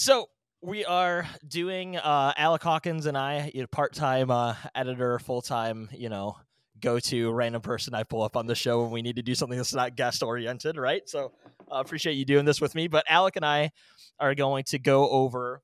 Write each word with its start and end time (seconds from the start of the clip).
So 0.00 0.28
we 0.62 0.84
are 0.84 1.26
doing 1.48 1.96
uh, 1.96 2.32
Alec 2.36 2.62
Hawkins 2.62 3.06
and 3.06 3.18
I, 3.18 3.50
you 3.52 3.62
know, 3.62 3.66
part-time 3.66 4.30
uh, 4.30 4.54
editor, 4.72 5.18
full-time, 5.18 5.88
you 5.92 6.08
know, 6.08 6.36
go-to 6.80 7.32
random 7.32 7.62
person 7.62 7.94
I 7.94 8.04
pull 8.04 8.22
up 8.22 8.36
on 8.36 8.46
the 8.46 8.54
show 8.54 8.82
when 8.82 8.92
we 8.92 9.02
need 9.02 9.16
to 9.16 9.22
do 9.22 9.34
something 9.34 9.58
that's 9.58 9.74
not 9.74 9.96
guest-oriented, 9.96 10.76
right? 10.76 11.02
So 11.08 11.32
I 11.68 11.78
uh, 11.78 11.80
appreciate 11.80 12.12
you 12.12 12.24
doing 12.24 12.44
this 12.44 12.60
with 12.60 12.76
me. 12.76 12.86
But 12.86 13.06
Alec 13.08 13.34
and 13.34 13.44
I 13.44 13.72
are 14.20 14.36
going 14.36 14.62
to 14.68 14.78
go 14.78 15.10
over 15.10 15.62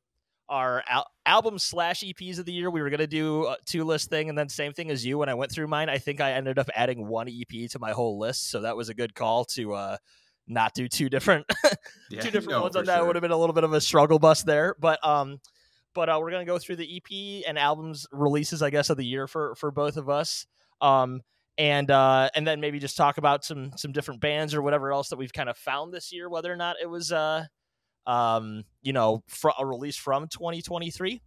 our 0.48 0.83
al- 0.89 1.06
album 1.25 1.61
slash 1.61 2.01
EPs 2.01 2.41
of 2.41 2.45
the 2.45 2.53
year. 2.53 2.73
We 2.73 2.83
were 2.83 2.91
going 2.91 2.98
to 2.98 3.06
do 3.06 3.47
a 3.47 3.56
two 3.64 3.84
list 3.84 4.11
thing, 4.11 4.30
and 4.30 4.37
then 4.37 4.48
same 4.48 4.73
thing 4.73 4.91
as 4.91 5.06
you. 5.06 5.16
When 5.16 5.28
I 5.28 5.34
went 5.34 5.53
through 5.53 5.69
mine, 5.69 5.89
I 5.89 5.98
think 5.98 6.20
I 6.20 6.33
ended 6.33 6.59
up 6.59 6.69
adding 6.75 7.06
one 7.06 7.28
EP 7.28 7.70
to 7.70 7.78
my 7.78 7.92
whole 7.92 8.19
list, 8.19 8.51
so 8.51 8.62
that 8.62 8.77
was 8.77 8.89
a 8.89 8.95
good 8.95 9.14
call 9.14 9.45
to 9.55 9.75
uh, 9.75 9.97
not 10.47 10.75
do 10.75 10.89
two 10.89 11.09
different 11.09 11.47
yeah, 12.11 12.21
two 12.21 12.30
different 12.30 12.51
no, 12.51 12.62
ones 12.62 12.77
on 12.77 12.84
that. 12.84 12.98
Sure. 12.98 13.07
Would 13.07 13.16
have 13.16 13.23
been 13.23 13.30
a 13.30 13.37
little 13.37 13.55
bit 13.55 13.65
of 13.65 13.73
a 13.73 13.80
struggle 13.80 14.19
bus 14.19 14.43
there, 14.43 14.75
but 14.79 15.05
um, 15.07 15.41
but 15.95 16.09
uh, 16.09 16.19
we're 16.20 16.30
gonna 16.30 16.45
go 16.45 16.59
through 16.59 16.77
the 16.77 16.97
EP 16.97 17.45
and 17.48 17.59
albums 17.59 18.07
releases, 18.12 18.62
I 18.62 18.70
guess, 18.70 18.91
of 18.91 18.97
the 18.97 19.07
year 19.07 19.27
for 19.27 19.55
for 19.55 19.70
both 19.70 19.97
of 19.97 20.09
us. 20.09 20.47
Um, 20.81 21.23
and 21.56 21.91
uh, 21.91 22.31
and 22.34 22.47
then 22.47 22.61
maybe 22.61 22.78
just 22.78 22.97
talk 22.97 23.19
about 23.19 23.45
some 23.45 23.73
some 23.77 23.92
different 23.92 24.20
bands 24.20 24.55
or 24.55 24.62
whatever 24.62 24.92
else 24.92 25.09
that 25.11 25.17
we've 25.17 25.33
kind 25.33 25.48
of 25.48 25.56
found 25.56 25.92
this 25.92 26.12
year, 26.12 26.28
whether 26.28 26.53
or 26.53 26.56
not 26.56 26.77
it 26.83 26.86
was 26.91 27.12
uh 27.12 27.45
um, 28.06 28.64
you 28.83 28.92
know, 28.92 29.23
fr- 29.29 29.51
a 29.58 29.64
release 29.64 29.97
from 29.97 30.29
2023. 30.29 31.20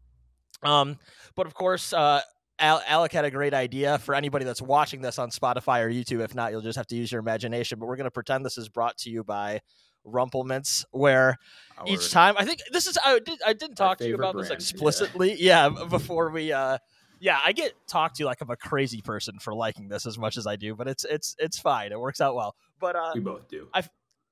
Um, 0.63 0.97
but 1.35 1.47
of 1.47 1.53
course, 1.53 1.93
uh, 1.93 2.21
Al- 2.59 2.83
Alec 2.87 3.11
had 3.11 3.25
a 3.25 3.31
great 3.31 3.53
idea 3.53 3.97
for 3.99 4.15
anybody 4.15 4.45
that's 4.45 4.61
watching 4.61 5.01
this 5.01 5.19
on 5.19 5.29
Spotify 5.29 5.83
or 5.83 5.89
YouTube. 5.89 6.23
If 6.23 6.33
not, 6.33 6.51
you'll 6.51 6.61
just 6.61 6.77
have 6.77 6.87
to 6.87 6.95
use 6.95 7.11
your 7.11 7.19
imagination. 7.19 7.79
But 7.79 7.87
we're 7.87 7.95
going 7.95 8.05
to 8.05 8.11
pretend 8.11 8.45
this 8.45 8.57
is 8.57 8.69
brought 8.69 8.97
to 8.99 9.09
you 9.09 9.23
by 9.23 9.61
Rumple 10.03 10.43
Minze, 10.43 10.85
where 10.91 11.37
Our, 11.77 11.87
each 11.87 12.11
time 12.11 12.35
I 12.37 12.45
think 12.45 12.61
this 12.71 12.87
is 12.87 12.97
I 13.03 13.19
did 13.19 13.39
I 13.45 13.53
didn't 13.53 13.75
talk 13.75 13.99
to 13.99 14.07
you 14.07 14.15
about 14.15 14.33
brand, 14.33 14.49
this 14.49 14.51
explicitly. 14.51 15.35
Yeah. 15.37 15.69
yeah, 15.69 15.85
before 15.85 16.31
we 16.31 16.51
uh 16.51 16.77
yeah, 17.19 17.39
I 17.43 17.51
get 17.51 17.73
talked 17.87 18.17
to 18.17 18.25
like 18.25 18.41
I'm 18.41 18.49
a 18.49 18.55
crazy 18.55 19.01
person 19.01 19.39
for 19.39 19.53
liking 19.53 19.89
this 19.89 20.05
as 20.05 20.17
much 20.17 20.37
as 20.37 20.47
I 20.47 20.55
do, 20.55 20.75
but 20.75 20.87
it's 20.87 21.03
it's 21.03 21.35
it's 21.39 21.59
fine. 21.59 21.91
It 21.91 21.99
works 21.99 22.21
out 22.21 22.35
well. 22.35 22.55
But 22.79 22.95
uh 22.95 23.11
we 23.13 23.19
both 23.19 23.47
do. 23.47 23.67
I 23.73 23.83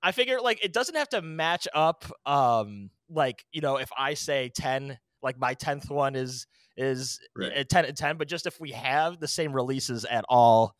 I 0.01 0.11
figure 0.11 0.39
like 0.39 0.63
it 0.63 0.71
doesn't 0.71 0.95
have 0.95 1.09
to 1.09 1.21
match 1.21 1.67
up. 1.73 2.05
Um, 2.25 2.91
like 3.09 3.43
you 3.51 3.61
know, 3.61 3.77
if 3.77 3.89
I 3.97 4.13
say 4.13 4.51
ten, 4.55 4.99
like 5.23 5.39
my 5.39 5.55
tenth 5.55 5.89
one 5.89 6.15
is 6.15 6.45
is 6.77 7.19
right. 7.35 7.67
ten 7.69 7.85
and 7.85 7.95
ten, 7.95 8.17
but 8.17 8.27
just 8.27 8.45
if 8.45 8.59
we 8.59 8.71
have 8.71 9.19
the 9.19 9.27
same 9.27 9.53
releases 9.53 10.05
at 10.05 10.25
all 10.29 10.75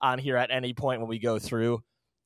on 0.00 0.18
here 0.18 0.36
at 0.36 0.50
any 0.50 0.72
point 0.72 1.00
when 1.00 1.08
we 1.08 1.18
go 1.18 1.38
through, 1.38 1.82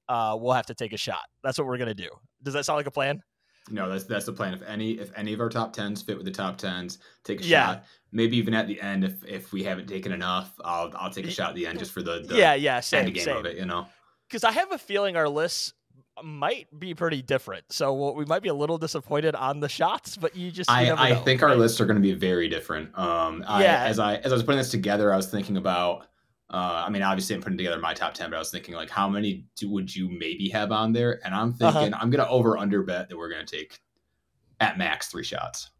uh, 0.09 0.37
we'll 0.39 0.53
have 0.53 0.67
to 0.67 0.75
take 0.75 0.93
a 0.93 0.99
shot. 0.99 1.23
That's 1.43 1.59
what 1.59 1.67
we're 1.67 1.79
gonna 1.79 1.95
do. 1.95 2.09
Does 2.43 2.55
that 2.55 2.65
sound 2.65 2.77
like 2.77 2.87
a 2.87 2.91
plan? 2.91 3.23
No, 3.71 3.89
that's 3.89 4.05
that's 4.05 4.27
the 4.27 4.33
plan. 4.33 4.53
If 4.53 4.63
any 4.63 4.93
if 4.93 5.11
any 5.17 5.33
of 5.33 5.41
our 5.41 5.49
top 5.49 5.73
tens 5.73 6.03
fit 6.03 6.17
with 6.17 6.27
the 6.27 6.33
top 6.33 6.59
tens, 6.59 6.99
take 7.25 7.41
a 7.41 7.45
yeah. 7.45 7.67
shot. 7.67 7.85
Maybe 8.13 8.37
even 8.37 8.53
at 8.53 8.67
the 8.67 8.81
end, 8.81 9.05
if 9.05 9.25
if 9.25 9.53
we 9.53 9.63
haven't 9.63 9.87
taken 9.89 10.13
enough, 10.13 10.53
I'll 10.65 10.93
I'll 10.95 11.11
take 11.11 11.27
a 11.27 11.31
shot 11.31 11.51
at 11.51 11.55
the 11.57 11.67
end 11.67 11.79
just 11.79 11.93
for 11.93 12.03
the, 12.03 12.25
the 12.29 12.37
yeah 12.37 12.55
yeah 12.55 12.81
same, 12.81 13.07
end 13.07 13.15
game 13.15 13.25
same. 13.25 13.37
of 13.39 13.47
it. 13.47 13.57
You 13.57 13.65
know, 13.65 13.87
because 14.29 14.45
I 14.45 14.53
have 14.53 14.73
a 14.73 14.79
feeling 14.79 15.17
our 15.17 15.29
lists 15.29 15.73
might 16.23 16.69
be 16.79 16.95
pretty 16.95 17.23
different. 17.23 17.65
So 17.73 17.93
we'll, 17.93 18.15
we 18.15 18.25
might 18.25 18.43
be 18.43 18.49
a 18.49 18.55
little 18.55 18.79
disappointed 18.79 19.35
on 19.35 19.61
the 19.61 19.69
shots, 19.69 20.17
but 20.17 20.37
you 20.37 20.51
just 20.51 20.71
you 20.71 20.77
I, 20.77 21.11
I 21.11 21.15
think 21.17 21.43
our 21.43 21.57
lists 21.57 21.81
are 21.81 21.87
going 21.87 21.97
to 21.97 22.03
be 22.03 22.13
very 22.13 22.49
different. 22.49 22.97
Um, 22.97 23.41
yeah. 23.41 23.83
I, 23.83 23.87
as 23.87 23.99
I 23.99 24.17
as 24.17 24.33
I 24.33 24.35
was 24.35 24.43
putting 24.43 24.59
this 24.59 24.71
together, 24.71 25.13
I 25.13 25.17
was 25.17 25.27
thinking 25.27 25.57
about. 25.57 26.07
Uh, 26.51 26.85
I 26.87 26.91
mean, 26.91 27.03
obviously, 27.03 27.35
I'm 27.35 27.43
putting 27.43 27.59
together 27.59 27.81
my 27.81 27.95
top 27.95 28.15
ten, 28.15 28.31
but 28.31 28.37
I 28.37 28.39
was 28.39 28.51
thinking 28.51 28.75
like, 28.75 28.91
how 28.91 29.09
many 29.09 29.47
do, 29.57 29.69
would 29.71 29.95
you 29.95 30.09
maybe 30.09 30.49
have 30.51 30.71
on 30.71 30.93
there? 30.93 31.21
And 31.25 31.35
I'm 31.35 31.49
uh-huh. 31.49 31.73
thinking 31.73 31.95
uh-huh. 31.95 32.03
I'm 32.03 32.11
going 32.11 32.25
to 32.25 32.31
over 32.31 32.59
under 32.59 32.83
bet 32.83 33.09
that 33.09 33.17
we're 33.17 33.31
going 33.31 33.45
to 33.45 33.57
take 33.57 33.81
at 34.61 34.79
max 34.79 35.09
three 35.09 35.25
shots. 35.25 35.71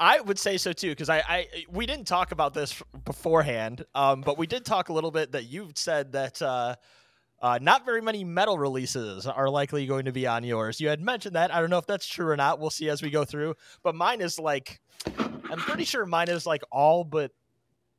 I 0.00 0.20
would 0.20 0.38
say 0.38 0.56
so 0.56 0.72
too, 0.72 0.90
because 0.90 1.08
I, 1.08 1.18
I 1.18 1.46
we 1.70 1.86
didn't 1.86 2.06
talk 2.06 2.32
about 2.32 2.52
this 2.52 2.82
beforehand, 3.04 3.84
um, 3.94 4.22
but 4.22 4.38
we 4.38 4.48
did 4.48 4.64
talk 4.64 4.88
a 4.88 4.92
little 4.92 5.12
bit 5.12 5.30
that 5.32 5.44
you 5.44 5.70
said 5.76 6.12
that. 6.12 6.42
Uh, 6.42 6.74
uh, 7.42 7.58
not 7.60 7.84
very 7.84 8.00
many 8.00 8.22
metal 8.22 8.56
releases 8.56 9.26
are 9.26 9.50
likely 9.50 9.84
going 9.86 10.04
to 10.04 10.12
be 10.12 10.26
on 10.26 10.44
yours. 10.44 10.80
You 10.80 10.88
had 10.88 11.00
mentioned 11.00 11.34
that. 11.34 11.52
I 11.52 11.60
don't 11.60 11.70
know 11.70 11.78
if 11.78 11.86
that's 11.86 12.06
true 12.06 12.28
or 12.28 12.36
not. 12.36 12.60
We'll 12.60 12.70
see 12.70 12.88
as 12.88 13.02
we 13.02 13.10
go 13.10 13.24
through. 13.24 13.56
But 13.82 13.96
mine 13.96 14.20
is 14.20 14.38
like, 14.38 14.80
I'm 15.18 15.58
pretty 15.58 15.84
sure 15.84 16.06
mine 16.06 16.28
is 16.28 16.46
like 16.46 16.62
all 16.70 17.02
but 17.02 17.32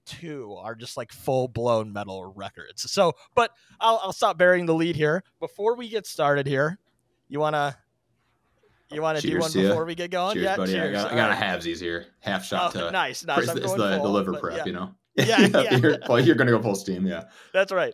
two 0.05 0.55
are 0.59 0.75
just 0.75 0.95
like 0.95 1.11
full 1.11 1.49
blown 1.49 1.91
metal 1.91 2.33
records. 2.33 2.89
So, 2.89 3.13
but 3.35 3.51
I'll, 3.81 3.99
I'll 4.01 4.13
stop 4.13 4.37
burying 4.37 4.65
the 4.65 4.73
lead 4.73 4.95
here. 4.95 5.23
Before 5.41 5.75
we 5.75 5.89
get 5.89 6.07
started 6.07 6.47
here, 6.47 6.79
you 7.27 7.39
wanna 7.39 7.77
you 8.91 9.01
want 9.01 9.19
to 9.19 9.27
do 9.27 9.39
one 9.39 9.51
before 9.51 9.85
we 9.85 9.95
get 9.95 10.11
going? 10.11 10.35
Cheers, 10.35 10.45
yeah, 10.45 10.55
buddy. 10.55 10.71
Cheers. 10.71 10.97
I 10.97 11.01
got, 11.01 11.11
I 11.11 11.15
got 11.15 11.31
a 11.31 11.35
halvesies 11.35 11.79
here. 11.79 12.05
Half 12.19 12.45
shot 12.45 12.75
oh, 12.75 12.87
to 12.87 12.91
nice, 12.91 13.25
nice. 13.25 13.43
It's, 13.43 13.53
the, 13.53 13.61
full, 13.61 13.77
the, 13.77 14.07
liver 14.07 14.33
prep, 14.33 14.57
yeah. 14.57 14.65
you 14.65 14.73
know. 14.73 14.95
Yeah, 15.15 15.39
yeah. 15.53 15.75
you're, 15.77 15.97
well, 16.07 16.19
you're 16.19 16.35
gonna 16.35 16.51
go 16.51 16.61
full 16.61 16.75
steam. 16.75 17.05
Yeah, 17.05 17.25
that's 17.53 17.71
right. 17.71 17.93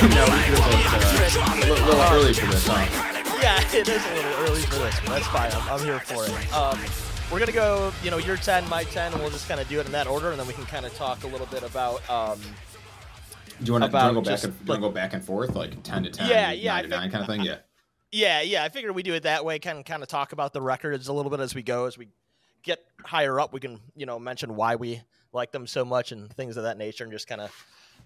A 0.00 0.06
little, 1.66 2.00
early 2.12 2.32
for 2.32 2.46
this, 2.46 2.66
huh? 2.66 3.38
Yeah, 3.42 3.60
it 3.76 3.88
is 3.88 4.04
a 4.04 4.14
little 4.14 4.32
early 4.44 4.62
for 4.62 4.76
this, 4.76 5.00
but 5.00 5.10
that's 5.10 5.26
fine. 5.26 5.50
I'm, 5.52 5.68
I'm 5.68 5.84
here 5.84 5.98
for 6.00 6.24
it. 6.24 6.52
Um, 6.52 6.78
we're 7.30 7.38
gonna 7.40 7.52
go, 7.52 7.92
you 8.02 8.10
know, 8.10 8.18
your 8.18 8.36
10, 8.36 8.68
my 8.68 8.84
10, 8.84 9.12
and 9.12 9.20
we'll 9.20 9.30
just 9.30 9.48
kind 9.48 9.60
of 9.60 9.68
do 9.68 9.80
it 9.80 9.86
in 9.86 9.92
that 9.92 10.06
order, 10.06 10.30
and 10.30 10.38
then 10.38 10.46
we 10.46 10.54
can 10.54 10.64
kind 10.66 10.86
of 10.86 10.94
talk 10.94 11.24
a 11.24 11.26
little 11.26 11.46
bit 11.46 11.62
about 11.62 12.08
um, 12.08 12.40
do 13.60 13.64
you 13.66 13.72
want 13.72 13.84
to 13.84 13.88
go 13.88 13.92
back 14.20 14.44
and 14.44 14.68
like, 14.68 14.80
go 14.80 14.90
back 14.90 15.14
and 15.14 15.24
forth 15.24 15.56
like 15.56 15.82
ten 15.82 16.04
to 16.04 16.10
ten, 16.10 16.28
yeah, 16.28 16.52
yeah, 16.52 16.74
nine 16.74 16.84
to 16.84 16.88
nine 16.90 17.10
kind 17.10 17.22
of 17.22 17.28
thing? 17.28 17.42
Yeah. 17.42 17.56
Yeah, 18.10 18.40
yeah. 18.40 18.64
I 18.64 18.70
figured 18.70 18.94
we 18.94 19.02
do 19.02 19.12
it 19.12 19.24
that 19.24 19.44
way, 19.44 19.58
kind 19.58 19.80
of 19.80 19.84
kind 19.84 20.02
of 20.02 20.08
talk 20.08 20.32
about 20.32 20.54
the 20.54 20.62
records 20.62 21.08
a 21.08 21.12
little 21.12 21.30
bit 21.30 21.40
as 21.40 21.54
we 21.54 21.62
go. 21.62 21.84
As 21.84 21.98
we 21.98 22.08
get 22.62 22.82
higher 23.04 23.38
up, 23.38 23.52
we 23.52 23.60
can 23.60 23.80
you 23.94 24.06
know 24.06 24.18
mention 24.18 24.56
why 24.56 24.76
we 24.76 25.02
like 25.34 25.52
them 25.52 25.66
so 25.66 25.84
much 25.84 26.10
and 26.10 26.32
things 26.32 26.56
of 26.56 26.62
that 26.62 26.78
nature, 26.78 27.04
and 27.04 27.12
just 27.12 27.28
kind 27.28 27.42
of 27.42 27.52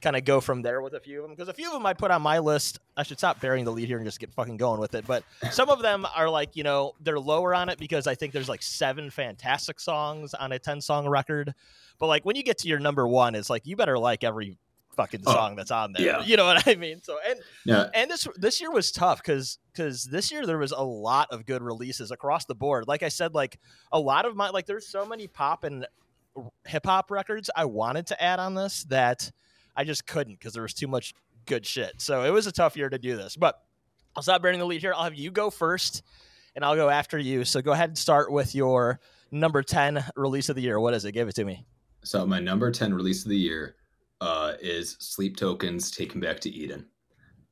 kind 0.02 0.16
of 0.16 0.24
go 0.24 0.40
from 0.40 0.62
there 0.62 0.82
with 0.82 0.94
a 0.94 1.00
few 1.00 1.18
of 1.18 1.22
them 1.22 1.32
because 1.34 1.48
a 1.48 1.54
few 1.54 1.66
of 1.66 1.72
them 1.72 1.86
I 1.86 1.94
put 1.94 2.10
on 2.10 2.20
my 2.20 2.38
list. 2.38 2.80
I 2.96 3.02
should 3.02 3.18
stop 3.18 3.40
burying 3.40 3.64
the 3.64 3.72
lead 3.72 3.88
here 3.88 3.98
and 3.98 4.06
just 4.06 4.20
get 4.20 4.32
fucking 4.32 4.56
going 4.56 4.80
with 4.80 4.94
it. 4.94 5.06
But 5.06 5.24
some 5.50 5.70
of 5.70 5.80
them 5.80 6.06
are 6.14 6.28
like 6.28 6.56
you 6.56 6.64
know 6.64 6.92
they're 7.00 7.20
lower 7.20 7.54
on 7.54 7.68
it 7.68 7.78
because 7.78 8.06
I 8.06 8.14
think 8.14 8.32
there's 8.32 8.48
like 8.48 8.62
seven 8.62 9.10
fantastic 9.10 9.80
songs 9.80 10.34
on 10.34 10.52
a 10.52 10.58
ten 10.58 10.80
song 10.80 11.08
record. 11.08 11.54
But 11.98 12.08
like 12.08 12.24
when 12.24 12.36
you 12.36 12.42
get 12.42 12.58
to 12.58 12.68
your 12.68 12.80
number 12.80 13.06
one, 13.06 13.34
it's 13.34 13.48
like 13.48 13.66
you 13.66 13.76
better 13.76 13.98
like 13.98 14.24
every 14.24 14.58
fucking 14.96 15.22
oh, 15.26 15.32
song 15.32 15.52
oh, 15.52 15.56
that's 15.56 15.70
on 15.70 15.92
there. 15.92 16.04
Yeah. 16.04 16.22
You 16.22 16.36
know 16.36 16.44
what 16.44 16.66
I 16.66 16.74
mean? 16.74 17.02
So 17.02 17.18
and 17.26 17.40
yeah. 17.64 17.88
and 17.94 18.10
this 18.10 18.26
this 18.36 18.60
year 18.60 18.70
was 18.70 18.92
tough 18.92 19.22
because 19.22 19.58
because 19.72 20.04
this 20.04 20.30
year 20.30 20.46
there 20.46 20.58
was 20.58 20.72
a 20.72 20.82
lot 20.82 21.28
of 21.30 21.46
good 21.46 21.62
releases 21.62 22.10
across 22.10 22.44
the 22.44 22.54
board. 22.54 22.86
Like 22.88 23.02
I 23.02 23.08
said, 23.08 23.34
like 23.34 23.58
a 23.90 24.00
lot 24.00 24.24
of 24.24 24.36
my 24.36 24.50
like 24.50 24.66
there's 24.66 24.88
so 24.88 25.06
many 25.06 25.26
pop 25.26 25.64
and 25.64 25.86
hip 26.66 26.86
hop 26.86 27.10
records 27.10 27.50
I 27.54 27.66
wanted 27.66 28.06
to 28.08 28.22
add 28.22 28.38
on 28.38 28.54
this 28.54 28.84
that 28.84 29.30
I 29.76 29.84
just 29.84 30.06
couldn't 30.06 30.38
because 30.38 30.54
there 30.54 30.62
was 30.62 30.74
too 30.74 30.86
much 30.86 31.14
good 31.46 31.66
shit. 31.66 32.00
So 32.00 32.24
it 32.24 32.30
was 32.30 32.46
a 32.46 32.52
tough 32.52 32.76
year 32.76 32.88
to 32.88 32.98
do 32.98 33.16
this. 33.16 33.36
But 33.36 33.60
I'll 34.16 34.22
stop 34.22 34.42
burning 34.42 34.60
the 34.60 34.66
lead 34.66 34.80
here. 34.80 34.92
I'll 34.94 35.04
have 35.04 35.14
you 35.14 35.30
go 35.30 35.50
first 35.50 36.02
and 36.54 36.64
I'll 36.64 36.76
go 36.76 36.88
after 36.88 37.18
you. 37.18 37.44
So 37.44 37.62
go 37.62 37.72
ahead 37.72 37.90
and 37.90 37.98
start 37.98 38.30
with 38.30 38.54
your 38.54 39.00
number 39.30 39.62
10 39.62 40.04
release 40.16 40.48
of 40.48 40.56
the 40.56 40.62
year. 40.62 40.78
What 40.78 40.94
is 40.94 41.04
it? 41.04 41.12
Give 41.12 41.28
it 41.28 41.34
to 41.36 41.44
me. 41.44 41.64
So 42.04 42.26
my 42.26 42.40
number 42.40 42.70
10 42.70 42.92
release 42.92 43.22
of 43.24 43.30
the 43.30 43.36
year 43.36 43.76
uh, 44.20 44.54
is 44.60 44.96
Sleep 45.00 45.36
Tokens 45.36 45.90
Take 45.90 46.14
Me 46.14 46.20
Back 46.20 46.40
to 46.40 46.50
Eden. 46.50 46.86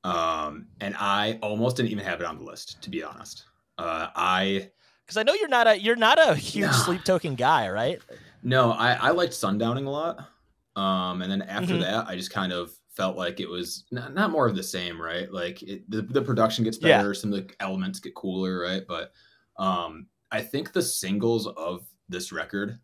Um, 0.05 0.67
and 0.81 0.95
I 0.99 1.39
almost 1.43 1.77
didn't 1.77 1.91
even 1.91 2.05
have 2.05 2.21
it 2.21 2.27
on 2.27 2.39
the 2.39 2.45
list, 2.45 2.81
to 2.83 2.91
be 2.91 3.03
honest. 3.03 3.45
Uh, 3.79 4.09
I 4.15 4.71
because 5.05 5.17
I 5.17 5.23
know 5.23 5.35
you're 5.35 5.49
not 5.49 5.67
a 5.67 5.79
you're 5.79 5.97
not 5.97 6.19
a 6.19 6.35
huge 6.35 6.71
no. 6.71 6.73
Sleep 6.73 7.05
Token 7.05 7.35
guy, 7.35 7.69
right? 7.69 8.01
No, 8.43 8.73
I, 8.73 8.93
I 8.93 9.11
liked 9.11 9.33
Sundowning 9.33 9.87
a 9.87 9.91
lot. 9.91 10.29
Um, 10.77 11.23
and 11.23 11.31
then 11.31 11.43
after 11.43 11.75
mm-hmm. 11.75 11.83
that, 11.83 12.07
I 12.07 12.17
just 12.17 12.33
kind 12.33 12.53
of 12.53 12.73
felt 12.89 13.17
like 13.17 13.41
it 13.41 13.49
was 13.49 13.85
not, 13.91 14.15
not 14.15 14.31
more 14.31 14.47
of 14.47 14.57
the 14.57 14.63
same, 14.63 15.01
right? 15.01 15.31
Like 15.33 15.63
it, 15.63 15.91
the, 15.91 16.03
the 16.03 16.23
production 16.23 16.65
gets 16.65 16.79
better, 16.79 17.09
yeah. 17.09 17.13
some 17.13 17.33
of 17.33 17.47
the 17.47 17.55
elements 17.61 18.01
get 18.01 18.15
cooler, 18.15 18.61
right? 18.61 18.83
But 18.87 19.13
um, 19.59 20.07
I 20.31 20.41
think 20.41 20.73
the 20.73 20.83
singles 20.83 21.47
of 21.47 21.87
this 22.09 22.33
record 22.33 22.79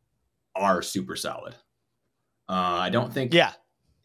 are 0.54 0.82
super 0.82 1.16
solid. 1.16 1.54
Uh, 2.48 2.78
I 2.80 2.90
don't 2.90 3.12
think 3.12 3.34
yeah 3.34 3.52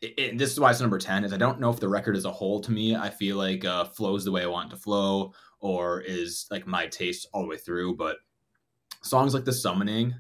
it, 0.02 0.14
it, 0.18 0.38
this 0.38 0.52
is 0.52 0.60
why 0.60 0.72
it's 0.72 0.82
number 0.82 0.98
10 0.98 1.24
is 1.24 1.34
i 1.34 1.38
don't 1.38 1.60
know 1.60 1.70
if 1.70 1.80
the 1.80 1.88
record 1.88 2.16
as 2.16 2.26
a 2.26 2.32
whole 2.32 2.60
to 2.60 2.72
me 2.72 2.96
i 2.96 3.10
feel 3.10 3.38
like 3.38 3.64
uh, 3.64 3.86
flows 3.86 4.26
the 4.26 4.32
way 4.32 4.44
i 4.44 4.48
want 4.48 4.70
to 4.70 4.76
flow 4.76 5.32
or 5.60 6.02
is 6.02 6.48
like 6.52 6.68
my 6.68 6.88
taste 6.88 7.28
all 7.34 7.44
the 7.44 7.48
way 7.48 7.58
through 7.58 7.96
but 7.96 8.18
songs 9.04 9.34
like 9.34 9.46
the 9.46 9.54
summoning 9.54 10.14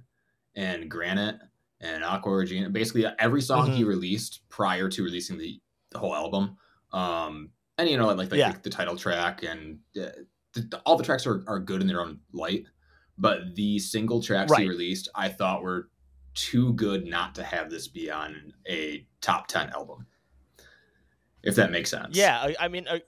and 0.55 0.89
granite 0.89 1.39
and 1.81 2.03
Aqua 2.03 2.31
Regia 2.33 2.69
basically 2.69 3.05
every 3.19 3.41
song 3.41 3.67
mm-hmm. 3.67 3.75
he 3.75 3.83
released 3.83 4.41
prior 4.49 4.87
to 4.89 5.03
releasing 5.03 5.37
the, 5.37 5.59
the 5.91 5.99
whole 5.99 6.15
album 6.15 6.55
um 6.93 7.49
and 7.77 7.89
you 7.89 7.97
know 7.97 8.07
like, 8.07 8.31
like 8.31 8.33
yeah. 8.33 8.51
the, 8.51 8.59
the, 8.63 8.69
title 8.69 8.95
track 8.95 9.43
and 9.43 9.79
uh, 10.01 10.09
the, 10.53 10.81
all 10.85 10.95
the 10.95 11.03
tracks 11.03 11.25
are, 11.25 11.43
are 11.47 11.59
good 11.59 11.81
in 11.81 11.87
their 11.87 12.01
own 12.01 12.19
light, 12.33 12.65
but 13.17 13.55
the 13.55 13.79
single 13.79 14.21
tracks 14.21 14.51
right. 14.51 14.61
he 14.61 14.69
released, 14.69 15.09
I 15.15 15.29
thought 15.29 15.63
were 15.63 15.89
too 16.33 16.73
good 16.73 17.05
not 17.05 17.35
to 17.35 17.43
have 17.43 17.69
this 17.69 17.87
be 17.87 18.09
on 18.09 18.53
a 18.67 19.05
top 19.21 19.47
10 19.47 19.69
album. 19.71 20.05
If 21.43 21.55
that 21.55 21.71
makes 21.71 21.89
sense. 21.89 22.15
Yeah, 22.15 22.37
I, 22.39 22.55
I 22.59 22.67
mean, 22.67 22.87
uh, 22.87 22.99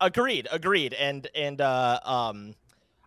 agreed, 0.00 0.46
agreed. 0.50 0.94
And, 0.94 1.26
and, 1.34 1.60
uh, 1.60 2.00
um, 2.04 2.54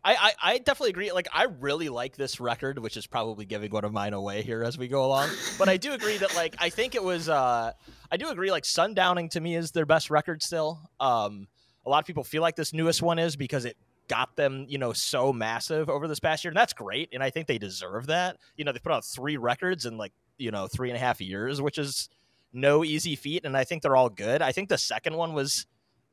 I, 0.05 0.15
I, 0.15 0.31
I, 0.41 0.57
definitely 0.57 0.89
agree. 0.89 1.11
Like, 1.11 1.27
I 1.31 1.45
really 1.61 1.88
like 1.88 2.17
this 2.17 2.39
record, 2.41 2.77
which 2.77 2.97
is 2.97 3.07
probably 3.07 3.45
giving 3.45 3.71
one 3.71 3.85
of 3.85 3.94
mine 3.94 4.13
away 4.13 4.41
here 4.41 4.61
as 4.63 4.77
we 4.77 4.88
go 4.89 5.05
along. 5.05 5.29
but 5.57 5.69
I 5.69 5.77
do 5.77 5.94
agree 5.94 6.17
that, 6.17 6.35
like, 6.35 6.55
I 6.59 6.69
think 6.69 6.94
it 6.94 7.03
was, 7.03 7.29
uh, 7.29 7.71
I 8.11 8.17
do 8.17 8.29
agree, 8.29 8.51
like, 8.51 8.63
Sundowning 8.63 9.29
to 9.31 9.39
me 9.39 9.55
is 9.55 9.71
their 9.71 9.85
best 9.85 10.09
record 10.09 10.44
still. 10.44 10.81
Um, 11.00 11.47
a 11.85 11.89
lot 11.89 12.00
of 12.00 12.05
people 12.05 12.23
feel 12.23 12.41
like 12.41 12.55
this 12.55 12.73
newest 12.73 13.01
one 13.01 13.17
is 13.17 13.35
because 13.35 13.65
it 13.65 13.77
got 14.07 14.35
them, 14.35 14.65
you 14.67 14.77
know, 14.77 14.94
so 14.94 15.31
massive 15.31 15.89
over 15.89 16.07
this 16.07 16.19
past 16.19 16.44
year. 16.44 16.49
And 16.49 16.57
that's 16.57 16.73
great. 16.73 17.09
And 17.13 17.23
I 17.23 17.29
think 17.29 17.47
they 17.47 17.57
deserve 17.57 18.07
that. 18.07 18.38
You 18.57 18.65
know, 18.65 18.71
they 18.71 18.79
put 18.79 18.91
out 18.91 19.06
three 19.06 19.38
records 19.38 19.85
in 19.85 19.97
like, 19.97 20.11
you 20.38 20.51
know, 20.51 20.67
three 20.67 20.89
and 20.89 20.97
a 20.97 20.99
half 20.99 21.21
years, 21.21 21.61
which 21.61 21.77
is 21.77 22.09
no 22.51 22.83
easy 22.83 23.15
feat. 23.15 23.45
And 23.45 23.56
I 23.56 23.63
think 23.63 23.81
they're 23.81 23.95
all 23.95 24.09
good. 24.09 24.41
I 24.41 24.51
think 24.51 24.69
the 24.69 24.77
second 24.77 25.15
one 25.15 25.33
was 25.33 25.65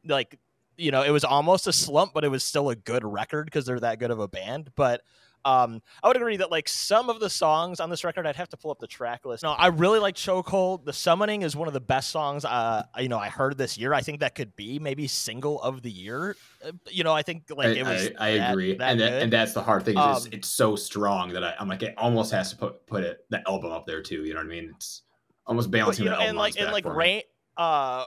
like, 0.05 0.39
you 0.81 0.91
know, 0.91 1.03
it 1.03 1.11
was 1.11 1.25
almost 1.25 1.67
a 1.67 1.73
slump, 1.73 2.13
but 2.15 2.25
it 2.25 2.29
was 2.29 2.43
still 2.43 2.71
a 2.71 2.77
good 2.77 3.05
record 3.05 3.45
because 3.45 3.67
they're 3.67 3.81
that 3.81 3.99
good 3.99 4.11
of 4.11 4.19
a 4.19 4.29
band. 4.29 4.71
But 4.75 5.03
um, 5.45 5.81
I 6.03 6.09
would 6.09 6.17
agree 6.17 6.37
that 6.37 6.51
like 6.51 6.69
some 6.69 7.09
of 7.09 7.21
the 7.21 7.31
songs 7.31 7.81
on 7.81 7.91
this 7.91 8.05
record, 8.05 8.27
I'd 8.27 8.37
have 8.37 8.49
to 8.51 8.57
pull 8.57 8.71
up 8.71 8.79
the 8.79 8.87
track 8.87 9.25
list. 9.25 9.43
No, 9.43 9.53
I 9.53 9.69
really 9.69 9.99
like 9.99 10.15
Chokehold. 10.15 10.85
The 10.85 10.93
Summoning 10.93 11.43
is 11.43 11.57
one 11.57 11.69
of 11.69 11.75
the 11.75 11.81
best 11.81 12.11
songs. 12.11 12.45
Uh, 12.45 12.83
you 12.99 13.09
know, 13.09 13.19
I 13.19 13.29
heard 13.29 13.57
this 13.57 13.79
year. 13.79 13.95
I 13.95 14.01
think 14.03 14.21
that 14.21 14.35
could 14.35 14.55
be 14.57 14.79
maybe 14.79 15.07
single 15.07 15.61
of 15.63 15.83
the 15.83 15.91
year. 15.91 16.37
Uh, 16.65 16.73
you 16.91 17.05
know, 17.05 17.13
I 17.13 17.23
think 17.23 17.45
like 17.51 17.69
I, 17.69 17.71
it 17.71 17.85
was. 17.85 18.11
I, 18.19 18.29
I 18.29 18.39
that, 18.39 18.51
agree, 18.53 18.75
that 18.75 18.91
and 18.91 19.01
that, 19.01 19.23
and 19.23 19.33
that's 19.33 19.53
the 19.53 19.63
hard 19.63 19.85
thing. 19.85 19.99
Is 19.99 20.27
um, 20.27 20.33
it's 20.33 20.49
so 20.49 20.77
strong 20.77 21.31
that 21.31 21.45
I, 21.45 21.55
am 21.59 21.69
like 21.69 21.83
it 21.83 21.95
almost 21.97 22.33
has 22.33 22.51
to 22.51 22.57
put 22.57 22.87
put 22.87 23.03
it 23.05 23.25
the 23.31 23.43
album 23.49 23.73
up 23.73 23.87
there 23.87 24.03
too. 24.03 24.25
You 24.25 24.35
know 24.35 24.41
what 24.41 24.47
I 24.47 24.51
mean? 24.51 24.73
It's 24.75 25.03
almost 25.47 25.71
balancing 25.71 26.07
but, 26.07 26.13
you 26.13 26.19
know, 26.19 26.23
and 26.23 26.37
like 26.37 26.59
and 26.61 26.73
like 26.73 26.85
rain. 26.85 27.23
Uh, 27.57 28.05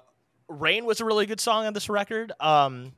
rain 0.47 0.85
was 0.85 1.01
a 1.01 1.05
really 1.05 1.25
good 1.25 1.39
song 1.39 1.65
on 1.65 1.73
this 1.73 1.89
record. 1.89 2.31
Um, 2.39 2.93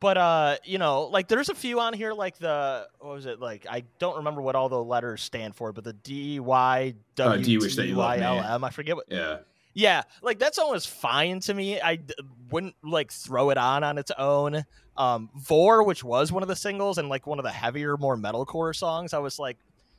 but 0.00 0.16
uh, 0.16 0.56
you 0.64 0.78
know, 0.78 1.02
like 1.04 1.28
there's 1.28 1.50
a 1.50 1.54
few 1.54 1.78
on 1.80 1.92
here, 1.92 2.12
like 2.14 2.38
the 2.38 2.88
what 3.00 3.14
was 3.14 3.26
it? 3.26 3.38
Like 3.38 3.66
I 3.68 3.84
don't 3.98 4.16
remember 4.16 4.40
what 4.40 4.54
all 4.54 4.68
the 4.68 4.82
letters 4.82 5.22
stand 5.22 5.54
for, 5.54 5.72
but 5.72 5.84
the 5.84 5.92
D 5.92 6.40
Y 6.40 6.94
W 7.16 7.60
T 7.60 7.94
Y 7.94 8.18
L 8.18 8.38
M. 8.40 8.64
I 8.64 8.70
forget 8.70 8.96
what. 8.96 9.06
Yeah. 9.08 9.38
Yeah, 9.72 10.02
like 10.20 10.40
that 10.40 10.56
song 10.56 10.72
was 10.72 10.84
fine 10.84 11.38
to 11.40 11.54
me. 11.54 11.80
I 11.80 11.94
d- 11.96 12.14
wouldn't 12.50 12.74
like 12.82 13.12
throw 13.12 13.50
it 13.50 13.56
on 13.56 13.84
on 13.84 13.98
its 13.98 14.10
own. 14.18 14.64
Um, 14.96 15.30
Vore, 15.36 15.84
which 15.84 16.02
was 16.02 16.32
one 16.32 16.42
of 16.42 16.48
the 16.48 16.56
singles 16.56 16.98
and 16.98 17.08
like 17.08 17.26
one 17.26 17.38
of 17.38 17.44
the 17.44 17.52
heavier, 17.52 17.96
more 17.96 18.16
metalcore 18.16 18.74
songs, 18.74 19.14
I 19.14 19.18
was 19.18 19.38
like, 19.38 19.58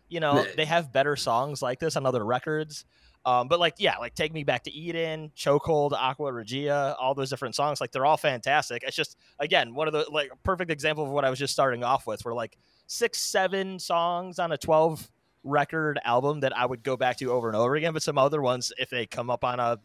you 0.09 0.19
know, 0.19 0.45
they 0.57 0.65
have 0.65 0.91
better 0.91 1.15
songs 1.15 1.61
like 1.61 1.79
this 1.79 1.95
on 1.95 2.05
other 2.05 2.23
records. 2.25 2.83
Um, 3.25 3.47
but 3.47 3.59
like, 3.59 3.75
yeah, 3.77 3.97
like 3.97 4.15
Take 4.15 4.33
Me 4.33 4.43
Back 4.43 4.63
to 4.63 4.71
Eden, 4.71 5.31
Chokehold, 5.35 5.91
Aqua 5.93 6.33
Regia, 6.33 6.95
all 6.99 7.13
those 7.13 7.29
different 7.29 7.55
songs, 7.55 7.79
like 7.79 7.91
they're 7.91 8.05
all 8.05 8.17
fantastic. 8.17 8.83
It's 8.83 8.95
just 8.95 9.15
again 9.39 9.75
one 9.75 9.87
of 9.87 9.93
the 9.93 10.05
like 10.11 10.31
perfect 10.43 10.71
example 10.71 11.03
of 11.03 11.11
what 11.11 11.23
I 11.23 11.29
was 11.29 11.37
just 11.37 11.53
starting 11.53 11.83
off 11.83 12.07
with, 12.07 12.25
where 12.25 12.33
like 12.33 12.57
six, 12.87 13.19
seven 13.19 13.77
songs 13.77 14.39
on 14.39 14.51
a 14.51 14.57
twelve 14.57 15.09
record 15.43 15.99
album 16.03 16.39
that 16.41 16.55
I 16.57 16.65
would 16.65 16.83
go 16.83 16.97
back 16.97 17.17
to 17.17 17.31
over 17.31 17.47
and 17.47 17.55
over 17.55 17.75
again. 17.75 17.93
But 17.93 18.03
some 18.03 18.17
other 18.17 18.41
ones, 18.41 18.71
if 18.77 18.89
they 18.89 19.05
come 19.05 19.29
up 19.29 19.43
on 19.43 19.59
a 19.59 19.77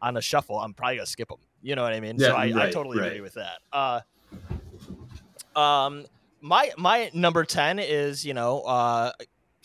on 0.00 0.16
a 0.16 0.20
shuffle, 0.20 0.58
I'm 0.58 0.72
probably 0.72 0.96
gonna 0.96 1.06
skip 1.06 1.28
them. 1.28 1.38
You 1.62 1.74
know 1.74 1.82
what 1.82 1.92
I 1.92 2.00
mean? 2.00 2.16
Yeah, 2.18 2.28
so 2.28 2.34
I, 2.36 2.52
right, 2.52 2.56
I 2.56 2.70
totally 2.70 2.98
right. 2.98 3.08
agree 3.08 3.20
with 3.20 3.34
that. 3.34 3.58
Uh, 3.72 4.00
um, 5.58 6.06
my 6.40 6.70
my 6.76 7.10
number 7.12 7.44
ten 7.44 7.78
is 7.78 8.24
you 8.24 8.34
know 8.34 8.60
uh, 8.60 9.12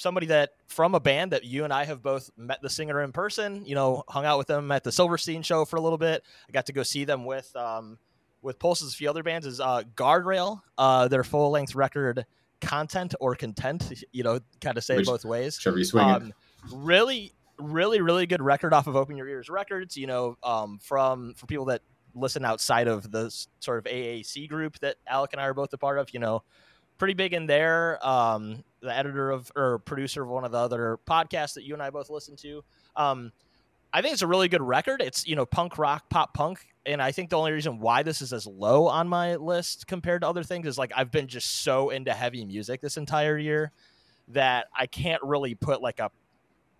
somebody 0.01 0.27
that 0.27 0.53
from 0.67 0.95
a 0.95 0.99
band 0.99 1.31
that 1.31 1.43
you 1.45 1.63
and 1.63 1.71
I 1.71 1.85
have 1.85 2.01
both 2.01 2.31
met 2.35 2.61
the 2.61 2.69
singer 2.69 3.01
in 3.01 3.11
person, 3.11 3.65
you 3.65 3.75
know, 3.75 4.03
hung 4.07 4.25
out 4.25 4.37
with 4.37 4.47
them 4.47 4.71
at 4.71 4.83
the 4.83 4.91
Silverstein 4.91 5.43
show 5.43 5.63
for 5.65 5.75
a 5.75 5.81
little 5.81 5.97
bit. 5.97 6.23
I 6.49 6.51
got 6.51 6.65
to 6.65 6.73
go 6.73 6.83
see 6.83 7.05
them 7.05 7.25
with 7.25 7.55
um, 7.55 7.97
with 8.41 8.59
Pulses, 8.59 8.93
a 8.93 8.97
few 8.97 9.09
other 9.09 9.23
bands. 9.23 9.45
Is 9.45 9.59
uh, 9.59 9.83
Guardrail, 9.95 10.61
uh, 10.77 11.07
their 11.07 11.23
full 11.23 11.51
length 11.51 11.75
record, 11.75 12.25
content 12.59 13.13
or 13.19 13.35
content, 13.35 14.03
you 14.11 14.23
know, 14.23 14.39
kind 14.59 14.77
of 14.77 14.83
say 14.83 14.97
Which, 14.97 15.07
it 15.07 15.11
both 15.11 15.25
ways. 15.25 15.57
Should 15.59 15.75
we 15.75 15.83
swing 15.83 16.05
um, 16.05 16.33
Really, 16.71 17.33
really, 17.57 18.01
really 18.01 18.25
good 18.25 18.41
record 18.41 18.73
off 18.73 18.87
of 18.87 18.95
Open 18.95 19.17
Your 19.17 19.27
Ears 19.27 19.49
Records. 19.49 19.95
You 19.95 20.07
know, 20.07 20.37
um, 20.43 20.79
from 20.81 21.33
for 21.35 21.45
people 21.45 21.65
that 21.65 21.81
listen 22.13 22.43
outside 22.43 22.87
of 22.87 23.09
the 23.11 23.29
sort 23.59 23.77
of 23.77 23.85
AAC 23.85 24.49
group 24.49 24.77
that 24.79 24.97
Alec 25.07 25.31
and 25.33 25.41
I 25.41 25.45
are 25.45 25.53
both 25.53 25.71
a 25.73 25.77
part 25.77 25.99
of. 25.99 26.13
You 26.13 26.19
know, 26.19 26.43
pretty 27.01 27.15
big 27.15 27.33
in 27.33 27.47
there. 27.47 27.97
Um, 28.07 28.63
the 28.79 28.95
editor 28.95 29.31
of 29.31 29.51
or 29.55 29.79
producer 29.79 30.21
of 30.21 30.29
one 30.29 30.45
of 30.45 30.51
the 30.51 30.59
other 30.59 30.99
podcasts 31.07 31.55
that 31.55 31.63
you 31.63 31.73
and 31.73 31.81
I 31.81 31.89
both 31.89 32.11
listen 32.11 32.35
to. 32.35 32.63
Um, 32.95 33.31
I 33.91 34.03
think 34.03 34.13
it's 34.13 34.21
a 34.21 34.27
really 34.27 34.47
good 34.47 34.61
record. 34.61 35.01
It's 35.01 35.25
you 35.25 35.35
know 35.35 35.47
punk 35.47 35.79
rock, 35.79 36.11
pop 36.11 36.35
punk, 36.35 36.59
and 36.85 37.01
I 37.01 37.11
think 37.11 37.31
the 37.31 37.39
only 37.39 37.53
reason 37.53 37.79
why 37.79 38.03
this 38.03 38.21
is 38.21 38.33
as 38.33 38.45
low 38.45 38.85
on 38.87 39.07
my 39.07 39.35
list 39.37 39.87
compared 39.87 40.21
to 40.21 40.27
other 40.27 40.43
things 40.43 40.67
is 40.67 40.77
like 40.77 40.91
I've 40.95 41.09
been 41.09 41.25
just 41.25 41.63
so 41.63 41.89
into 41.89 42.13
heavy 42.13 42.45
music 42.45 42.81
this 42.81 42.97
entire 42.97 43.35
year 43.35 43.71
that 44.27 44.67
I 44.71 44.85
can't 44.85 45.23
really 45.23 45.55
put 45.55 45.81
like 45.81 45.97
a 45.97 46.11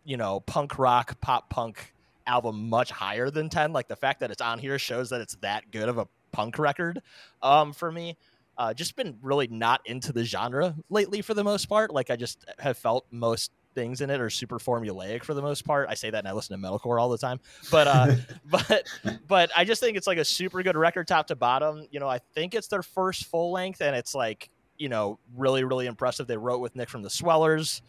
you 0.05 0.17
know 0.17 0.41
punk 0.41 0.77
rock, 0.77 1.19
pop 1.19 1.49
punk 1.49 1.95
album 2.27 2.69
much 2.69 2.91
higher 2.91 3.31
than 3.31 3.49
10 3.49 3.73
like 3.73 3.87
the 3.87 3.95
fact 3.95 4.19
that 4.19 4.29
it's 4.29 4.41
on 4.41 4.59
here 4.59 4.77
shows 4.77 5.09
that 5.09 5.19
it's 5.19 5.33
that 5.37 5.71
good 5.71 5.89
of 5.89 5.97
a 5.97 6.07
punk 6.31 6.59
record 6.59 7.01
um, 7.41 7.73
for 7.73 7.91
me 7.91 8.15
uh, 8.57 8.73
just 8.73 8.95
been 8.95 9.17
really 9.21 9.47
not 9.47 9.81
into 9.85 10.13
the 10.13 10.23
genre 10.23 10.75
lately 10.89 11.21
for 11.21 11.33
the 11.33 11.43
most 11.43 11.67
part. 11.67 11.93
Like 11.93 12.09
I 12.09 12.15
just 12.15 12.45
have 12.59 12.77
felt 12.77 13.05
most 13.11 13.51
things 13.73 14.01
in 14.01 14.09
it 14.09 14.19
are 14.19 14.29
super 14.29 14.59
formulaic 14.59 15.23
for 15.23 15.33
the 15.33 15.41
most 15.41 15.65
part. 15.65 15.87
I 15.89 15.93
say 15.93 16.09
that 16.09 16.19
and 16.19 16.27
I 16.27 16.33
listen 16.33 16.59
to 16.59 16.67
metalcore 16.67 16.99
all 16.99 17.09
the 17.09 17.17
time, 17.17 17.39
but 17.71 17.87
uh, 17.87 18.15
but 18.45 18.87
but 19.27 19.51
I 19.55 19.65
just 19.65 19.81
think 19.81 19.97
it's 19.97 20.07
like 20.07 20.17
a 20.17 20.25
super 20.25 20.61
good 20.63 20.75
record 20.75 21.07
top 21.07 21.27
to 21.27 21.35
bottom. 21.35 21.87
You 21.91 21.99
know, 21.99 22.07
I 22.07 22.19
think 22.33 22.53
it's 22.53 22.67
their 22.67 22.83
first 22.83 23.25
full 23.25 23.51
length, 23.51 23.81
and 23.81 23.95
it's 23.95 24.13
like 24.13 24.49
you 24.77 24.89
know 24.89 25.19
really 25.35 25.63
really 25.63 25.87
impressive. 25.87 26.27
They 26.27 26.37
wrote 26.37 26.59
with 26.59 26.75
Nick 26.75 26.89
from 26.89 27.01
the 27.01 27.09
Swellers 27.09 27.81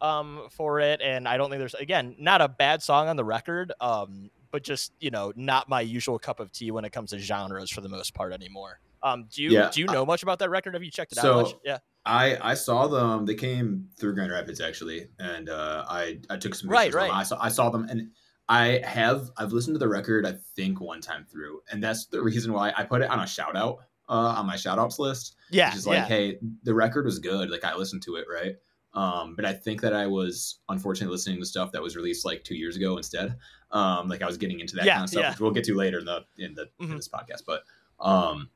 um, 0.00 0.46
for 0.50 0.80
it, 0.80 1.00
and 1.02 1.26
I 1.26 1.36
don't 1.36 1.50
think 1.50 1.58
there's 1.58 1.74
again 1.74 2.14
not 2.18 2.40
a 2.40 2.48
bad 2.48 2.82
song 2.82 3.08
on 3.08 3.16
the 3.16 3.24
record. 3.24 3.72
Um, 3.80 4.30
but 4.50 4.62
just 4.62 4.92
you 5.00 5.10
know, 5.10 5.32
not 5.34 5.68
my 5.68 5.80
usual 5.80 6.16
cup 6.16 6.38
of 6.38 6.52
tea 6.52 6.70
when 6.70 6.84
it 6.84 6.92
comes 6.92 7.10
to 7.10 7.18
genres 7.18 7.70
for 7.70 7.80
the 7.80 7.88
most 7.88 8.14
part 8.14 8.32
anymore. 8.32 8.78
Um, 9.04 9.26
do 9.30 9.42
you 9.42 9.50
yeah, 9.50 9.70
do 9.70 9.80
you 9.80 9.86
know 9.86 10.06
much 10.06 10.22
about 10.22 10.38
that 10.38 10.48
record? 10.48 10.72
Have 10.74 10.82
you 10.82 10.90
checked 10.90 11.12
it 11.12 11.18
so 11.18 11.40
out 11.40 11.42
much? 11.42 11.54
Yeah. 11.62 11.78
I, 12.06 12.38
I 12.50 12.54
saw 12.54 12.86
them. 12.86 13.26
They 13.26 13.34
came 13.34 13.88
through 13.98 14.14
Grand 14.14 14.32
Rapids 14.32 14.60
actually, 14.60 15.08
and 15.18 15.48
uh, 15.48 15.84
I 15.88 16.20
I 16.30 16.36
took 16.36 16.54
some 16.54 16.70
right 16.70 16.92
right. 16.92 17.10
I 17.10 17.22
saw 17.22 17.38
I 17.40 17.50
saw 17.50 17.70
them, 17.70 17.86
and 17.88 18.10
I 18.48 18.80
have 18.84 19.30
I've 19.36 19.52
listened 19.52 19.74
to 19.74 19.78
the 19.78 19.88
record 19.88 20.26
I 20.26 20.34
think 20.56 20.80
one 20.80 21.02
time 21.02 21.26
through, 21.30 21.60
and 21.70 21.82
that's 21.82 22.06
the 22.06 22.22
reason 22.22 22.52
why 22.52 22.72
I 22.76 22.84
put 22.84 23.02
it 23.02 23.10
on 23.10 23.20
a 23.20 23.26
shout 23.26 23.56
out 23.56 23.78
uh, 24.08 24.34
on 24.38 24.46
my 24.46 24.56
shout 24.56 24.78
outs 24.78 24.98
list. 24.98 25.36
Yeah, 25.50 25.74
is 25.74 25.86
like, 25.86 25.96
yeah. 25.96 26.06
hey, 26.06 26.38
the 26.62 26.74
record 26.74 27.04
was 27.04 27.18
good. 27.18 27.50
Like 27.50 27.64
I 27.64 27.74
listened 27.74 28.02
to 28.02 28.16
it, 28.16 28.24
right? 28.32 28.56
Um, 28.94 29.34
but 29.34 29.44
I 29.44 29.52
think 29.52 29.80
that 29.80 29.92
I 29.92 30.06
was 30.06 30.60
unfortunately 30.68 31.12
listening 31.12 31.40
to 31.40 31.46
stuff 31.46 31.72
that 31.72 31.82
was 31.82 31.96
released 31.96 32.24
like 32.24 32.44
two 32.44 32.54
years 32.54 32.76
ago 32.76 32.96
instead. 32.96 33.36
Um, 33.70 34.08
like 34.08 34.22
I 34.22 34.26
was 34.26 34.36
getting 34.36 34.60
into 34.60 34.76
that 34.76 34.86
yeah, 34.86 34.94
kind 34.94 35.04
of 35.04 35.10
stuff, 35.10 35.22
yeah. 35.22 35.30
which 35.30 35.40
we'll 35.40 35.50
get 35.50 35.64
to 35.64 35.74
later 35.74 35.98
in 35.98 36.04
the 36.04 36.24
in 36.38 36.54
the 36.54 36.64
mm-hmm. 36.64 36.92
in 36.92 36.96
this 36.96 37.08
podcast. 37.08 37.42
But 37.46 37.64
um, 37.98 38.50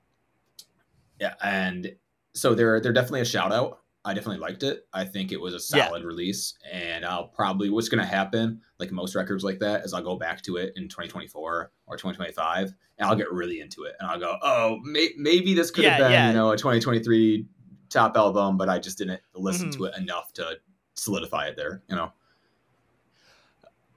yeah, 1.20 1.34
and 1.42 1.94
so 2.34 2.54
they're 2.54 2.80
they're 2.80 2.92
definitely 2.92 3.20
a 3.20 3.26
shout 3.26 3.52
out. 3.52 3.80
I 4.04 4.14
definitely 4.14 4.40
liked 4.40 4.62
it. 4.62 4.86
I 4.92 5.04
think 5.04 5.32
it 5.32 5.40
was 5.40 5.54
a 5.54 5.60
solid 5.60 6.02
yeah. 6.02 6.06
release, 6.06 6.54
and 6.72 7.04
I'll 7.04 7.28
probably 7.28 7.68
what's 7.68 7.88
going 7.88 8.02
to 8.02 8.08
happen, 8.08 8.60
like 8.78 8.90
most 8.90 9.14
records 9.14 9.44
like 9.44 9.58
that, 9.58 9.84
is 9.84 9.92
I'll 9.92 10.02
go 10.02 10.16
back 10.16 10.40
to 10.42 10.56
it 10.56 10.72
in 10.76 10.84
2024 10.84 11.72
or 11.86 11.96
2025, 11.96 12.72
and 12.98 13.08
I'll 13.08 13.16
get 13.16 13.30
really 13.32 13.60
into 13.60 13.84
it, 13.84 13.96
and 14.00 14.08
I'll 14.08 14.18
go, 14.18 14.36
oh, 14.42 14.78
may- 14.82 15.12
maybe 15.18 15.52
this 15.52 15.70
could 15.70 15.84
yeah, 15.84 15.90
have 15.90 15.98
been 15.98 16.12
yeah. 16.12 16.28
you 16.28 16.34
know 16.34 16.52
a 16.52 16.56
2023 16.56 17.46
top 17.90 18.16
album, 18.16 18.56
but 18.56 18.68
I 18.68 18.78
just 18.78 18.98
didn't 18.98 19.20
listen 19.34 19.70
mm-hmm. 19.70 19.78
to 19.78 19.84
it 19.86 19.98
enough 19.98 20.32
to 20.34 20.58
solidify 20.94 21.48
it 21.48 21.56
there, 21.56 21.82
you 21.88 21.96
know. 21.96 22.12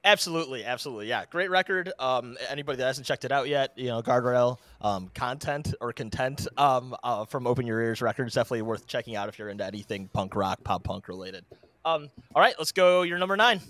Absolutely, 0.04 0.66
absolutely, 0.66 1.08
yeah, 1.08 1.26
great 1.30 1.52
record. 1.52 1.92
Um, 2.00 2.36
anybody 2.50 2.78
that 2.78 2.86
hasn't 2.86 3.06
checked 3.06 3.24
it 3.24 3.32
out 3.32 3.48
yet, 3.48 3.72
you 3.76 3.86
know, 3.86 4.02
guardrail 4.02 4.58
um, 4.82 5.12
content 5.14 5.76
or 5.80 5.94
content 5.94 6.48
um, 6.58 6.96
uh, 7.04 7.26
from 7.26 7.46
Open 7.46 7.68
Your 7.68 7.80
Ears 7.80 8.02
Records 8.02 8.34
definitely 8.34 8.64
worth 8.64 8.88
checking 8.88 9.16
out 9.16 9.30
if 9.30 9.38
you're 9.38 9.50
into 9.50 9.64
anything 9.64 10.10
punk 10.12 10.36
rock, 10.36 10.64
pop 10.64 10.84
punk 10.84 11.08
related. 11.08 11.46
Um, 11.86 12.10
all 12.34 12.42
right, 12.42 12.56
let's 12.58 12.72
go. 12.72 13.04
Your 13.04 13.20
number 13.20 13.38
nine. 13.38 13.62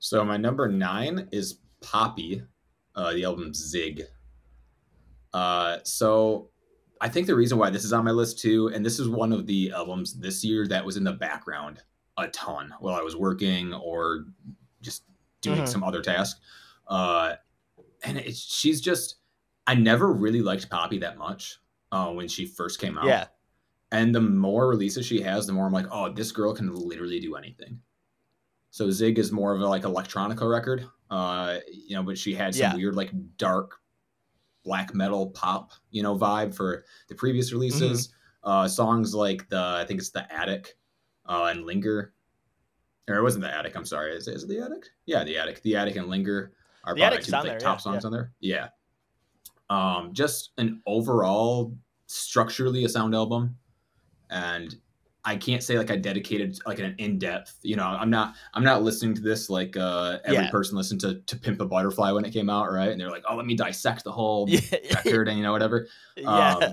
So 0.00 0.24
my 0.24 0.36
number 0.36 0.66
nine 0.66 1.28
is 1.30 1.58
Poppy, 1.80 2.42
uh, 2.96 3.12
the 3.12 3.24
album 3.24 3.54
Zig. 3.54 4.02
Uh, 5.32 5.78
so 5.84 6.50
I 7.00 7.08
think 7.08 7.28
the 7.28 7.36
reason 7.36 7.58
why 7.58 7.70
this 7.70 7.84
is 7.84 7.92
on 7.92 8.04
my 8.04 8.10
list 8.10 8.40
too, 8.40 8.72
and 8.74 8.84
this 8.84 8.98
is 8.98 9.08
one 9.08 9.32
of 9.32 9.46
the 9.46 9.70
albums 9.70 10.18
this 10.18 10.42
year 10.42 10.66
that 10.66 10.84
was 10.84 10.96
in 10.96 11.04
the 11.04 11.12
background 11.12 11.82
a 12.16 12.26
ton 12.28 12.74
while 12.80 12.94
I 12.94 13.02
was 13.02 13.14
working 13.14 13.72
or 13.72 14.24
just 14.82 15.04
doing 15.40 15.58
mm-hmm. 15.58 15.66
some 15.66 15.84
other 15.84 16.02
task. 16.02 16.40
Uh, 16.86 17.34
and 18.02 18.22
she's 18.34 18.80
just, 18.80 19.16
I 19.66 19.74
never 19.74 20.12
really 20.12 20.42
liked 20.42 20.70
Poppy 20.70 20.98
that 20.98 21.18
much 21.18 21.58
uh, 21.92 22.10
when 22.10 22.28
she 22.28 22.46
first 22.46 22.80
came 22.80 22.98
out. 22.98 23.06
Yeah. 23.06 23.26
And 23.92 24.14
the 24.14 24.20
more 24.20 24.68
releases 24.68 25.06
she 25.06 25.20
has, 25.22 25.46
the 25.46 25.52
more 25.52 25.66
I'm 25.66 25.72
like, 25.72 25.86
oh, 25.90 26.12
this 26.12 26.32
girl 26.32 26.54
can 26.54 26.72
literally 26.72 27.20
do 27.20 27.34
anything. 27.34 27.80
So 28.70 28.90
Zig 28.90 29.18
is 29.18 29.32
more 29.32 29.52
of 29.54 29.60
a 29.60 29.66
like 29.66 29.82
electronica 29.82 30.48
record, 30.48 30.86
uh, 31.10 31.58
you 31.72 31.96
know, 31.96 32.02
but 32.04 32.16
she 32.16 32.34
had 32.34 32.54
some 32.54 32.70
yeah. 32.70 32.76
weird 32.76 32.94
like 32.94 33.10
dark 33.36 33.80
black 34.62 34.94
metal 34.94 35.30
pop, 35.30 35.72
you 35.90 36.02
know, 36.02 36.16
vibe 36.16 36.54
for 36.54 36.84
the 37.08 37.14
previous 37.16 37.52
releases. 37.52 38.08
Mm-hmm. 38.08 38.16
Uh, 38.42 38.68
songs 38.68 39.14
like 39.14 39.48
the 39.48 39.60
I 39.60 39.84
think 39.86 40.00
it's 40.00 40.10
the 40.10 40.32
Attic 40.32 40.76
uh, 41.26 41.48
and 41.50 41.66
Linger, 41.66 42.14
or 43.10 43.18
it 43.18 43.22
wasn't 43.22 43.44
the 43.44 43.54
Attic. 43.54 43.76
I'm 43.76 43.84
sorry, 43.84 44.14
is, 44.14 44.28
is 44.28 44.44
it 44.44 44.48
the 44.48 44.60
Attic? 44.60 44.86
Yeah, 45.06 45.24
the 45.24 45.36
Attic, 45.38 45.62
the 45.62 45.76
Attic 45.76 45.96
and 45.96 46.08
Linger 46.08 46.52
are 46.84 46.94
the 46.94 47.00
probably 47.00 47.22
two 47.22 47.32
like, 47.32 47.44
there, 47.44 47.58
top 47.58 47.78
yeah, 47.78 47.82
songs 47.82 48.02
yeah. 48.02 48.06
on 48.06 48.12
there. 48.12 48.32
Yeah, 48.40 48.68
um, 49.68 50.10
just 50.12 50.50
an 50.58 50.80
overall 50.86 51.76
structurally 52.06 52.84
a 52.84 52.88
sound 52.88 53.14
album, 53.14 53.56
and 54.30 54.74
I 55.24 55.36
can't 55.36 55.62
say 55.62 55.76
like 55.76 55.90
I 55.90 55.96
dedicated 55.96 56.58
like 56.66 56.78
an 56.78 56.94
in 56.98 57.18
depth. 57.18 57.58
You 57.62 57.76
know, 57.76 57.84
I'm 57.84 58.10
not 58.10 58.34
I'm 58.54 58.64
not 58.64 58.82
listening 58.82 59.14
to 59.14 59.20
this 59.20 59.50
like 59.50 59.76
uh, 59.76 60.18
every 60.24 60.44
yeah. 60.44 60.50
person 60.50 60.76
listened 60.76 61.00
to 61.02 61.20
to 61.20 61.36
Pimp 61.36 61.60
a 61.60 61.66
Butterfly 61.66 62.12
when 62.12 62.24
it 62.24 62.32
came 62.32 62.48
out, 62.48 62.72
right? 62.72 62.90
And 62.90 63.00
they're 63.00 63.10
like, 63.10 63.24
oh, 63.28 63.36
let 63.36 63.46
me 63.46 63.54
dissect 63.54 64.04
the 64.04 64.12
whole 64.12 64.48
record 64.94 65.28
and 65.28 65.36
you 65.36 65.42
know 65.42 65.52
whatever. 65.52 65.88
yeah. 66.16 66.54
Um, 66.54 66.72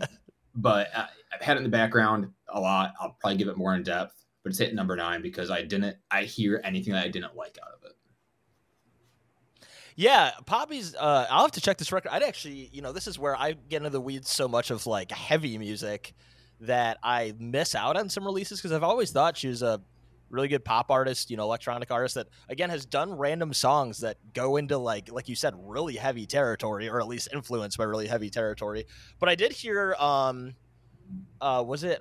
but 0.56 0.88
I, 0.96 1.08
I've 1.34 1.42
had 1.42 1.58
it 1.58 1.60
in 1.60 1.64
the 1.64 1.70
background 1.70 2.30
a 2.50 2.60
lot. 2.60 2.94
I'll 3.00 3.18
probably 3.20 3.38
give 3.38 3.48
it 3.48 3.58
more 3.58 3.76
in 3.76 3.84
depth, 3.84 4.26
but 4.48 4.52
it's 4.52 4.60
hitting 4.60 4.78
number 4.78 4.96
nine 4.96 5.22
because 5.22 5.52
I 5.52 5.62
didn't 5.62 5.98
I 6.10 6.24
hear 6.24 6.62
anything 6.64 6.94
that 6.94 7.04
I 7.04 7.10
didn't 7.10 7.36
like 7.36 7.58
out 7.62 7.74
of 7.74 7.84
it. 7.84 7.98
Yeah, 9.98 10.32
Poppy's. 10.46 10.96
Uh, 10.96 11.28
I'll 11.30 11.42
have 11.42 11.52
to 11.52 11.60
check 11.60 11.78
this 11.78 11.92
record. 11.92 12.14
I'd 12.14 12.24
actually, 12.24 12.70
you 12.72 12.82
know, 12.82 12.94
this 12.94 13.08
is 13.08 13.20
where 13.20 13.36
I 13.36 13.54
get 13.68 13.78
into 13.78 13.90
the 13.90 14.00
weeds 14.00 14.30
so 14.30 14.48
much 14.48 14.72
of 14.72 14.88
like 14.88 15.12
heavy 15.12 15.58
music 15.58 16.14
that 16.62 16.98
I 17.04 17.34
miss 17.38 17.76
out 17.76 17.98
on 17.98 18.08
some 18.08 18.24
releases 18.24 18.62
because 18.62 18.72
I've 18.72 18.84
always 18.84 19.12
thought 19.12 19.36
she 19.36 19.50
was 19.50 19.64
a 19.64 19.82
really 20.30 20.48
good 20.48 20.64
pop 20.64 20.92
artist, 20.92 21.30
you 21.30 21.36
know, 21.36 21.44
electronic 21.44 21.92
artist 21.92 22.16
that 22.16 22.28
again 22.48 22.70
has 22.70 22.86
done 22.86 23.18
random 23.18 23.54
songs 23.54 24.00
that 24.00 24.16
go 24.34 24.56
into 24.56 24.78
like 24.78 25.12
like 25.12 25.28
you 25.28 25.36
said 25.36 25.56
really 25.58 25.98
heavy 25.98 26.26
territory 26.26 26.88
or 26.88 27.02
at 27.02 27.08
least 27.10 27.28
influenced 27.34 27.78
by 27.78 27.84
really 27.84 28.08
heavy 28.08 28.30
territory. 28.30 28.86
But 29.20 29.28
I 29.28 29.36
did 29.36 29.52
hear 29.52 29.94
um 30.00 30.56
uh 31.42 31.66
was 31.68 31.84
it 31.84 32.00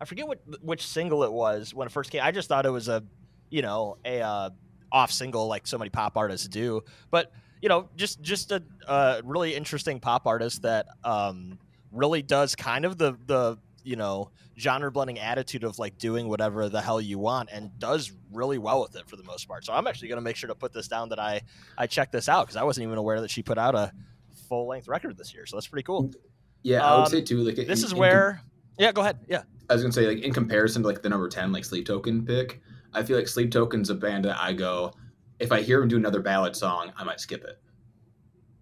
I 0.00 0.04
forget 0.04 0.26
what 0.28 0.40
which 0.62 0.86
single 0.86 1.24
it 1.24 1.32
was 1.32 1.74
when 1.74 1.86
it 1.86 1.90
first 1.90 2.10
came. 2.10 2.22
I 2.22 2.30
just 2.30 2.48
thought 2.48 2.66
it 2.66 2.70
was 2.70 2.88
a 2.88 3.02
you 3.50 3.62
know, 3.62 3.96
a 4.04 4.20
uh 4.20 4.50
off 4.90 5.10
single 5.10 5.46
like 5.48 5.66
so 5.66 5.78
many 5.78 5.90
pop 5.90 6.16
artists 6.16 6.48
do. 6.48 6.82
But 7.10 7.32
you 7.60 7.68
know, 7.68 7.88
just 7.96 8.22
just 8.22 8.52
a, 8.52 9.20
really 9.24 9.54
interesting 9.54 10.00
pop 10.00 10.26
artist 10.26 10.62
that 10.62 10.86
um 11.04 11.58
really 11.92 12.22
does 12.22 12.54
kind 12.54 12.84
of 12.84 12.98
the 12.98 13.16
the 13.26 13.58
you 13.82 13.96
know 13.96 14.30
genre 14.58 14.90
blending 14.90 15.18
attitude 15.18 15.64
of 15.64 15.78
like 15.78 15.96
doing 15.98 16.28
whatever 16.28 16.68
the 16.68 16.80
hell 16.80 17.00
you 17.00 17.18
want 17.18 17.48
and 17.52 17.70
does 17.78 18.12
really 18.32 18.58
well 18.58 18.82
with 18.82 18.96
it 18.96 19.08
for 19.08 19.16
the 19.16 19.22
most 19.22 19.46
part. 19.46 19.64
So 19.64 19.72
I'm 19.72 19.86
actually 19.86 20.08
going 20.08 20.18
to 20.18 20.22
make 20.24 20.36
sure 20.36 20.48
to 20.48 20.54
put 20.54 20.72
this 20.72 20.88
down 20.88 21.08
that 21.10 21.18
I 21.18 21.42
I 21.76 21.86
check 21.86 22.10
this 22.10 22.28
out 22.28 22.46
because 22.46 22.56
I 22.56 22.64
wasn't 22.64 22.86
even 22.86 22.98
aware 22.98 23.20
that 23.20 23.30
she 23.30 23.42
put 23.42 23.58
out 23.58 23.74
a 23.74 23.92
full 24.48 24.66
length 24.68 24.88
record 24.88 25.16
this 25.16 25.34
year. 25.34 25.46
So 25.46 25.56
that's 25.56 25.68
pretty 25.68 25.84
cool. 25.84 26.10
Yeah, 26.62 26.84
um, 26.84 26.92
I 26.92 26.98
would 27.00 27.08
say 27.08 27.22
too. 27.22 27.38
Like 27.38 27.56
this 27.56 27.80
in, 27.80 27.86
is 27.86 27.94
where. 27.94 28.42
yeah, 28.78 28.92
go 28.92 29.02
ahead. 29.02 29.18
Yeah, 29.28 29.42
I 29.70 29.74
was 29.74 29.82
gonna 29.82 29.92
say 29.92 30.06
like 30.06 30.24
in 30.24 30.32
comparison 30.32 30.82
to 30.82 30.88
like 30.88 31.02
the 31.02 31.08
number 31.08 31.28
ten 31.28 31.52
like 31.52 31.64
Sleep 31.64 31.86
Token 31.86 32.24
pick, 32.24 32.60
I 32.92 33.02
feel 33.02 33.16
like 33.16 33.28
Sleep 33.28 33.50
Token's 33.50 33.90
a 33.90 33.94
band 33.94 34.24
that 34.24 34.38
I 34.40 34.52
go 34.52 34.92
if 35.38 35.52
I 35.52 35.62
hear 35.62 35.82
him 35.82 35.88
do 35.88 35.96
another 35.96 36.20
ballad 36.20 36.56
song, 36.56 36.92
I 36.96 37.04
might 37.04 37.20
skip 37.20 37.44
it. 37.44 37.60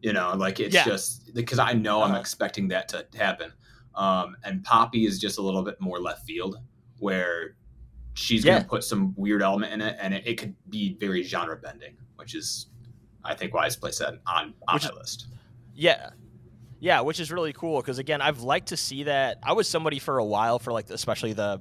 You 0.02 0.12
know, 0.12 0.34
like 0.36 0.60
it's 0.60 0.74
yeah. 0.74 0.84
just 0.84 1.34
because 1.34 1.58
I 1.58 1.72
know 1.72 2.02
uh-huh. 2.02 2.14
I'm 2.14 2.20
expecting 2.20 2.68
that 2.68 2.88
to 2.88 3.06
happen. 3.16 3.52
Um, 3.94 4.36
and 4.44 4.62
Poppy 4.62 5.06
is 5.06 5.18
just 5.18 5.38
a 5.38 5.42
little 5.42 5.62
bit 5.62 5.80
more 5.80 5.98
left 5.98 6.26
field, 6.26 6.58
where 6.98 7.56
she's 8.12 8.44
yeah. 8.44 8.52
going 8.52 8.62
to 8.62 8.68
put 8.68 8.84
some 8.84 9.14
weird 9.16 9.42
element 9.42 9.72
in 9.72 9.80
it, 9.80 9.96
and 9.98 10.12
it, 10.12 10.26
it, 10.26 10.34
could 10.38 10.54
be 10.68 10.96
very 11.00 11.22
genre 11.22 11.56
bending, 11.56 11.96
which 12.16 12.34
is, 12.34 12.66
I 13.24 13.34
think, 13.34 13.54
why 13.54 13.64
I 13.64 13.70
place 13.70 13.98
that 14.00 14.20
on 14.26 14.52
on 14.68 14.74
which, 14.74 14.84
my 14.84 14.90
list. 14.90 15.28
Yeah, 15.74 16.10
yeah, 16.80 17.00
which 17.00 17.20
is 17.20 17.30
really 17.32 17.52
cool 17.52 17.80
because 17.80 17.98
again, 17.98 18.20
I've 18.20 18.42
liked 18.42 18.68
to 18.68 18.76
see 18.76 19.04
that. 19.04 19.38
I 19.42 19.52
was 19.52 19.68
somebody 19.68 19.98
for 19.98 20.18
a 20.18 20.24
while 20.24 20.58
for 20.58 20.72
like, 20.72 20.90
especially 20.90 21.32
the, 21.32 21.60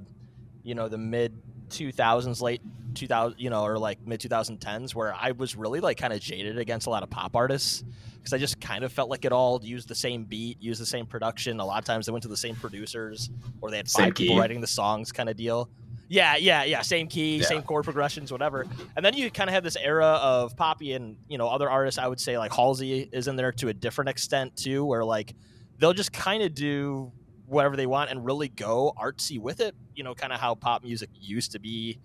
you 0.62 0.74
know, 0.74 0.88
the 0.88 0.98
mid 0.98 1.34
2000s, 1.70 2.40
late 2.42 2.60
2000, 2.94 3.38
you 3.38 3.50
know, 3.50 3.64
or 3.64 3.78
like 3.78 4.06
mid 4.06 4.20
2010s, 4.20 4.94
where 4.94 5.14
I 5.14 5.32
was 5.32 5.56
really 5.56 5.80
like 5.80 5.98
kind 5.98 6.12
of 6.12 6.20
jaded 6.20 6.58
against 6.58 6.86
a 6.86 6.90
lot 6.90 7.02
of 7.02 7.10
pop 7.10 7.34
artists 7.36 7.84
because 8.18 8.32
I 8.32 8.38
just 8.38 8.60
kind 8.60 8.84
of 8.84 8.92
felt 8.92 9.08
like 9.08 9.24
it 9.24 9.32
all 9.32 9.60
used 9.62 9.88
the 9.88 9.94
same 9.94 10.24
beat, 10.24 10.60
used 10.60 10.80
the 10.80 10.86
same 10.86 11.06
production. 11.06 11.60
A 11.60 11.64
lot 11.64 11.78
of 11.78 11.84
times 11.84 12.06
they 12.06 12.12
went 12.12 12.22
to 12.22 12.28
the 12.28 12.36
same 12.36 12.56
producers 12.56 13.30
or 13.60 13.70
they 13.70 13.76
had 13.76 13.88
five 13.88 14.14
people 14.14 14.38
writing 14.38 14.60
the 14.60 14.66
songs 14.66 15.12
kind 15.12 15.28
of 15.28 15.36
deal. 15.36 15.70
Yeah, 16.08 16.36
yeah, 16.36 16.64
yeah. 16.64 16.82
Same 16.82 17.08
key, 17.08 17.38
yeah. 17.38 17.46
same 17.46 17.62
chord 17.62 17.84
progressions, 17.84 18.30
whatever. 18.30 18.66
And 18.94 19.04
then 19.04 19.14
you 19.14 19.30
kind 19.30 19.50
of 19.50 19.54
have 19.54 19.64
this 19.64 19.76
era 19.76 20.06
of 20.06 20.56
Poppy 20.56 20.92
and 20.92 21.16
you 21.28 21.38
know 21.38 21.48
other 21.48 21.68
artists. 21.68 21.98
I 21.98 22.06
would 22.06 22.20
say 22.20 22.38
like 22.38 22.52
Halsey 22.52 23.08
is 23.12 23.28
in 23.28 23.36
there 23.36 23.52
to 23.52 23.68
a 23.68 23.74
different 23.74 24.10
extent 24.10 24.56
too, 24.56 24.84
where 24.84 25.04
like 25.04 25.34
they'll 25.78 25.92
just 25.92 26.12
kind 26.12 26.42
of 26.42 26.54
do 26.54 27.12
whatever 27.46 27.76
they 27.76 27.86
want 27.86 28.10
and 28.10 28.24
really 28.24 28.48
go 28.48 28.92
artsy 29.00 29.38
with 29.38 29.60
it. 29.60 29.74
You 29.94 30.04
know, 30.04 30.14
kind 30.14 30.32
of 30.32 30.40
how 30.40 30.54
pop 30.54 30.84
music 30.84 31.10
used 31.20 31.52
to 31.52 31.58
be 31.58 31.98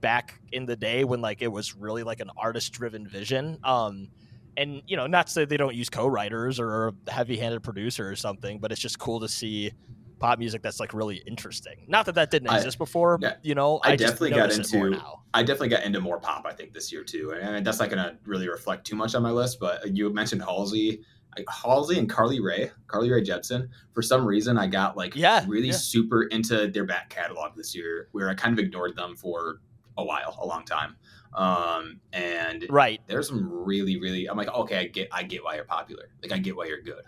back 0.00 0.40
in 0.52 0.66
the 0.66 0.76
day 0.76 1.04
when 1.04 1.20
like 1.20 1.42
it 1.42 1.48
was 1.48 1.74
really 1.74 2.02
like 2.02 2.20
an 2.20 2.30
artist 2.36 2.72
driven 2.72 3.06
vision. 3.06 3.58
Um, 3.64 4.08
and 4.56 4.82
you 4.86 4.96
know, 4.96 5.06
not 5.06 5.26
to 5.26 5.32
say 5.32 5.44
they 5.44 5.56
don't 5.56 5.74
use 5.74 5.90
co-writers 5.90 6.58
or 6.58 6.88
a 6.88 7.10
heavy-handed 7.10 7.62
producer 7.62 8.08
or 8.08 8.16
something, 8.16 8.58
but 8.58 8.72
it's 8.72 8.80
just 8.80 8.98
cool 8.98 9.20
to 9.20 9.28
see 9.28 9.72
pop 10.18 10.38
music 10.38 10.62
that's 10.62 10.80
like 10.80 10.94
really 10.94 11.16
interesting. 11.26 11.84
Not 11.88 12.06
that 12.06 12.14
that 12.14 12.30
didn't 12.30 12.52
exist 12.54 12.76
I, 12.76 12.78
before, 12.78 13.18
yeah, 13.20 13.34
you 13.42 13.54
know. 13.54 13.80
I, 13.82 13.92
I 13.92 13.96
definitely 13.96 14.30
got 14.30 14.52
into. 14.52 15.00
I 15.34 15.42
definitely 15.42 15.68
got 15.68 15.84
into 15.84 16.00
more 16.00 16.18
pop. 16.18 16.46
I 16.46 16.52
think 16.52 16.72
this 16.72 16.92
year 16.92 17.04
too, 17.04 17.32
and 17.32 17.66
that's 17.66 17.78
not 17.78 17.90
going 17.90 18.02
to 18.02 18.16
really 18.24 18.48
reflect 18.48 18.86
too 18.86 18.96
much 18.96 19.14
on 19.14 19.22
my 19.22 19.30
list. 19.30 19.60
But 19.60 19.96
you 19.96 20.12
mentioned 20.12 20.42
Halsey. 20.42 21.02
Halsey 21.50 21.98
and 21.98 22.08
Carly 22.08 22.40
Rae, 22.40 22.70
Carly 22.86 23.10
Rae 23.10 23.22
Jepsen. 23.22 23.68
For 23.92 24.00
some 24.00 24.24
reason, 24.24 24.56
I 24.56 24.68
got 24.68 24.96
like 24.96 25.14
yeah, 25.14 25.44
really 25.46 25.66
yeah. 25.66 25.74
super 25.74 26.22
into 26.22 26.68
their 26.68 26.86
back 26.86 27.10
catalog 27.10 27.54
this 27.54 27.74
year, 27.74 28.08
where 28.12 28.30
I 28.30 28.34
kind 28.34 28.58
of 28.58 28.64
ignored 28.64 28.96
them 28.96 29.16
for 29.16 29.60
a 29.98 30.04
while, 30.04 30.38
a 30.40 30.46
long 30.46 30.64
time. 30.64 30.96
Um, 31.34 32.00
and 32.14 32.64
right, 32.70 33.02
there's 33.06 33.28
some 33.28 33.50
really, 33.52 34.00
really. 34.00 34.26
I'm 34.30 34.38
like, 34.38 34.48
okay, 34.48 34.78
I 34.78 34.84
get, 34.86 35.08
I 35.12 35.24
get 35.24 35.44
why 35.44 35.56
you're 35.56 35.64
popular. 35.64 36.08
Like, 36.22 36.32
I 36.32 36.38
get 36.38 36.56
why 36.56 36.66
you're 36.66 36.80
good. 36.80 37.02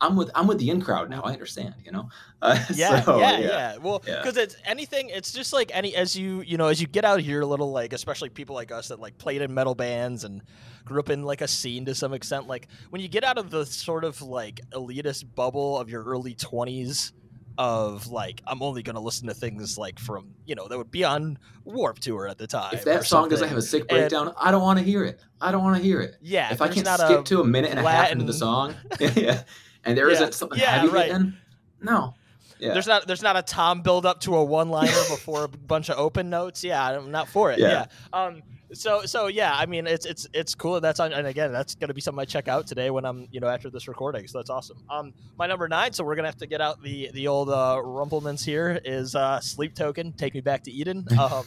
I'm 0.00 0.16
with 0.16 0.30
I'm 0.34 0.46
with 0.46 0.58
the 0.58 0.70
in 0.70 0.80
crowd 0.80 1.10
now. 1.10 1.22
I 1.22 1.32
understand, 1.32 1.74
you 1.84 1.92
know. 1.92 2.08
Uh, 2.40 2.56
yeah, 2.72 3.00
so, 3.02 3.18
yeah, 3.18 3.36
yeah, 3.36 3.46
yeah, 3.48 3.76
Well, 3.78 3.98
because 3.98 4.36
yeah. 4.36 4.44
it's 4.44 4.56
anything. 4.64 5.08
It's 5.08 5.32
just 5.32 5.52
like 5.52 5.72
any 5.74 5.96
as 5.96 6.16
you 6.16 6.40
you 6.42 6.56
know 6.56 6.68
as 6.68 6.80
you 6.80 6.86
get 6.86 7.04
out 7.04 7.18
here 7.18 7.40
a 7.40 7.46
little 7.46 7.72
like 7.72 7.92
especially 7.92 8.28
people 8.28 8.54
like 8.54 8.70
us 8.70 8.86
that 8.88 9.00
like 9.00 9.18
played 9.18 9.42
in 9.42 9.52
metal 9.52 9.74
bands 9.74 10.22
and 10.22 10.42
grew 10.84 11.00
up 11.00 11.10
in 11.10 11.24
like 11.24 11.40
a 11.40 11.48
scene 11.48 11.84
to 11.86 11.96
some 11.96 12.12
extent. 12.12 12.46
Like 12.46 12.68
when 12.90 13.02
you 13.02 13.08
get 13.08 13.24
out 13.24 13.38
of 13.38 13.50
the 13.50 13.66
sort 13.66 14.04
of 14.04 14.22
like 14.22 14.60
elitist 14.70 15.24
bubble 15.34 15.76
of 15.78 15.90
your 15.90 16.04
early 16.04 16.34
twenties 16.34 17.12
of 17.58 18.06
like 18.06 18.40
I'm 18.46 18.62
only 18.62 18.82
going 18.84 18.94
to 18.94 19.00
listen 19.00 19.26
to 19.26 19.34
things 19.34 19.76
like 19.76 19.98
from 19.98 20.32
you 20.46 20.54
know 20.54 20.68
that 20.68 20.78
would 20.78 20.92
be 20.92 21.04
on 21.04 21.36
Warped 21.64 22.02
Tour 22.02 22.28
at 22.28 22.38
the 22.38 22.46
time. 22.46 22.72
If 22.72 22.84
that 22.84 23.04
song 23.04 23.28
doesn't 23.28 23.48
have 23.48 23.58
a 23.58 23.62
sick 23.62 23.88
breakdown, 23.88 24.28
and, 24.28 24.36
I 24.40 24.52
don't 24.52 24.62
want 24.62 24.78
to 24.78 24.84
hear 24.84 25.04
it. 25.04 25.20
I 25.40 25.50
don't 25.50 25.64
want 25.64 25.76
to 25.76 25.82
hear 25.82 26.00
it. 26.00 26.16
Yeah, 26.22 26.52
if 26.52 26.62
I 26.62 26.68
can't 26.68 26.86
skip 26.86 27.24
to 27.26 27.40
a 27.40 27.44
minute 27.44 27.72
and 27.72 27.80
a 27.80 27.90
half 27.90 28.12
into 28.12 28.24
the 28.24 28.32
song, 28.32 28.74
yeah, 29.00 29.42
and 29.84 29.98
there 29.98 30.10
yeah, 30.10 30.20
not 30.20 30.34
something 30.34 30.58
yeah, 30.58 30.70
heavy 30.70 30.88
right. 30.88 31.08
written, 31.08 31.36
no. 31.82 32.14
Yeah. 32.58 32.72
There's 32.72 32.86
not 32.86 33.06
there's 33.06 33.22
not 33.22 33.36
a 33.36 33.42
Tom 33.42 33.82
build 33.82 34.06
up 34.06 34.20
to 34.20 34.36
a 34.36 34.44
one 34.44 34.68
liner 34.68 34.90
before 35.08 35.44
a 35.44 35.48
bunch 35.48 35.88
of 35.88 35.98
open 35.98 36.30
notes. 36.30 36.64
Yeah, 36.64 36.84
I'm 36.84 37.10
not 37.10 37.28
for 37.28 37.52
it. 37.52 37.58
Yeah. 37.58 37.68
yeah. 37.68 37.86
Um, 38.12 38.42
so 38.72 39.02
so 39.06 39.28
yeah, 39.28 39.54
I 39.54 39.66
mean 39.66 39.86
it's 39.86 40.04
it's 40.04 40.26
it's 40.32 40.54
cool 40.54 40.80
that's 40.80 41.00
on 41.00 41.12
and 41.12 41.26
again 41.26 41.52
that's 41.52 41.74
gonna 41.74 41.94
be 41.94 42.00
something 42.00 42.20
I 42.20 42.24
check 42.24 42.48
out 42.48 42.66
today 42.66 42.90
when 42.90 43.04
I'm 43.04 43.26
you 43.30 43.40
know 43.40 43.48
after 43.48 43.70
this 43.70 43.88
recording. 43.88 44.26
So 44.26 44.38
that's 44.38 44.50
awesome. 44.50 44.78
Um 44.90 45.14
my 45.38 45.46
number 45.46 45.68
nine, 45.68 45.92
so 45.92 46.04
we're 46.04 46.16
gonna 46.16 46.28
have 46.28 46.36
to 46.38 46.46
get 46.46 46.60
out 46.60 46.82
the 46.82 47.10
the 47.14 47.28
old 47.28 47.48
uh 47.48 47.80
Rumple 47.82 48.20
Minze 48.20 48.44
here 48.44 48.80
is 48.84 49.14
uh 49.14 49.40
sleep 49.40 49.74
token, 49.74 50.12
take 50.12 50.34
me 50.34 50.40
back 50.40 50.64
to 50.64 50.70
Eden. 50.70 51.06
Um 51.18 51.46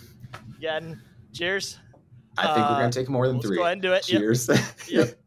again, 0.57 1.01
cheers. 1.33 1.79
I 2.37 2.47
think 2.47 2.57
uh, 2.57 2.69
we're 2.71 2.79
gonna 2.81 2.91
take 2.91 3.09
more 3.09 3.27
than 3.27 3.37
let's 3.37 3.47
three. 3.47 3.57
Go 3.57 3.63
ahead 3.63 3.73
and 3.73 3.81
do 3.81 3.93
it. 3.93 4.03
Cheers. 4.03 4.49
Yep. 4.89 5.17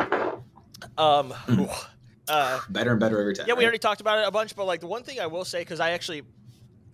yep. 0.00 0.40
um 0.98 1.34
uh, 2.28 2.60
better 2.68 2.92
and 2.92 3.00
better 3.00 3.20
every 3.20 3.34
time. 3.34 3.46
Yeah, 3.48 3.54
we 3.54 3.64
already 3.64 3.78
talked 3.78 4.00
about 4.00 4.18
it 4.18 4.26
a 4.26 4.30
bunch, 4.30 4.54
but 4.56 4.66
like 4.66 4.80
the 4.80 4.86
one 4.86 5.02
thing 5.02 5.20
I 5.20 5.26
will 5.26 5.44
say, 5.44 5.60
because 5.60 5.80
I 5.80 5.90
actually 5.90 6.22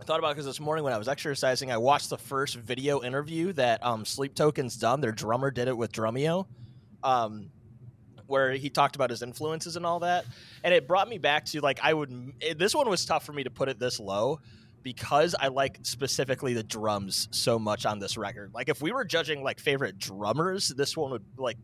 thought 0.05 0.19
about 0.19 0.35
because 0.35 0.47
this 0.47 0.61
morning 0.61 0.85
when 0.85 0.93
I 0.93 0.99
was 0.99 1.09
exercising, 1.09 1.71
I 1.71 1.77
watched 1.77 2.11
the 2.11 2.19
first 2.19 2.57
video 2.57 3.03
interview 3.03 3.53
that 3.55 3.85
um, 3.85 4.05
Sleep 4.05 4.35
Token's 4.35 4.77
done. 4.77 5.01
Their 5.01 5.13
drummer 5.13 5.51
did 5.51 5.69
it 5.69 5.77
with 5.77 5.93
Drumeo, 5.93 6.47
um, 7.03 7.51
where 8.27 8.53
he 8.53 8.69
talked 8.71 8.97
about 8.97 9.11
his 9.11 9.23
influences 9.23 9.77
and 9.77 9.87
all 9.87 10.01
that, 10.01 10.25
and 10.65 10.75
it 10.75 10.89
brought 10.89 11.09
me 11.09 11.19
back 11.19 11.45
to 11.47 11.61
like 11.61 11.81
I 11.83 11.95
would. 11.95 12.33
It, 12.41 12.59
this 12.59 12.75
one 12.75 12.89
was 12.89 13.05
tough 13.05 13.25
for 13.25 13.33
me 13.33 13.45
to 13.45 13.51
put 13.51 13.69
it 13.69 13.79
this 13.79 14.01
low 14.01 14.41
because 14.83 15.35
I 15.39 15.49
like 15.49 15.79
specifically 15.83 16.55
the 16.55 16.63
drums 16.63 17.29
so 17.31 17.59
much 17.59 17.87
on 17.87 17.99
this 17.99 18.17
record. 18.17 18.53
Like 18.53 18.69
if 18.69 18.83
we 18.83 18.93
were 18.93 19.05
judging 19.05 19.43
like 19.43 19.61
favorite 19.61 19.99
drummers, 19.99 20.69
this 20.69 20.97
one 20.97 21.13
would 21.13 21.25
like 21.37 21.57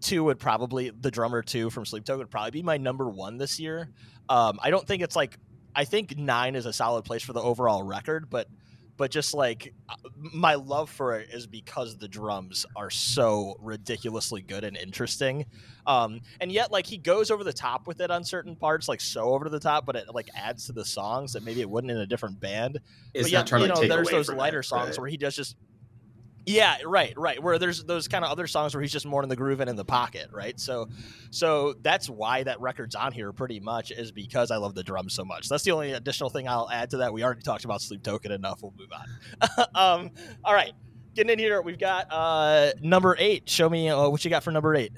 two 0.00 0.24
would 0.24 0.38
probably 0.38 0.90
the 0.90 1.10
drummer 1.10 1.42
two 1.42 1.70
from 1.70 1.84
Sleep 1.84 2.04
Token 2.04 2.20
would 2.20 2.30
probably 2.30 2.50
be 2.50 2.62
my 2.62 2.76
number 2.76 3.08
one 3.08 3.38
this 3.38 3.58
year. 3.58 3.90
Um, 4.28 4.58
I 4.62 4.70
don't 4.70 4.86
think 4.86 5.02
it's 5.02 5.16
like 5.16 5.38
I 5.74 5.84
think 5.84 6.16
nine 6.16 6.54
is 6.54 6.66
a 6.66 6.72
solid 6.72 7.04
place 7.04 7.22
for 7.22 7.32
the 7.32 7.42
overall 7.42 7.82
record, 7.82 8.30
but 8.30 8.48
but 8.96 9.10
just 9.10 9.34
like 9.34 9.74
uh, 9.88 9.94
my 10.32 10.54
love 10.54 10.88
for 10.88 11.18
it 11.18 11.30
is 11.32 11.46
because 11.46 11.96
the 11.96 12.08
drums 12.08 12.64
are 12.76 12.90
so 12.90 13.56
ridiculously 13.60 14.42
good 14.42 14.64
and 14.64 14.76
interesting 14.76 15.44
um 15.86 16.20
and 16.40 16.52
yet 16.52 16.70
like 16.70 16.86
he 16.86 16.96
goes 16.96 17.30
over 17.30 17.44
the 17.44 17.52
top 17.52 17.86
with 17.86 18.00
it 18.00 18.10
on 18.10 18.22
certain 18.24 18.54
parts 18.54 18.88
like 18.88 19.00
so 19.00 19.30
over 19.30 19.48
the 19.48 19.60
top 19.60 19.84
but 19.84 19.96
it 19.96 20.06
like 20.14 20.28
adds 20.34 20.66
to 20.66 20.72
the 20.72 20.84
songs 20.84 21.32
that 21.32 21.42
maybe 21.44 21.60
it 21.60 21.68
wouldn't 21.68 21.90
in 21.90 21.98
a 21.98 22.06
different 22.06 22.38
band 22.40 22.78
It's 23.12 23.24
but 23.24 23.32
yet, 23.32 23.46
trying 23.46 23.62
you 23.62 23.68
know 23.68 23.86
there's 23.86 24.10
those 24.10 24.30
lighter 24.30 24.60
it, 24.60 24.64
songs 24.64 24.90
right? 24.90 24.98
where 25.00 25.08
he 25.10 25.16
does 25.16 25.34
just 25.34 25.56
yeah 26.46 26.76
right 26.84 27.16
right 27.16 27.42
where 27.42 27.58
there's 27.58 27.84
those 27.84 28.06
kind 28.06 28.24
of 28.24 28.30
other 28.30 28.46
songs 28.46 28.74
where 28.74 28.82
he's 28.82 28.92
just 28.92 29.06
more 29.06 29.22
in 29.22 29.28
the 29.28 29.36
groove 29.36 29.60
and 29.60 29.70
in 29.70 29.76
the 29.76 29.84
pocket 29.84 30.28
right? 30.32 30.58
So 30.60 30.88
so 31.30 31.74
that's 31.82 32.08
why 32.08 32.42
that 32.42 32.60
record's 32.60 32.94
on 32.94 33.12
here 33.12 33.32
pretty 33.32 33.60
much 33.60 33.90
is 33.90 34.12
because 34.12 34.50
i 34.50 34.56
love 34.56 34.74
the 34.74 34.82
drums 34.82 35.14
so 35.14 35.24
much. 35.24 35.48
That's 35.48 35.64
the 35.64 35.72
only 35.72 35.92
additional 35.92 36.30
thing 36.30 36.48
i'll 36.48 36.70
add 36.70 36.90
to 36.90 36.98
that. 36.98 37.12
We 37.12 37.24
already 37.24 37.42
talked 37.42 37.64
about 37.64 37.80
sleep 37.80 38.02
token 38.02 38.32
enough. 38.32 38.62
We'll 38.62 38.74
move 38.78 38.90
on. 38.92 39.66
Um 39.74 40.10
all 40.44 40.54
right 40.54 40.72
getting 41.14 41.32
in 41.32 41.38
here 41.38 41.62
we've 41.62 41.78
got 41.78 42.06
uh 42.10 42.72
number 42.80 43.16
eight. 43.18 43.48
Show 43.48 43.68
me 43.68 43.88
uh, 43.88 44.08
what 44.08 44.24
you 44.24 44.30
got 44.30 44.42
for 44.42 44.50
number 44.50 44.74
eight. 44.74 44.92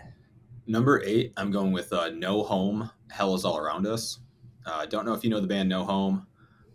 Number 0.67 1.01
eight, 1.05 1.33
I'm 1.37 1.53
going 1.53 1.71
with 1.71 1.93
uh, 1.93 2.11
No 2.11 2.43
Home. 2.43 2.91
Hell 3.09 3.37
is 3.37 3.45
all 3.45 3.57
around 3.57 3.87
us. 3.87 4.19
I 4.67 4.83
uh, 4.83 4.87
don't 4.87 5.07
know 5.07 5.15
if 5.15 5.23
you 5.23 5.31
know 5.31 5.39
the 5.39 5.47
band 5.47 5.69
No 5.69 5.85
Home. 5.85 6.27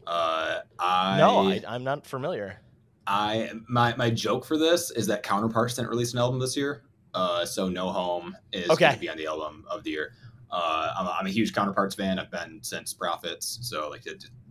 Uh, 0.08 0.60
I 0.80 1.18
no 1.18 1.50
I, 1.50 1.62
i'm 1.68 1.84
not 1.84 2.08
familiar 2.08 2.60
I 3.08 3.52
my 3.68 3.96
my 3.96 4.10
joke 4.10 4.46
for 4.46 4.58
this 4.58 4.92
is 4.92 5.08
that 5.08 5.24
Counterparts 5.24 5.76
didn't 5.76 5.90
release 5.90 6.14
an 6.14 6.20
album 6.20 6.40
this 6.40 6.56
year, 6.56 6.84
uh, 7.14 7.46
so 7.46 7.68
No 7.68 7.90
Home 7.90 8.36
is 8.54 8.70
Okay. 8.70 8.86
going 8.86 8.94
to 8.94 9.00
be 9.00 9.10
on 9.10 9.18
the 9.18 9.26
album 9.28 9.66
of 9.70 9.84
the 9.84 9.92
year. 9.92 10.14
Uh, 10.52 10.94
I'm, 11.00 11.08
a, 11.08 11.10
I'm 11.20 11.26
a 11.28 11.30
huge 11.30 11.54
Counterparts 11.54 11.96
fan. 11.96 12.20
I've 12.20 12.30
been 12.30 12.60
since 12.62 12.94
Prophets, 12.94 13.60
so 13.62 13.90
like 13.90 14.04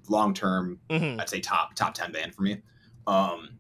long 0.09 0.35
term, 0.35 0.81
Mhm. 0.91 1.21
I'd 1.21 1.29
say 1.29 1.41
top 1.41 1.75
top 1.75 1.95
ten 1.95 2.11
band 2.13 2.35
for 2.35 2.43
me. 2.43 2.63
Um, 3.07 3.59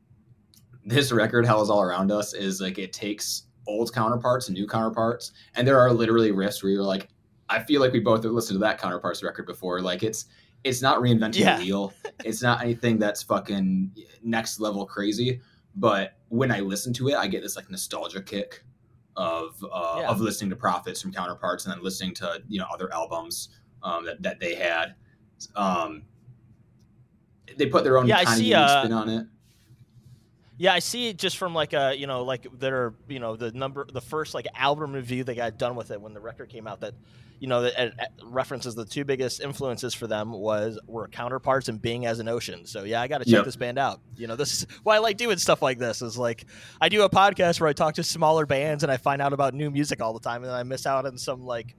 this 0.84 1.12
record, 1.12 1.44
Hell 1.46 1.62
is 1.62 1.70
All 1.70 1.82
Around 1.82 2.10
Us, 2.10 2.32
is 2.34 2.60
like 2.60 2.78
it 2.78 2.92
takes 2.92 3.44
old 3.66 3.92
counterparts 3.92 4.48
and 4.48 4.56
new 4.56 4.66
counterparts, 4.66 5.32
and 5.54 5.66
there 5.68 5.78
are 5.78 5.92
literally 5.92 6.32
riffs 6.32 6.62
where 6.62 6.72
you're 6.72 6.82
like, 6.82 7.08
I 7.48 7.62
feel 7.62 7.80
like 7.80 7.92
we 7.92 8.00
both 8.00 8.24
have 8.24 8.32
listened 8.32 8.56
to 8.56 8.60
that 8.60 8.78
counterparts 8.80 9.22
record 9.22 9.46
before. 9.46 9.80
Like 9.82 10.02
it's 10.02 10.24
it's 10.64 10.82
not 10.82 11.00
reinventing 11.00 11.36
Yeah. 11.40 11.56
the 11.56 11.64
wheel. 11.64 11.92
It's 12.24 12.42
not 12.42 12.62
anything 12.62 12.98
that's 12.98 13.22
fucking 13.22 13.92
next 14.22 14.60
level 14.60 14.84
crazy. 14.86 15.40
But 15.76 16.18
when 16.28 16.50
I 16.50 16.60
listen 16.60 16.92
to 16.94 17.08
it, 17.08 17.14
I 17.16 17.26
get 17.26 17.42
this 17.42 17.56
like 17.56 17.70
nostalgia 17.70 18.20
kick 18.22 18.62
of 19.16 19.64
uh, 19.72 19.98
Yeah. 20.00 20.08
of 20.10 20.20
listening 20.20 20.50
to 20.50 20.56
Prophets 20.56 21.00
from 21.00 21.12
Counterparts 21.12 21.64
and 21.64 21.74
then 21.74 21.82
listening 21.82 22.14
to 22.14 22.42
you 22.48 22.58
know 22.58 22.66
other 22.72 22.92
albums 22.92 23.50
um, 23.82 24.04
that 24.06 24.22
that 24.22 24.40
they 24.40 24.54
had. 24.54 24.94
Um, 25.56 26.02
they 27.56 27.66
put 27.66 27.84
their 27.84 27.98
own 27.98 28.06
Yeah, 28.06 28.18
I 28.18 28.24
see, 28.36 28.54
uh, 28.54 28.82
spin 28.82 28.92
on 28.92 29.08
it. 29.08 29.26
Yeah, 30.58 30.74
I 30.74 30.78
see 30.80 31.08
it 31.08 31.16
just 31.16 31.38
from 31.38 31.54
like 31.54 31.72
a 31.72 31.94
you 31.96 32.06
know 32.06 32.22
like 32.22 32.46
their 32.58 32.92
you 33.08 33.18
know 33.18 33.34
the 33.36 33.50
number 33.52 33.86
the 33.90 34.00
first 34.02 34.34
like 34.34 34.46
album 34.54 34.92
review 34.92 35.24
they 35.24 35.34
got 35.34 35.56
done 35.58 35.74
with 35.74 35.90
it 35.90 36.00
when 36.00 36.12
the 36.12 36.20
record 36.20 36.50
came 36.50 36.66
out 36.66 36.80
that 36.82 36.92
you 37.40 37.48
know 37.48 37.62
that 37.62 37.76
it, 37.82 37.94
it 37.98 38.08
references 38.22 38.74
the 38.76 38.84
two 38.84 39.04
biggest 39.04 39.40
influences 39.40 39.94
for 39.94 40.06
them 40.06 40.30
was 40.30 40.78
were 40.86 41.08
counterparts 41.08 41.68
and 41.68 41.80
being 41.82 42.06
as 42.06 42.20
an 42.20 42.28
ocean. 42.28 42.66
So 42.66 42.84
yeah, 42.84 43.00
I 43.00 43.08
got 43.08 43.18
to 43.18 43.24
check 43.24 43.32
Yep. 43.34 43.44
this 43.46 43.56
band 43.56 43.78
out. 43.78 44.00
You 44.16 44.26
know 44.28 44.36
this 44.36 44.52
is 44.52 44.66
why 44.84 44.96
I 44.96 44.98
like 44.98 45.16
doing 45.16 45.38
stuff 45.38 45.62
like 45.62 45.78
this. 45.78 46.02
Is 46.02 46.16
like 46.18 46.44
I 46.80 46.88
do 46.88 47.02
a 47.02 47.10
podcast 47.10 47.58
where 47.60 47.68
I 47.68 47.72
talk 47.72 47.94
to 47.94 48.02
smaller 48.04 48.46
bands 48.46 48.82
and 48.84 48.92
I 48.92 48.98
find 48.98 49.20
out 49.20 49.32
about 49.32 49.54
new 49.54 49.70
music 49.70 50.00
all 50.00 50.12
the 50.12 50.20
time, 50.20 50.42
and 50.42 50.50
then 50.50 50.54
I 50.56 50.62
miss 50.62 50.86
out 50.86 51.06
on 51.06 51.18
some 51.18 51.44
like 51.44 51.74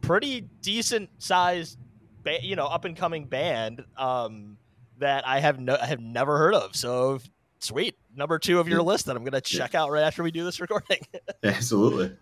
pretty 0.00 0.40
decent 0.62 1.10
sized 1.18 1.78
ba- 2.22 2.42
you 2.44 2.56
know 2.56 2.66
up 2.66 2.84
and 2.84 2.96
coming 2.96 3.26
band 3.26 3.84
um, 3.96 4.56
that 4.98 5.26
I 5.26 5.40
have 5.40 5.58
no 5.60 5.76
I 5.80 5.86
have 5.86 6.00
never 6.00 6.38
heard 6.38 6.54
of. 6.54 6.76
So 6.76 7.18
sweet 7.58 7.96
number 8.14 8.38
two 8.38 8.60
of 8.60 8.68
your 8.68 8.78
Yeah. 8.80 8.84
list 8.86 9.06
that 9.06 9.16
I'm 9.16 9.24
gonna 9.24 9.40
check 9.40 9.74
out 9.74 9.90
right 9.90 10.02
after 10.04 10.22
we 10.22 10.30
do 10.30 10.44
this 10.44 10.60
recording. 10.60 10.98
Absolutely. 11.42 12.16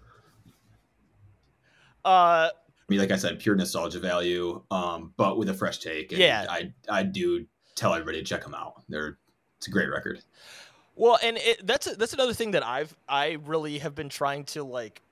uh, 2.05 2.49
I 2.91 2.93
mean, 2.93 2.99
like 2.99 3.13
I 3.13 3.17
said, 3.17 3.39
pure 3.39 3.55
nostalgia 3.55 4.01
value, 4.01 4.65
um, 4.73 5.13
but 5.17 5.39
with 5.39 5.49
a 5.49 5.55
fresh 5.55 5.79
take. 5.79 6.11
And 6.11 6.21
Yeah. 6.21 6.45
I 6.49 6.73
I 6.89 7.05
do 7.05 7.47
tell 7.77 7.95
everybody 7.95 8.19
to 8.19 8.25
check 8.25 8.43
them 8.43 8.53
out. 8.53 8.83
They're 8.89 9.17
it's 9.59 9.69
a 9.69 9.71
great 9.71 9.89
record. 9.89 10.21
well, 10.97 11.17
and 11.23 11.37
it, 11.37 11.65
that's 11.65 11.95
that's 11.95 12.15
another 12.15 12.35
thing 12.35 12.51
that 12.51 12.67
I've 12.67 12.93
I 13.09 13.39
really 13.45 13.79
have 13.79 13.95
been 13.95 14.09
trying 14.09 14.43
to 14.47 14.65
like 14.65 15.03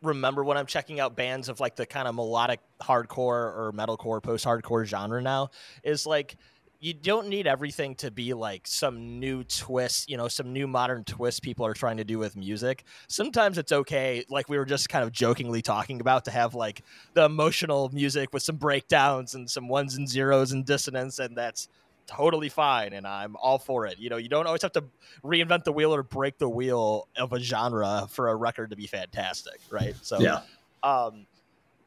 remember 0.00 0.44
when 0.44 0.56
I'm 0.56 0.66
checking 0.66 1.00
out 1.00 1.16
bands 1.16 1.48
of 1.48 1.58
like 1.58 1.74
the 1.74 1.86
kind 1.86 2.06
of 2.06 2.14
melodic 2.14 2.60
hardcore 2.80 3.18
or 3.18 3.72
metalcore 3.74 4.22
post 4.22 4.44
hardcore 4.44 4.84
genre 4.84 5.20
now 5.20 5.50
is 5.82 6.06
like 6.06 6.36
you 6.82 6.92
don't 6.92 7.28
need 7.28 7.46
everything 7.46 7.94
to 7.94 8.10
be 8.10 8.34
like 8.34 8.66
some 8.66 9.20
new 9.20 9.44
twist, 9.44 10.10
you 10.10 10.16
know, 10.16 10.26
some 10.26 10.52
new 10.52 10.66
modern 10.66 11.04
twist 11.04 11.40
people 11.40 11.64
are 11.64 11.74
trying 11.74 11.96
to 11.96 12.02
do 12.04 12.18
with 12.18 12.34
music. 12.36 12.82
Sometimes 13.06 13.56
it's 13.56 13.70
okay, 13.70 14.24
like 14.28 14.48
we 14.48 14.58
were 14.58 14.64
just 14.64 14.88
kind 14.88 15.04
of 15.04 15.12
jokingly 15.12 15.62
talking 15.62 16.00
about, 16.00 16.24
to 16.24 16.32
have 16.32 16.56
like 16.56 16.82
the 17.14 17.24
emotional 17.24 17.88
music 17.92 18.32
with 18.32 18.42
some 18.42 18.56
breakdowns 18.56 19.36
and 19.36 19.48
some 19.48 19.68
ones 19.68 19.94
and 19.94 20.08
zeros 20.08 20.50
and 20.50 20.66
dissonance, 20.66 21.20
and 21.20 21.36
that's 21.36 21.68
totally 22.08 22.48
fine. 22.48 22.94
And 22.94 23.06
I'm 23.06 23.36
all 23.36 23.60
for 23.60 23.86
it. 23.86 24.00
You 24.00 24.10
know, 24.10 24.16
you 24.16 24.28
don't 24.28 24.48
always 24.48 24.62
have 24.62 24.72
to 24.72 24.82
reinvent 25.22 25.62
the 25.62 25.72
wheel 25.72 25.94
or 25.94 26.02
break 26.02 26.38
the 26.38 26.48
wheel 26.48 27.06
of 27.16 27.32
a 27.32 27.38
genre 27.38 28.08
for 28.10 28.28
a 28.28 28.34
record 28.34 28.70
to 28.70 28.76
be 28.76 28.88
fantastic, 28.88 29.60
right? 29.70 29.94
So, 30.02 30.18
Yeah. 30.18 30.40
um, 30.82 31.26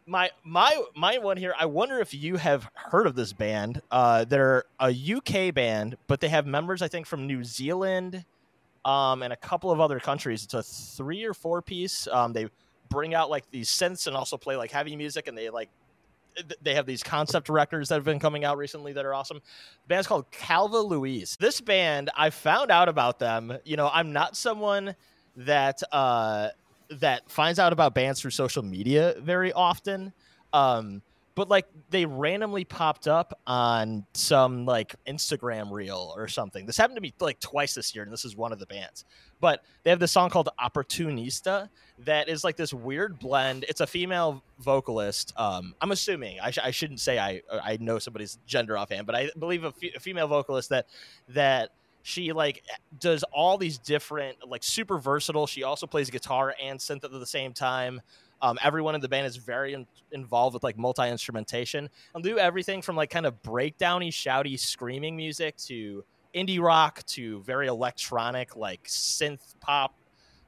my 0.05 0.29
my 0.43 0.83
my 0.95 1.17
one 1.17 1.37
here. 1.37 1.53
I 1.57 1.65
wonder 1.65 1.99
if 1.99 2.13
you 2.13 2.37
have 2.37 2.69
heard 2.73 3.07
of 3.07 3.15
this 3.15 3.33
band. 3.33 3.81
Uh, 3.91 4.25
they're 4.25 4.65
a 4.79 4.89
UK 4.91 5.53
band, 5.53 5.97
but 6.07 6.21
they 6.21 6.29
have 6.29 6.45
members 6.45 6.81
I 6.81 6.87
think 6.87 7.05
from 7.07 7.27
New 7.27 7.43
Zealand, 7.43 8.25
um, 8.83 9.23
and 9.23 9.33
a 9.33 9.37
couple 9.37 9.71
of 9.71 9.79
other 9.79 9.99
countries. 9.99 10.43
It's 10.43 10.53
a 10.53 10.63
three 10.63 11.23
or 11.23 11.33
four 11.33 11.61
piece. 11.61 12.07
Um, 12.07 12.33
they 12.33 12.47
bring 12.89 13.13
out 13.13 13.29
like 13.29 13.49
these 13.51 13.69
synths 13.69 14.07
and 14.07 14.15
also 14.15 14.37
play 14.37 14.55
like 14.55 14.71
heavy 14.71 14.95
music, 14.95 15.27
and 15.27 15.37
they 15.37 15.49
like 15.49 15.69
they 16.61 16.75
have 16.75 16.85
these 16.85 17.01
concept 17.01 17.49
records 17.49 17.89
that 17.89 17.95
have 17.95 18.03
been 18.03 18.19
coming 18.19 18.43
out 18.43 18.57
recently 18.57 18.93
that 18.93 19.05
are 19.05 19.13
awesome. 19.13 19.37
The 19.37 19.87
band's 19.87 20.07
called 20.07 20.29
Calva 20.31 20.79
Louise. 20.79 21.37
This 21.39 21.61
band, 21.61 22.09
I 22.15 22.29
found 22.29 22.71
out 22.71 22.89
about 22.89 23.19
them. 23.19 23.57
You 23.63 23.77
know, 23.77 23.89
I'm 23.91 24.11
not 24.13 24.35
someone 24.35 24.95
that 25.37 25.81
uh, 25.91 26.49
that 26.89 27.29
finds 27.29 27.59
out 27.59 27.73
about 27.73 27.93
bands 27.93 28.21
through 28.21 28.31
social 28.31 28.63
media 28.63 29.15
very 29.19 29.51
often. 29.53 30.13
Um, 30.53 31.01
but 31.35 31.49
like 31.49 31.67
they 31.89 32.05
randomly 32.05 32.63
popped 32.63 33.07
up 33.07 33.37
on 33.45 34.05
some 34.13 34.65
like 34.65 34.95
Instagram 35.05 35.69
reel 35.69 36.13
or 36.15 36.29
something. 36.29 36.65
This 36.65 36.77
happened 36.77 36.95
to 36.95 37.01
me 37.01 37.13
like 37.19 37.41
twice 37.41 37.75
this 37.75 37.93
year, 37.93 38.05
and 38.05 38.11
this 38.11 38.23
is 38.23 38.37
one 38.37 38.53
of 38.53 38.59
the 38.59 38.65
bands. 38.65 39.03
But 39.41 39.63
they 39.83 39.89
have 39.89 39.99
this 39.99 40.13
song 40.13 40.29
called 40.29 40.47
Opportunista 40.59 41.69
that 41.99 42.29
is 42.29 42.45
like 42.45 42.55
this 42.55 42.73
weird 42.73 43.19
blend. 43.19 43.65
It's 43.67 43.81
a 43.81 43.87
female 43.87 44.43
vocalist. 44.59 45.33
Um, 45.35 45.75
I'm 45.81 45.91
assuming 45.91 46.39
I, 46.39 46.51
sh- 46.51 46.59
I 46.63 46.71
shouldn't 46.71 47.01
say 47.01 47.19
I 47.19 47.41
I 47.51 47.77
know 47.81 47.99
somebody's 47.99 48.37
gender 48.47 48.77
offhand, 48.77 49.05
but 49.05 49.15
I 49.15 49.29
believe 49.37 49.65
a, 49.65 49.73
fe- 49.73 49.93
a 49.95 49.99
female 49.99 50.27
vocalist 50.27 50.69
that 50.69 50.87
that 51.29 51.71
she 52.05 52.33
like 52.33 52.63
does 52.99 53.23
all 53.33 53.57
these 53.57 53.79
different 53.79 54.37
like 54.47 54.61
super 54.61 54.99
versatile. 54.99 55.47
She 55.47 55.63
also 55.63 55.87
plays 55.87 56.11
guitar 56.11 56.53
and 56.61 56.79
synth 56.79 57.03
at 57.03 57.09
the 57.09 57.25
same 57.25 57.51
time. 57.51 57.99
Um, 58.43 58.59
everyone 58.63 58.93
in 58.93 59.01
the 59.01 59.09
band 59.09 59.25
is 59.25 59.37
very 59.37 59.73
in- 59.73 59.87
involved 60.11 60.53
with 60.53 60.63
like 60.63 60.77
multi 60.77 61.09
instrumentation 61.09 61.89
and 62.13 62.23
do 62.23 62.37
everything 62.37 62.83
from 62.83 62.95
like 62.95 63.09
kind 63.09 63.25
of 63.25 63.41
breakdowny, 63.41 64.09
shouty, 64.09 64.59
screaming 64.59 65.17
music 65.17 65.57
to 65.57 66.05
indie 66.35 66.61
rock 66.61 67.03
to 67.07 67.41
very 67.41 67.65
electronic, 67.65 68.55
like 68.55 68.83
synth 68.83 69.55
pop, 69.59 69.95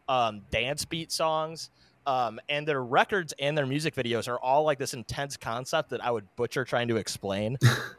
um, 0.07 0.43
dance 0.51 0.85
beat 0.85 1.11
songs. 1.11 1.71
Um, 2.05 2.39
and 2.49 2.67
their 2.67 2.83
records 2.83 3.33
and 3.39 3.57
their 3.57 3.65
music 3.65 3.95
videos 3.95 4.27
are 4.27 4.39
all 4.39 4.63
like 4.63 4.77
this 4.77 4.93
intense 4.93 5.37
concept 5.37 5.89
that 5.89 6.05
I 6.05 6.11
would 6.11 6.27
butcher 6.35 6.65
trying 6.65 6.89
to 6.89 6.97
explain. 6.97 7.57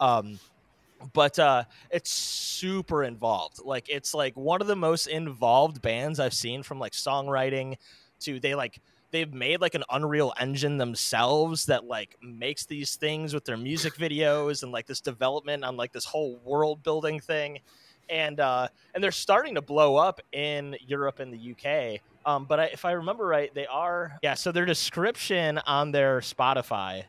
but 1.13 1.37
uh, 1.39 1.63
it's 1.89 2.11
super 2.11 3.03
involved. 3.03 3.59
Like 3.63 3.89
it's 3.89 4.13
like 4.13 4.35
one 4.35 4.61
of 4.61 4.67
the 4.67 4.75
most 4.75 5.07
involved 5.07 5.81
bands 5.81 6.19
I've 6.19 6.33
seen 6.33 6.63
from 6.63 6.79
like 6.79 6.93
songwriting 6.93 7.75
to 8.21 8.39
they 8.39 8.55
like 8.55 8.79
they've 9.11 9.33
made 9.33 9.61
like 9.61 9.75
an 9.75 9.83
Unreal 9.89 10.33
Engine 10.39 10.77
themselves 10.77 11.65
that 11.65 11.85
like 11.85 12.15
makes 12.21 12.65
these 12.65 12.95
things 12.95 13.33
with 13.33 13.45
their 13.45 13.57
music 13.57 13.93
videos 13.97 14.63
and 14.63 14.71
like 14.71 14.87
this 14.87 15.01
development 15.01 15.63
on 15.63 15.77
like 15.77 15.91
this 15.91 16.05
whole 16.05 16.39
world 16.43 16.83
building 16.83 17.19
thing. 17.19 17.59
And 18.09 18.39
uh, 18.39 18.67
and 18.95 19.03
they're 19.03 19.11
starting 19.11 19.55
to 19.55 19.61
blow 19.61 19.95
up 19.95 20.19
in 20.31 20.75
Europe 20.79 21.19
and 21.19 21.31
the 21.31 21.51
UK. 21.51 22.01
Um, 22.25 22.45
but 22.45 22.59
I, 22.59 22.65
if 22.65 22.83
I 22.83 22.93
remember 22.93 23.25
right, 23.25 23.53
they 23.53 23.67
are 23.67 24.17
yeah. 24.23 24.33
So 24.33 24.51
their 24.51 24.65
description 24.65 25.59
on 25.59 25.91
their 25.91 26.19
Spotify 26.19 27.03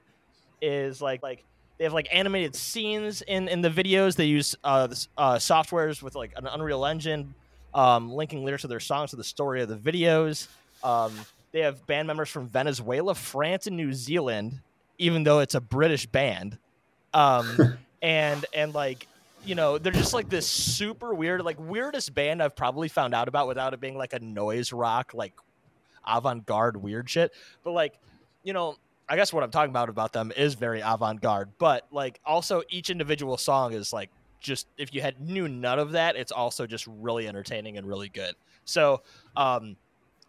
is 0.61 1.01
like 1.01 1.23
like 1.23 1.45
they 1.81 1.85
have 1.85 1.95
like 1.95 2.09
animated 2.13 2.55
scenes 2.55 3.23
in 3.23 3.49
in 3.49 3.63
the 3.63 3.71
videos. 3.71 4.15
They 4.15 4.27
use 4.27 4.55
uh, 4.63 4.89
uh 5.17 5.37
softwares 5.37 6.03
with 6.03 6.15
like 6.15 6.35
an 6.37 6.47
Unreal 6.47 6.85
Engine, 6.85 7.35
um, 7.73 8.13
linking 8.13 8.45
lyrics 8.45 8.61
to 8.63 8.69
their 8.69 8.81
songs 8.81 9.11
to 9.11 9.17
the 9.17 9.25
story 9.25 9.63
of 9.63 9.71
the 9.71 9.77
videos. 9.77 10.47
Um, 10.85 11.15
they 11.53 11.61
have 11.61 11.87
band 11.87 12.07
members 12.07 12.29
from 12.29 12.49
Venezuela, 12.49 13.15
France, 13.15 13.67
and 13.67 13.79
New 13.79 13.95
Zealand, 13.95 14.61
even 14.99 15.25
though 15.25 15.39
it's 15.39 15.55
a 15.55 15.61
British 15.61 16.05
band. 16.05 16.59
Um, 17.15 17.79
and 18.03 18.45
and 18.53 18.75
like 18.75 19.09
you 19.47 19.55
know 19.55 19.79
they're 19.79 19.91
just 19.91 20.13
like 20.13 20.29
this 20.29 20.47
super 20.47 21.15
weird, 21.15 21.41
like 21.41 21.59
weirdest 21.59 22.15
band 22.15 22.43
I've 22.43 22.55
probably 22.55 22.89
found 22.89 23.15
out 23.15 23.27
about 23.27 23.49
without 23.49 23.73
it 23.73 23.81
being 23.81 23.97
like 23.97 24.13
a 24.13 24.19
noise 24.19 24.71
rock, 24.71 25.13
like 25.15 25.33
avant-garde 26.07 26.77
weird 26.77 27.09
shit. 27.09 27.33
But 27.65 27.71
like 27.71 27.99
you 28.43 28.53
know. 28.53 28.77
I 29.11 29.17
guess 29.17 29.33
what 29.33 29.43
I'm 29.43 29.51
talking 29.51 29.71
about 29.71 29.89
about 29.89 30.13
them 30.13 30.33
is 30.37 30.55
very 30.55 30.81
avant-garde, 30.81 31.51
but 31.59 31.85
like 31.91 32.21
also 32.25 32.63
each 32.71 32.91
individual 32.91 33.37
song 33.37 33.73
is 33.73 33.93
like 33.93 34.09
just 34.39 34.69
if 34.79 34.95
you 34.95 35.01
had 35.01 35.21
knew 35.21 35.49
none 35.49 35.81
of 35.81 35.93
that, 35.93 36.15
it's 36.15 36.31
also 36.31 36.65
just 36.65 36.87
really 36.87 37.27
entertaining 37.27 37.77
and 37.77 37.89
really 37.89 38.09
good. 38.09 38.37
So 38.65 39.03
um, 39.37 39.77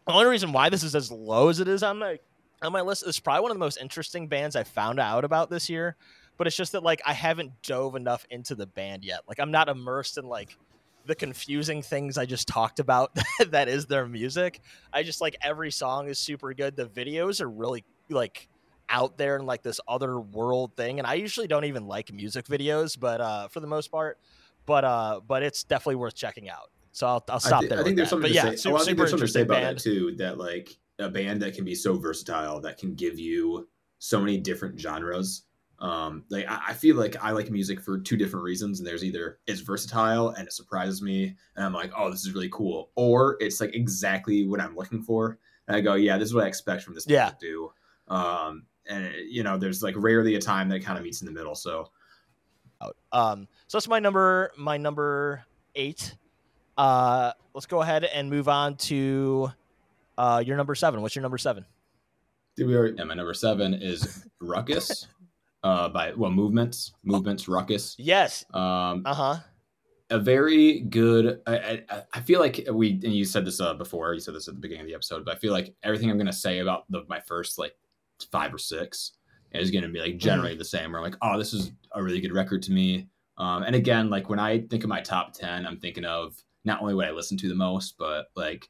the 0.07 0.13
only 0.13 0.25
reason 0.25 0.51
why 0.51 0.69
this 0.69 0.81
is 0.81 0.95
as 0.95 1.11
low 1.11 1.49
as 1.49 1.59
it 1.59 1.67
is 1.67 1.83
on 1.83 1.99
my 1.99 2.17
on 2.63 2.71
my 2.73 2.81
list 2.81 3.05
is 3.05 3.19
probably 3.19 3.43
one 3.43 3.51
of 3.51 3.55
the 3.55 3.59
most 3.59 3.77
interesting 3.77 4.27
bands 4.27 4.55
I 4.55 4.63
found 4.63 4.99
out 4.99 5.23
about 5.23 5.51
this 5.51 5.69
year. 5.69 5.95
But 6.37 6.47
it's 6.47 6.55
just 6.55 6.71
that 6.71 6.81
like 6.81 7.03
I 7.05 7.13
haven't 7.13 7.61
dove 7.61 7.95
enough 7.95 8.25
into 8.31 8.55
the 8.55 8.65
band 8.65 9.05
yet. 9.05 9.19
Like 9.27 9.39
I'm 9.39 9.51
not 9.51 9.69
immersed 9.69 10.17
in 10.17 10.25
like 10.25 10.57
the 11.05 11.13
confusing 11.13 11.83
things 11.83 12.17
I 12.17 12.25
just 12.25 12.47
talked 12.47 12.79
about 12.79 13.15
that 13.49 13.67
is 13.67 13.85
their 13.85 14.07
music. 14.07 14.59
I 14.91 15.03
just 15.03 15.21
like 15.21 15.37
every 15.39 15.69
song 15.69 16.07
is 16.07 16.17
super 16.17 16.51
good. 16.55 16.75
The 16.75 16.85
videos 16.85 17.41
are 17.41 17.49
really 17.49 17.83
like 18.09 18.47
out 18.91 19.17
there 19.17 19.37
in 19.37 19.45
like 19.45 19.63
this 19.63 19.79
other 19.87 20.19
world 20.19 20.75
thing. 20.75 20.99
And 20.99 21.07
I 21.07 21.15
usually 21.15 21.47
don't 21.47 21.65
even 21.65 21.87
like 21.87 22.11
music 22.13 22.45
videos, 22.45 22.99
but 22.99 23.21
uh 23.21 23.47
for 23.47 23.59
the 23.59 23.67
most 23.67 23.89
part. 23.91 24.19
But 24.65 24.83
uh 24.83 25.21
but 25.27 25.41
it's 25.43 25.63
definitely 25.63 25.95
worth 25.95 26.15
checking 26.15 26.49
out. 26.49 26.69
So 26.91 27.07
I'll, 27.07 27.23
I'll 27.29 27.39
stop 27.39 27.59
I 27.59 27.59
th- 27.61 27.69
there. 27.69 27.79
I 27.79 27.83
think 27.83 27.95
there's 27.95 28.07
that. 28.07 28.09
something 28.09 28.33
but 28.33 28.39
to 28.39 28.47
yeah, 28.47 28.51
say. 28.51 28.55
super, 28.57 28.73
well, 28.73 28.81
I 28.81 28.85
think 28.85 28.97
there's 28.97 29.09
something 29.11 29.27
to 29.27 29.31
say 29.33 29.41
about 29.41 29.61
band. 29.61 29.77
that 29.77 29.83
too. 29.83 30.15
That 30.17 30.37
like 30.37 30.77
a 30.99 31.09
band 31.09 31.41
that 31.41 31.55
can 31.55 31.63
be 31.65 31.73
so 31.73 31.97
versatile 31.97 32.59
that 32.61 32.77
can 32.77 32.93
give 32.95 33.17
you 33.17 33.67
so 33.99 34.19
many 34.19 34.37
different 34.37 34.79
genres. 34.79 35.43
Um, 35.79 36.25
like 36.29 36.45
I, 36.47 36.59
I 36.69 36.73
feel 36.73 36.95
like 36.95 37.15
I 37.23 37.31
like 37.31 37.49
music 37.49 37.81
for 37.81 37.97
two 37.99 38.15
different 38.17 38.43
reasons, 38.43 38.79
and 38.79 38.85
there's 38.87 39.03
either 39.03 39.39
it's 39.47 39.61
versatile 39.61 40.29
and 40.29 40.47
it 40.47 40.53
surprises 40.53 41.01
me, 41.01 41.35
and 41.55 41.65
I'm 41.65 41.73
like, 41.73 41.91
oh, 41.97 42.11
this 42.11 42.21
is 42.25 42.33
really 42.33 42.49
cool, 42.49 42.91
or 42.95 43.37
it's 43.39 43.59
like 43.59 43.73
exactly 43.73 44.45
what 44.45 44.59
I'm 44.61 44.75
looking 44.75 45.01
for, 45.01 45.39
and 45.67 45.75
I 45.75 45.81
go, 45.81 45.95
yeah, 45.95 46.17
this 46.19 46.27
is 46.27 46.35
what 46.35 46.43
I 46.43 46.47
expect 46.47 46.83
from 46.83 46.93
this 46.93 47.05
band 47.05 47.15
Yeah. 47.15 47.29
to 47.29 47.35
do. 47.39 47.71
Um, 48.13 48.65
and 48.87 49.13
you 49.29 49.43
know, 49.43 49.57
there's 49.57 49.81
like 49.83 49.95
rarely 49.97 50.35
a 50.35 50.41
time 50.41 50.69
that 50.69 50.83
kind 50.83 50.97
of 50.97 51.03
meets 51.03 51.21
in 51.21 51.25
the 51.25 51.31
middle. 51.31 51.55
So 51.55 51.89
out. 52.81 52.97
Um, 53.11 53.47
so 53.67 53.77
that's 53.77 53.87
my 53.87 53.99
number. 53.99 54.51
My 54.57 54.77
number 54.77 55.43
eight. 55.75 56.15
Uh, 56.77 57.31
let's 57.53 57.65
go 57.65 57.81
ahead 57.81 58.05
and 58.05 58.29
move 58.29 58.47
on 58.49 58.75
to 58.77 59.51
uh, 60.17 60.41
your 60.45 60.57
number 60.57 60.73
seven. 60.75 61.01
What's 61.01 61.15
your 61.15 61.21
number 61.21 61.37
seven? 61.37 61.65
Did 62.57 62.67
we 62.67 62.75
already? 62.75 62.97
And 62.97 63.07
my 63.07 63.13
number 63.13 63.33
seven 63.33 63.73
is 63.73 64.27
Ruckus, 64.39 65.07
uh, 65.63 65.89
by 65.89 66.13
well 66.13 66.31
movements, 66.31 66.93
movements, 67.03 67.47
Ruckus. 67.47 67.95
Yes. 67.99 68.43
Um, 68.53 69.03
Uh 69.05 69.13
huh. 69.13 69.37
a 70.09 70.19
very 70.19 70.79
good. 70.81 71.39
I, 71.47 71.83
I, 71.89 72.03
I 72.15 72.19
feel 72.21 72.39
like 72.39 72.67
we 72.71 72.91
and 72.91 73.13
you 73.13 73.25
said 73.25 73.45
this 73.45 73.61
uh, 73.61 73.73
before. 73.75 74.13
You 74.13 74.19
said 74.19 74.33
this 74.35 74.47
at 74.47 74.55
the 74.55 74.59
beginning 74.59 74.81
of 74.81 74.87
the 74.87 74.95
episode, 74.95 75.23
but 75.23 75.35
I 75.35 75.39
feel 75.39 75.53
like 75.53 75.73
everything 75.83 76.09
I'm 76.09 76.17
going 76.17 76.25
to 76.27 76.33
say 76.33 76.59
about 76.59 76.83
the, 76.89 77.03
my 77.07 77.19
first 77.19 77.57
like 77.59 77.73
five 78.25 78.53
or 78.53 78.57
six 78.57 79.13
is 79.53 79.71
going 79.71 79.83
to 79.83 79.89
be 79.89 79.99
like 79.99 80.17
generally 80.17 80.55
the 80.55 80.65
same. 80.65 80.91
Where 80.91 80.99
I'm 80.99 81.05
like, 81.05 81.17
oh, 81.21 81.37
this 81.37 81.53
is 81.53 81.71
a 81.93 82.01
really 82.01 82.21
good 82.21 82.33
record 82.33 82.61
to 82.63 82.71
me. 82.71 83.07
Um, 83.37 83.63
and 83.63 83.75
again, 83.75 84.09
like 84.09 84.29
when 84.29 84.39
I 84.39 84.61
think 84.61 84.83
of 84.83 84.89
my 84.89 85.01
top 85.01 85.33
ten, 85.33 85.65
I'm 85.65 85.77
thinking 85.77 86.05
of 86.05 86.35
not 86.63 86.81
only 86.81 86.93
what 86.93 87.07
I 87.07 87.11
listen 87.11 87.37
to 87.39 87.49
the 87.49 87.55
most, 87.55 87.95
but 87.97 88.27
like 88.35 88.67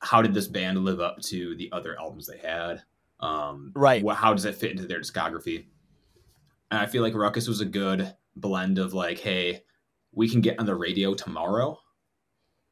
how 0.00 0.22
did 0.22 0.34
this 0.34 0.48
band 0.48 0.84
live 0.84 1.00
up 1.00 1.20
to 1.20 1.56
the 1.56 1.70
other 1.72 1.98
albums 1.98 2.26
they 2.26 2.38
had? 2.38 2.82
Um, 3.20 3.72
Right. 3.74 4.02
What, 4.02 4.16
how 4.16 4.32
does 4.34 4.44
it 4.44 4.54
fit 4.54 4.70
into 4.70 4.86
their 4.86 5.00
discography? 5.00 5.66
And 6.70 6.80
I 6.80 6.86
feel 6.86 7.02
like 7.02 7.14
Ruckus 7.14 7.48
was 7.48 7.60
a 7.60 7.66
good 7.66 8.14
blend 8.34 8.78
of 8.78 8.92
like, 8.92 9.18
hey, 9.18 9.62
we 10.12 10.28
can 10.28 10.40
get 10.40 10.58
on 10.58 10.66
the 10.66 10.74
radio 10.74 11.14
tomorrow, 11.14 11.78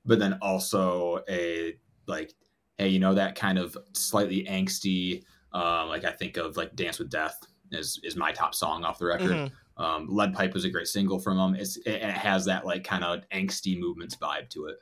but 0.05 0.19
then 0.19 0.39
also 0.43 1.23
a 1.29 1.75
like, 2.07 2.35
hey, 2.79 2.89
you 2.89 2.99
know 2.99 3.15
that 3.15 3.37
kind 3.37 3.59
of 3.59 3.77
slightly 3.93 4.45
angsty, 4.45 5.23
um, 5.55 5.89
like 5.89 6.05
I 6.05 6.11
think 6.11 6.37
of 6.37 6.57
like 6.59 6.77
Dance 6.77 6.99
with 6.99 7.09
Death 7.11 7.39
is 7.73 7.99
is 8.05 8.15
my 8.17 8.31
top 8.33 8.55
song 8.55 8.85
off 8.85 8.99
the 8.99 9.07
record. 9.07 9.31
Mhm. 9.31 9.53
Um, 9.77 10.07
Lead 10.09 10.35
Pipe 10.35 10.53
was 10.55 10.65
a 10.65 10.71
great 10.71 10.87
single 10.87 11.19
from 11.19 11.37
them. 11.37 11.55
It's 11.55 11.77
it, 11.79 11.95
it 11.95 12.03
has 12.15 12.45
that 12.45 12.65
like 12.67 12.85
kind 12.85 13.03
of 13.03 13.27
angsty 13.31 13.79
movements 13.79 14.15
vibe 14.17 14.49
to 14.51 14.67
it. 14.67 14.77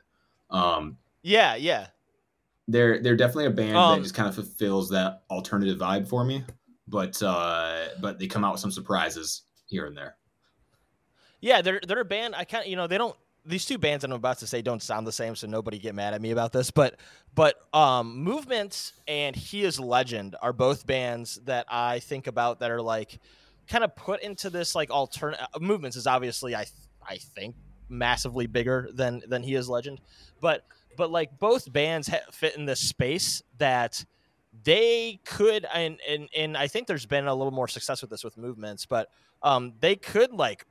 Um, 0.49 0.97
Yeah. 1.23 1.55
Yeah. 1.55 1.87
they're 2.67 3.01
they're 3.01 3.15
definitely 3.15 3.45
a 3.45 3.49
band 3.51 3.75
Um, 3.77 3.97
that 3.97 4.03
just 4.03 4.13
kind 4.15 4.27
of 4.29 4.35
fulfills 4.35 4.89
that 4.89 5.23
alternative 5.31 5.79
vibe 5.79 6.07
for 6.07 6.23
me. 6.25 6.43
But 6.87 7.21
uh, 7.23 7.85
but 8.01 8.19
they 8.19 8.27
come 8.27 8.43
out 8.43 8.51
with 8.51 8.61
some 8.61 8.71
surprises 8.71 9.43
here 9.67 9.85
and 9.87 9.95
there. 9.97 10.17
Yeah. 11.41 11.61
They're 11.61 11.81
they're 11.87 12.01
a 12.01 12.05
band. 12.05 12.35
I 12.35 12.43
can't. 12.43 12.67
You 12.67 12.75
know, 12.75 12.87
they 12.87 12.97
don't. 12.97 13.15
These 13.45 13.65
two 13.65 13.77
bands 13.77 14.01
that 14.01 14.09
I'm 14.09 14.15
about 14.15 14.39
to 14.39 14.47
say 14.47 14.61
don't 14.61 14.81
sound 14.81 15.05
the 15.05 15.11
same, 15.11 15.35
so 15.35 15.47
nobody 15.47 15.77
get 15.77 15.95
mad 15.95 16.13
at 16.13 16.21
me 16.21 16.31
about 16.31 16.53
this. 16.53 16.71
But 16.71 16.95
but 17.35 17.55
um, 17.73 18.17
Movements 18.23 18.93
and 19.07 19.35
He 19.35 19.63
Is 19.63 19.79
Legend 19.79 20.35
are 20.41 20.53
both 20.53 20.85
bands 20.85 21.39
that 21.45 21.65
I 21.69 21.99
think 21.99 22.27
about 22.27 22.59
that 22.59 22.71
are 22.71 22.81
like 22.81 23.19
kind 23.67 23.83
of 23.83 23.95
put 23.95 24.21
into 24.21 24.49
this 24.49 24.75
like 24.75 24.89
alternate. 24.91 25.39
Movements 25.59 25.97
is 25.97 26.07
obviously 26.07 26.55
I 26.55 26.63
th- 26.63 26.73
I 27.07 27.17
think 27.17 27.55
massively 27.89 28.47
bigger 28.47 28.89
than 28.93 29.21
than 29.27 29.43
He 29.43 29.55
Is 29.55 29.67
Legend, 29.67 29.99
but 30.39 30.65
but 30.95 31.11
like 31.11 31.37
both 31.39 31.71
bands 31.71 32.07
ha- 32.07 32.19
fit 32.31 32.55
in 32.55 32.65
this 32.65 32.79
space 32.79 33.41
that 33.57 34.05
they 34.63 35.19
could 35.25 35.65
and, 35.73 35.97
and 36.07 36.29
and 36.35 36.55
I 36.55 36.67
think 36.67 36.87
there's 36.87 37.05
been 37.05 37.27
a 37.27 37.33
little 37.33 37.51
more 37.51 37.67
success 37.67 38.01
with 38.01 38.11
this 38.11 38.23
with 38.23 38.37
movements, 38.37 38.85
but 38.85 39.09
um 39.41 39.73
they 39.79 39.95
could 39.95 40.31
like 40.31 40.65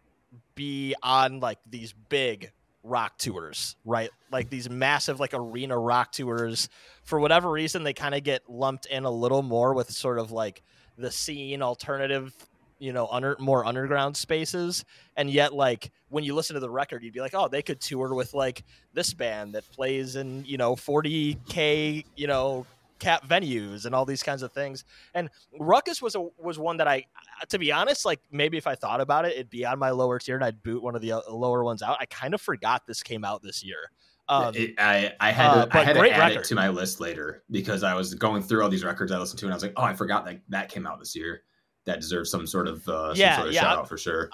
be 0.55 0.95
on 1.03 1.41
like 1.41 1.59
these 1.69 1.93
big 2.09 2.53
rock 2.83 3.19
tours, 3.19 3.77
right? 3.85 4.11
Like 4.31 4.51
these 4.51 4.69
massive 4.69 5.21
like 5.21 5.35
arena 5.35 5.79
rock 5.79 6.13
tours. 6.13 6.69
For 7.05 7.21
whatever 7.21 7.51
reason, 7.51 7.83
they 7.83 7.93
kind 7.93 8.15
of 8.15 8.23
get 8.23 8.49
lumped 8.49 8.87
in 8.87 9.05
a 9.05 9.11
little 9.11 9.43
more 9.43 9.75
with 9.75 9.91
sort 9.91 10.19
of 10.19 10.33
like 10.33 10.63
the 10.99 11.11
scene 11.11 11.63
alternative, 11.63 12.35
you 12.79 12.93
know, 12.93 13.09
under 13.11 13.37
more 13.39 13.65
underground 13.65 14.17
spaces. 14.17 14.85
And 15.17 15.31
yet, 15.31 15.55
like 15.55 15.91
when 16.09 16.25
you 16.25 16.35
listen 16.35 16.55
to 16.55 16.61
the 16.61 16.71
record, 16.71 17.03
you'd 17.03 17.15
be 17.15 17.21
like, 17.21 17.35
oh, 17.35 17.49
they 17.49 17.63
could 17.63 17.81
tour 17.81 18.15
with 18.15 18.35
like 18.35 18.65
this 18.93 19.15
band 19.15 19.55
that 19.55 19.71
plays 19.73 20.17
in 20.17 20.45
you 20.45 20.59
know 20.59 20.75
40k, 20.75 22.05
you 22.17 22.27
know, 22.27 22.67
cap 23.03 23.27
venues 23.27 23.85
and 23.85 23.95
all 23.95 24.05
these 24.07 24.23
kinds 24.23 24.43
of 24.43 24.53
things. 24.53 24.85
And 25.15 25.29
Ruckus 25.59 26.01
was 26.01 26.15
a 26.15 26.27
was 26.39 26.59
one 26.59 26.77
that 26.77 26.87
I, 26.87 27.05
to 27.49 27.59
be 27.59 27.73
honest, 27.73 28.05
like 28.05 28.21
maybe 28.31 28.57
if 28.57 28.67
I 28.67 28.75
thought 28.77 29.01
about 29.01 29.25
it, 29.27 29.33
it'd 29.33 29.51
be 29.51 29.67
on 29.67 29.79
my 29.79 29.91
lower 29.91 30.19
tier 30.21 30.37
and 30.37 30.45
I'd 30.45 30.63
boot 30.63 30.83
one 30.83 30.95
of 30.95 31.03
the 31.03 31.13
uh, 31.13 31.21
lower 31.31 31.65
ones 31.65 31.83
out. 31.83 31.97
I 32.01 32.07
kind 32.07 32.33
of 32.33 32.41
forgot 32.41 32.87
this 32.87 33.03
came 33.03 33.25
out 33.25 33.43
this 33.43 33.65
year. 33.65 33.91
Um, 34.29 34.55
It- 34.55 34.75
I 34.79 35.13
I 35.21 35.33
had 35.33 35.49
uh, 35.51 35.67
to, 35.67 35.79
I 35.79 35.83
had 35.85 35.93
to 35.95 36.01
add 36.11 36.19
record. 36.29 36.41
it 36.41 36.45
to 36.45 36.55
my 36.55 36.69
list 36.69 37.01
later 37.01 37.43
because 37.51 37.83
I 37.83 37.95
was 37.95 38.15
going 38.15 38.43
through 38.43 38.63
all 38.63 38.69
these 38.71 38.85
records 38.85 39.11
I 39.11 39.19
listened 39.19 39.41
to 39.41 39.47
and 39.47 39.53
I 39.53 39.57
was 39.57 39.63
like, 39.65 39.73
oh, 39.77 39.83
I 39.83 39.95
forgot 39.95 40.25
that 40.27 40.41
that 40.51 40.69
came 40.69 40.87
out 40.87 40.99
this 41.01 41.17
year. 41.17 41.43
That 41.85 42.01
deserves 42.01 42.31
some 42.31 42.47
sort 42.47 42.69
of 42.69 42.89
uh, 42.89 43.13
Yeah, 43.17 43.35
sort 43.37 43.49
of 43.49 43.55
yeah. 43.55 43.63
shout 43.63 43.79
out 43.79 43.89
for 43.89 43.99
sure. 43.99 44.31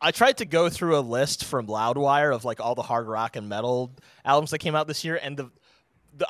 I 0.00 0.10
tried 0.10 0.36
to 0.38 0.44
go 0.44 0.68
through 0.68 0.98
a 0.98 1.00
list 1.00 1.44
from 1.44 1.66
Loudwire 1.66 2.34
of 2.34 2.44
like 2.44 2.60
all 2.60 2.74
the 2.74 2.82
hard 2.82 3.06
rock 3.08 3.36
and 3.36 3.48
metal 3.48 3.90
albums 4.26 4.50
that 4.50 4.58
came 4.58 4.74
out 4.74 4.86
this 4.86 5.02
year, 5.02 5.18
and 5.22 5.34
the 5.38 5.50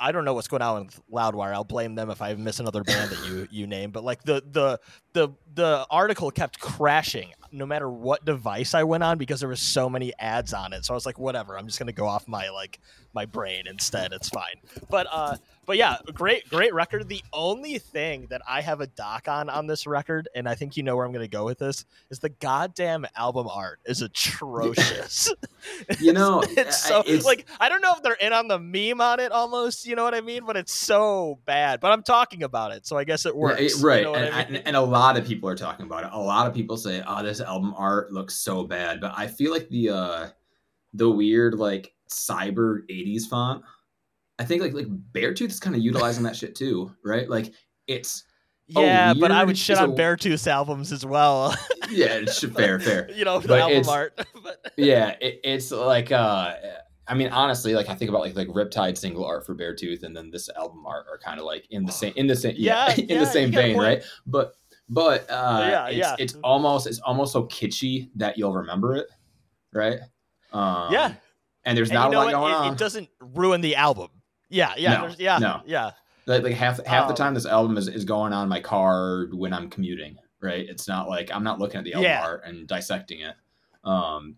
I 0.00 0.12
don't 0.12 0.24
know 0.24 0.34
what's 0.34 0.48
going 0.48 0.62
on 0.62 0.86
with 0.86 1.00
Loudwire. 1.12 1.52
I'll 1.52 1.64
blame 1.64 1.94
them 1.94 2.10
if 2.10 2.22
I 2.22 2.34
miss 2.34 2.60
another 2.60 2.82
band 2.82 3.10
that 3.10 3.28
you 3.28 3.48
you 3.50 3.66
name. 3.66 3.90
But 3.90 4.04
like 4.04 4.22
the 4.22 4.42
the 4.50 4.80
the 5.14 5.30
the 5.54 5.86
article 5.90 6.30
kept 6.30 6.58
crashing 6.60 7.32
no 7.52 7.64
matter 7.64 7.88
what 7.88 8.24
device 8.24 8.74
I 8.74 8.82
went 8.82 9.04
on 9.04 9.16
because 9.16 9.38
there 9.38 9.48
was 9.48 9.60
so 9.60 9.88
many 9.88 10.12
ads 10.18 10.52
on 10.52 10.72
it. 10.72 10.84
So 10.84 10.92
I 10.92 10.96
was 10.96 11.06
like, 11.06 11.20
whatever. 11.20 11.56
I'm 11.56 11.66
just 11.66 11.78
gonna 11.78 11.92
go 11.92 12.06
off 12.06 12.26
my 12.28 12.50
like 12.50 12.80
my 13.14 13.24
brain 13.26 13.68
instead. 13.68 14.12
It's 14.12 14.28
fine. 14.28 14.56
But 14.90 15.06
uh, 15.10 15.36
but 15.66 15.76
yeah, 15.76 15.98
great 16.12 16.48
great 16.50 16.74
record. 16.74 17.08
The 17.08 17.22
only 17.32 17.78
thing 17.78 18.26
that 18.30 18.42
I 18.48 18.60
have 18.60 18.80
a 18.80 18.88
doc 18.88 19.28
on 19.28 19.48
on 19.48 19.68
this 19.68 19.86
record, 19.86 20.28
and 20.34 20.48
I 20.48 20.56
think 20.56 20.76
you 20.76 20.82
know 20.82 20.96
where 20.96 21.06
I'm 21.06 21.12
gonna 21.12 21.28
go 21.28 21.44
with 21.44 21.60
this, 21.60 21.84
is 22.10 22.18
the 22.18 22.30
goddamn 22.30 23.06
album 23.16 23.46
art 23.48 23.78
is 23.86 24.02
atrocious. 24.02 25.32
You 25.98 26.12
know, 26.12 26.42
it's 26.46 26.82
so 26.84 27.00
it's- 27.00 27.24
like 27.24 27.46
I 27.58 27.70
don't 27.70 27.80
know 27.80 27.94
if 27.96 28.02
they're 28.02 28.12
in 28.14 28.34
on 28.34 28.48
the 28.48 28.58
meme 28.58 29.00
on 29.00 29.18
it 29.18 29.32
almost, 29.32 29.86
you 29.86 29.96
know 29.96 30.04
what 30.04 30.14
I 30.14 30.20
mean? 30.20 30.44
But 30.44 30.58
it's 30.58 30.74
so 30.74 31.38
bad. 31.46 31.80
But 31.80 31.92
I'm 31.92 32.02
talking 32.02 32.42
about 32.42 32.72
it, 32.72 32.86
so 32.86 32.98
I 32.98 33.04
guess 33.04 33.24
it 33.24 33.34
works. 33.34 33.60
Yeah, 33.60 33.66
it- 33.66 33.78
you 33.78 33.86
right. 33.86 34.02
know 34.04 34.14
and, 34.14 34.34
I 34.34 34.44
mean? 34.50 34.62
and 34.66 34.76
a 34.76 34.82
lot 34.82 35.03
of 35.12 35.26
people 35.26 35.48
are 35.48 35.56
talking 35.56 35.86
about 35.86 36.04
it. 36.04 36.10
A 36.12 36.18
lot 36.18 36.46
of 36.46 36.54
people 36.54 36.76
say, 36.76 37.02
"Oh, 37.06 37.22
this 37.22 37.40
album 37.40 37.74
art 37.76 38.12
looks 38.12 38.34
so 38.34 38.64
bad," 38.64 39.00
but 39.00 39.12
I 39.16 39.26
feel 39.26 39.52
like 39.52 39.68
the 39.68 39.90
uh 39.90 40.28
the 40.92 41.10
weird 41.10 41.54
like 41.54 41.94
cyber 42.08 42.80
'80s 42.90 43.26
font. 43.26 43.62
I 44.38 44.44
think 44.44 44.62
like 44.62 44.74
like 44.74 44.88
Beartooth 45.12 45.50
is 45.50 45.60
kind 45.60 45.76
of 45.76 45.82
utilizing 45.82 46.24
that 46.24 46.36
shit 46.36 46.54
too, 46.54 46.94
right? 47.04 47.28
Like 47.28 47.52
it's 47.86 48.24
yeah, 48.66 49.12
but 49.14 49.30
I 49.30 49.44
would 49.44 49.58
shit 49.58 49.78
on 49.78 49.90
a- 49.90 49.94
Beartooth's 49.94 50.46
albums 50.46 50.90
as 50.90 51.04
well. 51.04 51.54
yeah, 51.90 52.14
it's 52.14 52.42
fair, 52.42 52.80
fair. 52.80 53.10
you 53.14 53.24
know, 53.24 53.38
the 53.38 53.58
album 53.58 53.88
art. 53.88 54.26
but 54.42 54.72
yeah, 54.76 55.16
it, 55.20 55.40
it's 55.44 55.70
like 55.70 56.10
uh 56.12 56.54
I 57.06 57.14
mean, 57.14 57.28
honestly, 57.28 57.74
like 57.74 57.88
I 57.88 57.94
think 57.94 58.08
about 58.08 58.22
like 58.22 58.34
like 58.34 58.48
Riptide 58.48 58.96
single 58.96 59.24
art 59.26 59.44
for 59.44 59.54
Beartooth, 59.54 60.02
and 60.02 60.16
then 60.16 60.30
this 60.30 60.48
album 60.56 60.86
art 60.86 61.06
are 61.10 61.18
kind 61.18 61.38
of 61.38 61.44
like 61.44 61.66
in 61.70 61.84
the 61.84 61.92
same 61.92 62.14
in 62.16 62.26
the 62.26 62.36
same 62.36 62.54
yeah, 62.56 62.88
yeah 62.88 62.94
in 63.02 63.08
yeah, 63.08 63.18
the 63.18 63.26
same 63.26 63.52
vein, 63.52 63.76
right? 63.76 64.02
But 64.26 64.54
but 64.88 65.28
uh, 65.30 65.66
yeah, 65.68 65.86
it's, 65.88 65.96
yeah. 65.96 66.16
it's 66.18 66.34
almost 66.44 66.86
it's 66.86 67.00
almost 67.00 67.32
so 67.32 67.44
kitschy 67.44 68.10
that 68.16 68.36
you'll 68.36 68.52
remember 68.52 68.94
it, 68.96 69.06
right? 69.72 69.98
Um, 70.52 70.92
yeah, 70.92 71.14
and 71.64 71.76
there's 71.76 71.90
and 71.90 71.94
not 71.94 72.12
a 72.12 72.16
lot 72.16 72.26
what? 72.26 72.32
going 72.32 72.52
it, 72.52 72.56
on. 72.56 72.72
It 72.72 72.78
doesn't 72.78 73.08
ruin 73.20 73.60
the 73.60 73.76
album. 73.76 74.08
Yeah, 74.50 74.74
yeah, 74.76 74.94
no, 74.94 75.14
yeah, 75.18 75.38
no. 75.38 75.60
yeah. 75.66 75.90
Like, 76.26 76.42
like 76.42 76.54
half 76.54 76.84
half 76.86 77.02
um, 77.02 77.08
the 77.08 77.14
time, 77.14 77.34
this 77.34 77.46
album 77.46 77.76
is, 77.76 77.88
is 77.88 78.04
going 78.04 78.32
on 78.32 78.48
my 78.48 78.60
car 78.60 79.26
when 79.32 79.52
I'm 79.52 79.68
commuting. 79.68 80.16
Right? 80.40 80.68
It's 80.68 80.86
not 80.86 81.08
like 81.08 81.30
I'm 81.32 81.42
not 81.42 81.58
looking 81.58 81.78
at 81.78 81.84
the 81.84 81.94
album 81.94 82.10
yeah. 82.10 82.22
art 82.22 82.42
and 82.44 82.66
dissecting 82.68 83.20
it. 83.20 83.34
Um, 83.82 84.36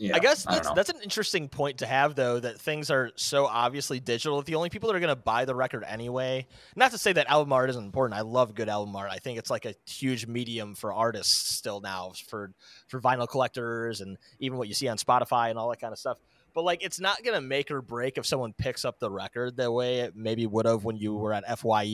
yeah, 0.00 0.16
I 0.16 0.18
guess 0.18 0.44
that's 0.44 0.66
I 0.66 0.72
that's 0.72 0.88
an 0.88 0.96
interesting 1.02 1.46
point 1.50 1.76
to 1.78 1.86
have 1.86 2.14
though 2.14 2.40
that 2.40 2.58
things 2.58 2.90
are 2.90 3.10
so 3.16 3.44
obviously 3.44 4.00
digital 4.00 4.38
that 4.38 4.46
the 4.46 4.54
only 4.54 4.70
people 4.70 4.88
that 4.88 4.96
are 4.96 5.00
going 5.00 5.14
to 5.14 5.22
buy 5.22 5.44
the 5.44 5.54
record 5.54 5.84
anyway. 5.86 6.46
Not 6.74 6.92
to 6.92 6.98
say 6.98 7.12
that 7.12 7.28
album 7.28 7.52
art 7.52 7.68
isn't 7.68 7.84
important. 7.84 8.18
I 8.18 8.22
love 8.22 8.54
good 8.54 8.70
album 8.70 8.96
art. 8.96 9.10
I 9.12 9.18
think 9.18 9.38
it's 9.38 9.50
like 9.50 9.66
a 9.66 9.74
huge 9.86 10.26
medium 10.26 10.74
for 10.74 10.94
artists 10.94 11.54
still 11.54 11.82
now 11.82 12.12
for 12.28 12.50
for 12.88 12.98
vinyl 12.98 13.28
collectors 13.28 14.00
and 14.00 14.16
even 14.38 14.56
what 14.56 14.68
you 14.68 14.74
see 14.74 14.88
on 14.88 14.96
Spotify 14.96 15.50
and 15.50 15.58
all 15.58 15.68
that 15.68 15.82
kind 15.82 15.92
of 15.92 15.98
stuff. 15.98 16.16
But 16.54 16.64
like 16.64 16.82
it's 16.82 16.98
not 16.98 17.22
going 17.22 17.34
to 17.34 17.42
make 17.42 17.70
or 17.70 17.82
break 17.82 18.16
if 18.16 18.24
someone 18.24 18.54
picks 18.54 18.86
up 18.86 19.00
the 19.00 19.10
record 19.10 19.54
the 19.54 19.70
way 19.70 20.00
it 20.00 20.16
maybe 20.16 20.46
would 20.46 20.64
have 20.64 20.82
when 20.82 20.96
you 20.96 21.14
were 21.14 21.34
at 21.34 21.44
FYE, 21.58 21.84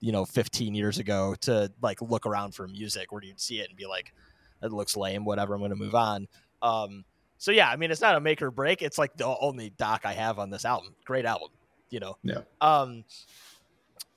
you 0.00 0.12
know, 0.12 0.24
15 0.24 0.74
years 0.74 0.98
ago 0.98 1.34
to 1.42 1.70
like 1.82 2.00
look 2.00 2.24
around 2.24 2.54
for 2.54 2.66
music 2.66 3.12
where 3.12 3.22
you'd 3.22 3.38
see 3.38 3.60
it 3.60 3.68
and 3.68 3.76
be 3.76 3.84
like 3.84 4.14
it 4.62 4.72
looks 4.72 4.96
lame, 4.96 5.26
whatever, 5.26 5.52
I'm 5.52 5.60
going 5.60 5.72
to 5.72 5.76
move 5.76 5.94
on. 5.94 6.26
Um, 6.62 7.04
so 7.38 7.50
yeah, 7.50 7.68
I 7.68 7.76
mean, 7.76 7.90
it's 7.90 8.00
not 8.00 8.16
a 8.16 8.20
make 8.20 8.42
or 8.42 8.50
break. 8.50 8.82
It's 8.82 8.98
like 8.98 9.16
the 9.16 9.26
only 9.26 9.70
doc 9.70 10.02
I 10.04 10.12
have 10.12 10.38
on 10.38 10.50
this 10.50 10.64
album. 10.64 10.94
Great 11.04 11.24
album, 11.24 11.48
you 11.90 12.00
know. 12.00 12.16
Yeah. 12.22 12.40
Um. 12.60 13.04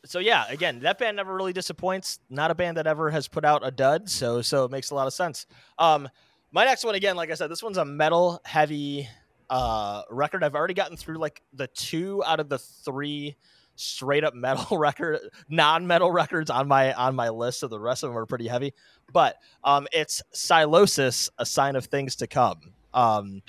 So 0.06 0.20
yeah, 0.20 0.46
again, 0.50 0.80
that 0.82 1.00
band 1.00 1.18
never 1.18 1.36
really 1.36 1.54
disappoints. 1.54 2.20
Not 2.30 2.52
a 2.52 2.56
band 2.56 2.78
that 2.78 2.88
ever 2.88 3.10
has 3.10 3.28
put 3.28 3.44
out 3.44 3.66
a 3.66 3.72
dud. 3.72 4.10
So 4.10 4.42
so 4.42 4.66
it 4.66 4.72
makes 4.72 4.92
a 4.92 4.96
lot 4.96 5.08
of 5.08 5.14
sense. 5.14 5.46
Um, 5.78 6.08
my 6.52 6.66
next 6.66 6.86
one 6.86 6.96
again, 6.96 7.16
like 7.16 7.30
I 7.32 7.34
said, 7.34 7.52
this 7.52 7.64
one's 7.64 7.78
a 7.78 7.86
metal 7.86 8.42
heavy 8.46 9.10
uh 9.50 10.04
record. 10.10 10.44
I've 10.44 10.56
already 10.56 10.74
gotten 10.74 10.98
through 10.98 11.18
like 11.18 11.42
the 11.54 11.68
two 11.68 12.24
out 12.26 12.40
of 12.40 12.50
the 12.50 12.60
three 12.60 13.36
straight 13.78 14.24
up 14.24 14.34
metal 14.34 14.78
record 14.80 15.20
non-metal 15.50 16.12
records 16.12 16.50
on 16.50 16.68
my 16.68 16.94
on 16.94 17.16
my 17.16 17.30
list 17.30 17.60
so 17.60 17.68
the 17.68 17.80
rest 17.80 18.04
of 18.04 18.10
them 18.10 18.18
are 18.18 18.26
pretty 18.26 18.48
heavy 18.48 18.74
but 19.14 19.36
um 19.64 19.88
it's 19.94 20.22
Sylosis 20.34 21.30
a 21.38 21.46
sign 21.46 21.76
of 21.76 21.86
things 21.86 22.16
to 22.16 22.26
come 22.28 22.60
um, 22.94 23.42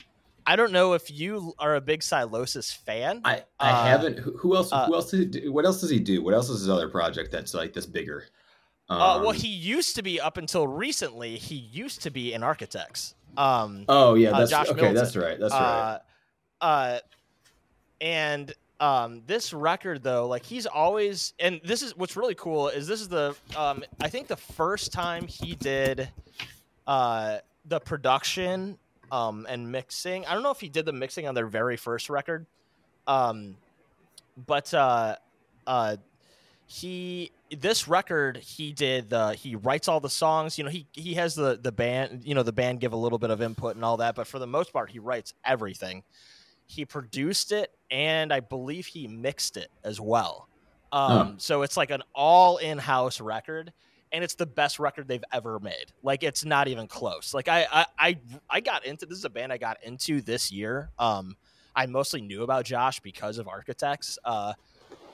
I 0.46 0.56
don't 0.56 0.72
know 0.72 0.94
if 0.94 1.10
you 1.10 1.52
are 1.58 1.74
a 1.74 1.80
big 1.80 2.02
Sylosis 2.02 2.72
fan. 2.72 3.20
I, 3.24 3.42
I 3.60 3.70
uh, 3.70 3.84
haven't. 3.84 4.18
Who, 4.18 4.56
else? 4.56 4.72
Uh, 4.72 4.86
who 4.86 4.94
else? 4.94 5.10
Did 5.10 5.30
do, 5.30 5.52
what 5.52 5.66
else 5.66 5.80
does 5.80 5.90
he 5.90 6.00
do? 6.00 6.22
What 6.22 6.32
else 6.32 6.48
is 6.48 6.60
his 6.60 6.70
other 6.70 6.88
project 6.88 7.30
that's 7.30 7.52
like 7.52 7.74
this 7.74 7.84
bigger? 7.84 8.24
Um, 8.88 9.00
uh, 9.00 9.18
well, 9.18 9.28
um, 9.30 9.36
he 9.36 9.48
used 9.48 9.94
to 9.96 10.02
be 10.02 10.18
up 10.20 10.38
until 10.38 10.66
recently. 10.66 11.36
He 11.36 11.56
used 11.56 12.02
to 12.02 12.10
be 12.10 12.32
in 12.32 12.42
Architects. 12.42 13.14
Um, 13.36 13.84
oh 13.88 14.14
yeah, 14.14 14.30
uh, 14.30 14.46
that's 14.46 14.70
okay. 14.70 14.72
Middleton. 14.72 14.94
That's 14.94 15.16
right. 15.16 15.38
That's 15.38 15.52
right. 15.52 15.60
Uh, 15.60 16.64
uh, 16.64 16.98
and 18.00 18.54
um, 18.80 19.22
this 19.26 19.52
record 19.52 20.02
though, 20.02 20.26
like 20.26 20.44
he's 20.44 20.64
always, 20.66 21.34
and 21.38 21.60
this 21.62 21.82
is 21.82 21.96
what's 21.96 22.16
really 22.16 22.34
cool 22.34 22.68
is 22.68 22.86
this 22.86 23.02
is 23.02 23.08
the 23.08 23.36
um, 23.56 23.84
I 24.00 24.08
think 24.08 24.28
the 24.28 24.36
first 24.36 24.92
time 24.92 25.26
he 25.26 25.54
did 25.56 26.08
uh, 26.86 27.38
the 27.66 27.80
production 27.80 28.78
um, 29.10 29.46
and 29.48 29.70
mixing. 29.70 30.26
I 30.26 30.34
don't 30.34 30.42
know 30.42 30.50
if 30.50 30.60
he 30.60 30.68
did 30.68 30.84
the 30.84 30.92
mixing 30.92 31.26
on 31.26 31.34
their 31.34 31.46
very 31.46 31.76
first 31.76 32.10
record, 32.10 32.46
um, 33.06 33.56
but 34.46 34.72
uh, 34.74 35.16
uh, 35.66 35.96
he 36.66 37.32
this 37.50 37.88
record 37.88 38.36
he 38.36 38.72
did 38.72 39.08
the 39.08 39.32
he 39.32 39.56
writes 39.56 39.88
all 39.88 40.00
the 40.00 40.10
songs. 40.10 40.58
You 40.58 40.64
know 40.64 40.70
he 40.70 40.86
he 40.92 41.14
has 41.14 41.34
the 41.34 41.58
the 41.60 41.72
band. 41.72 42.22
You 42.24 42.34
know 42.34 42.42
the 42.42 42.52
band 42.52 42.80
give 42.80 42.92
a 42.92 42.96
little 42.96 43.18
bit 43.18 43.30
of 43.30 43.40
input 43.40 43.74
and 43.74 43.84
all 43.84 43.96
that, 43.98 44.14
but 44.14 44.26
for 44.26 44.38
the 44.38 44.46
most 44.46 44.72
part 44.72 44.90
he 44.90 44.98
writes 44.98 45.32
everything. 45.44 46.02
He 46.66 46.84
produced 46.84 47.50
it 47.52 47.72
and 47.90 48.30
I 48.30 48.40
believe 48.40 48.84
he 48.86 49.08
mixed 49.08 49.56
it 49.56 49.70
as 49.84 49.98
well. 49.98 50.48
Um, 50.92 51.38
So 51.38 51.62
it's 51.62 51.76
like 51.78 51.90
an 51.90 52.02
all 52.14 52.58
in 52.58 52.76
house 52.76 53.20
record 53.20 53.72
and 54.12 54.24
it's 54.24 54.34
the 54.34 54.46
best 54.46 54.78
record 54.78 55.08
they've 55.08 55.24
ever 55.32 55.58
made. 55.60 55.92
Like 56.02 56.22
it's 56.22 56.44
not 56.44 56.68
even 56.68 56.86
close. 56.86 57.34
Like 57.34 57.48
I 57.48 57.66
I 57.70 57.86
I, 57.98 58.18
I 58.50 58.60
got 58.60 58.84
into 58.84 59.06
this 59.06 59.18
is 59.18 59.24
a 59.24 59.30
band 59.30 59.52
I 59.52 59.58
got 59.58 59.82
into 59.82 60.20
this 60.20 60.50
year. 60.50 60.90
Um, 60.98 61.36
I 61.74 61.86
mostly 61.86 62.20
knew 62.20 62.42
about 62.42 62.64
Josh 62.64 63.00
because 63.00 63.38
of 63.38 63.46
Architects. 63.46 64.18
Uh, 64.24 64.54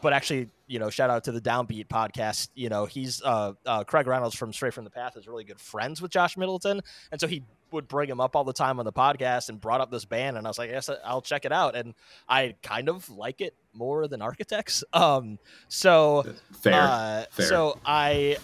but 0.01 0.13
actually, 0.13 0.49
you 0.67 0.79
know, 0.79 0.91
shout 0.91 1.11
out 1.11 1.25
to 1.25 1.33
the 1.33 1.41
Downbeat 1.41 1.89
podcast. 1.89 2.49
You 2.55 2.69
know, 2.69 2.87
he's 2.87 3.23
uh, 3.23 3.53
uh, 3.67 3.85
Craig 3.85 4.07
Reynolds 4.07 4.35
from 4.35 4.53
Stray 4.53 4.71
from 4.71 4.85
the 4.85 4.91
Path 4.91 5.17
is 5.17 5.29
really 5.29 5.45
good 5.45 5.61
friends 5.61 6.01
with 6.01 6.11
Josh 6.11 6.37
Middleton, 6.37 6.81
and 7.13 7.21
so 7.21 7.27
he 7.27 7.43
would 7.71 7.89
bring 7.89 8.09
him 8.09 8.21
up 8.21 8.37
all 8.37 8.45
the 8.45 8.53
time 8.53 8.79
on 8.79 8.85
the 8.85 8.93
podcast 8.93 9.49
and 9.49 9.61
brought 9.61 9.81
up 9.81 9.91
this 9.91 10.05
band, 10.05 10.37
and 10.37 10.47
I 10.47 10.51
was 10.51 10.59
like, 10.59 10.71
yes, 10.71 10.89
I'll 11.05 11.23
check 11.23 11.45
it 11.45 11.53
out, 11.53 11.77
and 11.77 11.95
I 12.29 12.55
kind 12.63 12.89
of 12.89 13.09
like 13.11 13.41
it 13.41 13.55
more 13.73 14.09
than 14.09 14.23
Architects. 14.23 14.83
Um, 14.95 15.39
so 15.69 16.25
fair, 16.63 16.73
uh, 16.73 17.25
fair. 17.31 17.47
So 17.47 17.79
I, 17.85 18.37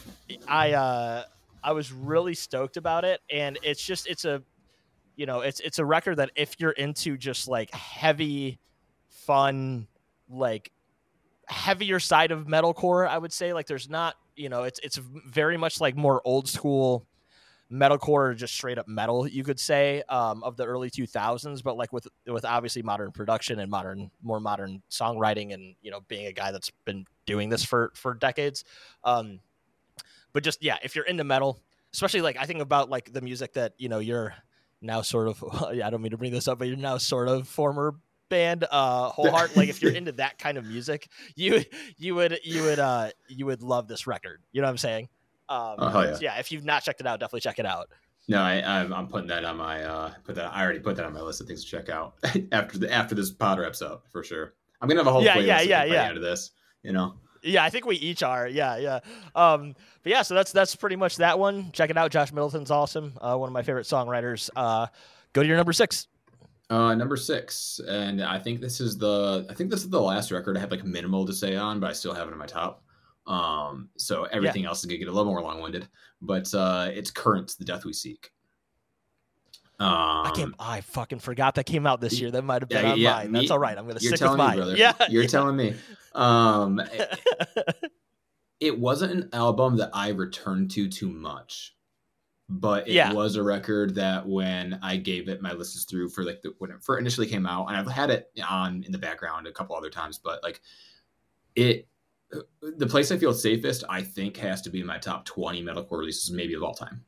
I, 0.48 0.72
uh, 0.72 1.24
I 1.62 1.72
was 1.72 1.92
really 1.92 2.34
stoked 2.34 2.76
about 2.76 3.04
it, 3.04 3.20
and 3.30 3.56
it's 3.62 3.82
just 3.82 4.08
it's 4.08 4.24
a, 4.24 4.42
you 5.16 5.26
know, 5.26 5.40
it's 5.40 5.60
it's 5.60 5.78
a 5.78 5.84
record 5.84 6.16
that 6.16 6.32
if 6.34 6.56
you're 6.58 6.72
into 6.72 7.16
just 7.16 7.46
like 7.46 7.72
heavy, 7.72 8.58
fun, 9.08 9.86
like 10.28 10.72
heavier 11.50 12.00
side 12.00 12.30
of 12.30 12.46
metalcore, 12.46 13.08
I 13.08 13.18
would 13.18 13.32
say. 13.32 13.52
Like 13.52 13.66
there's 13.66 13.88
not, 13.88 14.16
you 14.36 14.48
know, 14.48 14.62
it's 14.64 14.80
it's 14.82 14.96
very 14.96 15.56
much 15.56 15.80
like 15.80 15.96
more 15.96 16.22
old 16.24 16.48
school 16.48 17.06
metalcore 17.72 18.30
or 18.30 18.34
just 18.34 18.52
straight 18.52 18.78
up 18.78 18.88
metal 18.88 19.28
you 19.28 19.44
could 19.44 19.60
say 19.60 20.02
um, 20.08 20.42
of 20.42 20.56
the 20.56 20.64
early 20.64 20.90
2000s 20.90 21.62
but 21.62 21.76
like 21.76 21.92
with 21.92 22.08
with 22.26 22.44
obviously 22.44 22.82
modern 22.82 23.12
production 23.12 23.60
and 23.60 23.70
modern 23.70 24.10
more 24.22 24.40
modern 24.40 24.82
songwriting 24.90 25.54
and 25.54 25.76
you 25.80 25.90
know 25.90 26.00
being 26.08 26.26
a 26.26 26.32
guy 26.32 26.50
that's 26.50 26.70
been 26.84 27.06
doing 27.26 27.48
this 27.48 27.64
for 27.64 27.92
for 27.94 28.14
decades 28.14 28.64
um, 29.04 29.38
but 30.32 30.42
just 30.42 30.60
yeah 30.64 30.78
if 30.82 30.96
you're 30.96 31.04
into 31.04 31.22
metal 31.22 31.60
especially 31.92 32.20
like 32.20 32.36
i 32.38 32.44
think 32.44 32.60
about 32.60 32.90
like 32.90 33.12
the 33.12 33.20
music 33.20 33.52
that 33.52 33.72
you 33.78 33.88
know 33.88 34.00
you're 34.00 34.34
now 34.82 35.00
sort 35.00 35.28
of 35.28 35.44
i 35.68 35.90
don't 35.90 36.02
mean 36.02 36.10
to 36.10 36.18
bring 36.18 36.32
this 36.32 36.48
up 36.48 36.58
but 36.58 36.66
you're 36.66 36.76
now 36.76 36.98
sort 36.98 37.28
of 37.28 37.46
former 37.46 37.94
band 38.30 38.64
uh 38.70 39.08
whole 39.10 39.30
heart 39.30 39.54
like 39.56 39.68
if 39.68 39.82
you're 39.82 39.92
into 39.92 40.12
that 40.12 40.38
kind 40.38 40.56
of 40.56 40.64
music 40.64 41.08
you 41.36 41.62
you 41.98 42.14
would 42.14 42.40
you 42.42 42.62
would 42.62 42.78
uh 42.78 43.10
you 43.28 43.44
would 43.44 43.62
love 43.62 43.88
this 43.88 44.06
record 44.06 44.40
you 44.52 44.62
know 44.62 44.66
what 44.66 44.70
i'm 44.70 44.78
saying 44.78 45.08
um, 45.50 45.74
oh, 45.78 46.02
yeah. 46.02 46.14
So 46.14 46.20
yeah, 46.20 46.38
if 46.38 46.52
you've 46.52 46.64
not 46.64 46.84
checked 46.84 47.00
it 47.00 47.06
out, 47.08 47.18
definitely 47.18 47.40
check 47.40 47.58
it 47.58 47.66
out. 47.66 47.88
No, 48.28 48.40
I, 48.40 48.82
am 48.82 48.92
I'm 48.92 49.08
putting 49.08 49.26
that 49.28 49.44
on 49.44 49.56
my 49.56 49.82
uh, 49.82 50.12
put 50.22 50.36
that 50.36 50.54
I 50.54 50.62
already 50.62 50.78
put 50.78 50.94
that 50.96 51.04
on 51.04 51.12
my 51.12 51.20
list 51.20 51.40
of 51.40 51.48
things 51.48 51.64
to 51.64 51.70
check 51.70 51.88
out 51.88 52.14
after 52.52 52.78
the 52.78 52.90
after 52.92 53.16
this 53.16 53.32
Potter 53.32 53.64
episode 53.64 54.00
for 54.12 54.22
sure. 54.22 54.54
I'm 54.80 54.88
gonna 54.88 55.00
have 55.00 55.08
a 55.08 55.12
whole 55.12 55.24
yeah, 55.24 55.36
playlist 55.36 55.46
yeah, 55.46 55.60
yeah, 55.62 55.84
yeah. 55.84 56.04
Out 56.04 56.16
of 56.16 56.22
this, 56.22 56.52
you 56.84 56.92
know. 56.92 57.14
Yeah, 57.42 57.64
I 57.64 57.70
think 57.70 57.86
we 57.86 57.96
each 57.96 58.22
are. 58.22 58.46
Yeah, 58.46 58.76
yeah. 58.76 59.00
Um, 59.34 59.74
but 60.04 60.12
yeah, 60.12 60.22
so 60.22 60.34
that's 60.34 60.52
that's 60.52 60.76
pretty 60.76 60.94
much 60.96 61.16
that 61.16 61.38
one. 61.38 61.72
Check 61.72 61.90
it 61.90 61.96
out. 61.96 62.12
Josh 62.12 62.32
Middleton's 62.32 62.70
awesome. 62.70 63.14
Uh, 63.20 63.36
one 63.36 63.48
of 63.48 63.52
my 63.52 63.62
favorite 63.62 63.86
songwriters. 63.86 64.48
Uh, 64.54 64.86
go 65.32 65.42
to 65.42 65.48
your 65.48 65.56
number 65.56 65.72
six. 65.72 66.06
Uh, 66.70 66.94
number 66.94 67.16
six, 67.16 67.80
and 67.88 68.22
I 68.22 68.38
think 68.38 68.60
this 68.60 68.80
is 68.80 68.96
the 68.96 69.44
I 69.50 69.54
think 69.54 69.70
this 69.70 69.82
is 69.82 69.90
the 69.90 70.00
last 70.00 70.30
record 70.30 70.56
I 70.56 70.60
have 70.60 70.70
like 70.70 70.84
minimal 70.84 71.26
to 71.26 71.32
say 71.32 71.56
on, 71.56 71.80
but 71.80 71.90
I 71.90 71.92
still 71.92 72.14
have 72.14 72.28
it 72.28 72.32
in 72.32 72.38
my 72.38 72.46
top. 72.46 72.84
Um, 73.26 73.88
so 73.96 74.24
everything 74.24 74.62
yeah. 74.62 74.68
else 74.68 74.78
is 74.78 74.86
gonna 74.86 74.98
get 74.98 75.08
a 75.08 75.12
little 75.12 75.32
more 75.32 75.42
long 75.42 75.60
winded, 75.60 75.88
but 76.22 76.52
uh, 76.54 76.88
it's 76.92 77.10
Currents, 77.10 77.56
the 77.56 77.64
death 77.64 77.84
we 77.84 77.92
seek. 77.92 78.30
Um, 79.80 79.88
I 79.88 80.32
can't. 80.32 80.54
I 80.60 80.80
fucking 80.82 81.18
forgot 81.18 81.56
that 81.56 81.64
came 81.64 81.88
out 81.88 82.00
this 82.00 82.20
year. 82.20 82.30
That 82.30 82.42
might 82.42 82.62
have 82.62 82.68
been 82.68 82.84
yeah, 82.84 82.94
yeah, 82.94 83.12
mine. 83.14 83.32
That's 83.32 83.50
all 83.50 83.58
right. 83.58 83.76
I'm 83.76 83.88
gonna 83.88 83.98
stick 83.98 84.20
with 84.20 84.36
mine. 84.36 84.50
Me, 84.50 84.56
brother, 84.56 84.76
yeah, 84.76 84.92
you're 85.08 85.22
yeah. 85.22 85.28
telling 85.28 85.56
me. 85.56 85.74
Um, 86.14 86.78
it, 86.78 87.18
it 88.60 88.78
wasn't 88.78 89.12
an 89.12 89.28
album 89.32 89.76
that 89.78 89.90
I 89.92 90.10
returned 90.10 90.70
to 90.72 90.88
too 90.88 91.08
much, 91.08 91.74
but 92.50 92.88
it 92.88 92.94
yeah. 92.94 93.12
was 93.12 93.36
a 93.36 93.42
record 93.42 93.94
that 93.94 94.26
when 94.26 94.78
I 94.82 94.96
gave 94.96 95.28
it 95.28 95.40
my 95.40 95.52
listens 95.52 95.84
through 95.84 96.08
for 96.08 96.24
like 96.24 96.42
the, 96.42 96.52
when 96.58 96.72
it 96.72 96.82
first 96.82 97.00
initially 97.00 97.28
came 97.28 97.46
out, 97.46 97.68
and 97.68 97.76
I've 97.76 97.90
had 97.90 98.10
it 98.10 98.30
on 98.46 98.82
in 98.82 98.90
the 98.90 98.98
background 98.98 99.46
a 99.46 99.52
couple 99.52 99.76
other 99.76 99.90
times, 99.90 100.18
but 100.18 100.42
like 100.42 100.60
it 101.54 101.86
the 102.62 102.86
place 102.86 103.10
I 103.10 103.16
feel 103.16 103.32
safest, 103.32 103.84
I 103.88 104.02
think, 104.02 104.36
has 104.36 104.62
to 104.62 104.70
be 104.70 104.82
my 104.82 104.98
top 104.98 105.24
20 105.24 105.62
metalcore 105.62 105.98
releases, 105.98 106.30
maybe 106.30 106.54
of 106.54 106.62
all 106.62 106.74
time. 106.74 107.04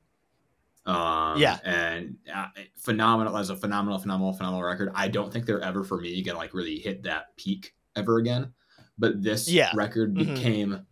Um, 0.85 1.39
yeah, 1.39 1.59
and 1.65 2.17
uh, 2.33 2.47
phenomenal 2.77 3.37
as 3.37 3.51
a 3.51 3.57
phenomenal, 3.57 3.99
phenomenal, 3.99 4.33
phenomenal 4.33 4.65
record. 4.65 4.91
I 4.95 5.09
don't 5.09 5.33
think 5.33 5.47
they're 5.47 5.61
ever 5.61 5.85
for 5.85 6.01
me 6.01 6.23
gonna 6.23 6.39
like 6.39 6.55
really 6.55 6.79
hit 6.79 7.03
that 7.05 7.37
peak 7.37 7.75
ever 7.97 8.19
again. 8.19 8.53
But 8.99 9.23
this 9.23 9.49
yeah. 9.49 9.71
record 9.75 10.15
mm-hmm. 10.15 10.35
became 10.35 10.87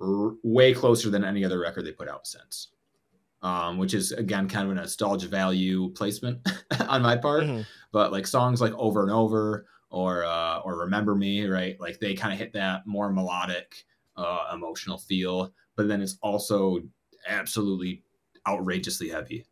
r- 0.00 0.32
way 0.42 0.72
closer 0.72 1.10
than 1.10 1.24
any 1.24 1.44
other 1.44 1.58
record 1.58 1.84
they 1.84 1.92
put 1.92 2.08
out 2.08 2.26
since. 2.26 2.68
Um, 3.46 3.78
which 3.78 3.94
is 3.94 4.10
again 4.10 4.48
kind 4.48 4.66
of 4.66 4.72
a 4.72 4.80
nostalgia 4.80 5.28
value 5.28 5.90
placement 5.90 6.44
on 6.88 7.02
my 7.02 7.16
part. 7.16 7.44
Mm-hmm. 7.44 7.60
but 7.92 8.10
like 8.10 8.26
songs 8.26 8.60
like 8.60 8.72
Over 8.72 9.04
and 9.04 9.12
Over 9.12 9.66
or 9.88 10.24
uh, 10.24 10.58
or 10.64 10.80
Remember 10.80 11.14
Me, 11.14 11.46
right? 11.46 11.78
Like 11.78 12.00
they 12.00 12.14
kind 12.14 12.32
of 12.32 12.40
hit 12.40 12.54
that 12.54 12.88
more 12.88 13.12
melodic, 13.12 13.84
uh, 14.16 14.48
emotional 14.52 14.98
feel, 14.98 15.52
but 15.76 15.86
then 15.86 16.02
it's 16.02 16.18
also 16.22 16.80
absolutely 17.28 18.02
outrageously 18.48 19.10
heavy 19.10 19.46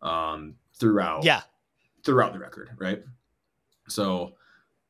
um, 0.00 0.54
throughout. 0.80 1.22
Yeah, 1.24 1.42
throughout 2.02 2.32
the 2.32 2.38
record, 2.38 2.70
right? 2.78 3.02
So 3.88 4.32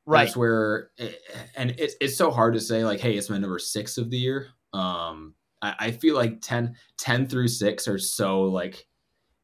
right. 0.05 0.23
that's 0.23 0.37
where, 0.37 0.91
it, 0.97 1.21
and 1.57 1.71
it's 1.77 1.95
it's 1.99 2.15
so 2.15 2.31
hard 2.31 2.53
to 2.53 2.61
say 2.61 2.85
like, 2.85 3.01
hey, 3.01 3.17
it's 3.17 3.29
my 3.29 3.37
number 3.37 3.59
six 3.59 3.97
of 3.97 4.09
the 4.09 4.17
year. 4.17 4.47
Um, 4.71 5.33
I, 5.65 5.75
I 5.79 5.91
feel 5.91 6.15
like 6.15 6.41
10, 6.41 6.75
10 6.97 7.27
through 7.27 7.47
six 7.47 7.87
are 7.87 7.97
so 7.97 8.43
like 8.43 8.85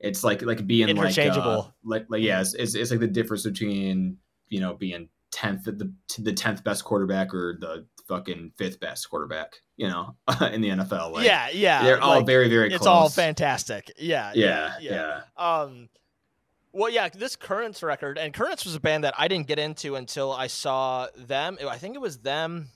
it's 0.02 0.24
like 0.24 0.42
like 0.42 0.66
being 0.68 0.90
interchangeable. 0.90 1.74
Like, 1.84 2.04
uh, 2.04 2.06
like 2.06 2.06
like 2.10 2.22
yeah, 2.24 2.42
it's, 2.42 2.54
it's, 2.54 2.76
it's 2.76 2.92
like 2.92 3.00
the 3.00 3.08
difference 3.08 3.44
between 3.44 4.18
you 4.50 4.60
know 4.60 4.74
being 4.74 5.10
tenth 5.32 5.66
the 5.66 5.94
the 6.20 6.34
tenth 6.34 6.64
best 6.64 6.84
quarterback 6.84 7.34
or 7.34 7.58
the 7.60 7.86
fucking 8.08 8.52
fifth 8.58 8.80
best 8.80 9.10
quarterback. 9.10 9.54
You 9.78 9.88
know, 9.88 10.16
in 10.52 10.62
the 10.62 10.70
NFL. 10.70 11.14
Like, 11.14 11.26
yeah, 11.26 11.50
yeah. 11.54 11.84
They're 11.84 12.02
all 12.02 12.24
very 12.24 12.50
very. 12.50 12.68
It's 12.68 12.80
close. 12.80 12.88
all 12.88 13.10
fantastic. 13.10 13.92
Yeah, 13.98 14.32
yeah, 14.36 14.74
yeah, 14.80 14.92
yeah. 14.92 15.22
yeah. 15.38 15.62
Um. 15.62 15.90
Well, 16.74 16.90
yeah, 16.90 17.10
this 17.10 17.36
Currents 17.36 17.84
record, 17.84 18.18
and 18.18 18.34
Currents 18.34 18.64
was 18.64 18.76
a 18.76 18.80
band 18.80 19.04
that 19.04 19.14
I 19.18 19.28
didn't 19.28 19.48
get 19.48 19.60
into 19.60 19.96
until 19.96 20.32
I 20.32 20.48
saw 20.48 21.08
them. 21.18 21.58
I 21.68 21.78
think 21.78 21.96
it 21.96 22.02
was 22.02 22.20
them. 22.20 22.70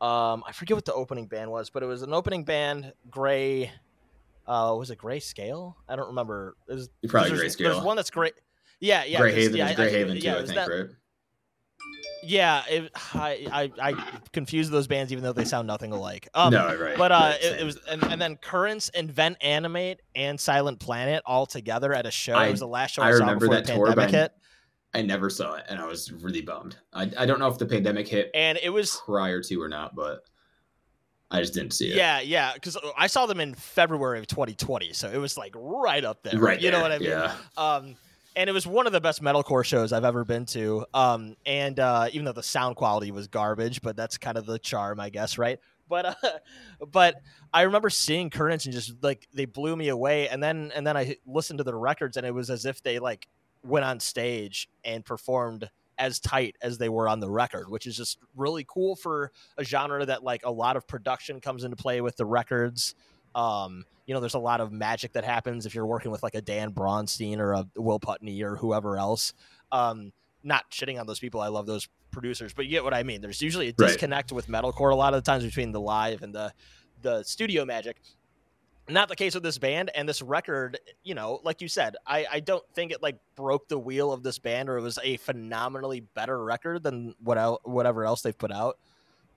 Um, 0.00 0.42
I 0.46 0.52
forget 0.52 0.76
what 0.76 0.86
the 0.86 0.94
opening 0.94 1.26
band 1.26 1.50
was, 1.50 1.70
but 1.70 1.82
it 1.82 1.86
was 1.86 2.02
an 2.02 2.14
opening 2.14 2.44
band, 2.44 2.92
Gray 3.10 3.70
uh, 4.50 4.74
was 4.76 4.90
it 4.90 4.98
Gray 4.98 5.20
Scale? 5.20 5.76
I 5.88 5.94
don't 5.94 6.08
remember. 6.08 6.56
It 6.68 6.74
Was, 6.74 6.90
probably 7.06 7.30
Gray 7.30 7.48
Scale. 7.48 7.72
There's 7.72 7.84
one 7.84 7.94
that's 7.94 8.10
great. 8.10 8.34
Yeah, 8.80 9.04
yeah. 9.04 9.18
Gray 9.18 9.32
Haven 9.32 9.56
yeah, 9.56 9.74
Gray 9.74 9.90
Haven 9.92 10.16
too. 10.16 10.26
Yeah, 10.26 10.34
I 10.34 10.42
think, 10.42 10.54
that, 10.54 10.68
right? 10.68 10.86
Yeah, 12.24 12.62
it, 12.68 12.90
I, 13.14 13.70
I 13.78 13.90
I 13.90 14.20
confuse 14.32 14.68
those 14.68 14.88
bands 14.88 15.12
even 15.12 15.22
though 15.22 15.32
they 15.32 15.44
sound 15.44 15.68
nothing 15.68 15.92
alike. 15.92 16.28
Um, 16.34 16.52
no, 16.52 16.76
right. 16.76 16.98
But 16.98 17.12
uh, 17.12 17.34
it, 17.40 17.60
it, 17.60 17.64
was 17.64 17.78
and, 17.88 18.02
and 18.02 18.20
then 18.20 18.36
Currents, 18.36 18.88
Invent 18.88 19.36
Animate, 19.40 20.00
and 20.16 20.38
Silent 20.38 20.80
Planet 20.80 21.22
all 21.24 21.46
together 21.46 21.94
at 21.94 22.04
a 22.04 22.10
show. 22.10 22.34
I, 22.34 22.48
it 22.48 22.50
was 22.50 22.60
the 22.60 22.66
last 22.66 22.94
show 22.94 23.02
I, 23.02 23.10
I 23.10 23.12
saw 23.12 23.18
remember 23.20 23.46
before 23.46 23.54
that 23.54 23.66
the 23.66 23.74
tour, 23.74 23.86
pandemic 23.86 24.10
hit. 24.10 24.32
I 24.92 25.02
never 25.02 25.30
saw 25.30 25.54
it, 25.54 25.66
and 25.68 25.78
I 25.78 25.86
was 25.86 26.10
really 26.12 26.40
bummed. 26.40 26.76
I, 26.92 27.10
I 27.16 27.26
don't 27.26 27.38
know 27.38 27.48
if 27.48 27.58
the 27.58 27.66
pandemic 27.66 28.08
hit 28.08 28.30
and 28.34 28.58
it 28.62 28.70
was 28.70 29.00
prior 29.06 29.40
to 29.42 29.62
or 29.62 29.68
not, 29.68 29.94
but 29.94 30.24
I 31.30 31.40
just 31.40 31.54
didn't 31.54 31.72
see 31.72 31.90
it. 31.90 31.96
Yeah, 31.96 32.20
yeah, 32.20 32.54
because 32.54 32.76
I 32.98 33.06
saw 33.06 33.26
them 33.26 33.38
in 33.38 33.54
February 33.54 34.18
of 34.18 34.26
2020, 34.26 34.92
so 34.92 35.08
it 35.08 35.18
was 35.18 35.38
like 35.38 35.54
right 35.56 36.04
up 36.04 36.22
there. 36.24 36.38
Right, 36.38 36.60
you 36.60 36.70
there. 36.70 36.78
know 36.78 36.82
what 36.82 36.92
I 36.92 36.98
mean? 36.98 37.08
Yeah. 37.08 37.34
Um, 37.56 37.96
and 38.36 38.48
it 38.48 38.52
was 38.52 38.66
one 38.66 38.86
of 38.86 38.92
the 38.92 39.00
best 39.00 39.22
metalcore 39.22 39.64
shows 39.64 39.92
I've 39.92 40.04
ever 40.04 40.24
been 40.24 40.46
to. 40.46 40.86
Um, 40.94 41.36
and 41.46 41.78
uh, 41.78 42.08
even 42.12 42.24
though 42.24 42.32
the 42.32 42.42
sound 42.42 42.76
quality 42.76 43.10
was 43.10 43.28
garbage, 43.28 43.82
but 43.82 43.96
that's 43.96 44.18
kind 44.18 44.38
of 44.38 44.46
the 44.46 44.58
charm, 44.58 45.00
I 45.00 45.10
guess, 45.10 45.38
right? 45.38 45.58
But 45.88 46.06
uh, 46.06 46.14
but 46.90 47.16
I 47.52 47.62
remember 47.62 47.90
seeing 47.90 48.30
Currents 48.30 48.64
and 48.64 48.74
just 48.74 49.02
like 49.02 49.28
they 49.32 49.44
blew 49.44 49.76
me 49.76 49.88
away. 49.88 50.28
And 50.28 50.42
then 50.42 50.72
and 50.74 50.86
then 50.86 50.96
I 50.96 51.16
listened 51.26 51.58
to 51.58 51.64
the 51.64 51.74
records, 51.74 52.16
and 52.16 52.26
it 52.26 52.32
was 52.32 52.50
as 52.50 52.64
if 52.64 52.82
they 52.82 52.98
like 52.98 53.28
went 53.62 53.84
on 53.84 54.00
stage 54.00 54.68
and 54.84 55.04
performed 55.04 55.70
as 55.98 56.18
tight 56.18 56.56
as 56.62 56.78
they 56.78 56.88
were 56.88 57.08
on 57.08 57.20
the 57.20 57.28
record, 57.28 57.68
which 57.68 57.86
is 57.86 57.96
just 57.96 58.18
really 58.34 58.64
cool 58.66 58.96
for 58.96 59.30
a 59.58 59.64
genre 59.64 60.04
that 60.06 60.24
like 60.24 60.40
a 60.44 60.50
lot 60.50 60.76
of 60.76 60.88
production 60.88 61.40
comes 61.40 61.62
into 61.62 61.76
play 61.76 62.00
with 62.00 62.16
the 62.16 62.24
records. 62.24 62.94
Um, 63.34 63.84
you 64.06 64.14
know, 64.14 64.20
there's 64.20 64.34
a 64.34 64.38
lot 64.40 64.60
of 64.60 64.72
magic 64.72 65.12
that 65.12 65.24
happens 65.24 65.66
if 65.66 65.74
you're 65.74 65.86
working 65.86 66.10
with 66.10 66.22
like 66.22 66.34
a 66.34 66.40
Dan 66.40 66.72
Braunstein 66.72 67.38
or 67.38 67.52
a 67.52 67.66
Will 67.76 68.00
Putney 68.00 68.42
or 68.42 68.56
whoever 68.56 68.96
else. 68.96 69.34
Um, 69.70 70.12
not 70.42 70.70
shitting 70.70 70.98
on 70.98 71.06
those 71.06 71.20
people. 71.20 71.40
I 71.40 71.48
love 71.48 71.66
those 71.66 71.86
producers, 72.10 72.54
but 72.54 72.64
you 72.64 72.70
get 72.70 72.82
what 72.82 72.94
I 72.94 73.02
mean. 73.02 73.20
There's 73.20 73.42
usually 73.42 73.68
a 73.68 73.72
disconnect 73.72 74.30
right. 74.30 74.36
with 74.36 74.48
metalcore 74.48 74.90
a 74.90 74.96
lot 74.96 75.12
of 75.14 75.22
the 75.22 75.30
times 75.30 75.44
between 75.44 75.70
the 75.70 75.80
live 75.80 76.22
and 76.22 76.34
the 76.34 76.52
the 77.02 77.22
studio 77.22 77.64
magic 77.64 78.00
not 78.88 79.08
the 79.08 79.16
case 79.16 79.34
with 79.34 79.42
this 79.42 79.58
band 79.58 79.90
and 79.94 80.08
this 80.08 80.20
record 80.20 80.78
you 81.04 81.14
know 81.14 81.40
like 81.44 81.60
you 81.60 81.68
said 81.68 81.96
i 82.06 82.26
i 82.32 82.40
don't 82.40 82.64
think 82.74 82.90
it 82.90 83.02
like 83.02 83.16
broke 83.36 83.68
the 83.68 83.78
wheel 83.78 84.12
of 84.12 84.22
this 84.22 84.38
band 84.38 84.68
or 84.68 84.78
it 84.78 84.82
was 84.82 84.98
a 85.04 85.16
phenomenally 85.18 86.00
better 86.00 86.42
record 86.42 86.82
than 86.82 87.14
what 87.22 87.38
el- 87.38 87.60
whatever 87.64 88.04
else 88.04 88.22
they've 88.22 88.38
put 88.38 88.50
out 88.50 88.78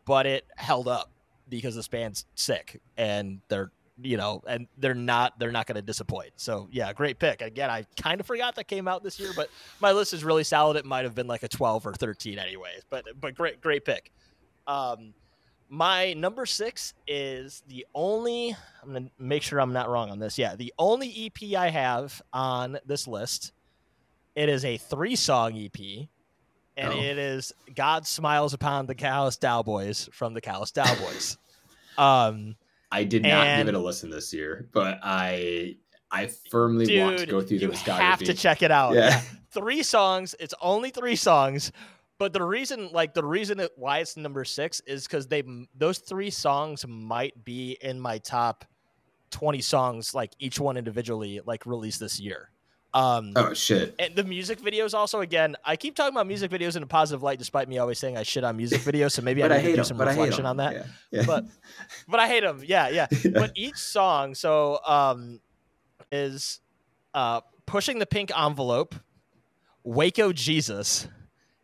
but 0.06 0.25
it 0.25 0.45
held 0.56 0.88
up 0.88 1.12
because 1.49 1.75
this 1.75 1.88
band's 1.88 2.25
sick 2.36 2.82
and 2.97 3.39
they're 3.47 3.71
you 4.01 4.17
know 4.17 4.41
and 4.47 4.67
they're 4.77 4.95
not 4.95 5.38
they're 5.39 5.51
not 5.51 5.67
going 5.67 5.75
to 5.75 5.82
disappoint. 5.82 6.32
So 6.36 6.67
yeah 6.71 6.91
great 6.93 7.19
pick. 7.19 7.41
Again 7.41 7.69
i 7.69 7.86
kind 7.95 8.19
of 8.19 8.25
forgot 8.25 8.56
that 8.56 8.67
came 8.67 8.88
out 8.88 9.03
this 9.03 9.19
year 9.19 9.32
but 9.36 9.49
my 9.79 9.91
list 9.91 10.13
is 10.13 10.23
really 10.23 10.43
solid. 10.43 10.77
It 10.77 10.86
might 10.86 11.03
have 11.03 11.13
been 11.13 11.27
like 11.27 11.43
a 11.43 11.47
12 11.47 11.86
or 11.86 11.93
13 11.93 12.39
anyways 12.39 12.82
but 12.89 13.06
but 13.19 13.36
great 13.36 13.62
great 13.62 13.86
pick. 13.86 14.12
Um 14.65 15.13
my 15.73 16.13
number 16.13 16.45
six 16.45 16.93
is 17.07 17.63
the 17.67 17.83
only. 17.95 18.55
I'm 18.83 18.93
gonna 18.93 19.09
make 19.17 19.41
sure 19.41 19.59
I'm 19.59 19.73
not 19.73 19.89
wrong 19.89 20.12
on 20.12 20.19
this. 20.19 20.38
Yeah, 20.38 20.55
the 20.55 20.71
only 20.77 21.12
EP 21.25 21.57
I 21.57 21.69
have 21.69 22.21
on 22.31 22.77
this 22.86 23.07
list. 23.07 23.53
It 24.36 24.49
is 24.49 24.65
a 24.65 24.77
three-song 24.77 25.57
EP, 25.57 26.07
and 26.77 26.93
oh. 26.93 26.95
it 26.95 27.17
is 27.17 27.53
"God 27.73 28.05
Smiles 28.05 28.53
Upon 28.53 28.86
the 28.86 28.93
Callous 28.93 29.38
Daoboys" 29.38 30.13
from 30.13 30.36
the 30.36 30.41
Callous 30.41 30.71
Daoboys. 30.71 31.38
um, 31.97 32.55
I 32.91 33.03
did 33.03 33.23
not 33.23 33.47
and, 33.47 33.65
give 33.65 33.73
it 33.73 33.77
a 33.77 33.83
listen 33.83 34.12
this 34.12 34.31
year, 34.31 34.69
but 34.73 34.99
I 35.01 35.77
I 36.12 36.29
firmly 36.51 36.86
dude, 36.86 37.01
want 37.01 37.17
to 37.17 37.25
go 37.25 37.41
through 37.41 37.57
the 37.57 37.67
discography. 37.69 37.88
You 37.88 37.93
have 37.93 38.19
to 38.19 38.33
check 38.36 38.62
it 38.62 38.69
out. 38.69 38.93
Yeah. 38.93 39.09
yeah. 39.09 39.21
three 39.49 39.81
songs. 39.81 40.36
It's 40.39 40.53
only 40.62 40.91
three 40.91 41.15
songs, 41.15 41.71
but 42.23 42.31
the 42.31 42.41
reason, 42.41 42.89
like 42.93 43.13
the 43.13 43.21
reason 43.21 43.59
it, 43.59 43.73
why 43.75 43.99
it's 43.99 44.15
number 44.15 44.45
six 44.45 44.79
is 44.88 45.05
because 45.05 45.27
they 45.27 45.43
those 45.75 45.97
three 45.97 46.29
songs 46.29 46.88
might 46.88 47.43
be 47.43 47.77
in 47.81 47.99
my 47.99 48.17
top 48.17 48.63
twenty 49.29 49.59
songs, 49.59 50.15
like 50.15 50.31
each 50.39 50.57
one 50.57 50.77
individually, 50.77 51.41
like 51.45 51.65
released 51.65 51.99
this 51.99 52.21
year. 52.21 52.49
Um, 52.93 53.33
oh 53.36 53.53
shit! 53.53 53.93
And 53.99 54.15
the 54.15 54.23
music 54.23 54.62
videos 54.62 54.93
also. 54.93 55.19
Again, 55.19 55.57
I 55.65 55.75
keep 55.75 55.97
talking 55.97 56.15
about 56.15 56.27
music 56.27 56.49
videos 56.49 56.77
in 56.77 56.83
a 56.83 56.88
positive 56.88 57.21
light, 57.21 57.39
despite 57.39 57.67
me 57.67 57.77
always 57.77 57.99
saying 57.99 58.17
I 58.17 58.23
shit 58.23 58.45
on 58.45 58.55
music 58.55 58.79
videos. 58.83 59.12
So 59.12 59.21
maybe 59.21 59.43
I 59.43 59.49
need 59.49 59.53
I 59.55 59.62
to 59.63 59.67
do 59.67 59.75
them, 59.75 59.83
some 59.83 59.99
reflection 59.99 60.45
on 60.45 60.55
that. 60.55 60.71
Yeah, 60.71 60.83
yeah. 61.12 61.23
But 61.27 61.43
but 62.07 62.21
I 62.21 62.29
hate 62.29 62.43
them. 62.43 62.63
Yeah, 62.65 62.88
yeah, 62.88 63.07
yeah. 63.21 63.31
But 63.33 63.51
each 63.55 63.75
song, 63.75 64.33
so 64.33 64.79
um, 64.88 65.41
is 66.09 66.62
uh, 67.13 67.41
pushing 67.65 67.99
the 67.99 68.05
pink 68.05 68.31
envelope, 68.33 68.95
Waco 69.83 70.31
Jesus 70.31 71.09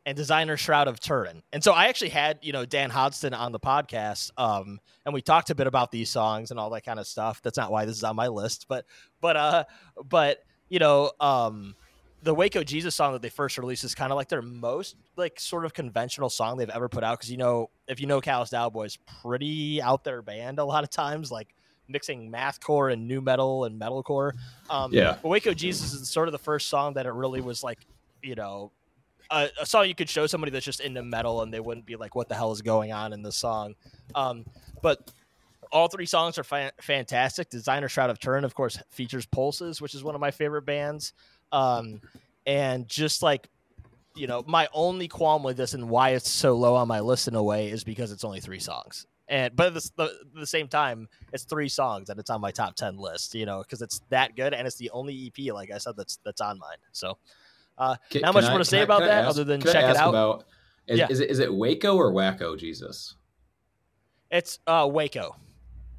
and 0.09 0.15
designer 0.15 0.57
Shroud 0.57 0.87
of 0.87 0.99
Turin. 0.99 1.43
And 1.53 1.63
so 1.63 1.71
I 1.71 1.85
actually 1.85 2.09
had, 2.09 2.39
you 2.41 2.51
know, 2.51 2.65
Dan 2.65 2.89
Hodgson 2.89 3.35
on 3.35 3.51
the 3.51 3.59
podcast. 3.59 4.31
Um, 4.39 4.79
and 5.05 5.13
we 5.13 5.21
talked 5.21 5.51
a 5.51 5.55
bit 5.55 5.67
about 5.67 5.91
these 5.91 6.09
songs 6.09 6.49
and 6.49 6.59
all 6.59 6.71
that 6.71 6.83
kind 6.83 6.99
of 6.99 7.05
stuff. 7.05 7.43
That's 7.43 7.57
not 7.57 7.71
why 7.71 7.85
this 7.85 7.95
is 7.95 8.03
on 8.03 8.15
my 8.15 8.27
list, 8.27 8.65
but, 8.67 8.85
but, 9.21 9.37
uh, 9.37 9.63
but, 10.03 10.39
you 10.67 10.79
know, 10.79 11.11
um, 11.19 11.75
the 12.23 12.33
Waco 12.33 12.63
Jesus 12.63 12.95
song 12.95 13.13
that 13.13 13.21
they 13.21 13.29
first 13.29 13.59
released 13.59 13.83
is 13.83 13.93
kind 13.93 14.11
of 14.11 14.15
like 14.15 14.29
their 14.29 14.41
most 14.41 14.95
like 15.15 15.39
sort 15.39 15.63
of 15.63 15.75
conventional 15.75 16.31
song 16.31 16.57
they've 16.57 16.71
ever 16.71 16.89
put 16.89 17.03
out. 17.03 17.19
Cause 17.19 17.29
you 17.29 17.37
know, 17.37 17.69
if 17.87 18.01
you 18.01 18.07
know 18.07 18.19
Callous 18.19 18.49
Daoboys, 18.49 18.97
pretty 19.21 19.79
out 19.79 20.03
there 20.03 20.23
band 20.23 20.57
a 20.57 20.65
lot 20.65 20.83
of 20.83 20.89
times, 20.89 21.31
like 21.31 21.53
mixing 21.87 22.31
mathcore 22.31 22.91
and 22.91 23.07
nu 23.07 23.21
metal 23.21 23.65
and 23.65 23.79
metalcore. 23.79 24.31
Um, 24.71 24.91
yeah. 24.91 25.17
But 25.21 25.29
Waco 25.29 25.53
Jesus 25.53 25.93
is 25.93 26.09
sort 26.09 26.27
of 26.27 26.31
the 26.31 26.39
first 26.39 26.67
song 26.67 26.95
that 26.95 27.05
it 27.05 27.13
really 27.13 27.41
was 27.41 27.63
like, 27.63 27.77
you 28.23 28.33
know, 28.33 28.71
a, 29.31 29.65
song 29.65 29.87
you 29.87 29.95
could 29.95 30.09
show 30.09 30.27
somebody 30.27 30.51
that's 30.51 30.65
just 30.65 30.79
into 30.79 31.03
metal 31.03 31.41
and 31.41 31.53
they 31.53 31.59
wouldn't 31.59 31.85
be 31.85 31.95
like, 31.95 32.15
"What 32.15 32.29
the 32.29 32.35
hell 32.35 32.51
is 32.51 32.61
going 32.61 32.91
on 32.91 33.13
in 33.13 33.21
this 33.21 33.35
song?" 33.35 33.75
Um, 34.15 34.45
but 34.81 35.11
all 35.71 35.87
three 35.87 36.05
songs 36.05 36.37
are 36.37 36.43
fa- 36.43 36.71
fantastic. 36.81 37.49
Designer 37.49 37.89
Shroud 37.89 38.09
of 38.09 38.19
Turin, 38.19 38.43
of 38.43 38.55
course, 38.55 38.79
features 38.89 39.25
Pulses, 39.25 39.81
which 39.81 39.93
is 39.93 40.03
one 40.03 40.15
of 40.15 40.21
my 40.21 40.31
favorite 40.31 40.63
bands. 40.63 41.13
Um, 41.51 42.01
and 42.45 42.87
just 42.87 43.21
like 43.21 43.49
you 44.15 44.27
know, 44.27 44.43
my 44.47 44.67
only 44.73 45.07
qualm 45.07 45.43
with 45.43 45.55
this 45.55 45.73
and 45.73 45.89
why 45.89 46.09
it's 46.09 46.29
so 46.29 46.55
low 46.55 46.75
on 46.75 46.87
my 46.87 46.99
list 46.99 47.27
in 47.27 47.35
a 47.35 47.43
way 47.43 47.69
is 47.69 47.83
because 47.83 48.11
it's 48.11 48.23
only 48.23 48.41
three 48.41 48.59
songs. 48.59 49.05
And 49.29 49.55
but 49.55 49.67
at 49.67 49.73
the, 49.75 49.91
the, 49.95 50.39
the 50.41 50.47
same 50.47 50.67
time, 50.67 51.07
it's 51.31 51.43
three 51.43 51.69
songs 51.69 52.09
and 52.09 52.19
it's 52.19 52.29
on 52.29 52.41
my 52.41 52.51
top 52.51 52.75
ten 52.75 52.97
list. 52.97 53.35
You 53.35 53.45
know, 53.45 53.59
because 53.59 53.81
it's 53.81 54.01
that 54.09 54.35
good 54.35 54.53
and 54.53 54.67
it's 54.67 54.77
the 54.77 54.89
only 54.89 55.31
EP, 55.37 55.53
like 55.53 55.71
I 55.71 55.77
said, 55.77 55.95
that's 55.95 56.17
that's 56.25 56.41
on 56.41 56.57
mine. 56.59 56.77
So 56.91 57.17
uh, 57.79 57.95
can, 58.09 58.21
not 58.21 58.33
much 58.33 58.49
more 58.49 58.57
to 58.57 58.65
say 58.65 58.79
I, 58.79 58.83
about 58.83 59.01
that 59.01 59.25
ask, 59.25 59.29
other 59.29 59.43
than 59.43 59.61
check 59.61 59.75
it 59.75 59.97
out. 59.97 60.09
About, 60.09 60.45
is, 60.87 60.99
yeah. 60.99 61.07
is, 61.09 61.19
it 61.19 61.29
is 61.29 61.39
it 61.39 61.53
Waco 61.53 61.95
or 61.95 62.11
Wacko 62.11 62.57
Jesus? 62.57 63.15
It's 64.29 64.59
uh, 64.67 64.87
Waco. 64.91 65.35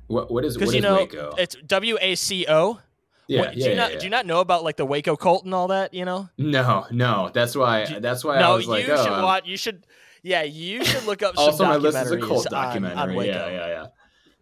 What 0.07 0.31
what 0.31 0.45
is 0.45 0.59
what 0.59 0.75
you 0.75 0.81
know 0.81 0.97
Waco? 0.97 1.35
it's 1.39 1.57
W 1.67 1.97
A 2.01 2.15
C 2.15 2.47
O. 2.49 2.79
Yeah, 3.27 3.41
what, 3.41 3.49
yeah, 3.49 3.53
do 3.53 3.61
you 3.61 3.71
yeah, 3.71 3.77
not 3.77 3.93
yeah. 3.93 3.99
do 3.99 4.05
you 4.07 4.11
not 4.11 4.27
know 4.27 4.41
about 4.41 4.65
like 4.65 4.77
the 4.77 4.85
Waco 4.85 5.17
cult 5.17 5.45
and 5.45 5.55
all 5.55 5.69
that? 5.69 5.95
You 5.95 6.05
know? 6.05 6.29
No, 6.37 6.87
no. 6.91 7.31
That's 7.33 7.57
why. 7.57 7.85
You, 7.85 8.01
that's 8.01 8.25
why 8.25 8.41
no, 8.41 8.53
I 8.53 8.57
was 8.57 8.67
like, 8.67 8.87
you 8.87 8.93
oh, 8.93 9.05
should 9.05 9.23
watch. 9.23 9.47
You 9.47 9.57
should. 9.57 9.87
Yeah, 10.23 10.43
you 10.43 10.85
should 10.85 11.05
look 11.05 11.23
up. 11.23 11.35
also, 11.39 11.65
my 11.65 11.77
list 11.77 11.97
is 11.97 12.11
a 12.11 12.19
cult 12.19 12.47
documentary. 12.51 12.99
On, 12.99 13.11
on 13.11 13.17
Waco. 13.17 13.31
Yeah, 13.31 13.49
yeah, 13.49 13.67
yeah. 13.69 13.87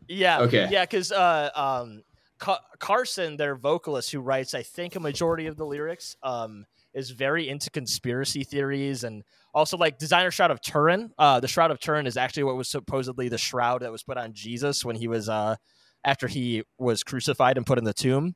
Yeah. 0.08 0.40
Okay. 0.40 0.68
Yeah, 0.70 0.84
because 0.84 1.12
uh, 1.12 1.50
um, 1.54 2.02
Ca- 2.38 2.62
Carson, 2.78 3.36
their 3.36 3.54
vocalist, 3.54 4.10
who 4.10 4.20
writes, 4.20 4.54
I 4.54 4.62
think, 4.62 4.96
a 4.96 5.00
majority 5.00 5.46
of 5.46 5.56
the 5.56 5.66
lyrics, 5.66 6.16
um, 6.22 6.66
is 6.94 7.10
very 7.10 7.48
into 7.48 7.70
conspiracy 7.70 8.44
theories 8.44 9.04
and 9.04 9.22
also 9.54 9.76
like 9.76 9.98
designer 9.98 10.30
shroud 10.30 10.50
of 10.50 10.60
turin. 10.60 11.10
Uh, 11.18 11.40
the 11.40 11.48
shroud 11.48 11.70
of 11.70 11.78
turin 11.80 12.06
is 12.06 12.16
actually 12.16 12.44
what 12.44 12.56
was 12.56 12.68
supposedly 12.68 13.28
the 13.28 13.38
shroud 13.38 13.82
that 13.82 13.92
was 13.92 14.02
put 14.02 14.16
on 14.16 14.32
jesus 14.32 14.84
when 14.84 14.96
he 14.96 15.08
was 15.08 15.28
uh, 15.28 15.56
after 16.04 16.26
he 16.26 16.62
was 16.78 17.02
crucified 17.02 17.56
and 17.56 17.66
put 17.66 17.78
in 17.78 17.84
the 17.84 17.94
tomb. 17.94 18.34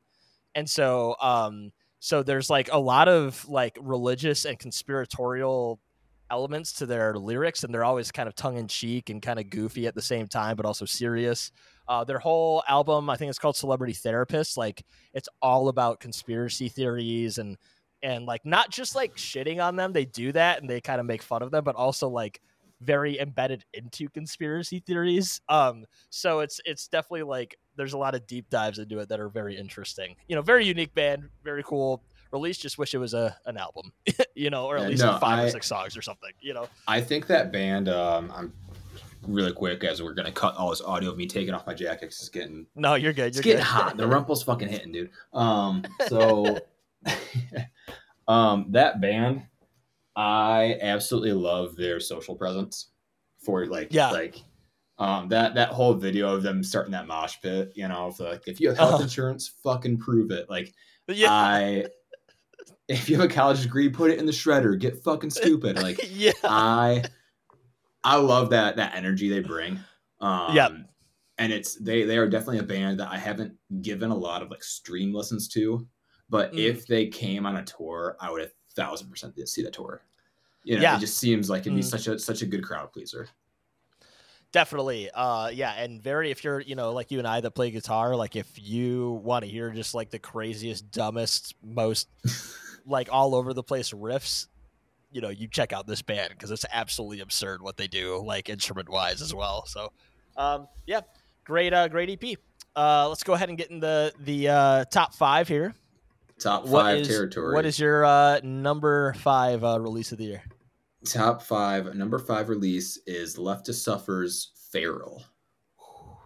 And 0.55 0.69
so 0.69 1.17
um 1.21 1.71
so 1.99 2.23
there's 2.23 2.51
like 2.51 2.69
a 2.73 2.79
lot 2.79 3.09
of 3.09 3.49
like 3.49 3.79
religious 3.81 4.45
and 4.45 4.59
conspiratorial 4.59 5.81
elements 6.31 6.73
to 6.73 6.87
their 6.87 7.15
lyrics 7.15 7.63
and 7.63 7.73
they're 7.73 7.85
always 7.85 8.11
kind 8.11 8.27
of 8.27 8.35
tongue-in-cheek 8.35 9.11
and 9.11 9.21
kind 9.21 9.39
of 9.39 9.51
goofy 9.51 9.87
at 9.87 9.95
the 9.95 10.03
same 10.03 10.27
time 10.27 10.57
but 10.57 10.67
also 10.67 10.85
serious. 10.85 11.53
Uh, 11.89 12.05
their 12.05 12.21
whole 12.21 12.63
album 12.69 13.11
i 13.11 13.17
think 13.17 13.29
it's 13.29 13.41
called 13.41 13.57
celebrity 13.57 13.93
therapist 13.93 14.57
like 14.57 14.85
it's 15.13 15.29
all 15.43 15.69
about 15.69 15.99
conspiracy 15.99 16.69
theories 16.69 17.39
and 17.39 17.57
and 18.03 18.27
like 18.27 18.45
not 18.45 18.71
just 18.71 18.95
like 18.95 19.15
shitting 19.17 19.63
on 19.63 19.77
them 19.77 19.93
they 19.93 20.05
do 20.05 20.33
that 20.33 20.61
and 20.61 20.69
they 20.69 20.81
kind 20.81 21.01
of 21.01 21.07
make 21.07 21.23
fun 21.23 21.43
of 21.43 21.51
them 21.51 21.63
but 21.65 21.75
also 21.77 22.09
like 22.09 22.41
very 22.81 23.19
embedded 23.21 23.65
into 23.75 24.09
conspiracy 24.09 24.81
theories 24.81 25.41
um 25.49 25.85
so 26.11 26.41
it's 26.41 26.61
it's 26.65 26.89
definitely 26.89 27.23
like 27.23 27.57
there's 27.77 27.93
a 27.93 27.99
lot 27.99 28.15
of 28.15 28.27
deep 28.27 28.49
dives 28.51 28.79
into 28.81 28.99
it 28.99 29.09
that 29.09 29.21
are 29.21 29.29
very 29.29 29.57
interesting 29.57 30.17
you 30.29 30.35
know 30.35 30.43
very 30.43 30.65
unique 30.67 30.93
band 30.95 31.29
very 31.45 31.63
cool 31.63 32.03
release 32.33 32.59
just 32.59 32.79
wish 32.79 32.93
it 32.95 32.99
was 32.99 33.15
a 33.15 33.37
an 33.47 33.57
album 33.57 33.93
you 34.35 34.51
know 34.51 34.67
or 34.67 34.77
at 34.79 34.89
least 34.89 35.03
no, 35.03 35.13
like 35.13 35.21
five 35.21 35.39
I- 35.39 35.45
or 35.45 35.49
six 35.51 35.67
songs 35.69 35.97
or 35.97 36.03
something 36.03 36.31
you 36.41 36.55
know 36.55 36.67
I 36.89 37.01
think 37.01 37.27
that 37.29 37.53
band. 37.53 37.89
Um, 37.89 38.33
I'm 38.35 38.53
really 39.29 39.53
quick 39.53 39.85
as 39.85 40.03
we're 40.03 40.15
gonna 40.15 40.33
cut 40.33 40.57
all 40.57 40.71
this 40.71 40.81
audio 40.83 41.11
of 41.11 41.17
me 41.17 41.27
taking 41.27 41.55
off 41.55 41.65
my 41.67 41.75
jacket. 41.75 42.07
'cause 42.07 42.19
it's 42.19 42.29
getting 42.29 42.67
no 42.75 42.95
you're 42.95 43.13
good 43.13 43.27
it's 43.29 43.37
you're 43.37 43.43
getting 43.45 43.59
good 43.59 43.65
hot. 43.65 43.97
The 43.97 44.07
rumple's 44.09 44.43
fucking 44.43 44.67
hitting, 44.69 44.91
dude. 44.91 45.11
Um, 45.33 45.85
so, 46.09 46.59
um, 48.29 48.67
that 48.71 49.01
band, 49.01 49.43
I 50.17 50.79
absolutely 50.81 51.33
love 51.33 51.77
their 51.77 52.01
social 52.01 52.35
presence 52.37 52.91
for 53.45 53.67
like, 53.67 53.89
Yeah. 53.93 54.11
like, 54.11 54.43
um, 54.99 55.29
that 55.31 55.55
that 55.55 55.71
whole 55.71 55.95
video 55.95 56.35
of 56.35 56.43
them 56.43 56.63
starting 56.63 56.93
that 56.93 57.07
mosh 57.07 57.37
pit. 57.43 57.73
You 57.75 57.89
know, 57.89 58.09
if 58.09 58.21
like 58.21 58.47
if 58.47 58.61
you 58.61 58.69
have 58.69 58.77
health 58.79 58.95
Uh-huh. 58.95 59.03
insurance, 59.05 59.53
fucking 59.65 59.99
prove 59.99 60.31
it. 60.31 60.49
Like, 60.51 60.73
yeah 61.09 61.29
I, 61.31 61.87
if 62.89 63.09
you 63.09 63.17
have 63.17 63.25
a 63.29 63.33
college 63.33 63.63
degree, 63.63 63.89
put 63.89 64.11
it 64.11 64.19
in 64.19 64.27
the 64.27 64.33
shredder. 64.33 64.79
Get 64.79 65.03
fucking 65.03 65.31
stupid. 65.31 65.77
Like, 65.79 65.99
yeah 66.13 66.33
I 66.45 67.05
I 68.05 68.17
love 68.17 68.51
that 68.51 68.77
that 68.77 68.95
energy 68.95 69.29
they 69.29 69.41
bring. 69.41 69.81
Um 70.21 70.55
Yep. 70.55 70.73
and 71.39 71.53
it's 71.53 71.75
they 71.77 72.05
they 72.05 72.19
are 72.19 72.29
definitely 72.29 72.59
a 72.59 72.63
band 72.65 73.01
that 73.01 73.11
I 73.11 73.17
haven't 73.19 73.55
given 73.81 74.11
a 74.11 74.17
lot 74.17 74.43
of 74.43 74.51
like 74.51 74.63
stream 74.63 75.13
listens 75.15 75.49
to, 75.49 75.87
but 76.33 76.53
Mm. 76.53 76.59
if 76.59 76.87
they 76.87 77.07
came 77.07 77.45
on 77.45 77.57
a 77.57 77.65
tour, 77.65 78.17
I 78.19 78.31
would 78.31 78.43
a 78.43 78.51
thousand 78.75 79.11
percent 79.11 79.37
see 79.49 79.63
the 79.63 79.71
tour. 79.71 80.03
You 80.65 80.77
know, 80.77 80.83
Yeah. 80.83 80.97
it 80.97 81.01
just 81.01 81.19
seems 81.19 81.51
like 81.51 81.61
it'd 81.61 81.75
be 81.75 81.83
Mm. 81.83 81.85
such 81.85 82.07
a 82.09 82.19
such 82.19 82.41
a 82.43 82.47
good 82.47 82.65
crowd 82.65 82.91
pleaser. 82.93 83.29
definitely 84.53 85.11
uh 85.13 85.49
yeah 85.49 85.73
and 85.83 86.03
very 86.03 86.31
if 86.31 86.45
you're 86.45 86.61
you 86.61 86.75
know 86.75 86.93
like 86.93 87.11
you 87.11 87.17
and 87.19 87.27
i 87.27 87.41
that 87.41 87.53
play 87.53 87.71
guitar 87.71 88.15
like 88.15 88.37
if 88.37 88.47
you 88.59 89.13
want 89.25 89.43
to 89.43 89.51
hear 89.51 89.71
just 89.71 89.95
like 89.95 90.11
the 90.11 90.19
craziest 90.19 90.91
dumbest 90.91 91.55
most 91.63 92.07
like 92.87 93.09
all 93.11 93.35
over 93.35 93.55
the 93.55 93.63
place 93.63 93.93
riffs 93.93 94.49
you 95.11 95.23
know 95.23 95.31
you 95.31 95.49
check 95.49 95.73
out 95.73 95.87
this 95.87 96.03
band 96.03 96.29
because 96.31 96.51
it's 96.51 96.67
absolutely 96.71 97.21
absurd 97.21 97.63
what 97.63 97.79
they 97.79 97.87
do 97.87 98.23
like 98.27 98.51
instrument 98.51 98.91
wise 98.91 99.23
as 99.23 99.35
well 99.35 99.65
so 99.65 99.91
um 100.37 100.69
yeah 100.87 101.01
great 101.45 101.73
uh 101.73 101.89
great 101.89 102.11
ep 102.11 102.39
uh 102.77 103.09
let's 103.09 103.23
go 103.23 103.33
ahead 103.33 103.49
and 103.49 103.57
get 103.57 103.71
in 103.71 103.81
the 103.81 104.13
the 104.21 104.49
uh 104.49 104.85
top 104.87 105.15
five 105.15 105.49
here 105.49 105.73
Top 106.43 106.67
What 106.67 106.83
five 106.83 106.99
is- 107.01 107.09
territory. 107.09 107.55
what 107.55 107.65
is 107.67 107.79
your 107.79 108.05
uh 108.05 108.41
number 108.43 109.13
five 109.15 109.63
uh 109.65 109.79
release 109.81 110.13
of 110.13 110.19
the 110.19 110.25
year 110.25 110.43
top 111.05 111.43
five? 111.43 111.95
Number 111.95 112.19
five 112.19 112.49
release 112.49 112.99
is 113.07 113.37
Left 113.39 113.67
to 113.67 113.73
Suffer's 113.73 114.53
Feral. 114.71 115.23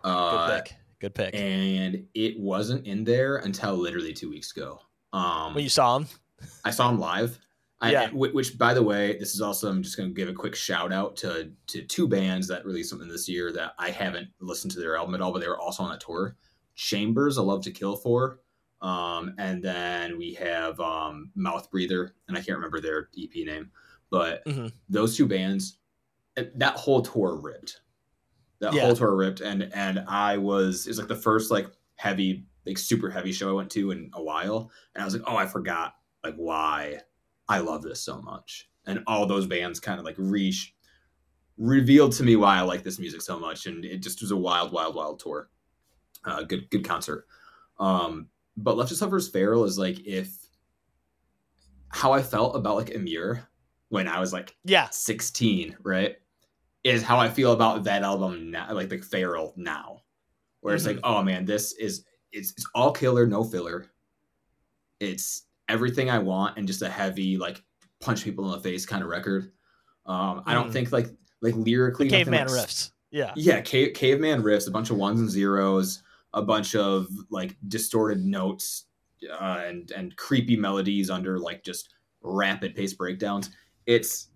good 0.03 0.11
Uh, 0.11 0.61
pick 0.63 0.75
good 1.01 1.15
pick 1.15 1.35
and 1.35 2.07
it 2.15 2.39
wasn't 2.39 2.87
in 2.87 3.05
there 3.05 3.37
until 3.39 3.75
literally 3.75 4.13
two 4.13 4.31
weeks 4.31 4.57
ago. 4.57 4.81
Um, 5.13 5.55
when 5.55 5.65
you 5.65 5.71
saw 5.71 5.97
him 5.99 6.07
I 6.65 6.71
saw 6.71 6.89
him 6.91 6.99
live. 6.99 7.39
I, 7.81 7.93
Yeah. 7.93 8.11
Which, 8.11 8.57
by 8.57 8.73
the 8.73 8.83
way, 8.83 9.19
this 9.19 9.35
is 9.35 9.43
also 9.43 9.69
I'm 9.69 9.83
just 9.83 9.97
going 9.99 10.09
to 10.09 10.15
give 10.15 10.29
a 10.31 10.33
quick 10.33 10.55
shout 10.55 10.93
out 10.93 11.17
to 11.17 11.51
to 11.69 11.83
two 11.83 12.09
bands 12.09 12.49
that 12.49 12.65
released 12.65 12.89
something 12.91 13.09
this 13.09 13.29
year 13.29 13.53
that 13.53 13.73
I 13.79 13.91
haven't 13.91 14.29
listened 14.41 14.73
to 14.73 14.81
their 14.81 14.97
album 14.97 15.15
at 15.15 15.21
all, 15.21 15.33
but 15.33 15.41
they 15.41 15.49
were 15.49 15.59
also 15.61 15.83
on 15.83 15.91
that 15.91 16.01
tour. 16.01 16.37
Chambers, 16.75 17.37
I 17.39 17.43
love 17.43 17.63
to 17.65 17.71
kill 17.71 17.97
for, 17.97 18.41
um, 18.83 19.35
and 19.39 19.63
then 19.63 20.19
we 20.19 20.35
have 20.35 20.79
um, 20.81 21.33
Mouth 21.35 21.71
Breather, 21.71 22.15
and 22.29 22.37
I 22.37 22.41
can't 22.43 22.57
remember 22.59 22.81
their 22.81 23.09
EP 23.17 23.45
name, 23.45 23.71
but 24.11 24.45
Mhm. 24.47 24.73
those 24.89 25.17
two 25.17 25.27
bands, 25.27 25.79
eh, 26.37 26.47
that 26.57 26.77
whole 26.77 27.03
tour 27.03 27.37
ripped. 27.37 27.83
That 28.61 28.73
Yeah. 28.75 28.83
whole 28.83 28.97
tour 28.97 29.15
ripped, 29.17 29.41
and 29.41 29.65
and 29.75 30.01
I 30.09 30.39
was 30.39 30.87
it 30.87 30.91
was 30.91 30.99
like 30.99 31.09
the 31.09 31.17
first 31.17 31.51
like 31.51 31.69
heavy 31.97 32.47
like 32.67 32.79
super 32.79 33.11
heavy 33.11 33.33
show 33.33 33.51
I 33.51 33.53
went 33.53 33.71
to 33.73 33.91
in 33.93 34.11
a 34.15 34.23
while, 34.23 34.71
and 34.95 35.03
I 35.03 35.05
was 35.05 35.15
like, 35.15 35.25
oh, 35.27 35.37
I 35.37 35.47
forgot 35.47 35.97
like 36.25 36.37
why 36.37 37.01
I 37.49 37.61
love 37.61 37.83
this 37.83 38.01
so 38.03 38.21
much, 38.23 38.71
and 38.87 39.03
all 39.07 39.27
those 39.27 39.47
bands 39.47 39.81
kind 39.81 39.99
of 39.99 40.05
like 40.07 40.17
re 40.19 40.53
revealed 41.59 42.13
to 42.13 42.23
me 42.23 42.37
why 42.37 42.57
I 42.59 42.63
like 42.63 42.83
this 42.83 42.99
music 42.99 43.23
so 43.23 43.39
much, 43.39 43.67
and 43.67 43.85
it 43.85 43.99
just 43.99 44.21
was 44.21 44.31
a 44.31 44.37
wild, 44.37 44.73
wild, 44.73 44.95
wild 44.95 45.21
tour. 45.21 45.51
Uh, 46.25 46.43
good, 46.43 46.71
good 46.71 46.85
concert. 46.85 47.27
Um, 47.79 48.29
but 48.57 48.77
Left 48.77 48.89
to 48.91 48.97
Suffer's 48.97 49.29
Feral 49.29 49.65
is 49.65 49.79
like 49.79 50.07
if 50.07 50.35
how 51.89 52.13
I 52.13 52.23
felt 52.23 52.57
about 52.57 52.77
like 52.77 52.89
Emmure 52.91 53.43
when 53.89 54.09
I 54.09 54.19
was 54.21 54.33
like 54.33 54.57
yeah 54.65 54.89
16, 54.91 55.77
right? 55.83 56.17
Is 56.85 57.03
how 57.03 57.19
I 57.19 57.29
feel 57.29 57.53
about 57.53 57.85
that 57.85 58.03
album 58.03 58.51
now, 58.51 58.73
like 58.73 58.89
the 58.89 58.99
Feral 58.99 59.53
now. 59.57 60.03
Where 60.61 60.75
it's 60.75 60.87
like, 60.87 60.99
oh 61.05 61.23
man, 61.23 61.45
this 61.45 61.73
is 61.75 62.05
it's, 62.33 62.51
it's 62.53 62.67
all 62.75 62.93
killer, 62.93 63.27
no 63.27 63.45
filler. 63.45 63.87
It's 65.01 65.43
everything 65.69 66.11
I 66.11 66.19
want 66.19 66.57
and 66.59 66.67
just 66.67 66.83
a 66.83 66.89
heavy, 66.89 67.37
like 67.37 67.63
punch 68.01 68.25
people 68.25 68.45
in 68.47 68.53
the 68.53 68.61
face 68.61 68.85
kind 68.87 69.03
of 69.03 69.09
record. 69.09 69.53
Um, 70.07 70.43
I 70.47 70.55
don't 70.55 70.71
Mhm. 70.71 70.73
think 70.73 70.93
like 70.93 71.09
like 71.41 71.55
lyrically 71.55 72.07
nothing, 72.07 72.25
caveman 72.25 72.49
like, 72.49 72.57
riffs 72.67 72.91
yeah 73.11 73.33
yeah, 73.37 73.61
cave, 73.61 73.95
caveman 73.95 74.43
riffs, 74.43 74.67
a 74.67 74.71
bunch 74.71 74.91
of 74.91 74.97
ones 74.97 75.21
and 75.21 75.31
zeros, 75.31 76.03
a 76.35 76.43
bunch 76.43 76.75
of 76.75 77.07
like 77.31 77.57
distorted 77.69 78.25
notes, 78.25 78.87
uh, 79.31 79.63
and 79.67 79.91
and 79.93 80.17
creepy 80.17 80.57
melodies 80.57 81.11
under 81.11 81.39
like 81.39 81.65
just 81.65 81.95
rapid 82.23 82.75
pace 82.75 82.95
breakdowns. 82.95 83.51
It's 83.87 84.29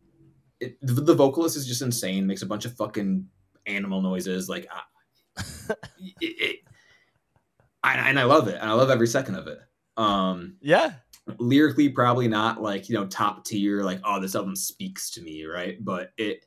it, 0.61 0.79
the, 0.83 0.95
the 0.95 1.15
vocalist 1.15 1.57
is 1.57 1.67
just 1.67 1.83
insane. 1.83 2.27
Makes 2.27 2.43
a 2.43 2.47
bunch 2.47 2.65
of 2.65 2.77
fucking 2.77 3.27
animal 3.67 4.03
noises. 4.03 4.49
Like, 4.49 4.67
I, 4.71 5.43
it, 5.99 6.15
it, 6.21 6.57
and, 7.85 8.09
and 8.09 8.19
I 8.19 8.25
love 8.25 8.49
it. 8.49 8.57
And 8.61 8.69
I 8.69 8.73
love 8.75 8.91
every 8.91 9.07
second 9.07 9.37
of 9.37 9.47
it. 9.47 9.59
Um, 9.97 10.57
yeah 10.61 10.93
lyrically 11.39 11.89
probably 11.89 12.29
not 12.29 12.63
like 12.63 12.89
you 12.89 12.95
know 12.95 13.07
top 13.07 13.45
tier 13.45 13.83
like 13.83 14.01
oh 14.05 14.21
this 14.21 14.35
album 14.35 14.57
speaks 14.57 15.11
to 15.11 15.23
me 15.23 15.45
right 15.45 15.85
but 15.85 16.13
it 16.17 16.47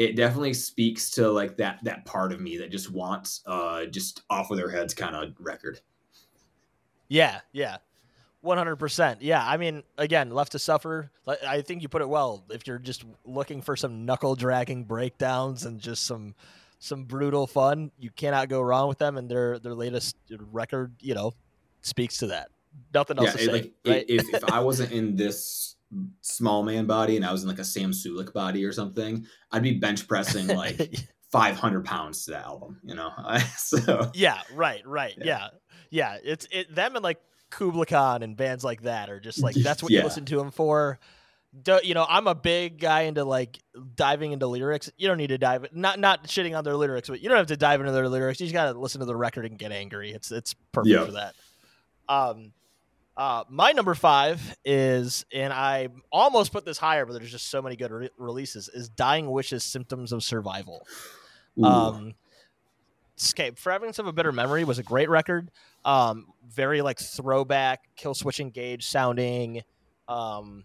it 0.00 0.16
definitely 0.16 0.54
speaks 0.54 1.10
to 1.10 1.30
like 1.30 1.58
that 1.58 1.78
that 1.84 2.06
part 2.06 2.32
of 2.32 2.40
me 2.40 2.56
that 2.56 2.70
just 2.70 2.90
wants 2.90 3.42
uh 3.46 3.84
just 3.84 4.22
off 4.30 4.50
of 4.50 4.56
their 4.56 4.70
heads 4.70 4.94
kind 4.94 5.14
of 5.14 5.34
record 5.38 5.78
Yeah, 7.08 7.40
yeah. 7.52 7.78
100%. 8.42 9.18
Yeah, 9.20 9.46
I 9.46 9.58
mean, 9.58 9.82
again, 9.98 10.30
left 10.30 10.52
to 10.52 10.58
suffer. 10.58 11.10
I 11.46 11.60
think 11.60 11.82
you 11.82 11.90
put 11.90 12.00
it 12.00 12.08
well. 12.08 12.44
If 12.48 12.66
you're 12.66 12.78
just 12.78 13.04
looking 13.26 13.60
for 13.60 13.76
some 13.76 14.06
knuckle 14.06 14.34
dragging 14.34 14.84
breakdowns 14.84 15.66
and 15.66 15.78
just 15.78 16.06
some 16.06 16.34
some 16.78 17.04
brutal 17.04 17.46
fun, 17.46 17.90
you 17.98 18.10
cannot 18.10 18.48
go 18.48 18.62
wrong 18.62 18.88
with 18.88 18.96
them 18.96 19.18
and 19.18 19.30
their 19.30 19.58
their 19.58 19.74
latest 19.74 20.16
record, 20.30 20.94
you 21.00 21.12
know, 21.12 21.32
speaks 21.82 22.16
to 22.18 22.28
that. 22.28 22.48
Nothing 22.94 23.18
else 23.18 23.26
yeah 23.26 23.32
to 23.32 23.38
say, 23.38 23.52
like 23.52 23.72
right? 23.84 24.04
if, 24.08 24.32
if 24.32 24.44
i 24.44 24.60
wasn't 24.60 24.92
in 24.92 25.16
this 25.16 25.74
small 26.20 26.62
man 26.62 26.86
body 26.86 27.16
and 27.16 27.24
i 27.24 27.32
was 27.32 27.42
in 27.42 27.48
like 27.48 27.58
a 27.58 27.64
Sam 27.64 27.90
Sulek 27.90 28.32
body 28.32 28.64
or 28.64 28.72
something 28.72 29.26
i'd 29.52 29.62
be 29.62 29.78
bench 29.78 30.06
pressing 30.06 30.46
like 30.56 30.96
500 31.32 31.84
pounds 31.84 32.24
to 32.24 32.32
that 32.32 32.44
album 32.44 32.78
you 32.84 32.94
know 32.94 33.10
so 33.56 34.10
yeah, 34.14 34.40
right, 34.54 34.86
right. 34.86 35.14
Yeah. 35.18 35.24
Yeah. 35.24 35.48
yeah. 35.90 36.18
it's 36.22 36.46
it 36.50 36.74
them 36.74 36.96
and 36.96 37.02
like 37.02 37.20
Kublai 37.50 37.84
Khan 37.86 38.22
and 38.22 38.36
bands 38.36 38.62
like 38.64 38.82
that 38.82 39.10
are 39.10 39.18
just 39.20 39.42
like 39.42 39.54
that's 39.56 39.82
what 39.82 39.90
you 39.90 40.02
listen 40.02 40.24
to 40.26 40.36
them 40.36 40.50
for. 40.52 40.98
Do, 41.64 41.80
you 41.82 41.94
know, 41.94 42.06
I'm 42.08 42.28
a 42.28 42.34
big 42.36 42.78
guy 42.78 43.02
into 43.02 43.24
like 43.24 43.58
diving 43.96 44.30
into 44.30 44.46
lyrics. 44.46 44.88
You 44.96 45.08
don't 45.08 45.16
need 45.18 45.30
to 45.30 45.38
dive 45.38 45.66
not 45.72 45.98
not 45.98 46.28
shitting 46.28 46.56
on 46.56 46.62
their 46.62 46.76
lyrics, 46.76 47.08
but 47.08 47.20
you 47.20 47.28
don't 47.28 47.38
have 47.38 47.48
to 47.48 47.56
dive 47.56 47.80
into 47.80 47.90
their 47.90 48.08
lyrics. 48.08 48.38
You 48.40 48.46
just 48.46 48.54
got 48.54 48.72
to 48.72 48.78
listen 48.78 49.00
to 49.00 49.04
the 49.04 49.16
record 49.16 49.46
and 49.46 49.58
get 49.58 49.72
angry. 49.72 50.12
It's 50.12 50.30
it's 50.30 50.54
perfect 50.70 50.94
Yeah. 50.94 51.04
for 51.06 51.12
that. 51.12 51.34
Um 52.08 52.52
uh, 53.20 53.44
my 53.50 53.72
number 53.72 53.94
five 53.94 54.56
is, 54.64 55.26
and 55.32 55.52
I 55.52 55.88
almost 56.10 56.52
put 56.52 56.64
this 56.64 56.78
higher, 56.78 57.04
but 57.04 57.12
there's 57.12 57.30
just 57.30 57.50
so 57.50 57.60
many 57.60 57.76
good 57.76 57.90
re- 57.90 58.10
releases. 58.16 58.68
Is 58.68 58.88
"Dying 58.88 59.30
Wishes: 59.30 59.62
Symptoms 59.62 60.12
of 60.12 60.22
Survival." 60.24 60.86
ooh, 61.58 61.64
Um, 61.64 62.14
Escape 63.18 63.58
Fragments 63.58 63.98
of 63.98 64.06
a 64.06 64.12
Bitter 64.12 64.32
Memory 64.32 64.64
was 64.64 64.78
a 64.78 64.82
great 64.82 65.10
record. 65.10 65.50
Um, 65.84 66.28
very 66.48 66.80
like 66.80 66.98
throwback, 66.98 67.80
Killswitch 67.98 68.40
Engage 68.40 68.86
sounding. 68.86 69.62
um, 70.08 70.64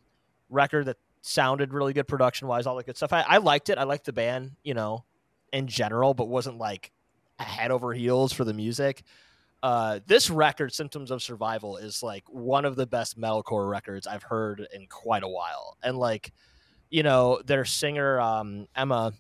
record 0.50 0.86
that 0.86 0.98
sounded 1.22 1.74
really 1.74 1.92
good 1.92 2.08
production 2.08 2.48
wise, 2.48 2.66
all 2.66 2.76
that 2.78 2.86
good 2.86 2.96
stuff. 2.98 3.12
I, 3.12 3.22
I 3.28 3.38
liked 3.38 3.70
it. 3.70 3.78
I 3.78 3.84
liked 3.84 4.06
the 4.06 4.14
band, 4.14 4.52
you 4.64 4.74
know, 4.74 5.04
in 5.52 5.68
general, 5.68 6.14
but 6.14 6.28
wasn't 6.30 6.58
like 6.58 6.92
head 7.38 7.72
over 7.72 7.94
heels 7.94 8.32
for 8.32 8.44
the 8.46 8.54
music. 8.54 9.04
Uh, 9.66 10.00
this 10.06 10.30
record, 10.30 10.72
Symptoms 10.72 11.10
of 11.10 11.24
Survival, 11.24 11.78
is 11.78 12.04
like 12.04 12.24
one 12.30 12.66
of 12.66 12.76
the 12.76 12.86
best 12.86 13.20
metalcore 13.20 13.68
records 13.68 14.06
I've 14.06 14.22
heard 14.22 14.68
in 14.72 14.86
quite 14.86 15.24
a 15.24 15.28
while. 15.28 15.76
And 15.82 15.98
like, 15.98 16.32
you 16.92 17.02
know, 17.02 17.42
their 17.44 17.66
singer 17.66 18.20
um, 18.20 18.68
Emma 18.76 19.12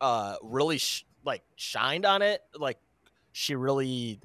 uh, 0.00 0.34
really 0.42 0.78
sh- 0.78 1.06
like 1.24 1.44
shined 1.54 2.04
on 2.04 2.22
it. 2.22 2.40
Like, 2.58 2.78
she 3.30 3.54
really 3.54 4.18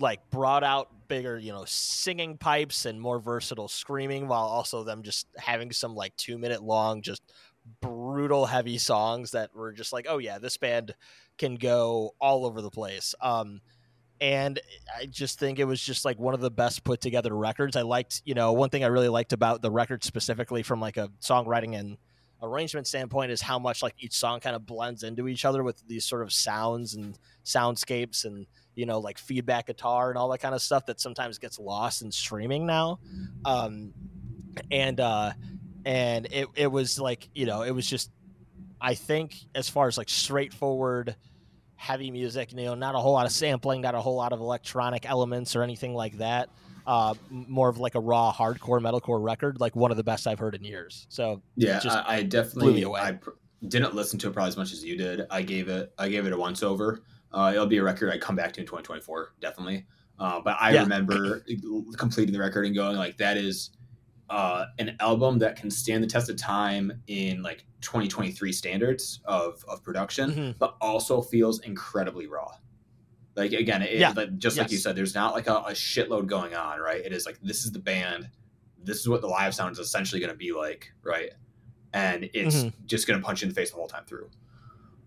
like 0.00 0.28
brought 0.30 0.64
out 0.64 0.88
bigger, 1.06 1.38
you 1.38 1.52
know, 1.52 1.64
singing 1.64 2.36
pipes 2.36 2.86
and 2.86 3.00
more 3.00 3.20
versatile 3.20 3.68
screaming, 3.68 4.26
while 4.26 4.46
also 4.46 4.82
them 4.82 5.04
just 5.04 5.28
having 5.36 5.70
some 5.70 5.94
like 5.94 6.16
two 6.16 6.38
minute 6.38 6.64
long, 6.64 7.02
just 7.02 7.22
brutal 7.80 8.46
heavy 8.46 8.78
songs 8.78 9.30
that 9.30 9.54
were 9.54 9.72
just 9.72 9.92
like, 9.92 10.06
oh 10.08 10.18
yeah, 10.18 10.40
this 10.40 10.56
band 10.56 10.92
can 11.38 11.54
go 11.54 12.16
all 12.20 12.44
over 12.44 12.60
the 12.62 12.70
place. 12.70 13.14
Um, 13.20 13.60
and 14.20 14.58
I 14.98 15.06
just 15.06 15.38
think 15.38 15.58
it 15.58 15.64
was 15.64 15.80
just 15.80 16.04
like 16.04 16.18
one 16.18 16.34
of 16.34 16.40
the 16.40 16.50
best 16.50 16.84
put 16.84 17.00
together 17.00 17.34
records. 17.34 17.76
I 17.76 17.82
liked, 17.82 18.22
you 18.24 18.34
know, 18.34 18.52
one 18.52 18.70
thing 18.70 18.84
I 18.84 18.88
really 18.88 19.08
liked 19.08 19.32
about 19.32 19.62
the 19.62 19.70
record 19.70 20.04
specifically 20.04 20.62
from 20.62 20.80
like 20.80 20.96
a 20.96 21.10
songwriting 21.20 21.78
and 21.78 21.98
arrangement 22.42 22.86
standpoint 22.86 23.30
is 23.30 23.40
how 23.40 23.58
much 23.58 23.82
like 23.82 23.94
each 23.98 24.12
song 24.12 24.40
kind 24.40 24.54
of 24.54 24.66
blends 24.66 25.02
into 25.02 25.28
each 25.28 25.44
other 25.44 25.62
with 25.62 25.82
these 25.88 26.04
sort 26.04 26.22
of 26.22 26.32
sounds 26.32 26.94
and 26.94 27.18
soundscapes 27.44 28.24
and 28.24 28.46
you 28.74 28.84
know 28.84 28.98
like 28.98 29.18
feedback 29.18 29.66
guitar 29.66 30.10
and 30.10 30.18
all 30.18 30.28
that 30.28 30.38
kind 30.38 30.54
of 30.54 30.60
stuff 30.60 30.84
that 30.86 31.00
sometimes 31.00 31.38
gets 31.38 31.58
lost 31.58 32.02
in 32.02 32.12
streaming 32.12 32.66
now 32.66 32.98
um 33.46 33.92
and 34.70 35.00
uh 35.00 35.32
and 35.86 36.26
it, 36.30 36.46
it 36.54 36.66
was 36.66 37.00
like 37.00 37.28
you 37.34 37.46
know 37.46 37.62
it 37.62 37.70
was 37.70 37.88
just 37.88 38.10
i 38.80 38.94
think 38.94 39.34
as 39.54 39.68
far 39.68 39.88
as 39.88 39.96
like 39.96 40.08
straightforward 40.08 41.16
heavy 41.76 42.10
music 42.10 42.52
you 42.52 42.64
know 42.64 42.74
not 42.74 42.94
a 42.94 42.98
whole 42.98 43.12
lot 43.12 43.26
of 43.26 43.32
sampling 43.32 43.80
not 43.80 43.94
a 43.94 44.00
whole 44.00 44.16
lot 44.16 44.32
of 44.32 44.40
electronic 44.40 45.08
elements 45.08 45.54
or 45.54 45.62
anything 45.62 45.94
like 45.94 46.16
that 46.18 46.48
uh, 46.86 47.14
more 47.30 47.68
of 47.68 47.78
like 47.78 47.94
a 47.96 48.00
raw 48.00 48.32
hardcore 48.32 48.80
metalcore 48.80 49.22
record, 49.22 49.60
like 49.60 49.74
one 49.74 49.90
of 49.90 49.96
the 49.96 50.04
best 50.04 50.26
I've 50.26 50.38
heard 50.38 50.54
in 50.54 50.62
years. 50.62 51.06
So 51.08 51.42
yeah, 51.56 51.80
I, 51.84 52.18
I, 52.18 52.22
definitely 52.22 52.84
I 52.84 53.12
pr- 53.12 53.30
didn't 53.66 53.94
listen 53.94 54.18
to 54.20 54.28
it 54.28 54.32
probably 54.32 54.48
as 54.48 54.56
much 54.56 54.72
as 54.72 54.84
you 54.84 54.96
did. 54.96 55.26
I 55.30 55.42
gave 55.42 55.68
it 55.68 55.92
I 55.98 56.08
gave 56.08 56.26
it 56.26 56.32
a 56.32 56.36
once 56.36 56.62
over. 56.62 57.02
Uh, 57.32 57.50
it'll 57.52 57.66
be 57.66 57.78
a 57.78 57.82
record 57.82 58.12
I 58.12 58.18
come 58.18 58.36
back 58.36 58.52
to 58.54 58.60
in 58.60 58.66
2024, 58.66 59.34
definitely. 59.40 59.84
Uh, 60.18 60.40
but 60.40 60.56
I 60.60 60.70
yeah. 60.70 60.82
remember 60.82 61.44
completing 61.98 62.32
the 62.32 62.38
record 62.38 62.64
and 62.64 62.74
going 62.74 62.96
like, 62.96 63.18
that 63.18 63.36
is 63.36 63.70
uh, 64.28 64.66
an 64.78 64.96
album 65.00 65.38
that 65.38 65.56
can 65.56 65.70
stand 65.70 66.02
the 66.02 66.06
test 66.08 66.28
of 66.28 66.36
time 66.36 67.02
in 67.06 67.42
like 67.42 67.64
2023 67.80 68.52
standards 68.52 69.20
of 69.24 69.64
of 69.68 69.82
production, 69.82 70.30
mm-hmm. 70.30 70.50
but 70.58 70.76
also 70.80 71.22
feels 71.22 71.60
incredibly 71.60 72.26
raw. 72.26 72.50
Like 73.36 73.52
again, 73.52 73.82
it, 73.82 73.98
yeah. 73.98 74.12
Like, 74.16 74.36
just 74.38 74.56
yes. 74.56 74.64
like 74.64 74.72
you 74.72 74.78
said, 74.78 74.96
there's 74.96 75.14
not 75.14 75.34
like 75.34 75.46
a, 75.46 75.56
a, 75.56 75.72
shitload 75.72 76.26
going 76.26 76.54
on, 76.54 76.80
right? 76.80 77.04
It 77.04 77.12
is 77.12 77.26
like 77.26 77.38
this 77.42 77.64
is 77.64 77.72
the 77.72 77.78
band, 77.78 78.30
this 78.82 78.98
is 78.98 79.08
what 79.08 79.20
the 79.20 79.26
live 79.26 79.54
sound 79.54 79.72
is 79.72 79.78
essentially 79.78 80.20
going 80.20 80.32
to 80.32 80.36
be 80.36 80.52
like, 80.52 80.92
right? 81.02 81.30
And 81.92 82.30
it's 82.32 82.56
mm-hmm. 82.56 82.86
just 82.86 83.06
going 83.06 83.20
to 83.20 83.24
punch 83.24 83.42
you 83.42 83.46
in 83.46 83.50
the 83.50 83.54
face 83.54 83.70
the 83.70 83.76
whole 83.76 83.88
time 83.88 84.04
through. 84.06 84.30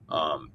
Um, 0.10 0.52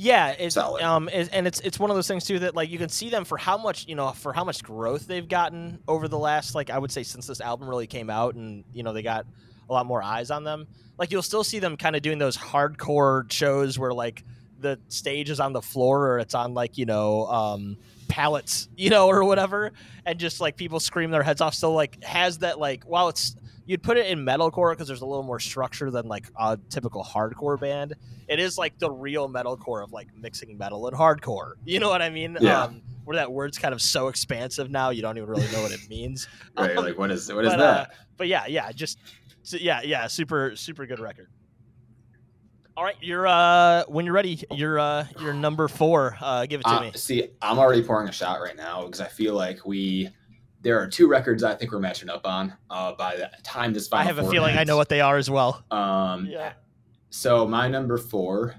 yeah, 0.00 0.28
it's 0.28 0.54
Solid. 0.54 0.80
um, 0.80 1.08
it, 1.08 1.28
and 1.32 1.44
it's 1.44 1.58
it's 1.58 1.76
one 1.76 1.90
of 1.90 1.96
those 1.96 2.06
things 2.06 2.24
too 2.24 2.38
that 2.38 2.54
like 2.54 2.70
you 2.70 2.78
can 2.78 2.88
see 2.88 3.10
them 3.10 3.24
for 3.24 3.36
how 3.36 3.58
much 3.58 3.88
you 3.88 3.96
know 3.96 4.12
for 4.12 4.32
how 4.32 4.44
much 4.44 4.62
growth 4.62 5.08
they've 5.08 5.28
gotten 5.28 5.80
over 5.88 6.06
the 6.06 6.18
last 6.18 6.54
like 6.54 6.70
I 6.70 6.78
would 6.78 6.92
say 6.92 7.02
since 7.02 7.26
this 7.26 7.40
album 7.40 7.68
really 7.68 7.88
came 7.88 8.08
out, 8.08 8.36
and 8.36 8.62
you 8.72 8.84
know 8.84 8.92
they 8.92 9.02
got 9.02 9.26
a 9.68 9.72
lot 9.72 9.86
more 9.86 10.00
eyes 10.00 10.30
on 10.30 10.44
them. 10.44 10.68
Like 10.98 11.10
you'll 11.10 11.22
still 11.22 11.42
see 11.42 11.58
them 11.58 11.76
kind 11.76 11.96
of 11.96 12.02
doing 12.02 12.18
those 12.18 12.36
hardcore 12.36 13.28
shows 13.32 13.76
where 13.76 13.92
like 13.92 14.22
the 14.60 14.78
stage 14.86 15.30
is 15.30 15.40
on 15.40 15.52
the 15.52 15.62
floor 15.62 16.12
or 16.12 16.18
it's 16.20 16.34
on 16.36 16.54
like 16.54 16.78
you 16.78 16.86
know 16.86 17.26
um, 17.26 17.76
pallets, 18.06 18.68
you 18.76 18.90
know, 18.90 19.08
or 19.08 19.24
whatever, 19.24 19.72
and 20.06 20.20
just 20.20 20.40
like 20.40 20.56
people 20.56 20.78
scream 20.78 21.10
their 21.10 21.24
heads 21.24 21.40
off. 21.40 21.54
So 21.54 21.72
like 21.72 22.04
has 22.04 22.38
that 22.38 22.60
like 22.60 22.84
while 22.84 23.08
it's 23.08 23.34
you'd 23.68 23.82
put 23.82 23.98
it 23.98 24.06
in 24.06 24.24
metalcore 24.24 24.72
because 24.72 24.88
there's 24.88 25.02
a 25.02 25.06
little 25.06 25.22
more 25.22 25.38
structure 25.38 25.90
than 25.90 26.08
like 26.08 26.26
a 26.40 26.58
typical 26.70 27.04
hardcore 27.04 27.60
band. 27.60 27.94
It 28.26 28.40
is 28.40 28.56
like 28.56 28.78
the 28.78 28.90
real 28.90 29.28
metalcore 29.28 29.84
of 29.84 29.92
like 29.92 30.08
mixing 30.16 30.56
metal 30.56 30.88
and 30.88 30.96
hardcore. 30.96 31.52
You 31.66 31.80
know 31.80 31.90
what 31.90 32.00
I 32.00 32.08
mean? 32.08 32.38
Yeah. 32.40 32.62
Um, 32.62 32.80
where 33.04 33.16
that 33.16 33.30
word's 33.30 33.58
kind 33.58 33.74
of 33.74 33.82
so 33.82 34.08
expansive 34.08 34.70
now, 34.70 34.88
you 34.88 35.02
don't 35.02 35.18
even 35.18 35.28
really 35.28 35.50
know 35.52 35.60
what 35.60 35.70
it 35.70 35.86
means. 35.90 36.28
right? 36.58 36.76
Um, 36.76 36.84
like 36.84 36.96
what 36.96 37.10
is 37.10 37.30
what 37.30 37.44
is 37.44 37.50
but, 37.52 37.58
that? 37.58 37.90
Uh, 37.90 37.94
but 38.16 38.26
yeah, 38.26 38.46
yeah, 38.46 38.72
just 38.72 38.98
yeah, 39.44 39.82
yeah, 39.82 40.06
super 40.06 40.56
super 40.56 40.86
good 40.86 40.98
record. 40.98 41.28
All 42.74 42.84
right, 42.84 42.96
you're 43.02 43.26
uh 43.26 43.84
when 43.86 44.06
you're 44.06 44.14
ready, 44.14 44.42
you're 44.50 44.78
uh 44.78 45.06
you're 45.20 45.34
number 45.34 45.68
four. 45.68 46.16
Uh 46.20 46.46
give 46.46 46.60
it 46.60 46.64
to 46.64 46.70
uh, 46.70 46.80
me. 46.80 46.92
See, 46.94 47.28
I'm 47.42 47.58
already 47.58 47.82
pouring 47.82 48.08
a 48.08 48.12
shot 48.12 48.40
right 48.40 48.56
now 48.56 48.84
because 48.84 49.02
I 49.02 49.08
feel 49.08 49.34
like 49.34 49.66
we 49.66 50.08
there 50.60 50.78
are 50.80 50.86
two 50.88 51.08
records 51.08 51.44
I 51.44 51.54
think 51.54 51.72
we're 51.72 51.78
matching 51.78 52.08
up 52.10 52.26
on. 52.26 52.52
Uh 52.70 52.92
by 52.92 53.16
the 53.16 53.30
time 53.42 53.72
this 53.72 53.88
final 53.88 54.04
I 54.04 54.06
have 54.06 54.18
a 54.18 54.30
feeling 54.30 54.50
ends. 54.56 54.60
I 54.60 54.64
know 54.64 54.76
what 54.76 54.88
they 54.88 55.00
are 55.00 55.16
as 55.16 55.30
well. 55.30 55.64
Um 55.70 56.26
yeah. 56.26 56.52
So 57.10 57.46
my 57.46 57.68
number 57.68 57.96
four 57.96 58.54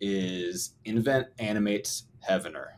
is 0.00 0.74
Invent 0.84 1.28
Animates 1.38 2.04
Heavener. 2.28 2.68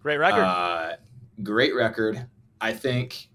Great 0.00 0.18
record. 0.18 0.42
Uh 0.42 0.96
great 1.42 1.74
record. 1.74 2.26
I 2.60 2.72
think 2.72 3.28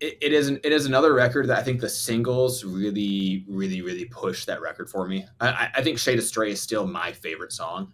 it, 0.00 0.18
it 0.20 0.32
is 0.34 0.48
an, 0.48 0.60
it 0.62 0.72
is 0.72 0.84
another 0.86 1.14
record 1.14 1.48
that 1.48 1.58
I 1.58 1.62
think 1.62 1.80
the 1.80 1.88
singles 1.88 2.64
really 2.64 3.44
really 3.48 3.80
really 3.82 4.04
push 4.06 4.44
that 4.44 4.60
record 4.60 4.90
for 4.90 5.06
me. 5.06 5.26
I, 5.40 5.70
I 5.74 5.82
think 5.82 5.98
Shade 5.98 6.18
Astray 6.18 6.50
is 6.50 6.60
still 6.60 6.86
my 6.86 7.12
favorite 7.12 7.52
song 7.52 7.92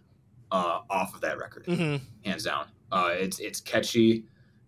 uh, 0.53 0.81
off 0.89 1.15
of 1.15 1.21
that 1.21 1.39
record, 1.39 1.65
mm-hmm. 1.65 1.97
hands 2.23 2.43
down. 2.43 2.67
Uh, 2.91 3.09
it's 3.11 3.39
it's 3.39 3.59
catchy, 3.59 4.25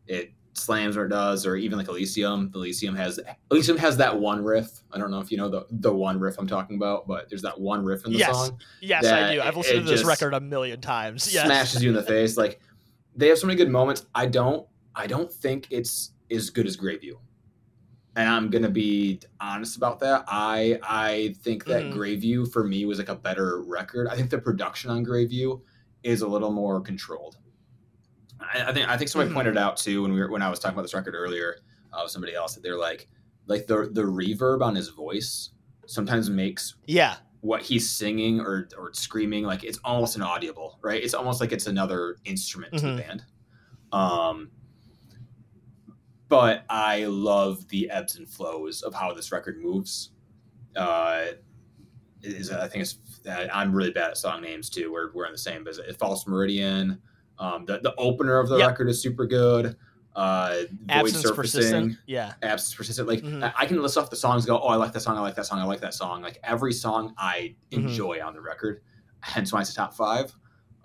it 0.07 0.33
slams 0.53 0.97
or 0.97 1.05
it 1.05 1.09
does, 1.09 1.45
or 1.45 1.55
even 1.55 1.77
like 1.77 1.87
Elysium. 1.87 2.51
Elysium 2.55 2.95
has 2.95 3.19
Elysium 3.51 3.77
has 3.77 3.95
that 3.97 4.19
one 4.19 4.43
riff. 4.43 4.81
I 4.91 4.97
don't 4.97 5.11
know 5.11 5.19
if 5.19 5.31
you 5.31 5.37
know 5.37 5.47
the 5.47 5.67
the 5.69 5.93
one 5.93 6.19
riff 6.19 6.37
I'm 6.39 6.47
talking 6.47 6.75
about, 6.75 7.07
but 7.07 7.29
there's 7.29 7.43
that 7.43 7.59
one 7.59 7.85
riff 7.85 8.03
in 8.03 8.13
the 8.13 8.17
yes. 8.17 8.35
song. 8.35 8.59
Yes, 8.81 9.05
I 9.05 9.35
do. 9.35 9.41
I've 9.41 9.55
listened 9.55 9.85
to 9.85 9.91
this 9.91 10.03
record 10.03 10.33
a 10.33 10.39
million 10.39 10.81
times. 10.81 11.31
Yes. 11.31 11.45
Smashes 11.45 11.83
you 11.83 11.89
in 11.89 11.95
the 11.95 12.03
face. 12.15 12.35
Like 12.35 12.59
they 13.15 13.27
have 13.27 13.37
so 13.37 13.45
many 13.45 13.55
good 13.55 13.69
moments. 13.69 14.07
I 14.15 14.25
don't 14.25 14.67
I 14.95 15.05
don't 15.05 15.31
think 15.31 15.67
it's 15.69 16.13
as 16.31 16.49
good 16.49 16.65
as 16.65 16.75
Greyview. 16.75 17.13
And 18.15 18.27
I'm 18.27 18.49
gonna 18.49 18.69
be 18.69 19.19
honest 19.39 19.77
about 19.77 19.99
that. 19.99 20.23
I 20.27 20.79
I 20.81 21.35
think 21.43 21.65
that 21.65 21.83
mm-hmm. 21.83 21.99
Greyview 21.99 22.51
for 22.51 22.63
me 22.63 22.85
was 22.85 22.97
like 22.97 23.09
a 23.09 23.15
better 23.15 23.61
record. 23.61 24.07
I 24.07 24.15
think 24.15 24.31
the 24.31 24.39
production 24.39 24.89
on 24.89 25.05
Greyview 25.05 25.61
is 26.05 26.21
a 26.21 26.27
little 26.27 26.51
more 26.51 26.79
controlled. 26.79 27.37
I, 28.39 28.69
I 28.69 28.73
think 28.73 28.87
I 28.87 28.97
think 28.97 29.09
somebody 29.09 29.29
mm-hmm. 29.29 29.37
pointed 29.37 29.57
out 29.57 29.77
too 29.77 30.03
when 30.03 30.13
we 30.13 30.19
were 30.19 30.31
when 30.31 30.41
I 30.41 30.49
was 30.49 30.59
talking 30.59 30.75
about 30.75 30.83
this 30.83 30.93
record 30.93 31.15
earlier 31.15 31.57
uh, 31.95 32.07
somebody 32.07 32.35
else 32.35 32.55
that 32.55 32.61
they're 32.61 32.77
like 32.77 33.07
like 33.47 33.67
the 33.67 33.89
the 33.91 34.03
reverb 34.03 34.61
on 34.61 34.75
his 34.75 34.89
voice 34.89 35.49
sometimes 35.87 36.29
makes 36.29 36.75
yeah 36.85 37.15
what 37.41 37.61
he's 37.61 37.89
singing 37.89 38.39
or 38.39 38.67
or 38.77 38.91
screaming 38.93 39.43
like 39.43 39.63
it's 39.63 39.79
almost 39.83 40.15
inaudible 40.15 40.79
right 40.81 41.03
it's 41.03 41.13
almost 41.13 41.39
like 41.39 41.51
it's 41.51 41.67
another 41.67 42.17
instrument 42.25 42.73
mm-hmm. 42.73 42.85
to 42.85 42.93
the 42.95 43.01
mm-hmm. 43.01 43.09
band 43.09 43.23
um 43.91 44.51
but 46.27 46.65
I 46.69 47.05
love 47.05 47.67
the 47.69 47.89
ebbs 47.91 48.15
and 48.15 48.27
flows 48.27 48.81
of 48.81 48.95
how 48.95 49.13
this 49.13 49.31
record 49.31 49.59
moves. 49.61 50.09
Uh, 50.75 51.25
is 52.25 52.51
I 52.51 52.67
think 52.67 52.83
it's 52.83 52.97
I'm 53.53 53.73
really 53.73 53.91
bad 53.91 54.11
at 54.11 54.17
song 54.17 54.41
names 54.41 54.69
too. 54.69 54.91
We're 54.91 55.11
we're 55.13 55.25
in 55.25 55.31
the 55.31 55.37
same 55.37 55.63
business. 55.63 55.95
False 55.97 56.27
Meridian. 56.27 57.01
Um, 57.39 57.65
the 57.65 57.79
the 57.79 57.93
opener 57.95 58.39
of 58.39 58.49
the 58.49 58.57
yep. 58.57 58.69
record 58.69 58.89
is 58.89 59.01
super 59.01 59.25
good. 59.25 59.75
Uh, 60.15 60.63
void 60.87 61.09
surfacing, 61.09 61.35
persistent. 61.35 61.97
yeah, 62.05 62.33
absence 62.41 62.73
persistent. 62.73 63.07
Like 63.07 63.21
mm-hmm. 63.21 63.43
I 63.57 63.65
can 63.65 63.81
list 63.81 63.97
off 63.97 64.09
the 64.09 64.15
songs. 64.15 64.45
Go, 64.45 64.59
oh, 64.59 64.67
I 64.67 64.75
like 64.77 64.93
that 64.93 65.01
song. 65.01 65.17
I 65.17 65.21
like 65.21 65.35
that 65.35 65.45
song. 65.45 65.59
I 65.59 65.65
like 65.65 65.81
that 65.81 65.93
song. 65.93 66.21
Like 66.21 66.39
every 66.43 66.71
song 66.71 67.13
I 67.17 67.55
mm-hmm. 67.71 67.87
enjoy 67.87 68.17
mm-hmm. 68.17 68.27
on 68.27 68.33
the 68.33 68.41
record. 68.41 68.81
Hence 69.19 69.51
why 69.51 69.61
it's 69.61 69.71
a 69.71 69.75
top 69.75 69.93
five. 69.93 70.33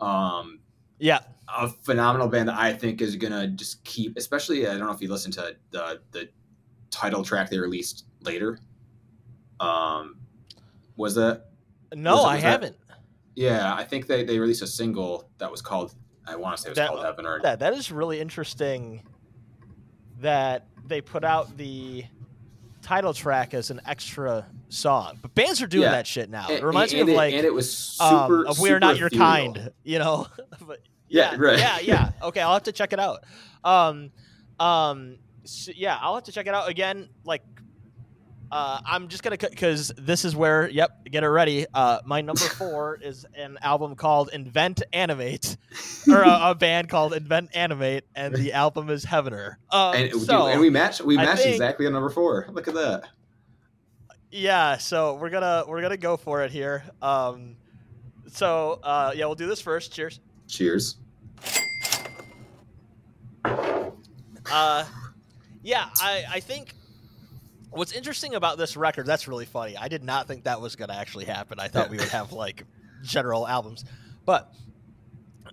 Um, 0.01 0.61
yeah, 0.99 1.21
a 1.49 1.69
phenomenal 1.69 2.27
band 2.27 2.49
that 2.49 2.59
I 2.59 2.73
think 2.73 3.01
is 3.01 3.15
gonna 3.15 3.47
just 3.47 3.85
keep. 3.85 4.17
Especially, 4.17 4.67
I 4.67 4.77
don't 4.77 4.87
know 4.87 4.93
if 4.93 5.01
you 5.01 5.09
listen 5.09 5.31
to 5.33 5.57
the 5.71 6.01
the 6.11 6.29
title 6.91 7.23
track 7.23 7.51
they 7.51 7.59
released 7.59 8.07
later. 8.23 8.59
Um, 9.61 10.17
was 11.01 11.15
that? 11.17 11.47
No, 11.95 12.13
was 12.13 12.21
it, 12.21 12.23
was 12.23 12.27
I 12.27 12.37
that, 12.37 12.43
haven't. 12.43 12.77
Yeah, 13.35 13.75
I 13.75 13.85
think 13.85 14.07
they 14.07 14.25
they 14.25 14.39
released 14.39 14.63
a 14.63 14.67
single 14.67 15.31
that 15.39 15.51
was 15.51 15.63
called. 15.63 15.95
I 16.27 16.37
want 16.37 16.57
to 16.57 16.63
say 16.63 16.69
it 16.69 16.71
was 16.71 16.77
that, 16.77 16.89
called 16.89 17.05
Heaven 17.05 17.27
or 17.27 17.41
that. 17.43 17.59
That 17.61 17.73
is 17.73 17.91
really 17.91 18.21
interesting. 18.21 19.03
That 20.21 20.67
they 20.87 21.01
put 21.01 21.25
out 21.25 21.57
the 21.57 22.05
title 22.83 23.15
track 23.15 23.55
as 23.55 23.71
an 23.71 23.81
extra 23.87 24.47
song. 24.69 25.19
But 25.23 25.35
bands 25.35 25.63
are 25.63 25.67
doing 25.67 25.85
yeah. 25.85 25.93
that 25.93 26.07
shit 26.07 26.29
now. 26.31 26.49
It 26.51 26.63
reminds 26.63 26.93
and, 26.93 27.07
me 27.07 27.13
of 27.13 27.17
like 27.17 27.35
and 27.35 27.45
it 27.45 27.55
was 27.55 27.75
super, 27.75 28.07
um, 28.15 28.47
of 28.47 28.59
"We 28.59 28.71
Are 28.71 28.81
Not 28.81 28.99
Your 28.99 29.11
Kind," 29.11 29.71
you 29.83 29.99
know. 29.99 30.27
but, 30.67 30.81
yeah, 31.09 31.33
yeah, 31.33 31.39
right. 31.39 31.59
Yeah, 31.59 31.79
yeah. 31.83 32.11
Okay, 32.23 32.41
I'll 32.41 32.53
have 32.53 32.65
to 32.65 32.73
check 32.73 32.93
it 32.93 33.01
out. 33.01 33.25
Um, 33.65 34.11
Um, 34.61 35.17
so, 35.45 35.73
yeah, 35.75 35.99
I'll 36.01 36.15
have 36.15 36.25
to 36.25 36.33
check 36.33 36.47
it 36.47 36.55
out 36.55 36.69
again. 36.69 37.09
Like, 37.25 37.43
uh, 38.51 38.81
I'm 38.85 39.09
just 39.09 39.23
gonna 39.23 39.37
cut 39.37 39.51
because 39.51 39.93
this 39.97 40.25
is 40.25 40.35
where. 40.35 40.69
Yep, 40.69 41.05
get 41.11 41.23
it 41.23 41.29
ready. 41.29 41.67
Uh, 41.73 42.01
my 42.05 42.21
number 42.21 42.41
four 42.59 42.99
is 43.01 43.25
an 43.37 43.59
album 43.63 43.95
called 43.95 44.31
Invent 44.33 44.83
Animate, 44.93 45.57
or 46.09 46.23
a, 46.23 46.51
a, 46.51 46.55
band 46.55 46.89
called 46.89 47.15
Invent 47.15 47.51
Animate, 47.55 48.05
and 48.15 48.35
the 48.35 48.53
album 48.53 48.91
is 48.91 49.05
Heavener. 49.05 49.57
Um, 49.71 49.95
and, 49.95 50.21
so, 50.21 50.47
and 50.47 50.61
we 50.61 50.71
match. 50.71 51.01
We 51.01 51.17
match 51.17 51.45
exactly 51.47 51.87
on 51.87 51.93
number 51.93 52.11
four. 52.11 52.49
Look 52.51 52.67
at 52.67 52.75
that. 52.75 53.05
Yeah, 54.33 54.79
so 54.79 55.15
we're 55.15 55.31
gonna 55.31 55.65
we're 55.69 55.83
gonna 55.83 55.97
go 55.97 56.17
for 56.17 56.43
it 56.43 56.51
here. 56.51 56.85
Um, 57.01 57.57
so 58.27 58.81
uh, 58.83 59.13
yeah, 59.15 59.27
we'll 59.27 59.35
do 59.37 59.47
this 59.47 59.61
first. 59.61 59.93
Cheers. 59.93 60.21
Cheers. 60.49 60.97
Uh, 63.45 64.85
yeah, 65.63 65.89
I 66.01 66.25
I 66.29 66.41
think 66.41 66.75
what's 67.71 67.93
interesting 67.93 68.35
about 68.35 68.59
this 68.59 68.77
record 68.77 69.07
that's 69.07 69.29
really 69.29 69.45
funny. 69.47 69.77
I 69.77 69.89
did 69.89 70.03
not 70.03 70.27
think 70.27 70.45
that 70.45 70.61
was 70.61 70.77
going 70.77 70.89
to 70.89 70.97
actually 70.97 71.25
happen. 71.27 71.59
I 71.61 71.69
thought 71.69 71.91
we 71.91 71.97
would 71.99 72.09
have 72.09 72.33
like 72.45 72.65
general 73.03 73.47
albums. 73.47 73.85
But 74.25 74.53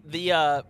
the 0.05 0.31
uh 0.31 0.61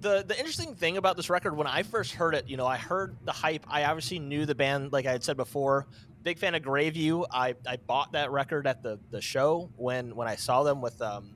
the 0.00 0.24
the 0.26 0.36
interesting 0.36 0.74
thing 0.74 0.96
about 0.96 1.16
this 1.16 1.30
record 1.30 1.56
when 1.56 1.68
i 1.68 1.84
first 1.84 2.12
heard 2.14 2.34
it 2.34 2.48
you 2.48 2.56
know 2.56 2.66
i 2.66 2.76
heard 2.76 3.16
the 3.24 3.32
hype. 3.32 3.64
I 3.68 3.84
obviously 3.84 4.18
knew 4.18 4.46
the 4.46 4.54
band 4.54 4.92
like 4.92 5.06
i 5.06 5.12
had 5.12 5.22
said 5.24 5.36
before. 5.36 5.86
Big 6.22 6.38
fan 6.38 6.54
of 6.54 6.62
Greyview 6.62 7.26
i 7.30 7.54
i 7.66 7.76
bought 7.76 8.12
that 8.12 8.30
record 8.30 8.66
at 8.66 8.82
the 8.82 8.98
the 9.10 9.20
show 9.20 9.70
when 9.76 10.14
when 10.16 10.28
i 10.28 10.36
saw 10.36 10.62
them 10.62 10.80
with 10.80 11.00
um 11.00 11.34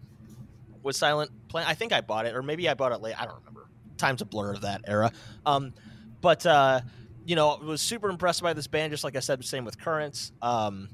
with 0.82 0.96
silent 0.96 1.30
plan. 1.48 1.66
I 1.66 1.74
think 1.74 1.92
i 1.92 2.00
bought 2.00 2.26
it 2.26 2.34
or 2.34 2.42
maybe 2.42 2.68
i 2.68 2.74
bought 2.74 2.92
it 2.92 3.00
late. 3.00 3.20
I 3.20 3.24
don't 3.24 3.38
remember. 3.38 3.68
Time's 3.98 4.20
a 4.20 4.26
blur 4.26 4.52
of 4.52 4.62
that 4.62 4.82
era. 4.86 5.12
Um 5.44 5.72
but 6.20 6.44
uh 6.44 6.80
you 7.26 7.34
know, 7.34 7.50
I 7.50 7.64
was 7.64 7.80
super 7.80 8.08
impressed 8.08 8.42
by 8.42 8.52
this 8.52 8.68
band, 8.68 8.92
just 8.92 9.04
like 9.04 9.16
I 9.16 9.20
said, 9.20 9.44
same 9.44 9.64
with 9.64 9.78
Currents. 9.78 10.32
Um, 10.40 10.88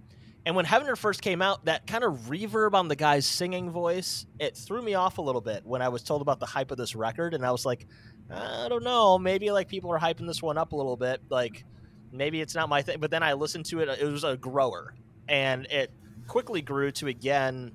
and 0.44 0.56
when 0.56 0.64
Heavener 0.64 0.96
first 0.96 1.22
came 1.22 1.42
out, 1.42 1.66
that 1.66 1.86
kind 1.86 2.02
of 2.02 2.14
reverb 2.22 2.74
on 2.74 2.88
the 2.88 2.96
guy's 2.96 3.26
singing 3.26 3.70
voice, 3.70 4.26
it 4.40 4.56
threw 4.56 4.82
me 4.82 4.94
off 4.94 5.18
a 5.18 5.22
little 5.22 5.40
bit 5.40 5.64
when 5.64 5.82
I 5.82 5.88
was 5.88 6.02
told 6.02 6.22
about 6.22 6.40
the 6.40 6.46
hype 6.46 6.70
of 6.70 6.78
this 6.78 6.96
record. 6.96 7.34
And 7.34 7.44
I 7.44 7.52
was 7.52 7.64
like, 7.64 7.86
I 8.30 8.66
don't 8.68 8.82
know, 8.82 9.18
maybe 9.18 9.50
like 9.52 9.68
people 9.68 9.92
are 9.92 9.98
hyping 9.98 10.26
this 10.26 10.42
one 10.42 10.58
up 10.58 10.72
a 10.72 10.76
little 10.76 10.96
bit. 10.96 11.20
Like 11.28 11.64
maybe 12.10 12.40
it's 12.40 12.54
not 12.54 12.68
my 12.68 12.82
thing. 12.82 12.98
But 12.98 13.10
then 13.10 13.22
I 13.22 13.34
listened 13.34 13.66
to 13.66 13.80
it, 13.80 13.88
it 14.00 14.04
was 14.04 14.24
a 14.24 14.36
grower. 14.36 14.94
And 15.28 15.66
it 15.66 15.92
quickly 16.26 16.62
grew 16.62 16.90
to, 16.92 17.06
again, 17.06 17.72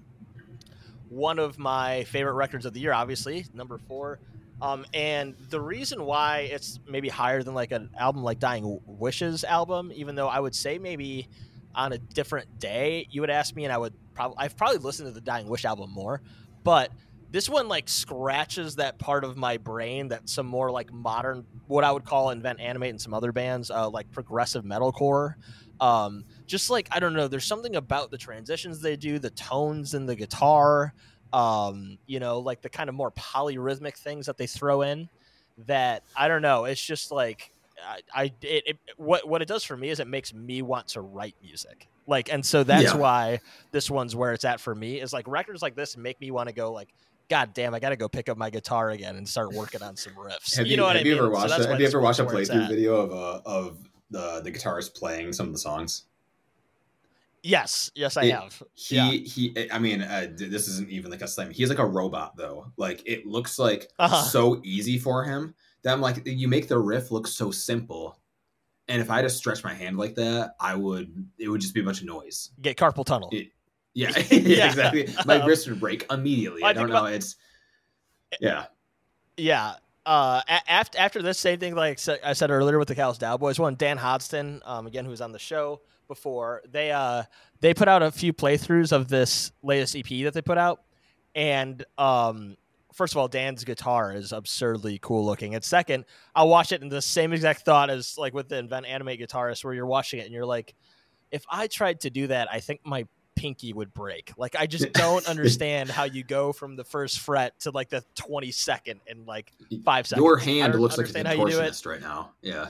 one 1.10 1.40
of 1.40 1.58
my 1.58 2.04
favorite 2.06 2.34
records 2.34 2.66
of 2.66 2.74
the 2.74 2.80
year, 2.82 2.92
obviously, 2.92 3.46
number 3.54 3.78
four. 3.78 4.20
Um, 4.62 4.86
and 4.94 5.36
the 5.50 5.62
reason 5.62 6.04
why 6.04 6.50
it's 6.52 6.80
maybe 6.88 7.10
higher 7.10 7.44
than 7.44 7.54
like 7.54 7.72
an 7.72 7.90
album 7.98 8.24
like 8.24 8.40
Dying 8.40 8.80
Wishes 8.86 9.44
album, 9.44 9.92
even 9.94 10.16
though 10.16 10.28
I 10.28 10.40
would 10.40 10.56
say 10.56 10.80
maybe 10.80 11.28
on 11.76 11.94
a 11.94 11.98
different 11.98 12.60
day 12.60 13.08
you 13.12 13.22
would 13.22 13.30
ask 13.30 13.56
me, 13.56 13.66
and 13.66 13.74
I 13.74 13.78
would 13.78 13.94
probably 14.14 14.38
I've 14.40 14.58
probably 14.58 14.80
listened 14.80 15.08
to 15.08 15.14
the 15.14 15.22
Dying 15.22 15.48
Wish 15.48 15.64
album 15.64 15.92
more, 15.92 16.22
but 16.64 16.92
this 17.30 17.50
one 17.50 17.68
like 17.68 17.90
scratches 17.90 18.78
that 18.78 18.98
part 18.98 19.24
of 19.24 19.38
my 19.38 19.58
brain 19.58 20.08
that 20.08 20.30
some 20.30 20.46
more 20.46 20.72
like 20.72 20.92
modern 20.92 21.46
what 21.68 21.84
I 21.84 21.92
would 21.92 22.06
call 22.06 22.30
invent 22.30 22.60
animate 22.60 22.92
and 22.92 23.02
some 23.02 23.14
other 23.14 23.32
bands 23.32 23.70
uh, 23.70 23.90
like 23.90 24.12
progressive 24.12 24.64
metalcore. 24.64 25.36
Um, 25.80 26.24
just 26.48 26.72
like 26.72 26.88
I 26.92 27.00
don't 27.00 27.14
know, 27.14 27.28
there's 27.28 27.46
something 27.46 27.76
about 27.76 28.10
the 28.10 28.18
transitions 28.18 28.82
they 28.82 28.96
do, 28.96 29.20
the 29.20 29.30
tones 29.30 29.94
and 29.94 30.10
the 30.10 30.16
guitar 30.16 30.94
um, 31.34 31.98
you 32.06 32.20
know, 32.20 32.40
like 32.40 32.62
the 32.62 32.70
kind 32.70 32.90
of 32.90 32.96
more 32.96 33.12
polyrhythmic 33.12 33.96
things 33.96 34.26
that 34.26 34.38
they 34.38 34.48
throw 34.48 34.82
in 34.82 35.10
that 35.66 36.04
I 36.16 36.28
don't 36.28 36.42
know. 36.42 36.66
It's 36.66 36.84
just 36.84 37.12
like 37.12 37.54
I, 37.86 38.02
I 38.14 38.24
it, 38.42 38.64
it, 38.68 38.78
what 38.98 39.28
what 39.28 39.42
it 39.42 39.48
does 39.48 39.64
for 39.64 39.78
me 39.78 39.90
is 39.90 40.00
it 40.00 40.08
makes 40.08 40.34
me 40.34 40.62
want 40.62 40.90
to 40.90 41.02
write 41.02 41.36
music. 41.42 41.88
Like, 42.08 42.32
and 42.32 42.46
so 42.46 42.64
that's 42.64 42.94
yeah. 42.94 42.96
why 42.96 43.40
this 43.72 43.92
one's 43.92 44.16
where 44.16 44.32
it's 44.32 44.46
at 44.46 44.62
for 44.62 44.74
me. 44.74 45.02
Is 45.02 45.12
like 45.12 45.28
records 45.28 45.62
like 45.62 45.76
this 45.76 45.98
make 45.98 46.20
me 46.22 46.32
want 46.32 46.48
to 46.48 46.56
go 46.56 46.72
like, 46.72 46.88
God 47.30 47.54
damn, 47.54 47.74
I 47.74 47.80
got 47.80 47.90
to 47.90 47.98
go 47.98 48.08
pick 48.08 48.30
up 48.30 48.38
my 48.38 48.50
guitar 48.50 48.92
again 48.92 49.18
and 49.18 49.28
start 49.28 49.54
working 49.54 49.84
on 49.84 49.98
some 49.98 50.14
riffs. 50.14 50.56
have 50.56 50.66
you, 50.66 50.72
you 50.72 50.78
know 50.78 50.84
what 50.84 50.96
have 50.96 51.06
I 51.06 51.10
you 51.10 51.16
mean? 51.16 51.24
Ever 51.24 51.32
watched 51.32 51.54
so 51.54 51.70
have 51.70 51.80
you 51.80 51.88
ever 51.88 52.00
watched 52.00 52.20
a 52.20 52.26
playthrough 52.26 52.70
video 52.70 52.96
of 52.96 53.12
uh, 53.12 53.42
of 53.46 53.78
the 54.10 54.42
the 54.42 54.52
guitarist 54.52 54.96
playing 54.96 55.34
some 55.34 55.48
of 55.48 55.52
the 55.52 55.60
songs? 55.60 56.04
Yes, 57.44 57.92
yes, 57.96 58.18
I 58.18 58.24
it, 58.24 58.34
have. 58.34 58.64
He 58.74 58.96
yeah. 58.96 59.12
he. 59.12 59.72
I 59.72 59.80
mean, 59.80 60.02
uh, 60.02 60.28
this 60.36 60.68
isn't 60.68 60.90
even 60.90 61.12
like 61.12 61.22
a 61.22 61.28
slam. 61.28 61.52
He's 61.52 61.70
like 61.70 61.80
a 61.80 61.86
robot 61.86 62.36
though. 62.36 62.72
Like 62.78 63.04
it 63.06 63.26
looks 63.26 63.60
like 63.60 63.90
uh-huh. 64.00 64.24
so 64.24 64.60
easy 64.64 64.98
for 64.98 65.24
him 65.24 65.54
that 65.84 65.94
I'm 65.94 66.02
like, 66.02 66.22
you 66.26 66.48
make 66.48 66.68
the 66.68 66.80
riff 66.80 67.12
look 67.12 67.28
so 67.28 67.52
simple. 67.52 68.20
And 68.90 69.02
if 69.02 69.10
I 69.12 69.22
just 69.22 69.38
stretch 69.38 69.64
my 69.64 69.74
hand 69.74 69.98
like 69.98 70.16
that, 70.16 70.56
I 70.60 70.76
would. 70.76 71.28
It 71.38 71.50
would 71.50 71.62
just 71.62 71.74
be 71.74 71.82
a 71.82 71.84
bunch 71.84 72.02
of 72.02 72.08
noise. 72.08 72.52
Get 72.62 72.78
carpal 72.78 73.06
tunnel. 73.06 73.30
It, 73.32 73.50
yeah, 73.94 74.10
yeah, 74.32 74.68
exactly. 74.68 75.08
My 75.26 75.38
um, 75.38 75.48
wrist 75.48 75.70
would 75.70 75.80
break 75.80 76.06
immediately. 76.12 76.64
I, 76.64 76.70
I 76.70 76.74
don't 76.74 76.90
know. 76.90 76.98
About, 76.98 77.14
it's 77.14 77.36
yeah, 78.40 78.66
yeah. 79.38 79.76
Uh, 80.06 80.42
after 80.68 80.98
after 80.98 81.22
this 81.22 81.38
same 81.38 81.60
thing, 81.60 81.76
like 81.76 82.00
I 82.24 82.34
said 82.34 82.50
earlier 82.50 82.80
with 82.80 82.88
the 82.88 82.96
Daoboys 82.96 83.60
one, 83.60 83.76
Dan 83.76 83.98
Hodgson, 83.98 84.62
um, 84.66 84.88
again, 84.88 85.06
who 85.06 85.12
was 85.12 85.22
on 85.22 85.32
the 85.32 85.40
show 85.40 85.82
before. 86.08 86.62
They 86.70 86.92
uh 86.92 87.24
they 87.60 87.74
put 87.74 87.88
out 87.88 88.04
a 88.04 88.12
few 88.12 88.34
playthroughs 88.34 88.92
of 88.92 89.08
this 89.08 89.52
latest 89.64 89.96
EP 89.96 90.24
that 90.24 90.34
they 90.34 90.42
put 90.42 90.58
out, 90.58 90.82
and 91.36 91.84
um 91.98 92.58
first 92.98 93.14
of 93.14 93.18
all, 93.18 93.28
Dan's 93.28 93.64
guitar 93.64 94.12
is 94.12 94.32
absurdly 94.32 95.00
cool 95.02 95.24
looking. 95.24 95.54
And 95.54 95.64
second, 95.64 96.06
I'll 96.36 96.50
watch 96.50 96.72
it 96.72 96.82
in 96.82 96.90
the 96.90 97.02
same 97.02 97.32
exact 97.32 97.62
thought 97.62 97.90
as 97.90 98.18
like 98.18 98.34
with 98.34 98.50
the 98.50 98.58
Invent 98.58 98.88
Animate 98.88 99.20
guitarist, 99.20 99.64
where 99.64 99.74
you're 99.74 99.86
watching 99.86 100.20
it 100.20 100.24
and 100.24 100.34
you're 100.34 100.46
like, 100.46 100.74
if 101.32 101.44
I 101.50 101.68
tried 101.68 102.02
to 102.02 102.10
do 102.10 102.28
that, 102.28 102.48
I 102.52 102.60
think 102.60 102.82
my 102.84 103.06
pinky 103.36 103.72
would 103.72 103.94
break. 103.94 104.34
Like 104.36 104.56
I 104.58 104.66
just 104.68 104.92
don't 104.94 105.26
understand 105.30 105.90
how 105.90 106.04
you 106.04 106.24
go 106.24 106.52
from 106.52 106.76
the 106.76 106.84
first 106.84 107.20
fret 107.20 107.58
to 107.62 107.72
like 107.72 107.90
the 107.90 108.04
22nd 108.16 109.00
in 109.06 109.26
like 109.26 109.54
five 109.86 110.08
seconds. 110.08 110.26
Your 110.26 110.38
hand 110.38 110.76
looks 110.76 110.98
like 110.98 111.10
a 111.10 111.14
contortionist 111.14 111.86
right 111.86 112.02
now. 112.02 112.32
Yeah. 112.42 112.70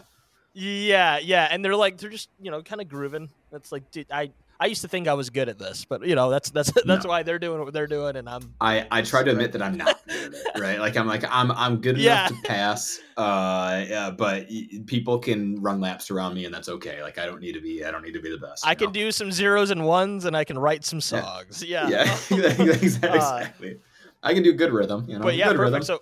Yeah, 0.53 1.19
yeah, 1.19 1.47
and 1.51 1.63
they're 1.63 1.75
like 1.75 1.97
they're 1.97 2.09
just 2.09 2.29
you 2.39 2.51
know 2.51 2.61
kind 2.61 2.81
of 2.81 2.87
grooving. 2.87 3.29
That's 3.51 3.71
like, 3.71 3.91
dude, 3.91 4.11
I 4.11 4.31
I 4.59 4.65
used 4.65 4.81
to 4.81 4.87
think 4.87 5.07
I 5.07 5.13
was 5.13 5.29
good 5.29 5.49
at 5.49 5.59
this, 5.59 5.85
but 5.85 6.05
you 6.05 6.15
know 6.15 6.29
that's 6.29 6.49
that's 6.49 6.71
that's 6.85 7.03
no. 7.05 7.09
why 7.09 7.23
they're 7.23 7.39
doing 7.39 7.63
what 7.63 7.73
they're 7.73 7.87
doing, 7.87 8.15
and 8.15 8.27
I'm. 8.27 8.53
I 8.59 8.87
I 8.89 9.01
try 9.03 9.23
to 9.23 9.31
admit 9.31 9.51
that 9.51 9.61
I'm 9.61 9.77
not 9.77 9.99
good 10.07 10.35
right? 10.57 10.79
Like 10.79 10.97
I'm 10.97 11.07
like 11.07 11.23
I'm 11.29 11.51
I'm 11.51 11.77
good 11.77 11.99
enough 11.99 12.29
to 12.29 12.35
pass. 12.43 12.99
Uh, 13.15 13.85
yeah, 13.87 14.11
but 14.11 14.47
people 14.85 15.19
can 15.19 15.61
run 15.61 15.79
laps 15.79 16.11
around 16.11 16.33
me, 16.33 16.45
and 16.45 16.53
that's 16.53 16.69
okay. 16.69 17.01
Like 17.01 17.17
I 17.17 17.25
don't 17.25 17.41
need 17.41 17.53
to 17.53 17.61
be 17.61 17.83
I 17.83 17.91
don't 17.91 18.03
need 18.03 18.13
to 18.13 18.21
be 18.21 18.31
the 18.31 18.37
best. 18.37 18.65
I 18.65 18.75
can 18.75 18.87
know? 18.87 18.93
do 18.93 19.11
some 19.11 19.31
zeros 19.31 19.71
and 19.71 19.85
ones, 19.85 20.25
and 20.25 20.35
I 20.35 20.43
can 20.43 20.57
write 20.57 20.85
some 20.85 21.01
songs. 21.01 21.63
Yeah, 21.63 21.87
yeah, 21.87 22.17
yeah. 22.29 22.37
exactly. 22.59 23.75
Uh, 23.75 23.77
I 24.23 24.33
can 24.33 24.43
do 24.43 24.53
good 24.53 24.71
rhythm. 24.71 25.05
You 25.07 25.17
know, 25.17 25.23
but 25.23 25.35
yeah, 25.35 25.47
good 25.49 25.57
perfect. 25.57 25.73
Rhythm. 25.73 25.83
So 25.83 26.01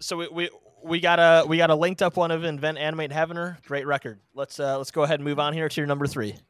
so 0.00 0.16
we, 0.16 0.28
we 0.28 0.50
we 0.84 1.00
got 1.00 1.18
a 1.18 1.46
we 1.46 1.56
got 1.56 1.70
a 1.70 1.74
linked 1.74 2.02
up 2.02 2.16
one 2.16 2.30
of 2.30 2.44
Invent 2.44 2.78
Animate 2.78 3.10
Heavener. 3.10 3.62
Great 3.64 3.86
record. 3.86 4.20
Let's 4.34 4.58
uh 4.60 4.78
let's 4.78 4.90
go 4.90 5.02
ahead 5.02 5.20
and 5.20 5.24
move 5.24 5.38
on 5.38 5.52
here 5.52 5.68
to 5.68 5.80
your 5.80 5.86
number 5.86 6.06
three. 6.06 6.34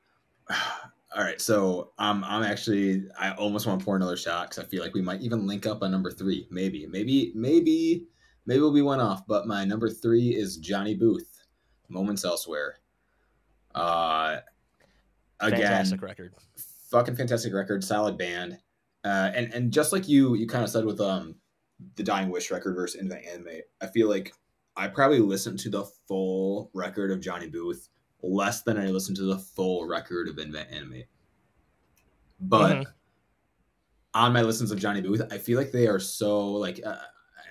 All 1.14 1.22
right, 1.22 1.40
so 1.42 1.92
um, 1.98 2.24
I'm 2.26 2.42
actually 2.42 3.04
I 3.18 3.32
almost 3.32 3.66
want 3.66 3.80
to 3.80 3.84
pour 3.84 3.96
another 3.96 4.16
shot 4.16 4.48
because 4.48 4.64
I 4.64 4.66
feel 4.66 4.82
like 4.82 4.94
we 4.94 5.02
might 5.02 5.20
even 5.20 5.46
link 5.46 5.66
up 5.66 5.82
on 5.82 5.90
number 5.90 6.10
three. 6.10 6.48
Maybe, 6.50 6.86
maybe, 6.86 7.32
maybe, 7.34 8.06
maybe 8.46 8.60
we'll 8.60 8.72
be 8.72 8.80
one 8.80 8.98
off. 8.98 9.26
But 9.26 9.46
my 9.46 9.62
number 9.66 9.90
three 9.90 10.30
is 10.30 10.56
Johnny 10.56 10.94
Booth, 10.94 11.44
Moments 11.90 12.24
Elsewhere. 12.24 12.76
Uh, 13.74 14.38
again, 15.40 15.60
fantastic 15.60 16.00
record, 16.00 16.32
fucking 16.90 17.14
fantastic 17.14 17.52
record, 17.52 17.84
solid 17.84 18.16
band, 18.16 18.58
uh, 19.04 19.32
and 19.34 19.52
and 19.52 19.70
just 19.70 19.92
like 19.92 20.08
you 20.08 20.34
you 20.34 20.46
kind 20.46 20.64
of 20.64 20.70
said 20.70 20.86
with 20.86 21.00
um 21.00 21.34
the 21.96 22.02
Dying 22.02 22.30
Wish 22.30 22.50
record 22.50 22.74
versus 22.74 23.00
Invent 23.00 23.26
Anime, 23.26 23.60
I 23.80 23.86
feel 23.86 24.08
like 24.08 24.32
I 24.76 24.88
probably 24.88 25.20
listened 25.20 25.58
to 25.60 25.70
the 25.70 25.84
full 25.84 26.70
record 26.72 27.10
of 27.10 27.20
Johnny 27.20 27.48
Booth 27.48 27.88
less 28.22 28.62
than 28.62 28.78
I 28.78 28.86
listened 28.86 29.16
to 29.18 29.24
the 29.24 29.38
full 29.38 29.86
record 29.86 30.28
of 30.28 30.38
Invent 30.38 30.70
Anime. 30.70 31.02
But 32.40 32.72
mm-hmm. 32.72 32.90
on 34.14 34.32
my 34.32 34.42
listens 34.42 34.70
of 34.70 34.78
Johnny 34.78 35.00
Booth, 35.00 35.22
I 35.30 35.38
feel 35.38 35.58
like 35.58 35.72
they 35.72 35.86
are 35.86 36.00
so 36.00 36.52
like, 36.52 36.80
uh, 36.84 36.96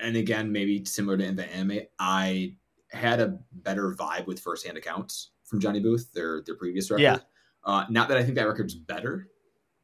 and 0.02 0.16
again, 0.16 0.52
maybe 0.52 0.84
similar 0.86 1.18
to 1.18 1.26
Invent 1.26 1.52
Anime, 1.52 1.82
I 2.00 2.56
had 2.90 3.20
a 3.20 3.40
better 3.52 3.94
vibe 3.94 4.28
with 4.28 4.40
firsthand 4.40 4.78
accounts 4.78 5.32
from 5.44 5.60
Johnny 5.60 5.80
Booth, 5.80 6.12
their 6.14 6.42
their 6.42 6.56
previous 6.56 6.90
record. 6.90 7.04
Yeah. 7.04 7.18
Uh, 7.64 7.86
not 7.90 8.08
that 8.10 8.18
I 8.18 8.24
think 8.24 8.36
that 8.36 8.48
record's 8.48 8.76
better, 8.76 9.28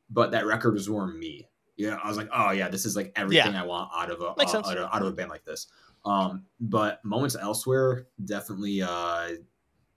but 0.10 0.32
that 0.32 0.46
record 0.46 0.74
was 0.74 0.90
more 0.90 1.08
me 1.08 1.48
yeah, 1.78 1.98
I 2.04 2.08
was 2.08 2.18
like, 2.18 2.30
oh 2.34 2.52
yeah, 2.52 2.70
this 2.70 2.86
is 2.86 2.96
like 2.96 3.12
everything 3.16 3.54
yeah. 3.54 3.64
I 3.64 3.66
want 3.66 3.92
out 3.96 4.12
of 4.12 4.22
a 4.22 4.26
uh, 4.26 4.36
out, 4.38 4.56
of, 4.56 4.90
out, 4.94 5.02
of, 5.02 5.08
a 5.08 5.12
band 5.12 5.30
like 5.30 5.46
this. 5.46 5.68
Um, 6.06 6.46
but 6.60 7.04
moments 7.06 7.36
elsewhere 7.40 8.08
definitely 8.24 8.82
uh, 8.82 9.30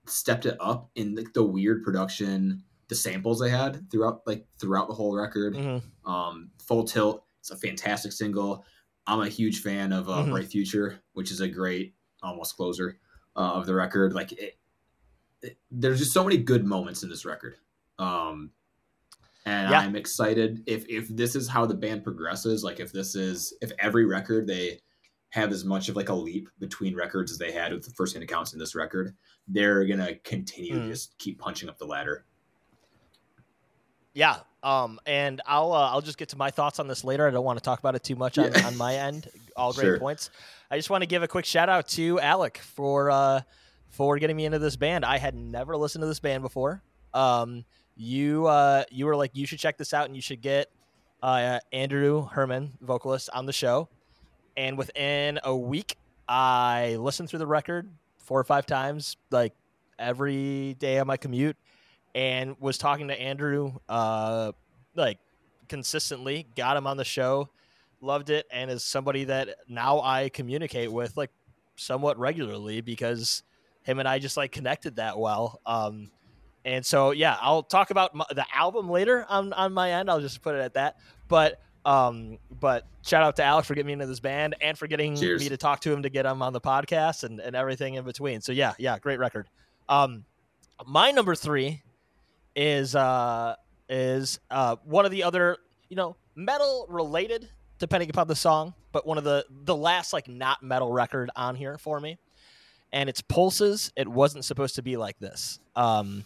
stepped 0.05 0.45
it 0.45 0.57
up 0.59 0.89
in 0.95 1.15
the, 1.15 1.25
the, 1.33 1.43
weird 1.43 1.83
production, 1.83 2.63
the 2.87 2.95
samples 2.95 3.39
they 3.39 3.49
had 3.49 3.89
throughout 3.91 4.21
like 4.25 4.45
throughout 4.59 4.87
the 4.87 4.93
whole 4.93 5.15
record. 5.15 5.55
Mm-hmm. 5.55 6.09
Um, 6.09 6.51
Full 6.67 6.83
Tilt, 6.83 7.23
it's 7.39 7.51
a 7.51 7.57
fantastic 7.57 8.11
single. 8.11 8.63
I'm 9.07 9.21
a 9.21 9.29
huge 9.29 9.61
fan 9.61 9.91
of 9.91 10.07
uh, 10.09 10.17
mm-hmm. 10.17 10.31
Bright 10.31 10.47
Future, 10.47 11.01
which 11.13 11.31
is 11.31 11.41
a 11.41 11.47
great 11.47 11.95
almost 12.21 12.55
closer. 12.55 12.99
uh, 13.35 13.53
of 13.53 13.65
the 13.65 13.75
record. 13.75 14.13
Like 14.13 14.31
it, 14.33 14.57
it, 15.41 15.57
there's 15.69 15.99
just 15.99 16.13
so 16.13 16.23
many 16.23 16.37
good 16.37 16.65
moments 16.65 17.03
in 17.03 17.09
this 17.09 17.25
record. 17.25 17.55
Um, 17.99 18.51
and 19.45 19.71
yeah. 19.71 19.79
I'm 19.79 19.95
excited 19.95 20.63
if 20.67 20.85
if 20.87 21.07
this 21.09 21.35
is 21.35 21.47
how 21.47 21.65
the 21.65 21.73
band 21.73 22.03
progresses. 22.03 22.63
Like 22.63 22.79
if 22.79 22.91
this 22.91 23.15
is 23.15 23.53
if 23.61 23.71
every 23.79 24.05
record 24.05 24.47
they 24.47 24.79
have 25.31 25.51
as 25.51 25.63
much 25.63 25.89
of 25.89 25.95
like 25.95 26.09
a 26.09 26.13
leap 26.13 26.49
between 26.59 26.95
records 26.95 27.31
as 27.31 27.37
they 27.37 27.51
had 27.51 27.73
with 27.73 27.83
the 27.83 27.91
first 27.91 28.13
hand 28.13 28.23
accounts 28.23 28.53
in 28.53 28.59
this 28.59 28.75
record, 28.75 29.15
they're 29.47 29.85
gonna 29.85 30.15
continue 30.23 30.73
mm. 30.73 30.77
to 30.77 30.81
hmm. 30.83 30.89
just 30.89 31.17
keep 31.17 31.39
punching 31.39 31.69
up 31.69 31.77
the 31.77 31.85
ladder. 31.85 32.25
Yeah, 34.13 34.39
um, 34.61 34.99
and 35.05 35.41
I'll 35.45 35.71
uh, 35.71 35.89
I'll 35.89 36.01
just 36.01 36.17
get 36.17 36.29
to 36.29 36.37
my 36.37 36.51
thoughts 36.51 36.79
on 36.79 36.87
this 36.87 37.03
later. 37.03 37.27
I 37.27 37.31
don't 37.31 37.45
want 37.45 37.57
to 37.57 37.63
talk 37.63 37.79
about 37.79 37.95
it 37.95 38.03
too 38.03 38.15
much 38.15 38.37
on, 38.37 38.51
yeah. 38.51 38.67
on 38.67 38.77
my 38.77 38.95
end. 38.95 39.27
All 39.55 39.73
great 39.73 39.83
sure. 39.83 39.99
points. 39.99 40.29
I 40.69 40.77
just 40.77 40.89
want 40.89 41.01
to 41.01 41.07
give 41.07 41.23
a 41.23 41.27
quick 41.27 41.45
shout 41.45 41.67
out 41.69 41.87
to 41.89 42.19
Alec 42.19 42.57
for 42.59 43.09
uh, 43.09 43.41
for 43.89 44.17
getting 44.19 44.35
me 44.35 44.45
into 44.45 44.59
this 44.59 44.75
band. 44.75 45.05
I 45.05 45.17
had 45.17 45.35
never 45.35 45.75
listened 45.77 46.01
to 46.01 46.07
this 46.07 46.19
band 46.19 46.43
before. 46.43 46.83
Um, 47.13 47.65
you 47.95 48.47
uh, 48.47 48.83
you 48.89 49.05
were 49.05 49.15
like 49.15 49.31
you 49.33 49.45
should 49.45 49.59
check 49.59 49.77
this 49.77 49.93
out 49.93 50.05
and 50.05 50.15
you 50.15 50.21
should 50.21 50.41
get 50.41 50.69
uh, 51.21 51.59
Andrew 51.71 52.25
Herman, 52.25 52.71
vocalist, 52.81 53.29
on 53.33 53.45
the 53.45 53.53
show. 53.53 53.89
And 54.57 54.77
within 54.77 55.39
a 55.43 55.55
week, 55.55 55.97
I 56.27 56.97
listened 56.99 57.29
through 57.29 57.39
the 57.39 57.47
record 57.47 57.89
four 58.17 58.39
or 58.39 58.43
five 58.43 58.65
times, 58.65 59.17
like 59.29 59.53
every 59.99 60.75
day 60.79 60.99
on 60.99 61.07
my 61.07 61.17
commute 61.17 61.55
and 62.15 62.55
was 62.59 62.77
talking 62.77 63.07
to 63.07 63.19
Andrew 63.19 63.73
uh, 63.87 64.51
like 64.95 65.19
consistently, 65.69 66.47
got 66.55 66.75
him 66.75 66.87
on 66.87 66.97
the 66.97 67.05
show, 67.05 67.49
loved 68.01 68.29
it, 68.29 68.45
and 68.51 68.69
is 68.69 68.83
somebody 68.83 69.25
that 69.25 69.49
now 69.67 70.01
I 70.01 70.29
communicate 70.29 70.91
with 70.91 71.15
like 71.15 71.31
somewhat 71.75 72.17
regularly 72.19 72.81
because 72.81 73.43
him 73.83 73.99
and 73.99 74.07
I 74.07 74.19
just 74.19 74.37
like 74.37 74.51
connected 74.51 74.97
that 74.97 75.17
well. 75.17 75.61
Um, 75.65 76.11
and 76.65 76.85
so 76.85 77.11
yeah, 77.11 77.37
I'll 77.41 77.63
talk 77.63 77.89
about 77.91 78.13
my, 78.13 78.25
the 78.29 78.45
album 78.55 78.89
later 78.89 79.25
on 79.27 79.53
on 79.53 79.73
my 79.73 79.93
end. 79.93 80.09
I'll 80.09 80.21
just 80.21 80.41
put 80.41 80.55
it 80.55 80.61
at 80.61 80.73
that. 80.75 80.97
But 81.27 81.61
um, 81.85 82.37
but 82.59 82.85
shout 83.01 83.23
out 83.23 83.35
to 83.37 83.43
Alex 83.43 83.67
for 83.67 83.73
getting 83.73 83.87
me 83.87 83.93
into 83.93 84.05
this 84.05 84.19
band 84.19 84.55
and 84.61 84.77
for 84.77 84.87
getting 84.87 85.15
Cheers. 85.15 85.41
me 85.41 85.49
to 85.49 85.57
talk 85.57 85.81
to 85.81 85.91
him 85.91 86.03
to 86.03 86.09
get 86.09 86.25
him 86.25 86.41
on 86.41 86.53
the 86.53 86.61
podcast 86.61 87.23
and, 87.23 87.39
and 87.39 87.55
everything 87.55 87.95
in 87.95 88.03
between. 88.03 88.41
So 88.41 88.51
yeah, 88.51 88.73
yeah, 88.77 88.99
great 88.99 89.17
record. 89.19 89.47
Um, 89.89 90.25
my 90.85 91.11
number 91.11 91.35
three 91.35 91.81
is 92.55 92.95
uh 92.95 93.55
is 93.89 94.39
uh 94.49 94.75
one 94.83 95.05
of 95.05 95.11
the 95.11 95.23
other 95.23 95.57
you 95.89 95.95
know 95.95 96.15
metal 96.35 96.85
related 96.89 97.49
depending 97.79 98.09
upon 98.09 98.27
the 98.27 98.35
song 98.35 98.73
but 98.91 99.05
one 99.07 99.17
of 99.17 99.23
the 99.23 99.45
the 99.63 99.75
last 99.75 100.11
like 100.13 100.27
not 100.27 100.61
metal 100.61 100.91
record 100.91 101.29
on 101.35 101.55
here 101.55 101.77
for 101.77 101.99
me 101.99 102.17
and 102.91 103.09
it's 103.09 103.21
pulses 103.21 103.91
it 103.95 104.07
wasn't 104.07 104.43
supposed 104.43 104.75
to 104.75 104.81
be 104.81 104.97
like 104.97 105.17
this 105.19 105.59
um 105.75 106.25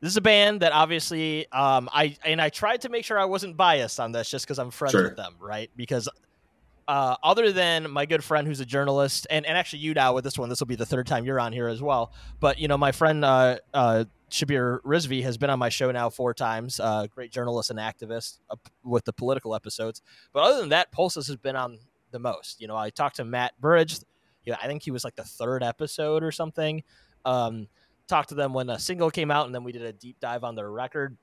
this 0.00 0.10
is 0.10 0.16
a 0.16 0.22
band 0.22 0.60
that 0.60 0.72
obviously 0.72 1.50
um 1.52 1.88
i 1.92 2.16
and 2.24 2.40
i 2.40 2.48
tried 2.48 2.80
to 2.80 2.88
make 2.88 3.04
sure 3.04 3.18
i 3.18 3.24
wasn't 3.24 3.56
biased 3.56 3.98
on 4.00 4.12
this 4.12 4.30
just 4.30 4.44
because 4.44 4.58
i'm 4.58 4.70
friends 4.70 4.92
sure. 4.92 5.04
with 5.04 5.16
them 5.16 5.34
right 5.40 5.70
because 5.76 6.08
uh, 6.88 7.16
other 7.22 7.50
than 7.50 7.90
my 7.90 8.06
good 8.06 8.22
friend 8.22 8.46
who's 8.46 8.60
a 8.60 8.64
journalist, 8.64 9.26
and, 9.28 9.44
and 9.44 9.58
actually 9.58 9.80
you 9.80 9.92
now 9.94 10.14
with 10.14 10.24
this 10.24 10.38
one, 10.38 10.48
this 10.48 10.60
will 10.60 10.66
be 10.66 10.76
the 10.76 10.86
third 10.86 11.06
time 11.06 11.24
you're 11.24 11.40
on 11.40 11.52
here 11.52 11.68
as 11.68 11.82
well. 11.82 12.12
But 12.38 12.58
you 12.58 12.68
know, 12.68 12.78
my 12.78 12.92
friend 12.92 13.24
uh, 13.24 13.58
uh, 13.74 14.04
Shabir 14.30 14.80
Rizvi 14.82 15.22
has 15.22 15.36
been 15.36 15.50
on 15.50 15.58
my 15.58 15.68
show 15.68 15.90
now 15.90 16.10
four 16.10 16.34
times. 16.34 16.78
Uh, 16.78 17.06
great 17.08 17.32
journalist 17.32 17.70
and 17.70 17.78
activist 17.78 18.38
uh, 18.50 18.56
with 18.84 19.04
the 19.04 19.12
political 19.12 19.54
episodes. 19.54 20.02
But 20.32 20.44
other 20.44 20.60
than 20.60 20.68
that, 20.70 20.92
Pulses 20.92 21.26
has 21.26 21.36
been 21.36 21.56
on 21.56 21.78
the 22.12 22.18
most. 22.18 22.60
You 22.60 22.68
know, 22.68 22.76
I 22.76 22.90
talked 22.90 23.16
to 23.16 23.24
Matt 23.24 23.60
Burridge. 23.60 23.98
You 24.44 24.52
know, 24.52 24.58
I 24.62 24.66
think 24.66 24.82
he 24.82 24.90
was 24.90 25.04
like 25.04 25.16
the 25.16 25.24
third 25.24 25.62
episode 25.64 26.22
or 26.22 26.30
something. 26.30 26.84
Um, 27.24 27.66
talked 28.06 28.30
to 28.30 28.34
them 28.34 28.52
when 28.52 28.70
a 28.70 28.78
single 28.78 29.10
came 29.10 29.30
out, 29.30 29.46
and 29.46 29.54
then 29.54 29.64
we 29.64 29.72
did 29.72 29.82
a 29.82 29.92
deep 29.92 30.20
dive 30.20 30.44
on 30.44 30.54
their 30.54 30.70
record. 30.70 31.16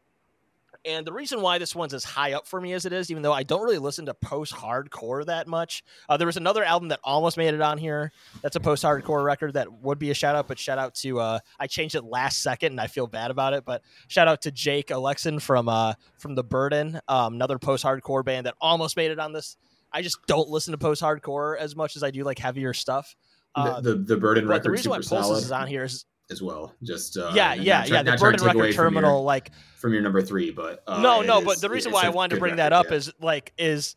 And 0.86 1.08
the 1.08 1.14
reason 1.14 1.42
why 1.42 1.60
this 1.60 1.74
one's 1.74 1.94
as 1.94 2.04
high 2.04 2.34
up 2.34 2.46
for 2.46 2.60
me 2.60 2.74
as 2.74 2.86
it 2.86 2.92
is, 2.92 3.10
even 3.10 3.24
though 3.24 3.32
I 3.32 3.44
don't 3.44 3.64
really 3.64 3.78
listen 3.78 4.06
to 4.08 4.14
post 4.14 4.54
hardcore 4.54 5.26
that 5.26 5.48
much, 5.48 5.82
uh, 6.10 6.18
there 6.18 6.28
was 6.28 6.36
another 6.36 6.64
album 6.64 6.90
that 6.90 7.00
almost 7.06 7.38
made 7.38 7.54
it 7.54 7.62
on 7.62 7.78
here. 7.78 8.12
That's 8.42 8.58
a 8.58 8.60
post 8.60 8.84
hardcore 8.84 9.24
record 9.24 9.54
that 9.54 9.72
would 9.72 9.98
be 9.98 10.12
a 10.12 10.14
shout 10.14 10.36
out, 10.36 10.48
but 10.48 10.60
shout 10.60 10.78
out 10.78 10.94
to 10.96 11.20
uh, 11.22 11.40
I 11.58 11.68
changed 11.68 11.96
it 11.96 12.04
last 12.04 12.42
second 12.42 12.74
and 12.74 12.82
I 12.82 12.88
feel 12.88 13.08
bad 13.08 13.32
about 13.32 13.54
it. 13.54 13.64
But 13.64 13.82
shout 14.10 14.28
out 14.28 14.42
to 14.42 14.52
Jake 14.52 14.88
Alexin 14.88 15.42
from 15.42 15.70
uh, 15.70 15.94
from 16.18 16.36
the 16.36 16.44
Burden, 16.44 17.00
um, 17.08 17.36
another 17.36 17.58
post 17.58 17.86
hardcore 17.86 18.26
band 18.26 18.46
that 18.46 18.56
almost 18.60 18.98
made 18.98 19.12
it 19.12 19.20
on 19.20 19.32
this. 19.32 19.56
I 19.94 20.02
just 20.02 20.18
don't 20.28 20.50
listen 20.50 20.74
to 20.74 20.78
post 20.78 21.02
hardcore 21.02 21.58
as 21.58 21.78
much 21.78 21.96
as 21.96 22.04
I 22.04 22.12
do 22.12 22.26
like 22.26 22.40
heavier 22.40 22.74
stuff. 22.74 23.16
Uh, 23.56 23.80
the, 23.80 23.94
the, 23.94 23.98
the 24.00 24.18
Burden 24.18 24.48
record. 24.48 24.64
The 24.64 24.72
reason 24.72 24.90
why 24.90 24.98
Pulses 24.98 25.46
is 25.46 25.52
on 25.52 25.68
here 25.68 25.84
is 25.84 26.06
as 26.30 26.42
well. 26.42 26.74
Just 26.84 27.18
uh, 27.18 27.32
yeah, 27.34 27.54
yeah, 27.54 27.86
yeah. 27.86 28.04
The 28.04 28.18
Burden 28.18 28.46
Record 28.46 28.74
Terminal, 28.74 29.18
your, 29.18 29.24
like 29.24 29.52
from 29.78 29.94
your 29.94 30.02
number 30.02 30.22
three, 30.22 30.52
but 30.52 30.84
uh, 30.88 31.02
no, 31.02 31.22
no. 31.22 31.40
Is, 31.40 31.46
but 31.46 31.62
the 31.62 31.70
reason 31.70 31.92
why 31.92 32.04
I 32.04 32.10
wanted 32.10 32.36
to 32.36 32.40
bring 32.40 32.52
record, 32.52 32.60
that 32.60 32.74
up 32.74 32.88
yeah. 32.90 32.98
is 32.98 33.12
like 33.22 33.54
is 33.58 33.96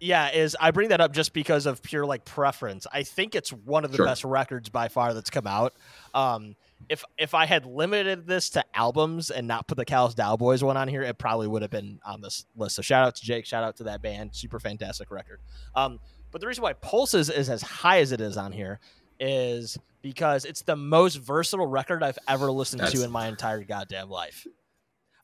yeah 0.00 0.30
is 0.30 0.56
I 0.60 0.70
bring 0.70 0.90
that 0.90 1.00
up 1.00 1.12
just 1.12 1.32
because 1.32 1.66
of 1.66 1.82
pure 1.82 2.06
like 2.06 2.24
preference. 2.24 2.86
I 2.92 3.02
think 3.02 3.34
it's 3.34 3.52
one 3.52 3.84
of 3.84 3.90
the 3.92 3.98
sure. 3.98 4.06
best 4.06 4.24
records 4.24 4.68
by 4.68 4.88
far 4.88 5.14
that's 5.14 5.30
come 5.30 5.46
out. 5.46 5.74
Um, 6.14 6.56
if 6.88 7.04
if 7.18 7.34
I 7.34 7.46
had 7.46 7.66
limited 7.66 8.26
this 8.26 8.50
to 8.50 8.64
albums 8.74 9.30
and 9.30 9.46
not 9.46 9.66
put 9.66 9.76
the 9.76 9.84
Callous 9.84 10.14
Daoboys 10.14 10.62
one 10.62 10.76
on 10.76 10.88
here, 10.88 11.02
it 11.02 11.18
probably 11.18 11.48
would 11.48 11.62
have 11.62 11.70
been 11.70 12.00
on 12.04 12.20
this 12.20 12.46
list. 12.56 12.76
So 12.76 12.82
shout 12.82 13.06
out 13.06 13.16
to 13.16 13.24
Jake, 13.24 13.46
shout 13.46 13.64
out 13.64 13.76
to 13.76 13.84
that 13.84 14.02
band, 14.02 14.34
super 14.34 14.58
fantastic 14.58 15.10
record. 15.10 15.40
Um, 15.74 16.00
but 16.30 16.40
the 16.40 16.46
reason 16.46 16.62
why 16.62 16.74
Pulses 16.74 17.30
is 17.30 17.48
as 17.48 17.62
high 17.62 18.00
as 18.00 18.12
it 18.12 18.20
is 18.20 18.36
on 18.36 18.52
here 18.52 18.80
is 19.20 19.78
because 20.02 20.44
it's 20.44 20.62
the 20.62 20.76
most 20.76 21.16
versatile 21.16 21.66
record 21.66 22.02
I've 22.02 22.18
ever 22.28 22.50
listened 22.50 22.80
that's, 22.80 22.92
to 22.92 23.04
in 23.04 23.10
my 23.10 23.28
entire 23.28 23.62
goddamn 23.62 24.10
life. 24.10 24.46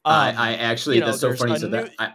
Um, 0.05 0.13
I, 0.13 0.35
I, 0.37 0.55
actually, 0.55 0.97
you 0.97 1.01
know, 1.01 1.07
that's 1.07 1.21
so 1.21 1.35
funny. 1.35 1.59
So 1.59 1.67
new... 1.67 1.73
that 1.73 1.93
I, 1.99 2.13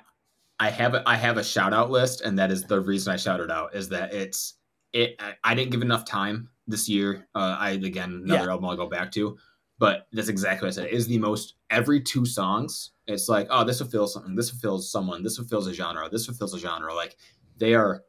I 0.60 0.70
have 0.70 0.94
a, 0.94 1.04
I 1.08 1.16
have 1.16 1.38
a 1.38 1.44
shout 1.44 1.74
out 1.74 1.90
list, 1.90 2.22
and 2.22 2.38
that 2.38 2.52
is 2.52 2.64
the 2.64 2.80
reason 2.80 3.14
I 3.14 3.18
shouted 3.18 3.50
out 3.50 3.74
is 3.74 3.90
that 3.90 4.14
it's 4.14 4.56
it. 4.94 5.20
I 5.44 5.56
didn't 5.56 5.72
give 5.72 5.82
enough 5.82 6.06
time 6.06 6.50
this 6.68 6.88
year. 6.90 7.28
Uh, 7.34 7.56
I 7.58 7.72
again 7.72 8.22
another 8.26 8.46
yeah. 8.46 8.52
album 8.52 8.66
I'll 8.66 8.76
go 8.76 8.88
back 8.88 9.12
to, 9.14 9.38
but 9.80 10.08
that's 10.12 10.28
exactly 10.28 10.68
what 10.68 10.74
I 10.74 10.76
said. 10.76 10.88
It 10.88 10.94
is 10.94 11.08
the 11.08 11.18
most 11.18 11.56
every 11.70 12.02
two 12.02 12.26
songs. 12.26 12.92
It's 13.08 13.30
like 13.30 13.48
oh, 13.50 13.64
this 13.64 13.80
fulfills 13.80 14.14
something. 14.14 14.36
This 14.36 14.50
fulfills 14.50 14.92
someone. 14.92 15.24
This 15.24 15.38
fulfills 15.38 15.68
a 15.68 15.74
genre. 15.74 16.10
This 16.10 16.26
fulfills 16.26 16.54
a 16.54 16.60
genre. 16.60 16.94
Like 16.94 17.16
they 17.58 17.74
are 17.74 18.04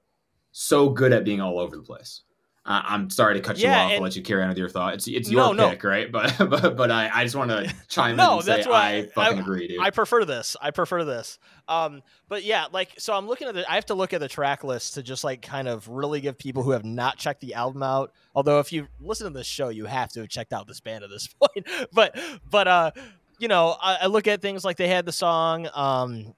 so 0.53 0.89
good 0.91 1.13
at 1.13 1.25
being 1.25 1.41
all 1.41 1.59
over 1.59 1.77
the 1.77 1.83
place. 1.83 2.23
Uh, 2.67 2.83
I'm 2.85 3.09
sorry 3.09 3.35
to 3.35 3.41
cut 3.41 3.57
you 3.57 3.65
yeah, 3.65 3.85
off. 3.85 3.93
I'll 3.93 4.01
let 4.03 4.17
you 4.17 4.23
carry 4.23 4.43
on 4.43 4.51
with 4.51 4.59
your 4.59 4.69
thought. 4.69 4.93
It's 4.93 5.09
it's 5.09 5.31
your 5.31 5.55
no, 5.55 5.71
pick, 5.71 5.83
no. 5.83 5.89
right? 5.89 6.13
But 6.13 6.37
but 6.39 6.77
but 6.77 6.91
I, 6.91 7.09
I 7.13 7.25
just 7.25 7.35
want 7.35 7.51
to 7.51 7.75
chime 7.89 8.17
no, 8.17 8.35
in 8.35 8.39
and 8.41 8.49
that's 8.49 8.65
say 8.65 8.71
why 8.71 8.91
I 8.97 9.07
fucking 9.07 9.39
I, 9.39 9.41
agree, 9.41 9.69
dude. 9.69 9.81
I 9.81 9.89
prefer 9.91 10.27
this. 10.27 10.57
I 10.61 10.71
prefer 10.71 11.05
this. 11.05 11.39
Um, 11.69 12.03
but 12.29 12.45
yeah, 12.45 12.67
like 12.71 12.91
so 12.99 13.15
I'm 13.15 13.27
looking 13.27 13.49
at 13.49 13.55
the. 13.55 13.71
I 13.71 13.77
have 13.77 13.87
to 13.87 13.95
look 13.95 14.13
at 14.13 14.21
the 14.21 14.29
track 14.29 14.63
list 14.63 14.95
to 14.95 15.03
just 15.03 15.25
like 15.25 15.41
kind 15.41 15.69
of 15.69 15.89
really 15.89 16.21
give 16.21 16.37
people 16.37 16.63
who 16.63 16.73
have 16.73 16.85
not 16.85 17.17
checked 17.17 17.41
the 17.41 17.55
album 17.55 17.83
out. 17.83 18.13
Although 18.35 18.61
if 18.61 18.75
you 18.75 18.89
listen 19.01 19.33
to 19.33 19.37
this 19.39 19.47
show, 19.47 19.71
you 19.71 19.87
have 19.87 20.11
to 20.13 20.21
have 20.21 20.29
checked 20.29 20.53
out 20.53 20.67
this 20.67 20.81
band 20.81 21.03
at 21.03 21.09
this 21.09 21.29
point. 21.41 21.67
but 21.95 22.19
but 22.51 22.69
uh, 22.69 22.91
you 23.39 23.49
know, 23.49 23.75
I, 23.81 24.01
I 24.03 24.07
look 24.07 24.27
at 24.27 24.43
things 24.43 24.67
like 24.67 24.77
they 24.77 24.89
had 24.89 25.07
the 25.07 25.13
song 25.13 25.67
um, 25.73 26.35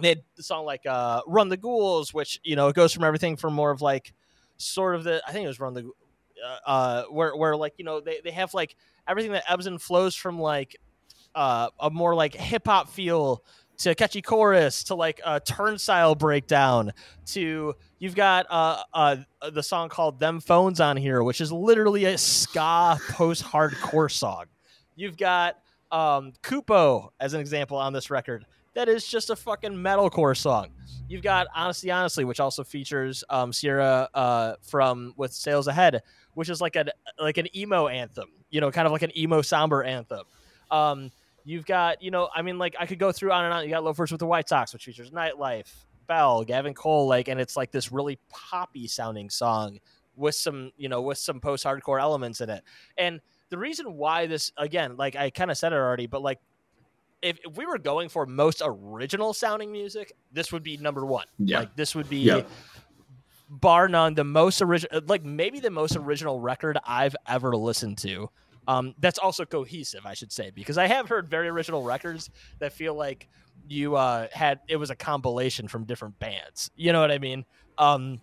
they 0.00 0.08
had 0.08 0.22
the 0.36 0.42
song 0.42 0.64
like 0.64 0.86
uh, 0.86 1.22
"Run 1.26 1.48
the 1.48 1.56
Ghouls," 1.56 2.12
which 2.12 2.40
you 2.42 2.56
know 2.56 2.68
it 2.68 2.76
goes 2.76 2.92
from 2.92 3.04
everything 3.04 3.36
from 3.36 3.54
more 3.54 3.70
of 3.70 3.80
like 3.80 4.12
sort 4.56 4.94
of 4.94 5.04
the 5.04 5.22
I 5.26 5.32
think 5.32 5.44
it 5.44 5.48
was 5.48 5.60
Run 5.60 5.74
the 5.74 5.90
uh, 6.44 6.70
uh, 6.70 7.02
where 7.04 7.36
where 7.36 7.56
like 7.56 7.74
you 7.78 7.84
know 7.84 8.00
they, 8.00 8.20
they 8.22 8.30
have 8.30 8.54
like 8.54 8.76
everything 9.08 9.32
that 9.32 9.44
ebbs 9.48 9.66
and 9.66 9.80
flows 9.80 10.14
from 10.14 10.38
like 10.38 10.76
uh, 11.34 11.68
a 11.80 11.90
more 11.90 12.14
like 12.14 12.34
hip 12.34 12.66
hop 12.66 12.88
feel 12.88 13.42
to 13.78 13.94
catchy 13.94 14.22
chorus 14.22 14.84
to 14.84 14.94
like 14.94 15.20
a 15.24 15.40
turnstile 15.40 16.14
breakdown 16.14 16.92
to 17.26 17.74
you've 17.98 18.14
got 18.14 18.46
uh, 18.48 18.82
uh, 18.92 19.16
the 19.52 19.62
song 19.62 19.88
called 19.88 20.20
them 20.20 20.40
phones 20.40 20.80
on 20.80 20.96
here 20.96 21.22
which 21.22 21.40
is 21.40 21.50
literally 21.50 22.04
a 22.04 22.18
ska 22.18 22.98
post 23.10 23.42
hardcore 23.44 24.10
song. 24.10 24.44
You've 24.96 25.16
got 25.16 25.56
um, 25.90 26.32
Kupo 26.42 27.10
as 27.18 27.34
an 27.34 27.40
example 27.40 27.76
on 27.76 27.92
this 27.92 28.10
record 28.10 28.44
that 28.74 28.88
is 28.88 29.06
just 29.06 29.30
a 29.30 29.36
fucking 29.36 29.72
metalcore 29.72 30.36
song. 30.36 30.70
You've 31.08 31.22
got 31.22 31.46
Honestly 31.54 31.90
Honestly, 31.90 32.24
which 32.24 32.40
also 32.40 32.64
features 32.64 33.24
um, 33.30 33.52
Sierra 33.52 34.08
uh, 34.14 34.54
from 34.62 35.14
with 35.16 35.32
Sales 35.32 35.68
Ahead, 35.68 36.02
which 36.34 36.48
is 36.48 36.60
like 36.60 36.76
a 36.76 36.86
like 37.18 37.38
an 37.38 37.54
emo 37.56 37.88
anthem, 37.88 38.28
you 38.50 38.60
know, 38.60 38.70
kind 38.70 38.86
of 38.86 38.92
like 38.92 39.02
an 39.02 39.16
emo 39.16 39.42
somber 39.42 39.82
anthem. 39.82 40.24
Um, 40.70 41.10
you've 41.44 41.66
got, 41.66 42.02
you 42.02 42.10
know, 42.10 42.28
I 42.34 42.42
mean, 42.42 42.58
like 42.58 42.74
I 42.78 42.86
could 42.86 42.98
go 42.98 43.12
through 43.12 43.32
on 43.32 43.44
and 43.44 43.54
on. 43.54 43.64
You 43.64 43.70
got 43.70 43.84
Loafers 43.84 44.10
with 44.10 44.20
the 44.20 44.26
White 44.26 44.48
Sox, 44.48 44.72
which 44.72 44.84
features 44.84 45.10
Nightlife, 45.10 45.72
Bell, 46.06 46.42
Gavin 46.42 46.74
Cole, 46.74 47.06
like, 47.06 47.28
and 47.28 47.40
it's 47.40 47.56
like 47.56 47.70
this 47.70 47.92
really 47.92 48.18
poppy 48.28 48.86
sounding 48.88 49.30
song 49.30 49.78
with 50.16 50.34
some, 50.34 50.70
you 50.76 50.88
know, 50.88 51.02
with 51.02 51.18
some 51.18 51.40
post 51.40 51.64
hardcore 51.64 52.00
elements 52.00 52.40
in 52.40 52.48
it. 52.48 52.62
And 52.96 53.20
the 53.50 53.58
reason 53.58 53.94
why 53.94 54.26
this, 54.26 54.52
again, 54.56 54.96
like 54.96 55.16
I 55.16 55.30
kind 55.30 55.50
of 55.50 55.58
said 55.58 55.72
it 55.72 55.76
already, 55.76 56.06
but 56.06 56.22
like 56.22 56.40
if, 57.24 57.38
if 57.44 57.56
we 57.56 57.66
were 57.66 57.78
going 57.78 58.08
for 58.08 58.26
most 58.26 58.62
original 58.64 59.32
sounding 59.32 59.72
music, 59.72 60.12
this 60.32 60.52
would 60.52 60.62
be 60.62 60.76
number 60.76 61.04
one. 61.06 61.26
Yeah. 61.38 61.60
Like 61.60 61.76
this 61.76 61.94
would 61.94 62.08
be 62.08 62.18
yeah. 62.18 62.42
bar 63.48 63.88
none 63.88 64.14
the 64.14 64.24
most 64.24 64.60
original 64.62 65.00
like 65.06 65.24
maybe 65.24 65.58
the 65.58 65.70
most 65.70 65.96
original 65.96 66.40
record 66.40 66.78
I've 66.86 67.16
ever 67.26 67.56
listened 67.56 67.98
to. 67.98 68.30
Um, 68.66 68.94
that's 68.98 69.18
also 69.18 69.44
cohesive, 69.44 70.06
I 70.06 70.14
should 70.14 70.32
say, 70.32 70.50
because 70.50 70.78
I 70.78 70.86
have 70.86 71.08
heard 71.08 71.28
very 71.28 71.48
original 71.48 71.82
records 71.82 72.30
that 72.60 72.72
feel 72.72 72.94
like 72.94 73.28
you 73.68 73.96
uh, 73.96 74.28
had 74.32 74.60
it 74.68 74.76
was 74.76 74.90
a 74.90 74.96
compilation 74.96 75.68
from 75.68 75.84
different 75.84 76.18
bands. 76.18 76.70
You 76.76 76.92
know 76.92 77.00
what 77.00 77.10
I 77.10 77.18
mean? 77.18 77.44
Um, 77.78 78.20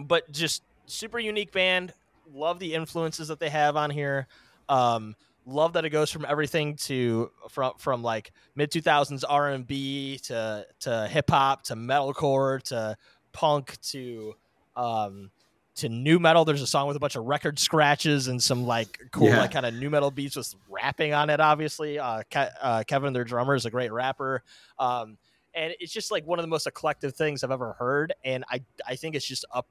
but 0.00 0.30
just 0.32 0.62
super 0.86 1.18
unique 1.18 1.52
band. 1.52 1.92
Love 2.32 2.58
the 2.58 2.74
influences 2.74 3.28
that 3.28 3.40
they 3.40 3.48
have 3.50 3.76
on 3.76 3.90
here. 3.90 4.26
Um, 4.68 5.16
love 5.48 5.72
that 5.72 5.84
it 5.84 5.90
goes 5.90 6.10
from 6.10 6.26
everything 6.28 6.76
to 6.76 7.30
from 7.48 7.72
from 7.78 8.02
like 8.02 8.32
mid 8.54 8.70
two 8.70 8.82
thousands 8.82 9.24
R 9.24 9.50
and 9.50 9.66
B 9.66 10.18
to 10.24 10.66
to 10.80 11.08
hip 11.08 11.30
hop 11.30 11.62
to 11.64 11.74
metalcore 11.74 12.62
to 12.64 12.96
punk 13.32 13.80
to 13.82 14.34
um, 14.76 15.30
to 15.76 15.88
nu 15.88 16.18
metal. 16.18 16.44
There's 16.44 16.62
a 16.62 16.66
song 16.66 16.86
with 16.86 16.96
a 16.96 17.00
bunch 17.00 17.16
of 17.16 17.24
record 17.24 17.58
scratches 17.58 18.28
and 18.28 18.42
some 18.42 18.66
like 18.66 18.98
cool 19.10 19.28
yeah. 19.28 19.40
like 19.40 19.52
kind 19.52 19.66
of 19.66 19.74
nu 19.74 19.90
metal 19.90 20.10
beats 20.10 20.36
with 20.36 20.54
rapping 20.68 21.14
on 21.14 21.30
it. 21.30 21.40
Obviously, 21.40 21.98
uh, 21.98 22.22
Ke- 22.30 22.52
uh, 22.60 22.84
Kevin, 22.86 23.12
their 23.12 23.24
drummer, 23.24 23.54
is 23.54 23.64
a 23.64 23.70
great 23.70 23.92
rapper. 23.92 24.42
Um, 24.78 25.18
and 25.54 25.74
it's 25.80 25.92
just 25.92 26.10
like 26.10 26.26
one 26.26 26.38
of 26.38 26.42
the 26.42 26.48
most 26.48 26.66
eclectic 26.66 27.14
things 27.16 27.42
I've 27.42 27.50
ever 27.50 27.72
heard, 27.72 28.12
and 28.22 28.44
I 28.50 28.62
I 28.86 28.96
think 28.96 29.14
it's 29.14 29.26
just 29.26 29.44
up 29.52 29.66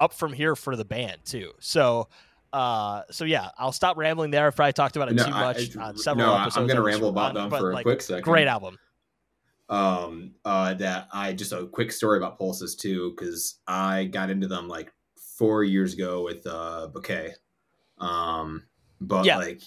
up 0.00 0.12
from 0.12 0.32
here 0.32 0.56
for 0.56 0.76
the 0.76 0.84
band 0.84 1.18
too. 1.24 1.52
So. 1.60 2.08
Uh, 2.54 3.02
so 3.10 3.24
yeah, 3.24 3.48
I'll 3.58 3.72
stop 3.72 3.96
rambling 3.96 4.30
there. 4.30 4.46
If 4.46 4.52
I've 4.52 4.56
probably 4.56 4.72
talked 4.74 4.94
about 4.94 5.08
it 5.08 5.16
no, 5.16 5.24
too 5.24 5.30
much 5.32 5.76
I, 5.76 5.88
on 5.88 5.98
several 5.98 6.28
no, 6.28 6.34
episodes. 6.34 6.56
I'm 6.56 6.66
going 6.68 6.76
to 6.76 6.82
ramble 6.82 7.08
about 7.08 7.34
them 7.34 7.50
for 7.50 7.72
a 7.72 7.82
quick 7.82 8.00
second. 8.00 8.22
Great 8.22 8.46
album. 8.46 8.78
Um, 9.68 10.34
uh, 10.44 10.74
that 10.74 11.08
I 11.12 11.32
just 11.32 11.52
a 11.52 11.66
quick 11.66 11.90
story 11.90 12.16
about 12.16 12.38
Pulses 12.38 12.76
too, 12.76 13.12
because 13.16 13.58
I 13.66 14.04
got 14.04 14.30
into 14.30 14.46
them 14.46 14.68
like 14.68 14.92
four 15.36 15.64
years 15.64 15.94
ago 15.94 16.22
with 16.22 16.46
uh 16.46 16.86
Bouquet. 16.92 17.34
Um, 17.98 18.62
but 19.00 19.24
yeah. 19.24 19.38
like 19.38 19.62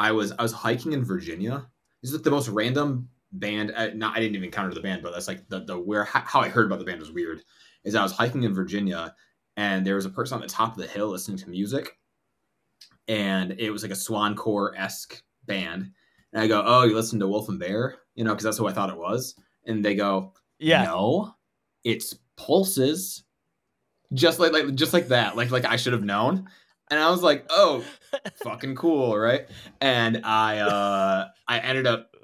I 0.00 0.10
was 0.10 0.32
I 0.32 0.42
was 0.42 0.50
hiking 0.52 0.94
in 0.94 1.04
Virginia. 1.04 1.68
This 2.02 2.12
is 2.12 2.20
the 2.20 2.32
most 2.32 2.48
random 2.48 3.10
band. 3.30 3.72
Uh, 3.76 3.90
not 3.94 4.16
I 4.16 4.20
didn't 4.20 4.34
even 4.34 4.46
encounter 4.46 4.74
the 4.74 4.80
band, 4.80 5.04
but 5.04 5.12
that's 5.12 5.28
like 5.28 5.48
the 5.48 5.60
the 5.60 5.78
where 5.78 6.02
how 6.02 6.40
I 6.40 6.48
heard 6.48 6.66
about 6.66 6.80
the 6.80 6.84
band 6.84 6.98
was 6.98 7.12
weird. 7.12 7.42
Is 7.84 7.94
I 7.94 8.02
was 8.02 8.10
hiking 8.10 8.42
in 8.42 8.54
Virginia 8.54 9.14
and 9.58 9.84
there 9.84 9.96
was 9.96 10.06
a 10.06 10.10
person 10.10 10.36
on 10.36 10.40
the 10.40 10.46
top 10.46 10.76
of 10.76 10.78
the 10.78 10.86
hill 10.86 11.08
listening 11.08 11.36
to 11.38 11.50
music, 11.50 11.97
and 13.08 13.52
it 13.58 13.70
was 13.70 13.82
like 13.82 13.90
a 13.90 13.94
Swancore 13.94 14.78
esque 14.78 15.22
band. 15.46 15.90
And 16.32 16.42
I 16.42 16.46
go, 16.46 16.62
"Oh, 16.64 16.84
you 16.84 16.94
listen 16.94 17.18
to 17.20 17.26
Wolf 17.26 17.48
and 17.48 17.58
Bear?" 17.58 17.96
You 18.14 18.24
know, 18.24 18.32
because 18.32 18.44
that's 18.44 18.58
who 18.58 18.68
I 18.68 18.72
thought 18.72 18.90
it 18.90 18.98
was. 18.98 19.34
And 19.66 19.84
they 19.84 19.94
go, 19.94 20.34
"Yeah, 20.58 20.84
no, 20.84 21.34
it's 21.84 22.14
Pulses." 22.36 23.24
Just 24.12 24.38
like 24.38 24.52
like 24.52 24.74
just 24.74 24.92
like 24.92 25.08
that, 25.08 25.36
like 25.36 25.50
like 25.50 25.64
I 25.64 25.76
should 25.76 25.94
have 25.94 26.04
known. 26.04 26.48
And 26.90 27.00
I 27.00 27.10
was 27.10 27.22
like, 27.22 27.46
"Oh, 27.50 27.84
fucking 28.42 28.76
cool, 28.76 29.16
right?" 29.16 29.48
And 29.80 30.24
I 30.24 30.58
uh 30.60 31.28
I 31.46 31.58
ended 31.60 31.86
up 31.86 32.14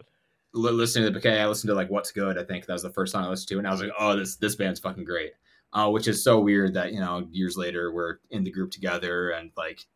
listening 0.52 1.04
to 1.04 1.10
the 1.10 1.18
bouquet. 1.18 1.40
I 1.40 1.48
listened 1.48 1.68
to 1.68 1.74
like 1.74 1.90
What's 1.90 2.12
Good. 2.12 2.38
I 2.38 2.44
think 2.44 2.66
that 2.66 2.72
was 2.72 2.82
the 2.82 2.90
first 2.90 3.12
song 3.12 3.24
I 3.24 3.28
listened 3.28 3.48
to, 3.48 3.58
and 3.58 3.66
I 3.66 3.70
was 3.70 3.82
like, 3.82 3.92
"Oh, 3.98 4.16
this 4.16 4.36
this 4.36 4.56
band's 4.56 4.80
fucking 4.80 5.04
great." 5.04 5.32
Uh, 5.72 5.90
which 5.90 6.06
is 6.06 6.22
so 6.22 6.38
weird 6.38 6.74
that 6.74 6.92
you 6.92 7.00
know 7.00 7.26
years 7.30 7.56
later 7.56 7.92
we're 7.92 8.18
in 8.30 8.44
the 8.44 8.50
group 8.50 8.70
together 8.70 9.30
and 9.30 9.50
like 9.56 9.86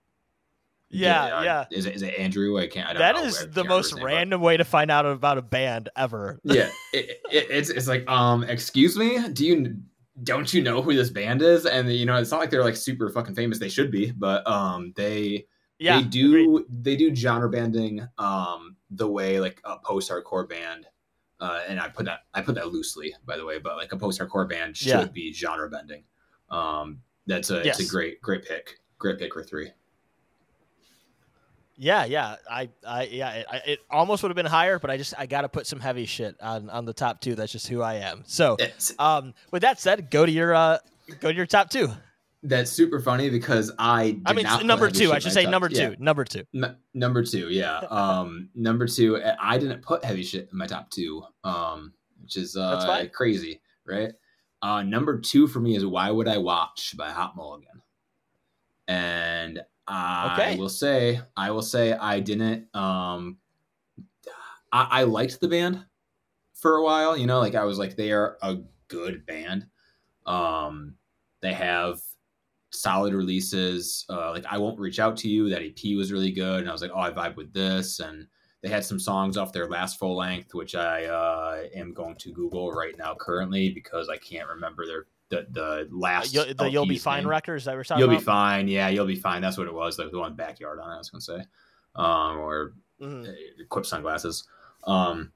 yeah, 0.91 1.43
yeah. 1.43 1.64
Is 1.70 1.86
it, 1.86 1.97
is 1.97 2.03
it 2.03 2.14
Andrew? 2.18 2.59
I 2.59 2.66
can't. 2.66 2.89
I 2.89 2.95
that 2.95 3.16
know, 3.16 3.24
is 3.24 3.47
the 3.51 3.64
most 3.64 3.95
name, 3.95 4.05
random 4.05 4.41
but... 4.41 4.47
way 4.47 4.57
to 4.57 4.64
find 4.64 4.91
out 4.91 5.07
about 5.07 5.39
a 5.39 5.43
band 5.43 5.89
ever. 5.97 6.39
yeah, 6.45 6.70
it, 6.93 7.20
it, 7.30 7.47
it's 7.51 7.70
it's 7.70 7.89
like, 7.89 8.09
um, 8.09 8.45
excuse 8.45 8.97
me, 8.97 9.28
do 9.28 9.47
you 9.47 9.76
don't 10.22 10.53
you 10.53 10.62
know 10.62 10.82
who 10.82 10.95
this 10.95 11.11
band 11.11 11.43
is? 11.43 11.66
And 11.66 11.93
you 11.93 12.07
know, 12.07 12.16
it's 12.16 12.30
not 12.30 12.41
like 12.41 12.51
they're 12.51 12.64
like 12.64 12.76
super 12.76 13.09
fucking 13.11 13.34
famous. 13.34 13.59
They 13.59 13.68
should 13.68 13.91
be, 13.91 14.12
but 14.12 14.47
um, 14.49 14.93
they 14.97 15.47
yeah, 15.78 16.01
they 16.01 16.07
do 16.07 16.57
agreed. 16.57 16.64
they 16.82 16.97
do 16.97 17.14
genre 17.14 17.51
banding 17.51 18.07
um 18.18 18.76
the 18.91 19.09
way 19.09 19.41
like 19.41 19.61
a 19.64 19.78
post 19.78 20.11
hardcore 20.11 20.49
band. 20.49 20.86
Uh, 21.41 21.61
and 21.68 21.78
I 21.78 21.89
put 21.89 22.07
that 22.07 22.20
I 22.34 22.41
put 22.41 22.57
that 22.57 22.72
loosely, 22.72 23.14
by 23.24 23.36
the 23.36 23.45
way, 23.45 23.59
but 23.59 23.76
like 23.76 23.93
a 23.93 23.97
post 23.97 24.20
hardcore 24.20 24.49
band 24.49 24.76
should 24.76 24.89
yeah. 24.89 25.05
be 25.05 25.32
genre 25.32 25.70
bending. 25.70 26.03
Um, 26.51 27.01
that's 27.26 27.51
a 27.51 27.62
yes. 27.64 27.78
it's 27.78 27.89
a 27.89 27.93
great 27.93 28.20
great 28.22 28.45
pick, 28.45 28.78
great 28.99 29.18
pick 29.18 29.34
for 29.34 29.45
three. 29.45 29.70
Yeah, 31.80 32.04
yeah, 32.06 32.36
I, 32.50 32.68
I, 32.84 33.04
yeah, 33.04 33.30
it, 33.34 33.46
it 33.66 33.78
almost 33.88 34.22
would 34.24 34.30
have 34.30 34.36
been 34.36 34.46
higher, 34.46 34.80
but 34.80 34.90
I 34.90 34.96
just 34.96 35.14
I 35.16 35.26
got 35.26 35.42
to 35.42 35.48
put 35.48 35.64
some 35.64 35.78
heavy 35.78 36.06
shit 36.06 36.34
on 36.42 36.68
on 36.70 36.84
the 36.84 36.92
top 36.92 37.20
two. 37.20 37.36
That's 37.36 37.52
just 37.52 37.68
who 37.68 37.82
I 37.82 37.94
am. 37.94 38.24
So, 38.26 38.56
um, 38.98 39.32
with 39.52 39.62
that 39.62 39.80
said, 39.80 40.10
go 40.10 40.26
to 40.26 40.32
your 40.32 40.54
uh, 40.54 40.78
go 41.20 41.30
to 41.30 41.36
your 41.36 41.46
top 41.46 41.70
two. 41.70 41.88
That's 42.42 42.70
super 42.70 43.00
funny 43.00 43.30
because 43.30 43.72
I. 43.78 44.20
I 44.26 44.32
mean, 44.32 44.46
number 44.64 44.90
two. 44.90 45.12
I 45.12 45.18
should 45.20 45.32
say 45.32 45.46
number 45.46 45.68
two. 45.68 45.76
Yeah. 45.76 45.94
Number 45.98 46.24
two. 46.24 46.44
M- 46.54 46.76
number 46.94 47.24
two. 47.24 47.48
Yeah. 47.48 47.78
um, 47.90 48.48
number 48.54 48.86
two. 48.86 49.20
I 49.40 49.58
didn't 49.58 49.82
put 49.82 50.04
heavy 50.04 50.22
shit 50.24 50.48
in 50.50 50.58
my 50.58 50.66
top 50.66 50.90
two. 50.90 51.22
Um, 51.44 51.92
which 52.22 52.36
is 52.36 52.56
uh 52.56 53.06
crazy, 53.12 53.60
right? 53.86 54.12
Uh, 54.62 54.82
number 54.82 55.20
two 55.20 55.46
for 55.46 55.60
me 55.60 55.76
is 55.76 55.86
"Why 55.86 56.10
Would 56.10 56.26
I 56.28 56.38
Watch" 56.38 56.96
by 56.96 57.10
Hot 57.10 57.36
Mulligan, 57.36 57.80
and 58.89 59.59
okay. 59.59 59.64
I 59.86 60.57
will 60.59 60.70
say, 60.70 61.20
I 61.36 61.51
will 61.51 61.62
say, 61.62 61.93
I 61.93 62.20
didn't. 62.20 62.74
Um, 62.74 63.36
I, 64.72 64.89
I 64.91 65.03
liked 65.05 65.41
the 65.41 65.49
band 65.49 65.84
for 66.55 66.76
a 66.76 66.82
while. 66.82 67.16
You 67.16 67.26
know, 67.26 67.39
like 67.39 67.55
I 67.55 67.64
was 67.64 67.78
like, 67.78 67.95
they 67.97 68.11
are 68.11 68.39
a 68.43 68.57
good 68.89 69.24
band. 69.26 69.66
Um, 70.26 70.95
they 71.41 71.53
have 71.53 72.01
solid 72.70 73.14
releases. 73.14 74.07
Uh, 74.09 74.30
like 74.32 74.47
I 74.51 74.59
won't 74.59 74.80
reach 74.80 74.99
out 74.99 75.16
to 75.18 75.28
you. 75.28 75.51
That 75.51 75.62
EP 75.62 75.97
was 75.97 76.11
really 76.11 76.32
good, 76.32 76.61
and 76.61 76.68
I 76.68 76.72
was 76.72 76.82
like, 76.82 76.93
oh, 76.95 77.01
I 77.01 77.11
vibe 77.11 77.36
with 77.36 77.53
this. 77.53 78.01
And 78.01 78.26
they 78.62 78.68
had 78.68 78.84
some 78.84 78.99
songs 78.99 79.36
off 79.36 79.53
their 79.53 79.68
last 79.68 79.99
full 79.99 80.16
length, 80.16 80.55
which 80.55 80.74
I 80.74 81.05
uh, 81.05 81.64
am 81.74 81.93
going 81.93 82.16
to 82.16 82.32
Google 82.32 82.72
right 82.72 82.97
now 82.99 83.14
currently 83.14 83.70
because 83.70 84.09
I 84.09 84.16
can't 84.16 84.49
remember 84.49 84.86
their 84.86 85.07
the 85.30 85.46
the 85.50 85.88
last 85.90 86.36
uh, 86.36 86.52
the 86.56 86.70
you'll 86.70 86.86
be 86.86 86.98
fine 86.98 87.26
records 87.26 87.64
that 87.64 87.74
we're 87.74 87.84
talking 87.84 88.00
you'll 88.00 88.10
about? 88.10 88.20
be 88.20 88.24
fine 88.24 88.68
yeah 88.68 88.88
you'll 88.88 89.06
be 89.06 89.16
fine 89.16 89.42
that's 89.42 89.58
what 89.58 89.66
it 89.66 89.74
was 89.74 89.98
like 89.98 90.10
the 90.10 90.18
one 90.18 90.34
backyard 90.34 90.78
on 90.78 90.90
it 90.90 90.94
i 90.94 90.98
was 90.98 91.10
gonna 91.10 91.20
say 91.20 91.40
um 91.96 92.38
or 92.38 92.74
mm-hmm. 93.00 93.28
Uh, 93.28 93.32
equip 93.62 93.84
sunglasses 93.84 94.44
um 94.84 95.32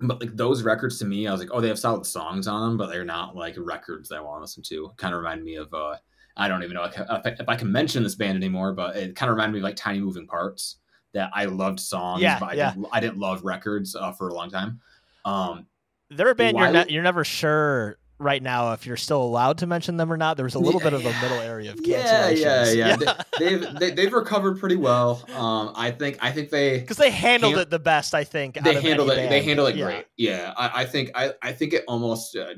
but 0.00 0.20
like 0.20 0.34
those 0.36 0.62
records 0.62 0.98
to 0.98 1.04
me 1.04 1.26
i 1.26 1.32
was 1.32 1.40
like 1.40 1.50
oh 1.52 1.60
they 1.60 1.68
have 1.68 1.78
solid 1.78 2.06
songs 2.06 2.46
on 2.46 2.62
them 2.62 2.76
but 2.76 2.88
they're 2.88 3.04
not 3.04 3.36
like 3.36 3.54
records 3.58 4.08
that 4.08 4.16
i 4.16 4.20
want 4.20 4.38
to 4.38 4.42
listen 4.42 4.62
to 4.62 4.90
kind 4.96 5.14
of 5.14 5.18
remind 5.18 5.44
me 5.44 5.56
of 5.56 5.72
uh 5.74 5.96
i 6.36 6.48
don't 6.48 6.62
even 6.62 6.74
know 6.74 6.84
if 6.84 6.98
I, 6.98 7.20
if 7.24 7.48
I 7.48 7.56
can 7.56 7.70
mention 7.70 8.02
this 8.02 8.14
band 8.14 8.36
anymore 8.36 8.72
but 8.72 8.96
it 8.96 9.16
kind 9.16 9.28
of 9.28 9.36
reminded 9.36 9.54
me 9.54 9.58
of 9.58 9.64
like 9.64 9.76
tiny 9.76 10.00
moving 10.00 10.26
parts 10.26 10.76
that 11.12 11.30
i 11.34 11.44
loved 11.44 11.80
songs 11.80 12.22
yeah, 12.22 12.38
but 12.38 12.50
I, 12.50 12.52
yeah. 12.54 12.70
didn't, 12.72 12.86
I 12.92 13.00
didn't 13.00 13.18
love 13.18 13.44
records 13.44 13.94
uh, 13.94 14.12
for 14.12 14.28
a 14.28 14.34
long 14.34 14.50
time 14.50 14.80
um 15.24 15.66
they're 16.10 16.30
a 16.30 16.34
band 16.34 16.56
you're, 16.56 16.70
ne- 16.70 16.86
you're 16.88 17.02
never 17.02 17.24
sure 17.24 17.98
right 18.18 18.42
now 18.42 18.72
if 18.72 18.86
you're 18.86 18.96
still 18.96 19.22
allowed 19.22 19.58
to 19.58 19.66
mention 19.66 19.96
them 19.96 20.12
or 20.12 20.16
not. 20.16 20.36
There 20.36 20.44
was 20.44 20.54
a 20.54 20.58
little 20.58 20.80
bit 20.80 20.92
of 20.92 21.04
a 21.04 21.12
middle 21.22 21.38
area 21.38 21.72
of 21.72 21.80
yeah, 21.84 22.28
yeah, 22.28 22.64
yeah, 22.70 22.96
yeah. 22.98 23.22
They, 23.38 23.52
have 23.52 23.78
they, 23.78 23.90
they've 23.92 24.12
recovered 24.12 24.58
pretty 24.58 24.76
well. 24.76 25.22
Um, 25.34 25.72
I 25.74 25.90
think 25.90 26.18
I 26.20 26.32
think 26.32 26.50
they 26.50 26.80
because 26.80 26.96
they 26.96 27.10
handled 27.10 27.54
hand, 27.54 27.62
it 27.62 27.70
the 27.70 27.78
best. 27.78 28.14
I 28.14 28.24
think 28.24 28.54
they 28.62 28.80
handled 28.80 29.10
it. 29.10 29.16
Band. 29.16 29.32
They 29.32 29.42
handled 29.42 29.70
it 29.70 29.76
yeah. 29.76 29.84
great. 29.84 30.06
Yeah, 30.16 30.54
I, 30.56 30.82
I, 30.82 30.84
think 30.84 31.10
I, 31.14 31.32
I 31.42 31.52
think 31.52 31.72
it 31.72 31.84
almost 31.86 32.36
uh, 32.36 32.54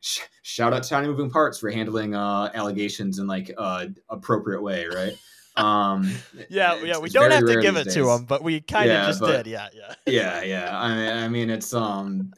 shout 0.42 0.72
out 0.72 0.82
to 0.82 0.88
Tiny 0.88 1.08
Moving 1.08 1.30
Parts 1.30 1.58
for 1.58 1.70
handling 1.70 2.14
uh, 2.14 2.50
allegations 2.54 3.18
in 3.18 3.26
like 3.26 3.52
uh, 3.56 3.86
appropriate 4.08 4.62
way, 4.62 4.86
right? 4.86 5.16
Um, 5.58 6.10
yeah, 6.48 6.80
yeah, 6.82 6.98
we 6.98 7.10
don't 7.10 7.30
have 7.30 7.46
to 7.46 7.60
give 7.60 7.76
it 7.76 7.84
days. 7.84 7.94
to 7.94 8.04
them, 8.04 8.24
but 8.24 8.42
we 8.42 8.60
kind 8.60 8.88
of 8.88 8.94
yeah, 8.94 9.06
just 9.06 9.20
but, 9.20 9.44
did. 9.44 9.46
Yeah, 9.50 9.68
yeah, 9.74 9.94
yeah, 10.06 10.42
yeah. 10.42 10.80
I 10.80 10.94
mean, 10.94 11.10
I 11.10 11.28
mean, 11.28 11.50
it's 11.50 11.74
um, 11.74 12.32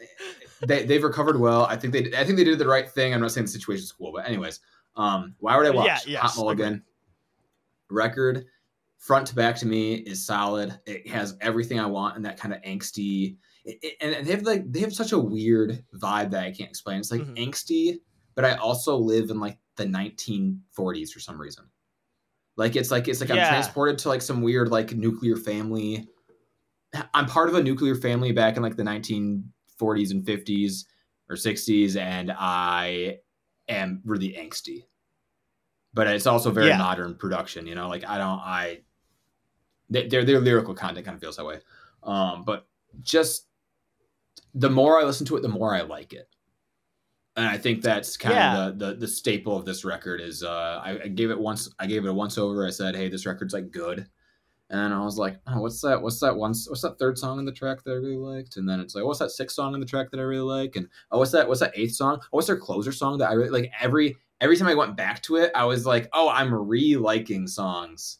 they 0.66 0.84
they've 0.84 1.02
recovered 1.02 1.38
well. 1.38 1.64
I 1.66 1.76
think 1.76 1.92
they 1.92 2.12
I 2.16 2.24
think 2.24 2.36
they 2.36 2.44
did 2.44 2.58
the 2.58 2.66
right 2.66 2.88
thing. 2.88 3.14
I'm 3.14 3.20
not 3.20 3.32
saying 3.32 3.46
the 3.46 3.52
situation's 3.52 3.92
cool, 3.92 4.12
but 4.12 4.26
anyways, 4.26 4.61
um, 4.96 5.34
why 5.38 5.56
would 5.56 5.66
I 5.66 5.70
watch? 5.70 5.86
Yeah, 5.86 5.98
yes, 6.06 6.22
Hot 6.22 6.36
Mulligan 6.36 6.82
record 7.90 8.46
front 8.98 9.26
to 9.26 9.34
back 9.34 9.56
to 9.56 9.66
me 9.66 9.94
is 9.94 10.24
solid. 10.24 10.78
It 10.86 11.08
has 11.08 11.36
everything 11.40 11.80
I 11.80 11.86
want 11.86 12.16
in 12.16 12.22
that 12.22 12.38
kind 12.38 12.54
of 12.54 12.61
angsty. 12.62 13.36
It, 13.64 13.78
it, 13.82 13.96
and 14.00 14.26
they 14.26 14.30
have 14.32 14.42
like 14.42 14.70
they 14.70 14.80
have 14.80 14.92
such 14.92 15.12
a 15.12 15.18
weird 15.18 15.82
vibe 15.94 16.30
that 16.30 16.44
I 16.44 16.52
can't 16.52 16.70
explain. 16.70 17.00
It's 17.00 17.11
like 17.11 17.22
mm-hmm. 17.22 17.34
angsty, 17.34 18.00
but 18.34 18.44
I 18.44 18.54
also 18.54 18.96
live 18.96 19.30
in 19.30 19.40
like 19.40 19.58
the 19.76 19.86
1940s 19.86 21.11
for 21.11 21.20
some 21.20 21.40
reason. 21.40 21.64
Like 22.56 22.76
it's 22.76 22.90
like 22.90 23.08
it's 23.08 23.20
like 23.20 23.30
yeah. 23.30 23.46
I'm 23.46 23.48
transported 23.48 23.98
to 23.98 24.08
like 24.08 24.22
some 24.22 24.42
weird 24.42 24.70
like 24.70 24.92
nuclear 24.92 25.36
family. 25.36 26.06
I'm 27.14 27.26
part 27.26 27.48
of 27.48 27.54
a 27.54 27.62
nuclear 27.62 27.94
family 27.94 28.32
back 28.32 28.56
in 28.56 28.62
like 28.62 28.76
the 28.76 28.84
19 28.84 29.50
40s 29.81 30.11
and 30.11 30.24
50s 30.24 30.85
or 31.28 31.37
60s, 31.37 31.97
and 31.97 32.33
I 32.37 33.18
am 33.68 34.03
really 34.05 34.31
angsty. 34.33 34.85
But 35.95 36.07
it's 36.07 36.26
also 36.26 36.51
very 36.51 36.68
yeah. 36.68 36.78
modern 36.78 37.14
production, 37.16 37.66
you 37.66 37.74
know. 37.74 37.89
Like 37.89 38.05
I 38.07 38.18
don't, 38.18 38.39
I 38.39 38.81
their 39.89 40.24
their 40.24 40.41
lyrical 40.41 40.74
content 40.74 41.05
kind 41.05 41.16
of 41.16 41.20
feels 41.20 41.37
that 41.37 41.45
way. 41.45 41.61
Um, 42.03 42.45
but 42.45 42.66
just 43.03 43.47
the 44.55 44.70
more 44.70 45.01
I 45.01 45.05
listen 45.05 45.26
to 45.26 45.37
it, 45.37 45.43
the 45.43 45.49
more 45.49 45.74
I 45.74 45.83
like 45.83 46.12
it. 46.12 46.28
and 47.37 47.47
I 47.47 47.57
think 47.57 47.83
that's 47.83 48.16
kind 48.16 48.35
yeah. 48.35 48.66
of 48.66 48.78
the, 48.78 48.87
the, 48.87 48.95
the 48.95 49.09
staple 49.09 49.57
of 49.57 49.64
this 49.64 49.85
record 49.85 50.20
is 50.20 50.43
uh, 50.43 50.81
I, 50.83 51.01
I, 51.05 51.09
gave 51.09 51.31
it 51.31 51.39
once 51.39 51.68
I 51.78 51.87
gave 51.87 52.05
it 52.05 52.09
a 52.09 52.14
once 52.14 52.39
over. 52.39 52.66
I 52.66 52.70
said, 52.70 52.97
hey, 52.97 53.09
this 53.09 53.26
record's 53.26 53.55
like 53.55 53.70
good, 53.70 54.07
and 54.70 54.94
I 54.94 55.04
was 55.04 55.18
like, 55.18 55.36
oh, 55.48 55.60
what's 55.60 55.80
that? 55.80 56.00
What's 56.00 56.20
that 56.20 56.36
one? 56.36 56.54
What's 56.68 56.82
that 56.82 56.98
third 56.98 57.18
song 57.18 57.40
in 57.40 57.44
the 57.44 57.52
track 57.52 57.82
that 57.82 57.90
I 57.90 57.94
really 57.94 58.16
liked? 58.16 58.56
And 58.56 58.68
then 58.68 58.78
it's 58.78 58.94
like, 58.94 59.04
what's 59.04 59.18
that 59.18 59.32
sixth 59.32 59.56
song 59.56 59.74
in 59.74 59.80
the 59.80 59.86
track 59.86 60.10
that 60.10 60.20
I 60.20 60.22
really 60.22 60.42
like? 60.42 60.76
And 60.76 60.86
oh, 61.10 61.18
what's 61.18 61.32
that? 61.32 61.48
What's 61.48 61.60
that 61.60 61.72
eighth 61.74 61.94
song? 61.94 62.20
Oh, 62.22 62.26
what's 62.30 62.46
their 62.46 62.56
closer 62.56 62.92
song 62.92 63.18
that 63.18 63.30
I 63.30 63.32
really 63.32 63.50
like? 63.50 63.72
Every 63.80 64.16
every 64.40 64.56
time 64.56 64.68
I 64.68 64.74
went 64.74 64.96
back 64.96 65.22
to 65.22 65.36
it, 65.36 65.50
I 65.56 65.64
was 65.64 65.86
like, 65.86 66.08
oh, 66.12 66.28
I'm 66.28 66.54
re-liking 66.54 67.48
songs 67.48 68.18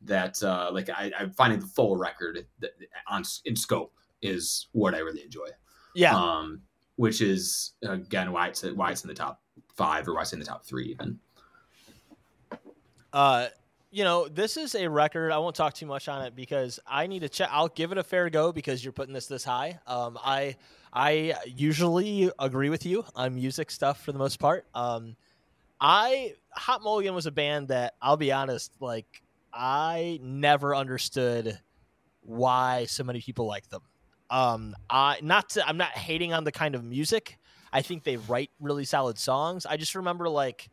that 0.00 0.42
uh, 0.42 0.70
like 0.72 0.88
I, 0.88 1.12
I'm 1.18 1.30
finding 1.32 1.60
the 1.60 1.66
full 1.66 1.96
record 1.96 2.46
that, 2.60 2.70
on 3.08 3.22
in 3.44 3.54
scope 3.54 3.92
is 4.22 4.68
what 4.72 4.94
I 4.94 4.98
really 4.98 5.22
enjoy. 5.22 5.48
Yeah. 5.94 6.16
Um, 6.16 6.62
which 6.96 7.20
is 7.20 7.72
again 7.82 8.32
why 8.32 8.48
it's 8.48 8.62
why 8.62 8.92
it's 8.92 9.04
in 9.04 9.08
the 9.08 9.14
top 9.14 9.42
five 9.74 10.08
or 10.08 10.14
why 10.14 10.22
it's 10.22 10.32
in 10.32 10.38
the 10.38 10.46
top 10.46 10.64
three 10.64 10.86
even. 10.86 11.18
Uh, 13.12 13.48
you 13.92 14.04
know, 14.04 14.26
this 14.26 14.56
is 14.56 14.74
a 14.74 14.88
record. 14.88 15.30
I 15.30 15.38
won't 15.38 15.54
talk 15.54 15.74
too 15.74 15.86
much 15.86 16.08
on 16.08 16.22
it 16.22 16.34
because 16.34 16.80
I 16.86 17.06
need 17.06 17.20
to 17.20 17.28
check. 17.28 17.50
I'll 17.52 17.68
give 17.68 17.92
it 17.92 17.98
a 17.98 18.02
fair 18.02 18.30
go 18.30 18.50
because 18.50 18.82
you're 18.82 18.92
putting 18.92 19.12
this 19.12 19.26
this 19.26 19.44
high. 19.44 19.78
Um, 19.86 20.18
I 20.24 20.56
I 20.92 21.34
usually 21.46 22.30
agree 22.38 22.70
with 22.70 22.86
you 22.86 23.04
on 23.14 23.34
music 23.34 23.70
stuff 23.70 24.02
for 24.02 24.12
the 24.12 24.18
most 24.18 24.40
part. 24.40 24.64
Um, 24.74 25.14
I 25.78 26.34
Hot 26.52 26.82
Mulligan 26.82 27.14
was 27.14 27.26
a 27.26 27.30
band 27.30 27.68
that 27.68 27.94
I'll 28.00 28.16
be 28.16 28.32
honest, 28.32 28.72
like 28.80 29.22
I 29.52 30.18
never 30.22 30.74
understood 30.74 31.60
why 32.22 32.86
so 32.86 33.04
many 33.04 33.20
people 33.20 33.46
like 33.46 33.68
them. 33.68 33.82
Um, 34.30 34.74
I 34.88 35.18
not 35.22 35.50
to, 35.50 35.68
I'm 35.68 35.76
not 35.76 35.90
hating 35.90 36.32
on 36.32 36.44
the 36.44 36.52
kind 36.52 36.74
of 36.74 36.82
music. 36.82 37.38
I 37.74 37.82
think 37.82 38.04
they 38.04 38.16
write 38.16 38.50
really 38.58 38.86
solid 38.86 39.18
songs. 39.18 39.66
I 39.66 39.76
just 39.76 39.94
remember 39.94 40.30
like 40.30 40.70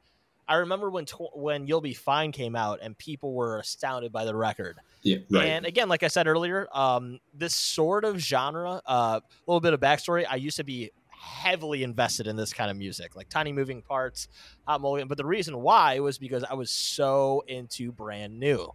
I 0.50 0.56
remember 0.56 0.90
when 0.90 1.06
when 1.34 1.68
You'll 1.68 1.80
Be 1.80 1.94
Fine 1.94 2.32
came 2.32 2.56
out 2.56 2.80
and 2.82 2.98
people 2.98 3.36
were 3.36 3.60
astounded 3.60 4.12
by 4.12 4.26
the 4.26 4.36
record. 4.36 4.80
Yeah, 5.04 5.18
right. 5.30 5.46
And 5.46 5.66
again, 5.66 5.88
like 5.88 6.02
I 6.02 6.08
said 6.08 6.28
earlier, 6.28 6.68
um, 6.74 7.20
this 7.34 7.56
sort 7.56 8.04
of 8.04 8.18
genre, 8.18 8.82
uh, 8.86 8.90
a 8.90 8.92
uh, 8.92 9.20
little 9.46 9.62
bit 9.62 9.74
of 9.74 9.80
backstory. 9.80 10.26
I 10.28 10.38
used 10.38 10.58
to 10.58 10.64
be 10.64 10.90
heavily 11.08 11.84
invested 11.84 12.26
in 12.26 12.36
this 12.36 12.52
kind 12.52 12.72
of 12.72 12.78
music, 12.78 13.16
like 13.16 13.30
Tiny 13.30 13.54
Moving 13.54 13.84
Parts, 13.84 14.28
Hot 14.68 14.82
Mulligan. 14.82 15.08
But 15.08 15.18
the 15.18 15.26
reason 15.26 15.62
why 15.62 16.00
was 16.00 16.18
because 16.18 16.44
I 16.44 16.56
was 16.56 16.72
so 16.72 17.44
into 17.48 17.92
brand 17.92 18.40
new. 18.40 18.74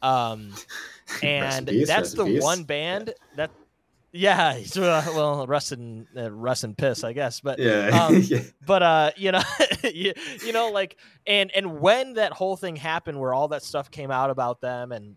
Um, 0.00 0.54
and 1.22 1.68
that's 1.86 2.14
the 2.14 2.40
one 2.40 2.64
band 2.64 3.12
that 3.36 3.50
yeah, 4.12 4.58
uh, 4.76 5.04
well, 5.14 5.46
rust 5.46 5.72
and 5.72 6.06
uh, 6.16 6.30
rest 6.30 6.64
in 6.64 6.74
piss, 6.74 7.02
I 7.02 7.14
guess. 7.14 7.40
But 7.40 7.58
yeah, 7.58 7.88
um, 8.08 8.22
yeah. 8.22 8.40
but 8.66 8.82
uh, 8.82 9.10
you 9.16 9.32
know, 9.32 9.42
you, 9.84 10.12
you 10.44 10.52
know, 10.52 10.70
like, 10.70 10.98
and 11.26 11.50
and 11.54 11.80
when 11.80 12.14
that 12.14 12.32
whole 12.32 12.56
thing 12.56 12.76
happened, 12.76 13.18
where 13.18 13.32
all 13.32 13.48
that 13.48 13.62
stuff 13.62 13.90
came 13.90 14.10
out 14.10 14.28
about 14.28 14.60
them, 14.60 14.92
and 14.92 15.16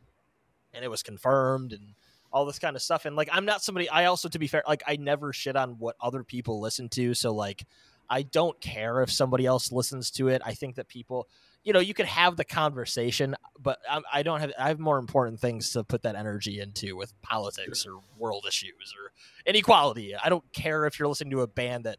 and 0.74 0.86
it 0.86 0.88
was 0.88 1.04
confirmed, 1.04 1.74
and 1.74 1.93
all 2.32 2.46
this 2.46 2.58
kind 2.58 2.76
of 2.76 2.82
stuff, 2.82 3.06
and 3.06 3.18
like, 3.18 3.30
I'm 3.32 3.46
not 3.46 3.62
somebody. 3.62 3.89
I 3.89 4.06
also, 4.06 4.30
to 4.30 4.39
be 4.39 4.48
fair, 4.48 4.64
like, 4.66 4.84
I 4.88 4.96
never 4.96 5.34
shit 5.34 5.58
on 5.58 5.72
what 5.78 5.98
other 6.00 6.24
people 6.24 6.62
listen 6.62 6.88
to, 6.89 7.14
so 7.14 7.34
like, 7.34 7.66
I 8.10 8.22
don't 8.22 8.60
care 8.62 9.02
if 9.02 9.12
somebody 9.12 9.46
else 9.46 9.72
listens 9.74 10.10
to 10.12 10.30
it. 10.30 10.41
I 10.46 10.54
think 10.54 10.76
that 10.76 10.88
people, 10.88 11.28
you 11.66 11.74
know, 11.74 11.80
you 11.80 11.93
could 11.93 12.05
have 12.05 12.38
the 12.38 12.45
conversation, 12.45 13.36
but 13.59 13.80
I, 13.89 14.01
I, 14.13 14.24
don't 14.24 14.39
have. 14.39 14.53
I 14.57 14.68
have 14.70 14.80
more 14.80 14.99
important 14.99 15.39
things 15.39 15.72
to 15.72 15.84
put 15.84 16.03
that 16.03 16.16
energy 16.16 16.61
into 16.61 16.95
with 16.95 17.20
politics 17.22 17.86
or 17.86 17.99
world 18.18 18.45
issues 18.47 18.93
or 18.97 19.11
inequality. 19.45 20.16
I 20.16 20.30
don't 20.30 20.43
care 20.53 20.86
if 20.86 20.99
you're 20.99 21.07
listening 21.07 21.32
to 21.32 21.41
a 21.41 21.47
band 21.47 21.86
that 21.86 21.97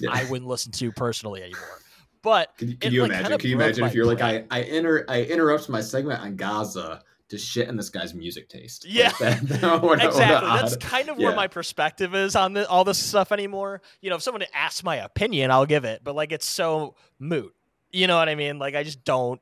yeah. 0.00 0.10
I 0.12 0.24
wouldn't 0.24 0.48
listen 0.48 0.72
to 0.72 0.90
personally 0.92 1.42
anymore. 1.42 1.78
But 2.22 2.56
can, 2.56 2.76
can 2.78 2.92
you 2.92 3.02
like, 3.02 3.10
imagine? 3.10 3.38
Can 3.38 3.50
you 3.50 3.56
imagine 3.56 3.84
if 3.84 3.94
you're 3.94 4.06
like 4.06 4.22
I 4.22 4.44
I 4.50 4.62
inter 4.62 5.04
I 5.08 5.22
interrupt 5.22 5.68
my 5.68 5.82
segment 5.82 6.20
on 6.20 6.36
Gaza 6.36 7.02
to 7.32 7.38
shit 7.38 7.68
in 7.68 7.76
this 7.76 7.88
guy's 7.88 8.14
music 8.14 8.48
taste. 8.48 8.86
Yeah, 8.86 9.10
like 9.18 9.40
that, 9.40 9.82
what, 9.82 10.04
exactly. 10.04 10.48
That's 10.48 10.76
kind 10.76 11.08
of 11.08 11.18
yeah. 11.18 11.28
where 11.28 11.36
my 11.36 11.48
perspective 11.48 12.14
is 12.14 12.36
on 12.36 12.52
the, 12.52 12.68
all 12.68 12.84
this 12.84 12.98
stuff 12.98 13.32
anymore. 13.32 13.80
You 14.02 14.10
know, 14.10 14.16
if 14.16 14.22
someone 14.22 14.44
asks 14.54 14.84
my 14.84 14.96
opinion, 14.96 15.50
I'll 15.50 15.66
give 15.66 15.84
it, 15.84 16.02
but 16.04 16.14
like 16.14 16.30
it's 16.30 16.46
so 16.46 16.94
moot. 17.18 17.54
You 17.92 18.06
know 18.06 18.16
what 18.16 18.28
I 18.28 18.34
mean? 18.34 18.58
Like 18.58 18.74
I 18.74 18.82
just 18.82 19.04
don't. 19.04 19.40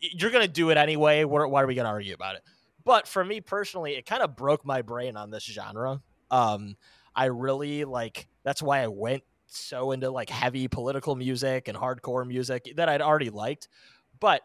You're 0.00 0.30
gonna 0.30 0.48
do 0.48 0.70
it 0.70 0.76
anyway. 0.76 1.24
Why 1.24 1.62
are 1.62 1.66
we 1.66 1.74
gonna 1.74 1.88
argue 1.88 2.14
about 2.14 2.36
it? 2.36 2.42
But 2.84 3.08
for 3.08 3.24
me 3.24 3.40
personally, 3.40 3.94
it 3.94 4.04
kind 4.04 4.22
of 4.22 4.36
broke 4.36 4.64
my 4.64 4.82
brain 4.82 5.16
on 5.16 5.30
this 5.30 5.44
genre. 5.44 6.02
Um, 6.30 6.76
I 7.14 7.26
really 7.26 7.84
like. 7.84 8.28
That's 8.42 8.62
why 8.62 8.80
I 8.82 8.88
went 8.88 9.22
so 9.46 9.92
into 9.92 10.10
like 10.10 10.28
heavy 10.28 10.68
political 10.68 11.14
music 11.14 11.68
and 11.68 11.78
hardcore 11.78 12.26
music 12.26 12.72
that 12.76 12.88
I'd 12.88 13.00
already 13.00 13.30
liked. 13.30 13.68
But 14.20 14.42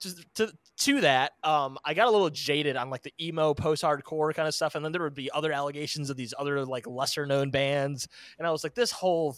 to, 0.00 0.14
to, 0.34 0.52
to 0.78 1.00
that, 1.00 1.32
um, 1.42 1.78
I 1.84 1.94
got 1.94 2.08
a 2.08 2.10
little 2.10 2.30
jaded 2.30 2.76
on 2.76 2.90
like 2.90 3.02
the 3.02 3.12
emo 3.20 3.54
post 3.54 3.82
hardcore 3.82 4.34
kind 4.34 4.46
of 4.46 4.54
stuff, 4.54 4.74
and 4.74 4.84
then 4.84 4.92
there 4.92 5.02
would 5.02 5.14
be 5.14 5.30
other 5.30 5.52
allegations 5.52 6.10
of 6.10 6.16
these 6.16 6.34
other 6.38 6.64
like 6.64 6.86
lesser 6.86 7.26
known 7.26 7.50
bands, 7.50 8.08
and 8.38 8.46
I 8.46 8.50
was 8.50 8.62
like, 8.62 8.74
this 8.74 8.90
whole 8.90 9.36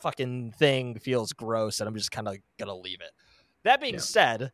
fucking 0.00 0.52
thing 0.52 0.98
feels 0.98 1.32
gross, 1.32 1.80
and 1.80 1.88
I'm 1.88 1.94
just 1.94 2.10
kind 2.10 2.28
of 2.28 2.36
gonna 2.58 2.76
leave 2.76 3.00
it. 3.00 3.10
That 3.64 3.80
being 3.80 3.94
yeah. 3.94 4.00
said, 4.00 4.52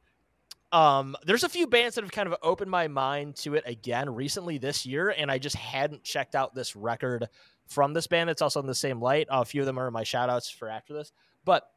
um, 0.73 1.17
there's 1.25 1.45
a 1.45 1.49
few 1.49 1.67
bands 1.67 1.95
that 1.95 2.03
have 2.03 2.13
kind 2.13 2.27
of 2.27 2.35
opened 2.43 2.71
my 2.71 2.89
mind 2.89 3.37
to 3.37 3.55
it 3.55 3.65
again 3.67 4.13
recently 4.13 4.59
this 4.59 4.85
year, 4.85 5.15
and 5.17 5.31
I 5.31 5.39
just 5.39 5.57
hadn't 5.57 6.03
checked 6.03 6.35
out 6.35 6.55
this 6.55 6.75
record 6.75 7.29
from 7.67 7.93
this 7.93 8.07
band. 8.07 8.29
It's 8.29 8.43
also 8.43 8.61
in 8.61 8.67
the 8.67 8.75
same 8.75 9.01
light. 9.01 9.29
Uh, 9.31 9.41
a 9.41 9.45
few 9.45 9.63
of 9.63 9.67
them 9.67 9.79
are 9.79 9.91
my 9.91 10.03
shout 10.03 10.31
outs 10.31 10.51
for 10.51 10.69
after 10.69 10.93
this, 10.93 11.13
but 11.45 11.71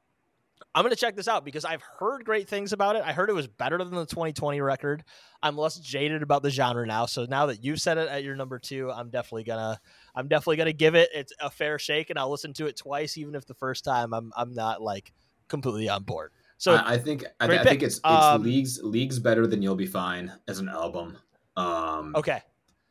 I'm 0.73 0.83
going 0.83 0.93
to 0.93 0.99
check 0.99 1.15
this 1.15 1.27
out 1.27 1.45
because 1.45 1.65
I've 1.65 1.81
heard 1.81 2.23
great 2.23 2.47
things 2.47 2.73
about 2.73 2.95
it. 2.95 3.03
I 3.05 3.13
heard 3.13 3.29
it 3.29 3.33
was 3.33 3.47
better 3.47 3.77
than 3.77 3.91
the 3.91 4.05
2020 4.05 4.61
record. 4.61 5.03
I'm 5.41 5.57
less 5.57 5.77
jaded 5.77 6.23
about 6.23 6.43
the 6.43 6.49
genre 6.49 6.85
now. 6.85 7.05
So 7.05 7.25
now 7.25 7.47
that 7.47 7.63
you've 7.63 7.81
said 7.81 7.97
it 7.97 8.09
at 8.09 8.23
your 8.23 8.35
number 8.35 8.59
2, 8.59 8.91
I'm 8.91 9.09
definitely 9.09 9.43
going 9.43 9.59
to 9.59 9.79
I'm 10.17 10.27
definitely 10.27 10.57
going 10.57 10.65
to 10.65 10.73
give 10.73 10.95
it 10.95 11.09
it's 11.13 11.31
a 11.39 11.49
fair 11.49 11.77
shake 11.77 12.09
and 12.09 12.17
I'll 12.17 12.31
listen 12.31 12.51
to 12.53 12.65
it 12.65 12.75
twice 12.75 13.17
even 13.17 13.35
if 13.35 13.45
the 13.45 13.53
first 13.53 13.83
time 13.83 14.13
I'm 14.13 14.33
I'm 14.35 14.53
not 14.53 14.81
like 14.81 15.13
completely 15.47 15.87
on 15.89 16.03
board. 16.03 16.31
So 16.57 16.73
I, 16.73 16.93
I 16.93 16.97
think 16.97 17.23
I, 17.39 17.59
I, 17.59 17.63
think 17.63 17.83
it's 17.83 17.97
it's 17.97 18.03
um, 18.03 18.41
leagues 18.41 18.81
leagues 18.81 19.19
better 19.19 19.45
than 19.45 19.61
You'll 19.61 19.75
Be 19.75 19.85
Fine 19.85 20.31
as 20.47 20.57
an 20.57 20.69
album. 20.69 21.17
Um 21.55 22.15
Okay. 22.15 22.41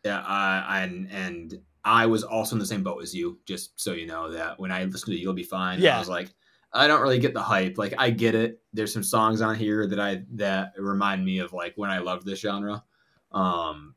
Yeah, 0.05 0.23
I 0.25 0.83
and 0.83 1.11
and 1.11 1.61
I 1.85 2.07
was 2.07 2.23
also 2.23 2.55
in 2.55 2.61
the 2.61 2.67
same 2.67 2.85
boat 2.85 3.03
as 3.03 3.13
you, 3.13 3.41
just 3.45 3.81
so 3.81 3.93
you 3.93 4.07
know 4.07 4.31
that 4.31 4.59
when 4.61 4.71
I 4.71 4.85
listened 4.85 5.15
to 5.15 5.21
You'll 5.21 5.35
Be 5.35 5.43
Fine, 5.43 5.81
yeah. 5.81 5.97
I 5.97 5.99
was 5.99 6.09
like 6.09 6.31
I 6.73 6.87
don't 6.87 7.03
really 7.03 7.19
get 7.19 7.35
the 7.35 7.43
hype. 7.43 7.77
Like 7.77 7.95
I 7.99 8.11
get 8.11 8.37
it. 8.37 8.61
There's 8.73 8.93
some 8.93 9.03
songs 9.03 9.41
on 9.41 9.57
here 9.57 9.89
that 9.89 9.99
I 9.99 10.23
that 10.35 10.75
remind 10.79 11.25
me 11.25 11.41
of 11.41 11.53
like 11.53 11.73
when 11.75 11.91
I 11.91 11.99
loved 11.99 12.25
this 12.25 12.39
genre. 12.39 12.85
Um 13.33 13.97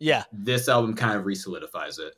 yeah. 0.00 0.24
This 0.32 0.68
album 0.68 0.94
kind 0.94 1.16
of 1.16 1.24
resolidifies 1.24 2.00
it. 2.00 2.14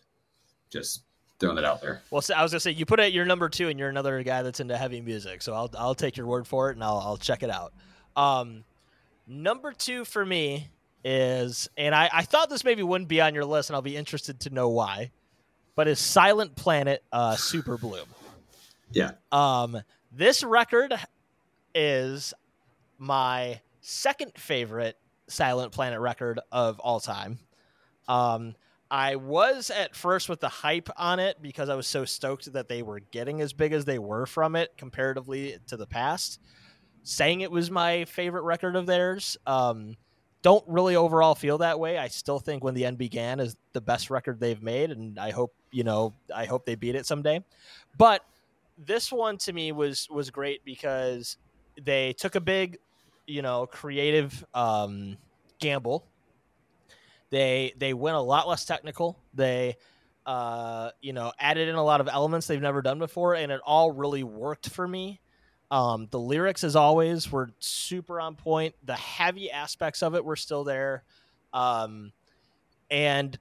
Just 0.70 1.02
throwing 1.38 1.58
it 1.58 1.64
out 1.64 1.80
there. 1.80 2.02
Well, 2.10 2.22
so 2.22 2.34
I 2.34 2.42
was 2.42 2.52
gonna 2.52 2.60
say 2.60 2.70
you 2.70 2.86
put 2.86 3.00
it 3.00 3.12
your 3.12 3.24
number 3.24 3.48
two, 3.48 3.68
and 3.68 3.78
you're 3.78 3.88
another 3.88 4.22
guy 4.22 4.42
that's 4.42 4.60
into 4.60 4.76
heavy 4.76 5.00
music, 5.00 5.42
so 5.42 5.54
I'll 5.54 5.70
I'll 5.76 5.94
take 5.94 6.16
your 6.16 6.26
word 6.26 6.46
for 6.46 6.70
it, 6.70 6.74
and 6.74 6.84
I'll 6.84 6.98
I'll 6.98 7.16
check 7.16 7.42
it 7.42 7.50
out. 7.50 7.72
Um, 8.16 8.64
number 9.26 9.72
two 9.72 10.04
for 10.04 10.24
me 10.24 10.68
is, 11.04 11.68
and 11.76 11.94
I 11.94 12.08
I 12.12 12.22
thought 12.22 12.50
this 12.50 12.64
maybe 12.64 12.82
wouldn't 12.82 13.08
be 13.08 13.20
on 13.20 13.34
your 13.34 13.44
list, 13.44 13.70
and 13.70 13.74
I'll 13.74 13.82
be 13.82 13.96
interested 13.96 14.40
to 14.40 14.50
know 14.50 14.68
why, 14.68 15.10
but 15.74 15.88
is 15.88 15.98
Silent 15.98 16.54
Planet 16.56 17.02
uh, 17.12 17.36
Super 17.36 17.76
Bloom. 17.76 18.06
Yeah. 18.92 19.12
Um, 19.32 19.80
this 20.12 20.42
record 20.42 20.94
is 21.74 22.34
my 22.98 23.60
second 23.80 24.32
favorite 24.36 24.98
Silent 25.28 25.72
Planet 25.72 26.00
record 26.00 26.40
of 26.50 26.78
all 26.80 27.00
time. 27.00 27.38
Um, 28.08 28.54
I 28.90 29.16
was 29.16 29.70
at 29.70 29.94
first 29.94 30.28
with 30.28 30.40
the 30.40 30.48
hype 30.48 30.88
on 30.96 31.20
it 31.20 31.40
because 31.40 31.68
I 31.68 31.76
was 31.76 31.86
so 31.86 32.04
stoked 32.04 32.52
that 32.52 32.68
they 32.68 32.82
were 32.82 33.00
getting 33.00 33.40
as 33.40 33.52
big 33.52 33.72
as 33.72 33.84
they 33.84 33.98
were 33.98 34.26
from 34.26 34.56
it 34.56 34.76
comparatively 34.76 35.58
to 35.68 35.76
the 35.76 35.86
past. 35.86 36.40
Saying 37.02 37.40
it 37.40 37.50
was 37.50 37.70
my 37.70 38.04
favorite 38.04 38.42
record 38.42 38.76
of 38.76 38.86
theirs. 38.86 39.38
Um, 39.46 39.96
don't 40.42 40.64
really 40.66 40.96
overall 40.96 41.34
feel 41.34 41.58
that 41.58 41.78
way. 41.78 41.98
I 41.98 42.08
still 42.08 42.38
think 42.38 42.64
when 42.64 42.74
the 42.74 42.84
end 42.84 42.98
began 42.98 43.40
is 43.40 43.56
the 43.72 43.80
best 43.80 44.10
record 44.10 44.40
they've 44.40 44.62
made, 44.62 44.90
and 44.90 45.18
I 45.18 45.30
hope 45.30 45.54
you 45.70 45.84
know 45.84 46.14
I 46.34 46.46
hope 46.46 46.66
they 46.66 46.74
beat 46.74 46.94
it 46.94 47.06
someday. 47.06 47.44
But 47.96 48.24
this 48.78 49.12
one 49.12 49.36
to 49.38 49.52
me 49.52 49.72
was 49.72 50.08
was 50.10 50.30
great 50.30 50.64
because 50.64 51.36
they 51.82 52.12
took 52.14 52.34
a 52.34 52.40
big, 52.40 52.78
you 53.26 53.42
know, 53.42 53.66
creative 53.66 54.44
um, 54.54 55.16
gamble. 55.58 56.06
They 57.30 57.72
they 57.76 57.94
went 57.94 58.16
a 58.16 58.20
lot 58.20 58.48
less 58.48 58.64
technical. 58.64 59.18
They 59.34 59.76
uh, 60.26 60.90
you 61.00 61.12
know 61.12 61.32
added 61.38 61.68
in 61.68 61.76
a 61.76 61.82
lot 61.82 62.00
of 62.00 62.08
elements 62.08 62.46
they've 62.46 62.60
never 62.60 62.82
done 62.82 62.98
before, 62.98 63.34
and 63.34 63.50
it 63.50 63.60
all 63.64 63.92
really 63.92 64.22
worked 64.22 64.68
for 64.68 64.86
me. 64.86 65.20
Um, 65.70 66.08
the 66.10 66.18
lyrics, 66.18 66.64
as 66.64 66.74
always, 66.74 67.30
were 67.30 67.50
super 67.60 68.20
on 68.20 68.34
point. 68.34 68.74
The 68.84 68.96
heavy 68.96 69.50
aspects 69.50 70.02
of 70.02 70.16
it 70.16 70.24
were 70.24 70.36
still 70.36 70.64
there, 70.64 71.04
um, 71.52 72.12
and 72.90 73.38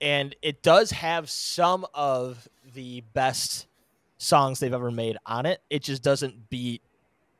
and 0.00 0.34
it 0.42 0.62
does 0.62 0.90
have 0.90 1.30
some 1.30 1.86
of 1.94 2.48
the 2.74 3.02
best 3.14 3.66
songs 4.18 4.58
they've 4.58 4.74
ever 4.74 4.90
made 4.90 5.16
on 5.24 5.46
it. 5.46 5.62
It 5.70 5.82
just 5.82 6.02
doesn't 6.02 6.50
beat 6.50 6.82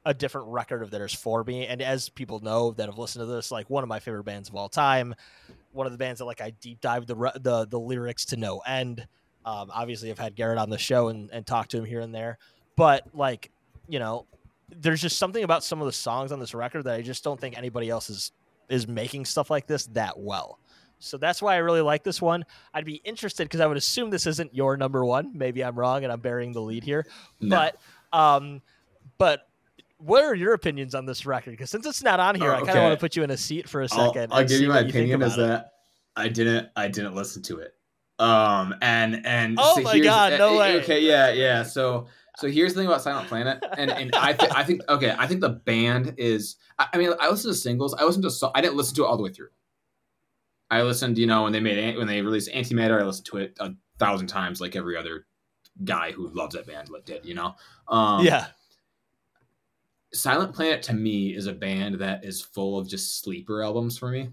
a 0.05 0.14
different 0.14 0.49
record 0.49 0.82
of 0.82 0.90
theirs 0.90 1.12
for 1.12 1.44
me. 1.44 1.66
And 1.66 1.82
as 1.82 2.09
people 2.09 2.40
know 2.40 2.72
that 2.72 2.86
have 2.86 2.99
listened 2.99 3.22
to 3.22 3.26
this, 3.26 3.51
like 3.51 3.68
one 3.68 3.82
of 3.82 3.88
my 3.88 3.99
favorite 4.01 4.24
bands 4.24 4.49
of 4.49 4.55
all 4.55 4.68
time, 4.68 5.14
one 5.72 5.86
of 5.86 5.92
the 5.92 5.98
bands 5.98 6.18
that 6.18 6.24
like 6.24 6.40
I 6.40 6.50
deep 6.50 6.80
dive 6.80 7.06
the 7.06 7.14
the 7.40 7.66
the 7.68 7.78
lyrics 7.78 8.24
to 8.26 8.36
no 8.36 8.58
end. 8.60 9.06
Um, 9.44 9.70
obviously, 9.72 10.10
I've 10.10 10.18
had 10.18 10.34
Garrett 10.34 10.58
on 10.58 10.68
the 10.70 10.78
show 10.78 11.08
and, 11.08 11.30
and 11.30 11.46
talked 11.46 11.70
to 11.70 11.78
him 11.78 11.84
here 11.84 12.00
and 12.00 12.14
there, 12.14 12.38
but 12.76 13.04
like 13.14 13.50
you 13.88 13.98
know, 13.98 14.26
there's 14.68 15.00
just 15.00 15.18
something 15.18 15.44
about 15.44 15.64
some 15.64 15.80
of 15.80 15.86
the 15.86 15.92
songs 15.92 16.32
on 16.32 16.40
this 16.40 16.54
record 16.54 16.84
that 16.84 16.94
I 16.94 17.02
just 17.02 17.24
don't 17.24 17.40
think 17.40 17.56
anybody 17.56 17.88
else 17.88 18.10
is 18.10 18.32
is 18.68 18.86
making 18.86 19.24
stuff 19.24 19.50
like 19.50 19.66
this 19.66 19.86
that 19.88 20.18
well. 20.18 20.58
So 20.98 21.16
that's 21.16 21.40
why 21.40 21.54
I 21.54 21.58
really 21.58 21.80
like 21.80 22.02
this 22.02 22.20
one. 22.20 22.44
I'd 22.74 22.84
be 22.84 22.96
interested 23.04 23.44
because 23.44 23.60
I 23.60 23.66
would 23.66 23.76
assume 23.76 24.10
this 24.10 24.26
isn't 24.26 24.54
your 24.54 24.76
number 24.76 25.04
one. 25.04 25.30
Maybe 25.32 25.64
I'm 25.64 25.78
wrong 25.78 26.02
and 26.02 26.12
I'm 26.12 26.20
burying 26.20 26.52
the 26.52 26.60
lead 26.60 26.82
here. 26.82 27.06
No. 27.40 27.56
But 27.56 28.18
um, 28.18 28.62
but 29.16 29.48
what 29.99 30.24
are 30.24 30.34
your 30.34 30.55
opinions 30.55 30.94
on 30.94 31.07
this 31.07 31.26
record? 31.26 31.51
Because 31.53 31.70
since 31.70 31.86
it's 31.86 32.03
not 32.03 32.20
on 32.20 32.34
here, 32.34 32.53
I 32.53 32.59
kind 32.59 32.78
of 32.78 32.84
want 32.84 32.94
to 32.94 33.01
put 33.01 33.16
you 33.16 33.22
in 33.22 33.30
a 33.30 33.36
seat 33.36 33.68
for 33.68 33.82
a 33.82 33.88
2nd 33.88 34.28
I'll, 34.30 34.38
I'll 34.38 34.44
give 34.46 34.61
you 34.61 34.68
my 34.68 34.80
opinion. 34.80 35.22
Is 35.22 35.36
that 35.36 35.72
I 36.16 36.28
didn't 36.28 36.68
I 36.76 36.88
didn't 36.88 37.14
listen 37.14 37.42
to 37.44 37.59
it. 37.59 37.74
Um 38.18 38.74
and 38.82 39.24
and 39.24 39.57
oh 39.61 39.76
so 39.76 39.82
my 39.82 39.99
god, 39.99 40.38
no 40.38 40.55
uh, 40.55 40.59
way. 40.59 40.80
Okay, 40.80 41.01
yeah, 41.01 41.30
yeah. 41.32 41.62
So 41.62 42.09
so 42.38 42.49
here's 42.49 42.72
the 42.72 42.80
thing 42.80 42.86
about 42.86 43.03
Silent 43.03 43.28
Planet, 43.28 43.64
and 43.76 43.90
and 43.90 44.14
I 44.14 44.32
th- 44.32 44.53
I 44.55 44.62
think 44.62 44.82
okay, 44.88 45.14
I 45.18 45.26
think 45.26 45.40
the 45.40 45.49
band 45.51 46.14
is. 46.18 46.57
I, 46.78 46.86
I 46.92 46.96
mean, 46.99 47.12
I 47.18 47.28
listened 47.28 47.53
to 47.53 47.59
singles. 47.59 47.94
I 47.94 48.05
listened 48.05 48.22
to. 48.24 48.30
So, 48.30 48.53
I 48.55 48.61
didn't 48.61 48.76
listen 48.76 48.94
to 48.96 49.03
it 49.03 49.07
all 49.07 49.16
the 49.16 49.24
way 49.24 49.32
through. 49.32 49.49
I 50.70 50.82
listened, 50.82 51.18
you 51.18 51.26
know, 51.26 51.42
when 51.42 51.53
they 51.53 51.59
made 51.59 51.96
when 51.96 52.07
they 52.07 52.22
released 52.22 52.53
Antimatter, 52.53 53.01
I 53.01 53.05
listened 53.05 53.26
to 53.26 53.38
it 53.38 53.57
a 53.59 53.72
thousand 53.99 54.28
times, 54.28 54.61
like 54.61 54.76
every 54.76 54.96
other 54.96 55.26
guy 55.82 56.12
who 56.12 56.28
loves 56.28 56.55
that 56.55 56.66
band 56.66 56.88
did. 57.05 57.26
You 57.26 57.34
know. 57.34 57.57
Um, 57.88 58.24
yeah. 58.24 58.46
Silent 60.12 60.54
Planet 60.54 60.82
to 60.84 60.94
me 60.94 61.34
is 61.34 61.46
a 61.46 61.52
band 61.52 61.96
that 61.96 62.24
is 62.24 62.40
full 62.40 62.78
of 62.78 62.88
just 62.88 63.20
sleeper 63.20 63.62
albums 63.62 63.98
for 63.98 64.11
me. 64.11 64.30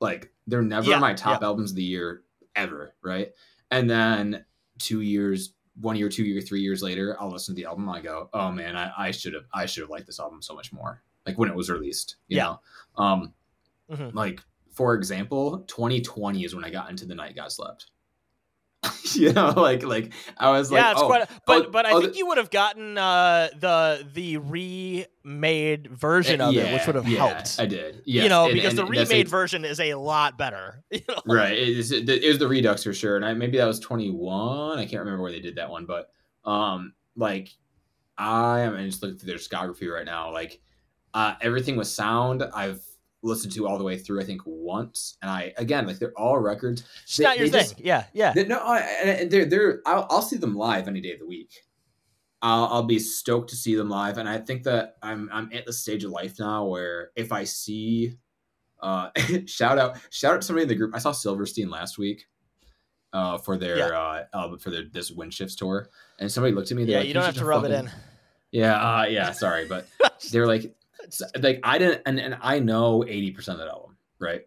Like 0.00 0.32
they're 0.46 0.62
never 0.62 0.90
yeah, 0.90 0.98
my 0.98 1.12
top 1.12 1.40
yeah. 1.40 1.46
albums 1.46 1.70
of 1.70 1.76
the 1.76 1.82
year 1.82 2.22
ever, 2.56 2.94
right? 3.02 3.30
And 3.70 3.88
then 3.88 4.44
two 4.78 5.02
years, 5.02 5.52
one 5.80 5.96
year, 5.96 6.08
two 6.08 6.24
year, 6.24 6.40
three 6.40 6.60
years 6.60 6.82
later, 6.82 7.16
I'll 7.20 7.30
listen 7.30 7.54
to 7.54 7.60
the 7.60 7.68
album. 7.68 7.88
And 7.88 7.98
I 7.98 8.00
go, 8.00 8.30
oh 8.32 8.50
man, 8.50 8.76
I 8.76 9.10
should 9.10 9.34
have, 9.34 9.44
I 9.52 9.66
should 9.66 9.82
have 9.82 9.90
liked 9.90 10.06
this 10.06 10.20
album 10.20 10.42
so 10.42 10.54
much 10.54 10.72
more. 10.72 11.02
Like 11.26 11.38
when 11.38 11.50
it 11.50 11.54
was 11.54 11.70
released, 11.70 12.16
you 12.28 12.38
yeah. 12.38 12.44
know. 12.44 12.60
Um, 12.96 13.34
mm-hmm. 13.90 14.16
like 14.16 14.40
for 14.72 14.94
example, 14.94 15.58
2020 15.66 16.44
is 16.44 16.54
when 16.54 16.64
I 16.64 16.70
got 16.70 16.90
into 16.90 17.04
the 17.04 17.14
night 17.14 17.36
God 17.36 17.52
slept. 17.52 17.90
you 19.12 19.32
know, 19.32 19.52
like 19.56 19.82
like 19.82 20.12
I 20.38 20.50
was 20.50 20.72
like, 20.72 20.80
yeah, 20.80 20.92
it's 20.92 21.02
oh, 21.02 21.06
quite. 21.06 21.22
A, 21.22 21.28
but 21.46 21.66
oh, 21.66 21.70
but 21.70 21.84
I 21.84 21.92
oh, 21.92 22.00
think 22.00 22.16
you 22.16 22.26
would 22.28 22.38
have 22.38 22.50
gotten 22.50 22.96
uh, 22.96 23.48
the 23.58 24.06
the 24.14 24.38
remade 24.38 25.88
version 25.90 26.40
of 26.40 26.54
yeah, 26.54 26.62
it, 26.62 26.74
which 26.74 26.86
would 26.86 26.94
have 26.94 27.06
yeah, 27.06 27.28
helped. 27.28 27.60
I 27.60 27.66
did, 27.66 28.02
yes. 28.06 28.22
you 28.22 28.30
know, 28.30 28.46
and, 28.46 28.54
because 28.54 28.70
and 28.70 28.78
the 28.78 28.86
remade 28.86 29.26
a, 29.26 29.30
version 29.30 29.66
is 29.66 29.80
a 29.80 29.94
lot 29.94 30.38
better. 30.38 30.82
You 30.90 31.02
know? 31.08 31.20
Right, 31.26 31.52
it 31.52 31.68
is, 31.68 31.92
it 31.92 32.26
was 32.26 32.38
the 32.38 32.48
Redux 32.48 32.84
for 32.84 32.92
sure, 32.92 33.16
and 33.16 33.24
I, 33.24 33.34
maybe 33.34 33.58
that 33.58 33.66
was 33.66 33.80
twenty 33.80 34.10
one. 34.10 34.78
I 34.78 34.86
can't 34.86 35.00
remember 35.00 35.22
where 35.22 35.32
they 35.32 35.40
did 35.40 35.56
that 35.56 35.70
one, 35.70 35.84
but 35.84 36.10
um, 36.44 36.94
like 37.16 37.50
I 38.16 38.60
am 38.60 38.76
just 38.86 39.02
looking 39.02 39.18
through 39.18 39.28
their 39.28 39.36
discography 39.36 39.92
right 39.92 40.06
now. 40.06 40.32
Like 40.32 40.60
uh, 41.12 41.34
everything 41.40 41.76
was 41.76 41.92
sound. 41.92 42.42
I've 42.42 42.82
listened 43.22 43.52
to 43.54 43.66
all 43.66 43.78
the 43.78 43.84
way 43.84 43.98
through. 43.98 44.20
I 44.20 44.24
think 44.24 44.42
once, 44.44 45.16
and 45.22 45.30
I 45.30 45.52
again 45.56 45.86
like 45.86 45.98
they're 45.98 46.18
all 46.18 46.38
records. 46.38 46.84
It's 47.04 47.16
they, 47.16 47.24
not 47.24 47.38
your 47.38 47.48
thing. 47.48 47.62
Just, 47.62 47.80
yeah, 47.80 48.04
yeah. 48.12 48.32
They, 48.32 48.44
no, 48.44 48.58
I, 48.58 49.26
they're 49.30 49.46
they're. 49.46 49.82
I'll, 49.86 50.06
I'll 50.10 50.22
see 50.22 50.36
them 50.36 50.54
live 50.54 50.88
any 50.88 51.00
day 51.00 51.12
of 51.12 51.18
the 51.18 51.26
week. 51.26 51.52
I'll, 52.42 52.66
I'll 52.66 52.82
be 52.84 52.98
stoked 52.98 53.50
to 53.50 53.56
see 53.56 53.74
them 53.74 53.90
live, 53.90 54.18
and 54.18 54.28
I 54.28 54.38
think 54.38 54.62
that 54.64 54.96
I'm 55.02 55.28
I'm 55.32 55.50
at 55.52 55.66
the 55.66 55.72
stage 55.72 56.04
of 56.04 56.10
life 56.10 56.38
now 56.38 56.66
where 56.66 57.10
if 57.14 57.32
I 57.32 57.44
see, 57.44 58.14
uh, 58.80 59.10
shout 59.46 59.78
out 59.78 59.98
shout 60.10 60.34
out 60.34 60.40
to 60.40 60.46
somebody 60.46 60.62
in 60.62 60.68
the 60.68 60.74
group. 60.74 60.94
I 60.94 60.98
saw 60.98 61.12
Silverstein 61.12 61.68
last 61.68 61.98
week, 61.98 62.26
uh, 63.12 63.38
for 63.38 63.56
their 63.56 63.78
yeah. 63.78 63.86
uh, 63.86 64.24
uh 64.32 64.56
for 64.56 64.70
their 64.70 64.84
this 64.90 65.10
wind 65.10 65.34
shifts 65.34 65.54
tour, 65.54 65.88
and 66.18 66.30
somebody 66.30 66.54
looked 66.54 66.70
at 66.70 66.76
me. 66.76 66.84
Yeah, 66.84 66.98
like, 66.98 67.08
you 67.08 67.14
don't 67.14 67.24
have 67.24 67.34
to 67.36 67.44
rub 67.44 67.62
fucking... 67.62 67.76
it 67.76 67.80
in. 67.80 67.90
Yeah, 68.52 68.74
uh, 68.74 69.04
yeah. 69.04 69.32
Sorry, 69.32 69.66
but 69.66 69.86
they 70.32 70.40
were 70.40 70.46
like, 71.20 71.42
like 71.42 71.60
I 71.62 71.78
didn't, 71.78 72.02
and, 72.06 72.18
and 72.18 72.38
I 72.40 72.58
know 72.58 73.04
eighty 73.06 73.30
percent 73.30 73.60
of 73.60 73.66
that 73.66 73.72
album, 73.72 73.96
right? 74.18 74.42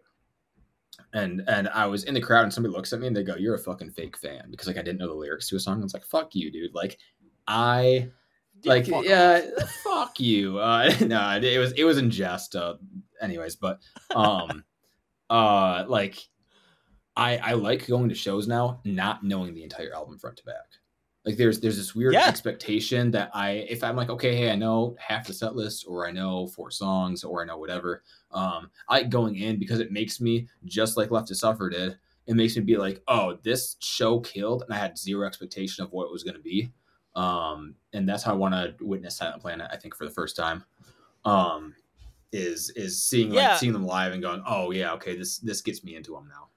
And 1.12 1.42
and 1.48 1.68
I 1.68 1.86
was 1.86 2.04
in 2.04 2.14
the 2.14 2.20
crowd, 2.20 2.44
and 2.44 2.52
somebody 2.52 2.74
looks 2.74 2.92
at 2.92 3.00
me 3.00 3.06
and 3.06 3.16
they 3.16 3.22
go, 3.22 3.36
"You're 3.36 3.54
a 3.54 3.58
fucking 3.58 3.90
fake 3.90 4.16
fan," 4.16 4.50
because 4.50 4.66
like 4.66 4.78
I 4.78 4.82
didn't 4.82 4.98
know 4.98 5.08
the 5.08 5.14
lyrics 5.14 5.48
to 5.48 5.56
a 5.56 5.60
song. 5.60 5.80
I 5.80 5.84
was 5.84 5.94
like, 5.94 6.04
"Fuck 6.04 6.34
you, 6.34 6.50
dude!" 6.50 6.74
Like 6.74 6.98
I, 7.46 8.10
like 8.64 8.86
fuck 8.86 9.04
yeah, 9.04 9.40
fuck 9.82 10.18
you. 10.20 10.58
Uh, 10.58 10.92
no, 11.00 11.38
it 11.42 11.58
was 11.58 11.72
it 11.72 11.84
was 11.84 11.98
in 11.98 12.10
jest. 12.10 12.56
Uh, 12.56 12.74
anyways, 13.20 13.56
but 13.56 13.80
um, 14.14 14.64
uh, 15.30 15.84
like 15.88 16.18
I 17.16 17.38
I 17.38 17.52
like 17.52 17.86
going 17.86 18.08
to 18.08 18.14
shows 18.14 18.46
now, 18.48 18.80
not 18.84 19.24
knowing 19.24 19.54
the 19.54 19.62
entire 19.62 19.94
album 19.94 20.18
front 20.18 20.38
to 20.38 20.44
back. 20.44 20.66
Like 21.24 21.36
there's 21.36 21.60
there's 21.60 21.76
this 21.78 21.94
weird 21.94 22.12
yeah. 22.12 22.26
expectation 22.26 23.10
that 23.12 23.30
I 23.32 23.66
if 23.68 23.82
I'm 23.82 23.96
like 23.96 24.10
okay 24.10 24.36
hey 24.36 24.50
I 24.50 24.56
know 24.56 24.94
half 24.98 25.26
the 25.26 25.32
set 25.32 25.56
list 25.56 25.86
or 25.88 26.06
I 26.06 26.10
know 26.10 26.46
four 26.48 26.70
songs 26.70 27.24
or 27.24 27.42
I 27.42 27.46
know 27.46 27.56
whatever 27.56 28.02
um 28.30 28.70
I 28.88 29.04
going 29.04 29.36
in 29.36 29.58
because 29.58 29.80
it 29.80 29.90
makes 29.90 30.20
me 30.20 30.48
just 30.66 30.96
like 30.98 31.10
Left 31.10 31.28
to 31.28 31.34
Suffer 31.34 31.70
did 31.70 31.96
it 32.26 32.34
makes 32.34 32.56
me 32.56 32.62
be 32.62 32.76
like 32.76 33.02
oh 33.08 33.38
this 33.42 33.76
show 33.80 34.20
killed 34.20 34.64
and 34.64 34.74
I 34.74 34.76
had 34.76 34.98
zero 34.98 35.26
expectation 35.26 35.82
of 35.82 35.92
what 35.92 36.04
it 36.04 36.12
was 36.12 36.24
going 36.24 36.36
to 36.36 36.42
be 36.42 36.70
um 37.16 37.74
and 37.94 38.06
that's 38.06 38.22
how 38.22 38.32
I 38.32 38.36
want 38.36 38.54
to 38.54 38.84
witness 38.84 39.16
Silent 39.16 39.40
Planet 39.40 39.68
I 39.72 39.76
think 39.76 39.96
for 39.96 40.04
the 40.04 40.10
first 40.10 40.36
time 40.36 40.62
um 41.24 41.74
is 42.32 42.68
is 42.70 43.02
seeing 43.02 43.30
like 43.30 43.38
yeah. 43.38 43.56
seeing 43.56 43.72
them 43.72 43.86
live 43.86 44.12
and 44.12 44.20
going 44.20 44.42
oh 44.46 44.72
yeah 44.72 44.92
okay 44.92 45.16
this 45.16 45.38
this 45.38 45.62
gets 45.62 45.82
me 45.84 45.96
into 45.96 46.12
them 46.12 46.28
now 46.28 46.48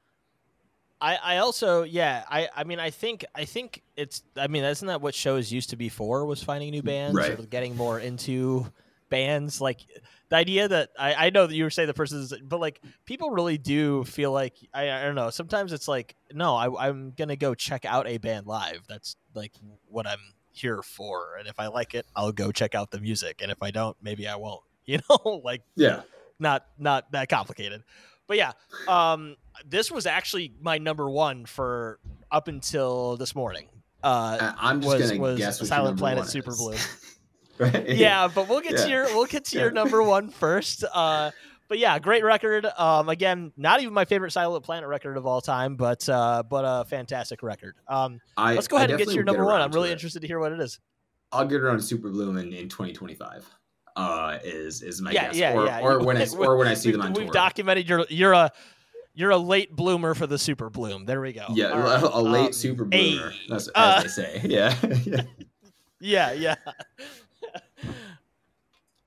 I, 1.00 1.16
I 1.16 1.38
also 1.38 1.84
yeah 1.84 2.24
I, 2.28 2.50
I 2.56 2.64
mean 2.64 2.80
I 2.80 2.90
think 2.90 3.26
I 3.36 3.46
think 3.46 3.84
it's 3.96 4.24
I 4.36 4.48
mean 4.48 4.64
isn't 4.64 4.88
that 4.88 5.02
what 5.02 5.14
shows 5.14 5.52
used 5.52 5.70
to 5.70 5.76
be 5.76 5.90
for 5.90 6.26
was 6.26 6.42
finding 6.42 6.72
new 6.72 6.82
bands 6.82 7.16
right. 7.16 7.40
or 7.40 7.44
getting 7.44 7.76
more 7.76 8.00
into 8.00 8.66
bands? 9.10 9.62
Like 9.62 9.86
the 10.30 10.36
idea 10.36 10.68
that 10.68 10.90
I, 10.98 11.28
I 11.28 11.30
know 11.30 11.46
that 11.46 11.56
you 11.56 11.64
were 11.64 11.70
saying 11.70 11.88
the 11.88 11.94
person 11.94 12.20
is 12.22 12.34
but 12.44 12.60
like 12.60 12.82
people 13.06 13.30
really 13.30 13.60
do 13.60 14.04
feel 14.06 14.32
like 14.32 14.56
I, 14.74 14.90
I 14.90 15.04
don't 15.04 15.16
know 15.16 15.30
sometimes 15.30 15.72
it's 15.72 15.88
like 15.88 16.16
no 16.34 16.56
I, 16.56 16.88
I'm 16.88 17.12
gonna 17.12 17.36
go 17.36 17.54
check 17.54 17.86
out 17.86 18.08
a 18.08 18.18
band 18.18 18.48
live. 18.48 18.82
That's 18.90 19.18
like 19.36 19.54
what 19.88 20.08
I'm 20.08 20.34
here 20.52 20.82
for. 20.82 21.36
And 21.38 21.48
if 21.48 21.60
I 21.60 21.68
like 21.68 21.94
it 21.94 22.08
I'll 22.16 22.32
go 22.32 22.52
check 22.52 22.74
out 22.74 22.90
the 22.90 23.00
music. 23.00 23.42
And 23.44 23.52
if 23.52 23.62
I 23.62 23.70
don't 23.70 23.96
maybe 24.02 24.28
I 24.28 24.36
won't 24.36 24.62
you 24.86 25.00
know 25.10 25.42
like 25.44 25.62
yeah. 25.76 26.02
not 26.40 26.66
not 26.80 27.12
that 27.12 27.30
complicated 27.30 27.84
but 28.28 28.38
yeah 28.38 28.52
um 28.88 29.36
this 29.66 29.92
was 29.92 30.06
actually 30.06 30.54
my 30.62 30.78
number 30.78 31.10
one 31.10 31.46
for 31.46 32.00
up 32.32 32.48
until 32.48 33.18
this 33.18 33.36
morning. 33.36 33.68
Uh, 34.04 34.54
I'm 34.58 34.82
just 34.82 34.94
was, 34.94 35.12
gonna 35.12 35.22
was 35.22 35.40
guess 35.40 35.68
Silent 35.68 35.98
Planet 35.98 36.28
Super 36.28 36.56
Bloom. 36.56 36.78
right? 37.58 37.88
Yeah, 37.90 38.28
but 38.28 38.48
we'll 38.48 38.62
get 38.62 38.74
yeah. 38.74 38.84
to 38.84 38.90
your 38.90 39.06
we'll 39.06 39.26
get 39.26 39.46
to 39.46 39.60
your 39.60 39.72
number 39.72 40.04
one 40.04 40.30
first. 40.30 40.84
Uh, 40.94 41.32
but 41.68 41.80
yeah, 41.80 41.98
great 42.00 42.24
record. 42.24 42.66
Um, 42.78 43.10
again, 43.10 43.52
not 43.58 43.82
even 43.82 43.94
my 43.94 44.06
favorite 44.06 44.32
Silent 44.32 44.64
Planet 44.64 44.88
record 44.88 45.18
of 45.18 45.26
all 45.26 45.42
time, 45.42 45.76
but 45.76 46.08
uh, 46.08 46.44
but 46.44 46.64
a 46.66 46.86
fantastic 46.86 47.42
record. 47.42 47.76
Um, 47.88 48.22
I, 48.38 48.54
let's 48.54 48.68
go 48.68 48.78
ahead 48.78 48.92
and 48.92 49.00
get 49.00 49.08
to 49.08 49.16
your 49.16 49.24
number 49.24 49.46
one. 49.46 49.62
I'm 49.62 49.72
really 49.72 49.92
interested 49.92 50.22
to 50.22 50.28
hear 50.28 50.40
what 50.40 50.52
it 50.52 50.60
is. 50.60 50.80
I'll 51.32 51.46
get 51.46 51.62
around 51.62 51.82
Super 51.82 52.10
Bloom 52.10 52.38
in, 52.38 52.54
in 52.54 52.70
2025. 52.70 53.46
Uh, 53.98 54.38
is 54.44 54.84
is 54.84 55.02
my 55.02 55.10
yeah, 55.10 55.26
guess, 55.26 55.36
yeah, 55.36 55.54
or, 55.54 55.66
yeah. 55.66 55.80
or 55.80 56.04
when 56.04 56.18
I 56.18 56.28
or 56.38 56.56
when 56.56 56.68
I 56.68 56.76
see 56.76 56.92
them 56.92 57.02
on 57.02 57.14
we've 57.14 57.26
tour. 57.26 57.34
documented 57.34 57.90
you're 57.90 58.06
you're 58.10 58.34
a 58.34 58.52
you're 59.16 59.32
a 59.32 59.38
late 59.38 59.76
bloomer 59.76 60.14
for 60.14 60.28
the 60.28 60.38
super 60.38 60.70
bloom. 60.70 61.06
There 61.06 61.20
we 61.20 61.34
go. 61.34 61.48
Yeah, 61.50 61.70
right. 61.70 62.04
a, 62.14 62.22
late 62.22 62.46
um, 62.46 62.54
super 62.54 62.86
bloomer, 62.86 63.34
a, 63.50 63.54
as, 63.56 63.68
as 63.70 63.72
uh, 63.74 64.02
they 64.04 64.08
say. 64.08 64.42
Yeah. 64.46 64.76
yeah, 66.00 66.32
yeah. 66.34 66.56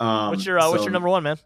um, 0.01 0.31
what's 0.31 0.45
your 0.45 0.59
uh, 0.59 0.63
so 0.63 0.71
what's 0.73 0.83
your 0.83 0.93
number 0.93 1.09
one, 1.09 1.23
man? 1.23 1.37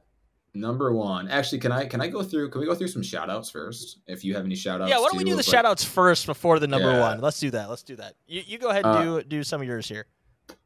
Number 0.54 0.94
one. 0.94 1.28
Actually, 1.28 1.58
can 1.58 1.70
I 1.70 1.84
can 1.84 2.00
I 2.00 2.08
go 2.08 2.22
through 2.22 2.48
can 2.48 2.62
we 2.62 2.66
go 2.66 2.74
through 2.74 2.88
some 2.88 3.02
shout 3.02 3.28
outs 3.28 3.50
first? 3.50 3.98
If 4.06 4.24
you 4.24 4.34
have 4.36 4.46
any 4.46 4.54
shout 4.54 4.80
outs. 4.80 4.88
Yeah, 4.88 5.00
why 5.00 5.08
don't 5.10 5.18
we 5.18 5.24
do 5.24 5.32
the 5.32 5.36
like, 5.36 5.44
shout 5.44 5.66
outs 5.66 5.84
first 5.84 6.24
before 6.24 6.58
the 6.58 6.66
number 6.66 6.92
yeah. 6.92 7.00
one? 7.00 7.20
Let's 7.20 7.40
do 7.40 7.50
that. 7.50 7.68
Let's 7.68 7.82
do 7.82 7.96
that. 7.96 8.14
You, 8.26 8.42
you 8.46 8.56
go 8.56 8.70
ahead 8.70 8.86
and 8.86 8.96
uh, 8.96 9.02
do 9.02 9.22
do 9.24 9.44
some 9.44 9.60
of 9.60 9.66
yours 9.66 9.86
here. 9.86 10.06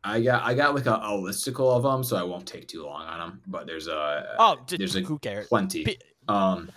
I 0.09 0.23
got 0.23 0.43
I 0.43 0.55
got 0.55 0.75
like 0.75 0.87
a, 0.87 0.95
a 0.95 1.11
listicle 1.11 1.77
of 1.77 1.83
them, 1.83 2.03
so 2.03 2.17
I 2.17 2.23
won't 2.23 2.47
take 2.47 2.67
too 2.67 2.85
long 2.85 3.07
on 3.07 3.19
them. 3.19 3.43
But 3.47 3.67
there's 3.67 3.89
a 3.89 4.37
oh, 4.39 4.57
there's 4.67 4.97
a 4.97 5.01
who 5.01 5.19
cares? 5.19 5.49
Plenty. 5.49 5.99
Um, 6.29 6.71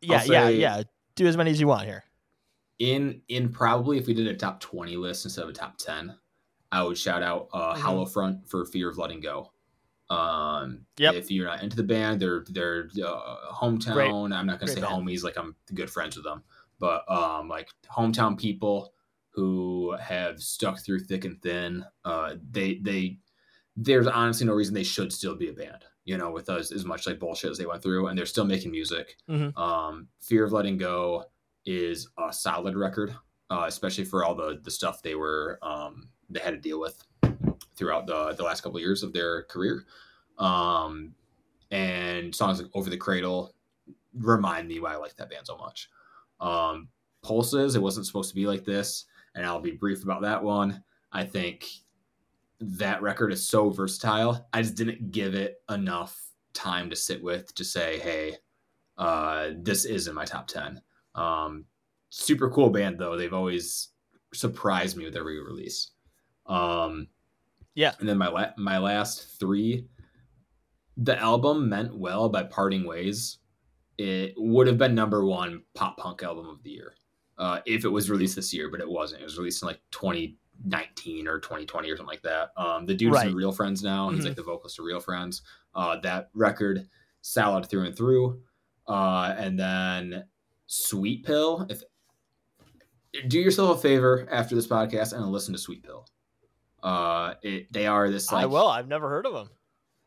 yeah, 0.00 0.24
yeah, 0.24 0.48
yeah. 0.48 0.82
Do 1.14 1.26
as 1.26 1.36
many 1.36 1.50
as 1.50 1.60
you 1.60 1.66
want 1.66 1.86
here. 1.86 2.04
In 2.78 3.22
in 3.28 3.50
probably 3.50 3.98
if 3.98 4.06
we 4.06 4.14
did 4.14 4.26
a 4.26 4.34
top 4.34 4.60
twenty 4.60 4.96
list 4.96 5.24
instead 5.24 5.44
of 5.44 5.50
a 5.50 5.52
top 5.52 5.78
ten, 5.78 6.14
I 6.72 6.82
would 6.82 6.98
shout 6.98 7.22
out 7.22 7.48
uh, 7.52 7.72
mm-hmm. 7.72 7.82
Hollow 7.82 8.06
Front 8.06 8.48
for 8.48 8.64
Fear 8.64 8.90
of 8.90 8.98
Letting 8.98 9.20
Go. 9.20 9.52
Um, 10.08 10.86
yep. 10.98 11.14
If 11.14 11.30
you're 11.30 11.46
not 11.46 11.62
into 11.62 11.76
the 11.76 11.82
band, 11.82 12.20
they're 12.20 12.44
they're 12.48 12.88
uh, 13.04 13.52
hometown. 13.52 13.94
Great. 13.94 14.10
I'm 14.10 14.30
not 14.30 14.60
gonna 14.60 14.72
Great 14.72 14.74
say 14.74 14.80
band. 14.80 15.06
homies 15.06 15.24
like 15.24 15.36
I'm 15.36 15.56
good 15.74 15.90
friends 15.90 16.16
with 16.16 16.24
them, 16.24 16.42
but 16.78 17.10
um, 17.10 17.48
like 17.48 17.68
hometown 17.90 18.38
people 18.38 18.92
who 19.36 19.94
have 20.00 20.40
stuck 20.40 20.80
through 20.80 20.98
thick 20.98 21.26
and 21.26 21.40
thin. 21.42 21.84
Uh, 22.04 22.34
they 22.50 22.76
they 22.76 23.18
there's 23.76 24.06
honestly 24.06 24.46
no 24.46 24.54
reason 24.54 24.74
they 24.74 24.82
should 24.82 25.12
still 25.12 25.36
be 25.36 25.50
a 25.50 25.52
band. 25.52 25.84
You 26.06 26.16
know, 26.16 26.30
with 26.30 26.48
us 26.48 26.72
as 26.72 26.84
much 26.84 27.06
like 27.06 27.18
bullshit 27.18 27.50
as 27.50 27.58
they 27.58 27.66
went 27.66 27.82
through, 27.82 28.06
and 28.06 28.18
they're 28.18 28.26
still 28.26 28.44
making 28.46 28.70
music. 28.70 29.16
Mhm. 29.28 29.56
Um, 29.58 30.08
Fear 30.20 30.44
of 30.44 30.52
Letting 30.52 30.78
Go 30.78 31.24
is 31.66 32.08
a 32.18 32.32
solid 32.32 32.76
record, 32.76 33.14
uh, 33.50 33.64
especially 33.66 34.04
for 34.04 34.24
all 34.24 34.34
the 34.34 34.58
the 34.64 34.70
stuff 34.70 35.02
they 35.02 35.14
were 35.16 35.58
um, 35.62 36.08
they 36.30 36.40
had 36.40 36.52
to 36.54 36.60
deal 36.60 36.80
with 36.80 37.04
throughout 37.76 38.06
the 38.06 38.32
the 38.32 38.42
last 38.42 38.62
couple 38.62 38.78
of 38.78 38.82
years 38.82 39.02
of 39.02 39.12
their 39.12 39.42
career. 39.44 39.84
Um, 40.38 41.14
and 41.70 42.34
songs 42.34 42.62
like 42.62 42.70
Over 42.74 42.88
the 42.88 42.96
Cradle 42.96 43.54
remind 44.14 44.68
me 44.68 44.80
why 44.80 44.94
I 44.94 44.96
like 44.96 45.16
that 45.16 45.28
band 45.28 45.46
so 45.46 45.58
much. 45.58 45.90
Um, 46.40 46.88
Pulses, 47.22 47.74
it 47.74 47.82
wasn't 47.82 48.06
supposed 48.06 48.28
to 48.30 48.34
be 48.34 48.46
like 48.46 48.64
this, 48.64 49.06
and 49.36 49.46
I'll 49.46 49.60
be 49.60 49.72
brief 49.72 50.02
about 50.02 50.22
that 50.22 50.42
one. 50.42 50.82
I 51.12 51.24
think 51.24 51.66
that 52.58 53.02
record 53.02 53.32
is 53.32 53.46
so 53.46 53.70
versatile. 53.70 54.48
I 54.52 54.62
just 54.62 54.74
didn't 54.74 55.12
give 55.12 55.34
it 55.34 55.56
enough 55.70 56.18
time 56.54 56.90
to 56.90 56.96
sit 56.96 57.22
with 57.22 57.54
to 57.54 57.64
say, 57.64 57.98
hey, 58.00 58.36
uh, 58.98 59.50
this 59.58 59.84
is 59.84 60.08
in 60.08 60.14
my 60.14 60.24
top 60.24 60.48
10. 60.48 60.80
Um, 61.14 61.66
super 62.08 62.50
cool 62.50 62.70
band, 62.70 62.98
though. 62.98 63.16
They've 63.16 63.32
always 63.32 63.90
surprised 64.32 64.96
me 64.96 65.04
with 65.04 65.16
every 65.16 65.40
release. 65.42 65.90
Um, 66.46 67.08
Yeah. 67.74 67.92
And 68.00 68.08
then 68.08 68.16
my, 68.16 68.28
la- 68.28 68.56
my 68.56 68.78
last 68.78 69.38
three, 69.38 69.86
the 70.96 71.18
album 71.18 71.68
Meant 71.68 71.96
Well 71.96 72.30
by 72.30 72.42
Parting 72.44 72.86
Ways. 72.86 73.38
It 73.98 74.34
would 74.36 74.66
have 74.66 74.78
been 74.78 74.94
number 74.94 75.24
one 75.24 75.62
pop 75.74 75.98
punk 75.98 76.22
album 76.22 76.48
of 76.48 76.62
the 76.62 76.70
year 76.70 76.94
uh, 77.38 77.60
if 77.66 77.84
it 77.84 77.88
was 77.88 78.08
released 78.10 78.36
this 78.36 78.52
year, 78.54 78.70
but 78.70 78.80
it 78.80 78.88
wasn't. 78.88 79.20
It 79.22 79.24
was 79.24 79.36
released 79.38 79.62
in 79.62 79.66
like 79.68 79.80
2019 79.90 81.28
or 81.28 81.38
2020 81.38 81.90
or 81.90 81.96
something 81.96 82.10
like 82.12 82.22
that. 82.22 82.50
Um, 82.56 82.86
the 82.86 82.94
dude's 82.94 83.14
Right. 83.14 83.28
in 83.28 83.34
Real 83.34 83.52
Friends 83.52 83.82
now. 83.82 84.08
He's 84.10 84.22
Mhm. 84.24 84.28
like 84.28 84.36
the 84.36 84.42
vocalist 84.42 84.78
of 84.78 84.84
Real 84.84 85.00
Friends. 85.00 85.42
Uh, 85.74 85.98
that 86.00 86.30
record, 86.34 86.88
salad 87.20 87.66
through 87.68 87.84
and 87.86 87.96
through. 87.96 88.42
Uh, 88.88 89.34
and 89.36 89.58
then 89.58 90.24
Sweet 90.66 91.24
Pill. 91.24 91.66
If 91.68 91.82
do 93.28 93.38
yourself 93.38 93.78
a 93.78 93.80
favor 93.80 94.26
after 94.30 94.54
this 94.54 94.66
podcast 94.66 95.12
and 95.14 95.24
listen 95.32 95.52
to 95.54 95.58
Sweet 95.58 95.82
Pill. 95.82 96.06
Uh, 96.82 97.34
it, 97.42 97.72
they 97.72 97.86
are 97.86 98.10
this 98.10 98.30
like 98.30 98.42
I 98.42 98.46
will. 98.46 98.66
I've 98.68 98.88
never 98.88 99.08
heard 99.08 99.26
of 99.26 99.32
them. 99.32 99.48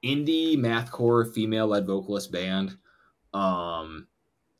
indie 0.03 0.55
mathcore 0.57 1.31
female 1.33 1.67
led 1.67 1.85
vocalist 1.85 2.31
band. 2.31 2.77
Um, 3.33 4.07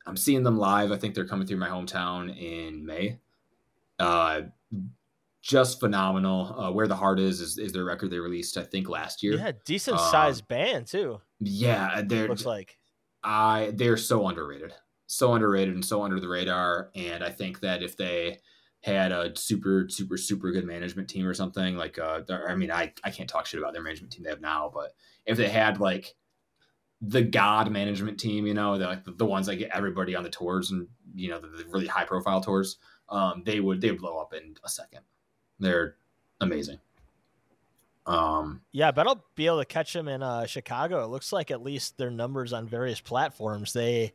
I'm 0.06 0.18
seeing 0.18 0.44
them 0.44 0.58
live. 0.58 0.92
I 0.92 0.98
think 0.98 1.14
they're 1.14 1.28
coming 1.28 1.46
through 1.48 1.58
my 1.58 1.70
hometown 1.70 2.36
in 2.38 2.86
May. 2.86 3.20
Uh, 4.00 4.42
just 5.42 5.80
phenomenal. 5.80 6.56
Uh, 6.60 6.72
Where 6.72 6.88
the 6.88 6.96
Heart 6.96 7.20
Is, 7.20 7.42
is 7.42 7.58
is 7.58 7.72
their 7.74 7.86
record 7.86 8.12
they 8.12 8.20
released 8.20 8.58
I 8.58 8.64
think 8.64 8.90
last 8.90 9.24
year. 9.24 9.36
Yeah, 9.38 9.52
decent 9.66 9.98
Um, 9.98 10.12
sized 10.12 10.48
band 10.48 10.88
too. 10.88 11.22
Yeah, 11.40 12.02
they're 12.06 12.28
Looks 12.28 12.46
like. 12.46 12.78
I 13.24 13.72
they're 13.74 13.98
so 13.98 14.28
underrated, 14.28 14.74
so 15.08 15.34
underrated 15.34 15.74
and 15.74 15.84
so 15.84 16.04
under 16.04 16.20
the 16.20 16.28
radar. 16.28 16.90
And 16.96 17.24
I 17.24 17.30
think 17.30 17.60
that 17.62 17.84
if 17.84 17.98
they 17.98 18.40
had 18.82 19.12
a 19.12 19.36
super 19.36 19.88
super 19.90 20.18
super 20.18 20.52
good 20.52 20.66
management 20.66 21.10
team 21.10 21.28
or 21.28 21.34
something 21.34 21.76
like 21.76 22.00
uh 22.00 22.22
I 22.48 22.56
mean 22.56 22.72
I 22.72 22.94
I 23.04 23.12
can't 23.12 23.30
talk 23.30 23.46
shit 23.46 23.60
about 23.60 23.74
their 23.74 23.84
management 23.84 24.14
team 24.14 24.24
they 24.24 24.30
have 24.30 24.40
now, 24.40 24.72
but 24.74 24.94
if 25.26 25.38
they 25.38 25.50
had 25.50 25.80
like 25.82 26.16
the 27.02 27.22
God 27.22 27.72
management 27.72 28.20
team, 28.20 28.46
you 28.46 28.54
know, 28.54 28.78
the 28.78 28.86
like 28.86 29.04
the, 29.06 29.12
the 29.12 29.26
ones 29.26 29.48
that 29.48 29.56
get 29.56 29.72
everybody 29.74 30.16
on 30.16 30.24
the 30.24 30.30
tours 30.30 30.72
and 30.72 30.88
you 31.16 31.30
know 31.30 31.40
the, 31.40 31.48
the 31.48 31.66
really 31.70 31.88
high 31.88 32.04
profile 32.06 32.42
tours, 32.42 32.78
um, 33.10 33.44
they 33.46 33.60
would 33.60 33.80
they 33.82 33.92
would 33.92 34.00
blow 34.02 34.18
up 34.20 34.34
in 34.34 34.56
a 34.64 34.70
second. 34.70 35.02
They're 35.60 35.96
amazing. 36.42 36.80
Um, 38.06 38.62
Yeah, 38.72 38.92
but 38.92 39.08
I'll 39.08 39.24
be 39.36 39.46
able 39.46 39.60
to 39.60 39.66
catch 39.66 39.94
them 39.94 40.08
in 40.08 40.24
uh, 40.24 40.46
Chicago. 40.46 41.04
It 41.04 41.08
looks 41.10 41.32
like 41.32 41.52
at 41.52 41.62
least 41.62 41.98
their 41.98 42.10
numbers 42.10 42.54
on 42.54 42.68
various 42.68 43.00
platforms. 43.00 43.74
They 43.74 44.14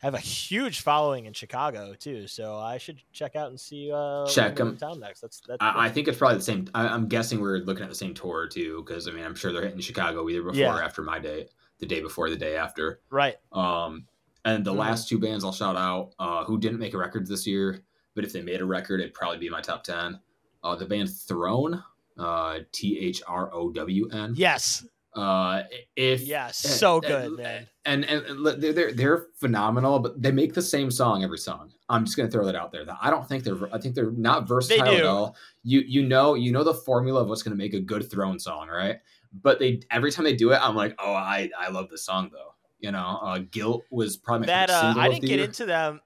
have 0.00 0.14
a 0.14 0.18
huge 0.18 0.80
following 0.80 1.26
in 1.26 1.32
Chicago 1.32 1.94
too, 1.94 2.26
so 2.26 2.56
I 2.58 2.78
should 2.78 3.00
check 3.12 3.36
out 3.36 3.48
and 3.50 3.58
see. 3.60 3.90
Uh, 3.92 4.26
Check 4.26 4.56
them 4.56 4.76
in 4.80 5.00
next. 5.00 5.20
That's 5.20 5.40
that's. 5.46 5.58
I, 5.60 5.86
I 5.86 5.88
think 5.90 6.08
it's 6.08 6.18
probably 6.18 6.38
the 6.38 6.44
same. 6.44 6.68
I, 6.74 6.88
I'm 6.88 7.06
guessing 7.08 7.40
we're 7.40 7.58
looking 7.58 7.84
at 7.84 7.88
the 7.88 7.94
same 7.94 8.14
tour 8.14 8.48
too, 8.48 8.82
because 8.84 9.06
I 9.08 9.12
mean, 9.12 9.24
I'm 9.24 9.34
sure 9.34 9.52
they're 9.52 9.62
hitting 9.62 9.80
Chicago 9.80 10.28
either 10.28 10.42
before 10.42 10.56
Yeah. 10.56 10.76
or 10.76 10.82
after 10.82 11.02
my 11.02 11.18
date, 11.18 11.50
the 11.78 11.86
day 11.86 12.00
before, 12.00 12.30
the 12.30 12.36
day 12.36 12.56
after. 12.56 13.00
right. 13.10 13.36
Um, 13.52 14.06
and 14.44 14.64
the 14.64 14.72
Mhm. 14.72 14.78
last 14.78 15.08
two 15.08 15.18
bands 15.18 15.44
I'll 15.44 15.52
shout 15.52 15.76
out, 15.76 16.12
uh, 16.18 16.44
who 16.44 16.56
didn't 16.58 16.78
make 16.78 16.94
a 16.94 16.98
record 16.98 17.26
this 17.26 17.46
year, 17.46 17.82
but 18.14 18.24
if 18.24 18.32
they 18.32 18.40
made 18.42 18.60
a 18.60 18.64
record, 18.64 19.00
it'd 19.00 19.12
probably 19.14 19.38
be 19.38 19.48
my 19.50 19.60
top 19.60 19.82
ten. 19.84 20.20
Uh, 20.62 20.74
the 20.76 20.86
band 20.86 21.10
Thrown, 21.10 21.82
uh, 22.16 22.60
T 22.72 22.98
H 22.98 23.22
R 23.26 23.52
O 23.52 23.70
W 23.70 24.08
N. 24.12 24.34
Yes. 24.36 24.86
Uh, 25.14 25.62
if 25.96 26.20
Yes. 26.20 26.64
eh, 26.64 26.68
So 26.68 26.98
eh, 26.98 27.08
good, 27.08 27.40
eh, 27.40 27.42
man. 27.42 27.66
And 27.86 28.04
and 28.04 28.24
and 28.26 28.46
they're, 28.62 28.72
they're 28.72 28.92
they're 28.92 29.26
phenomenal, 29.34 29.98
but 29.98 30.20
they 30.20 30.30
make 30.30 30.52
the 30.54 30.60
same 30.62 30.90
song 30.90 31.24
every 31.24 31.38
song. 31.38 31.72
I'm 31.88 32.04
just 32.04 32.16
gonna 32.16 32.30
throw 32.30 32.44
that 32.44 32.54
out 32.54 32.70
there. 32.70 32.84
That 32.84 32.98
I 33.00 33.10
don't 33.10 33.26
think 33.28 33.42
they're 33.42 33.72
I 33.74 33.78
think 33.78 33.94
they're 33.94 34.10
not 34.12 34.46
versatile 34.46 34.94
at 34.94 35.04
all. 35.04 35.36
You 35.64 35.80
you 35.80 36.06
know 36.06 36.34
you 36.34 36.52
know 36.52 36.62
the 36.64 36.74
formula 36.74 37.22
of 37.22 37.28
what's 37.28 37.42
gonna 37.42 37.56
make 37.56 37.74
a 37.74 37.80
good 37.80 38.10
Thrown 38.10 38.38
song, 38.38 38.68
right? 38.68 39.00
But 39.32 39.58
they 39.58 39.80
every 39.90 40.10
time 40.12 40.24
they 40.24 40.34
do 40.34 40.52
it, 40.52 40.56
I'm 40.62 40.74
like, 40.74 40.94
oh, 40.98 41.12
I 41.12 41.50
I 41.58 41.68
love 41.70 41.88
this 41.90 42.04
song 42.04 42.30
though. 42.32 42.54
You 42.80 42.92
know, 42.92 43.18
uh, 43.22 43.38
Guilt 43.50 43.84
was 43.90 44.16
probably 44.16 44.46
my 44.46 44.52
That 44.52 44.70
uh, 44.70 44.94
I 44.96 45.08
didn't 45.08 45.22
the 45.22 45.28
get 45.28 45.36
year. 45.36 45.44
into 45.46 45.66
them. 45.66 46.00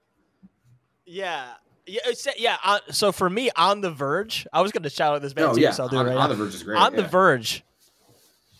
Yeah. 1.05 1.53
Yeah, 1.87 1.99
yeah. 2.37 2.57
Uh, 2.63 2.79
so 2.91 3.11
for 3.11 3.29
me, 3.29 3.49
on 3.55 3.81
the 3.81 3.91
Verge, 3.91 4.47
I 4.53 4.61
was 4.61 4.71
going 4.71 4.83
to 4.83 4.89
shout 4.89 5.15
out 5.15 5.21
this 5.21 5.33
band 5.33 5.49
Oh 5.49 5.55
too, 5.55 5.61
yeah, 5.61 5.71
so 5.71 5.83
I'll 5.83 5.89
do 5.89 5.97
on, 5.97 6.05
it 6.05 6.09
right 6.09 6.17
on 6.17 6.29
now. 6.29 6.35
the 6.35 6.35
verge 6.35 6.53
is 6.55 6.63
great. 6.63 6.77
on 6.77 6.95
the. 6.95 7.03
Verge, 7.03 7.63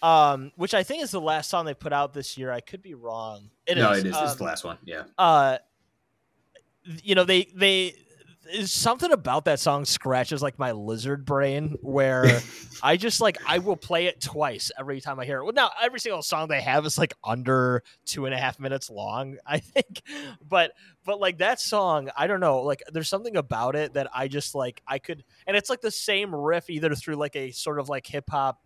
um, 0.01 0.51
which 0.55 0.73
I 0.73 0.83
think 0.83 1.03
is 1.03 1.11
the 1.11 1.21
last 1.21 1.49
song 1.49 1.65
they 1.65 1.75
put 1.75 1.93
out 1.93 2.13
this 2.13 2.37
year. 2.37 2.51
I 2.51 2.59
could 2.59 2.81
be 2.81 2.95
wrong. 2.95 3.49
It 3.67 3.77
is. 3.77 3.83
no, 3.83 3.91
it 3.93 4.05
is. 4.05 4.15
Um, 4.15 4.25
it's 4.25 4.35
the 4.35 4.43
last 4.43 4.63
one. 4.63 4.77
Yeah. 4.83 5.03
uh 5.17 5.57
you 7.03 7.13
know 7.13 7.23
they 7.23 7.43
they 7.55 7.93
something 8.65 9.11
about 9.11 9.45
that 9.45 9.59
song 9.59 9.85
scratches 9.85 10.41
like 10.41 10.57
my 10.59 10.71
lizard 10.71 11.25
brain 11.25 11.75
where 11.81 12.41
i 12.83 12.97
just 12.97 13.21
like 13.21 13.37
i 13.47 13.59
will 13.59 13.75
play 13.75 14.07
it 14.07 14.21
twice 14.21 14.71
every 14.79 15.01
time 15.01 15.19
i 15.19 15.25
hear 15.25 15.39
it. 15.39 15.43
Well 15.43 15.53
now 15.53 15.71
every 15.81 15.99
single 15.99 16.21
song 16.21 16.47
they 16.47 16.61
have 16.61 16.85
is 16.85 16.97
like 16.97 17.13
under 17.23 17.83
two 18.05 18.25
and 18.25 18.33
a 18.33 18.37
half 18.37 18.59
minutes 18.59 18.89
long 18.89 19.37
i 19.45 19.59
think. 19.59 20.01
But 20.47 20.71
but 21.05 21.19
like 21.19 21.39
that 21.39 21.59
song 21.59 22.09
i 22.15 22.27
don't 22.27 22.39
know 22.39 22.61
like 22.61 22.83
there's 22.91 23.09
something 23.09 23.37
about 23.37 23.75
it 23.75 23.93
that 23.93 24.09
i 24.13 24.27
just 24.27 24.55
like 24.55 24.81
i 24.87 24.99
could 24.99 25.23
and 25.47 25.57
it's 25.57 25.69
like 25.69 25.81
the 25.81 25.91
same 25.91 26.33
riff 26.33 26.69
either 26.69 26.93
through 26.95 27.15
like 27.15 27.35
a 27.35 27.51
sort 27.51 27.79
of 27.79 27.89
like 27.89 28.05
hip-hop 28.05 28.61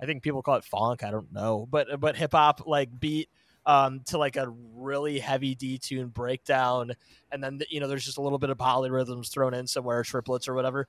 i 0.00 0.06
think 0.06 0.22
people 0.22 0.42
call 0.42 0.56
it 0.56 0.64
funk 0.64 1.02
i 1.04 1.10
don't 1.10 1.32
know 1.32 1.66
but 1.70 2.00
but 2.00 2.16
hip-hop 2.16 2.66
like 2.66 2.88
beat 2.98 3.28
um, 3.66 4.00
to 4.06 4.18
like 4.18 4.36
a 4.36 4.52
really 4.74 5.18
heavy 5.18 5.54
detune 5.54 6.12
breakdown, 6.12 6.92
and 7.30 7.42
then 7.42 7.60
you 7.68 7.80
know 7.80 7.88
there's 7.88 8.04
just 8.04 8.18
a 8.18 8.22
little 8.22 8.38
bit 8.38 8.50
of 8.50 8.58
polyrhythms 8.58 9.30
thrown 9.30 9.54
in 9.54 9.66
somewhere, 9.66 10.02
triplets 10.02 10.48
or 10.48 10.54
whatever. 10.54 10.86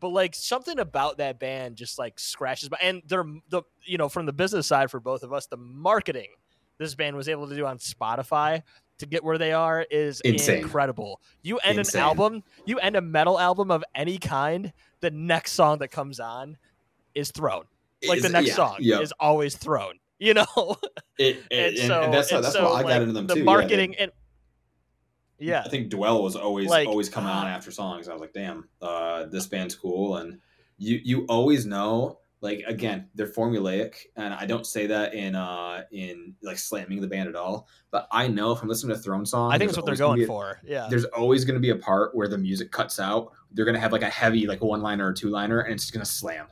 But 0.00 0.08
like 0.08 0.34
something 0.34 0.78
about 0.78 1.18
that 1.18 1.38
band 1.38 1.76
just 1.76 1.98
like 1.98 2.18
scratches 2.18 2.70
my 2.70 2.78
and 2.82 3.02
they're 3.06 3.24
the 3.50 3.62
you 3.84 3.98
know 3.98 4.08
from 4.08 4.26
the 4.26 4.32
business 4.32 4.66
side 4.66 4.90
for 4.90 5.00
both 5.00 5.22
of 5.22 5.32
us, 5.32 5.46
the 5.46 5.56
marketing 5.56 6.28
this 6.78 6.94
band 6.94 7.16
was 7.16 7.28
able 7.28 7.48
to 7.48 7.54
do 7.54 7.64
on 7.64 7.78
Spotify 7.78 8.62
to 8.98 9.06
get 9.06 9.24
where 9.24 9.38
they 9.38 9.52
are 9.52 9.86
is 9.90 10.20
Insane. 10.20 10.62
incredible. 10.62 11.20
You 11.42 11.58
end 11.58 11.78
Insane. 11.78 12.00
an 12.00 12.06
album, 12.06 12.42
you 12.66 12.78
end 12.78 12.96
a 12.96 13.00
metal 13.00 13.38
album 13.38 13.70
of 13.70 13.84
any 13.94 14.18
kind, 14.18 14.72
the 15.00 15.10
next 15.10 15.52
song 15.52 15.78
that 15.78 15.88
comes 15.88 16.20
on 16.20 16.56
is 17.14 17.30
thrown. 17.30 17.64
Like 18.06 18.20
the 18.20 18.28
next 18.28 18.48
yeah, 18.48 18.54
song 18.54 18.76
yeah. 18.80 19.00
is 19.00 19.12
always 19.20 19.56
thrown. 19.56 19.94
You 20.22 20.34
know, 20.34 20.46
It, 21.18 21.38
and, 21.50 21.76
and, 21.76 21.78
so 21.78 22.02
and 22.02 22.14
that's 22.14 22.30
how, 22.30 22.40
that's 22.40 22.54
so, 22.54 22.62
how 22.62 22.74
I 22.74 22.82
got 22.84 23.02
into 23.02 23.12
them 23.12 23.26
the 23.26 23.34
too. 23.34 23.40
yeah, 23.40 23.44
they- 23.44 23.44
marketing 23.44 23.96
and 23.96 24.12
yeah, 25.38 25.62
I 25.66 25.68
think 25.68 25.88
Dwell 25.90 26.22
was 26.22 26.36
always 26.36 26.68
Like, 26.68 26.86
always 26.86 27.08
coming 27.08 27.30
on 27.30 27.46
uh, 27.46 27.50
after 27.50 27.72
songs. 27.72 28.08
I 28.08 28.12
was 28.12 28.20
like, 28.20 28.32
damn, 28.32 28.68
uh, 28.80 29.26
this 29.26 29.46
band's 29.46 29.74
cool, 29.74 30.18
and 30.18 30.38
you 30.78 31.00
you 31.02 31.26
always 31.28 31.66
know. 31.66 32.18
Like 32.40 32.62
again, 32.66 33.08
they're 33.14 33.26
formulaic, 33.28 33.94
and 34.16 34.32
I 34.34 34.46
don't 34.46 34.66
say 34.66 34.86
that 34.88 35.14
in 35.14 35.34
uh 35.36 35.82
in 35.92 36.34
like 36.42 36.58
slamming 36.58 37.00
the 37.00 37.06
band 37.08 37.28
at 37.28 37.36
all. 37.36 37.68
But 37.92 38.06
I 38.12 38.26
know 38.28 38.54
from 38.56 38.68
listening 38.68 38.96
to 38.96 39.02
Thrown 39.02 39.24
song, 39.26 39.52
I 39.52 39.58
think 39.58 39.70
that's 39.70 39.76
what 39.78 39.86
they're 39.86 39.94
going 39.96 40.22
a- 40.22 40.26
for. 40.26 40.60
Yeah, 40.64 40.86
There's 40.90 41.04
always 41.06 41.44
going 41.44 41.54
to 41.54 41.60
be 41.60 41.70
a 41.70 41.76
part 41.76 42.14
where 42.16 42.26
the 42.28 42.38
music 42.38 42.70
cuts 42.72 42.98
out. 43.00 43.32
They're 43.52 43.64
going 43.64 43.74
to 43.76 43.80
have 43.80 43.92
like 43.92 44.02
a 44.02 44.10
heavy 44.10 44.46
like 44.46 44.60
one 44.60 44.82
liner 44.82 45.06
or 45.08 45.12
two 45.12 45.30
liner, 45.30 45.60
and 45.60 45.74
it's 45.74 45.84
just 45.84 45.92
going 45.94 46.04
to 46.04 46.10
slam. 46.10 46.46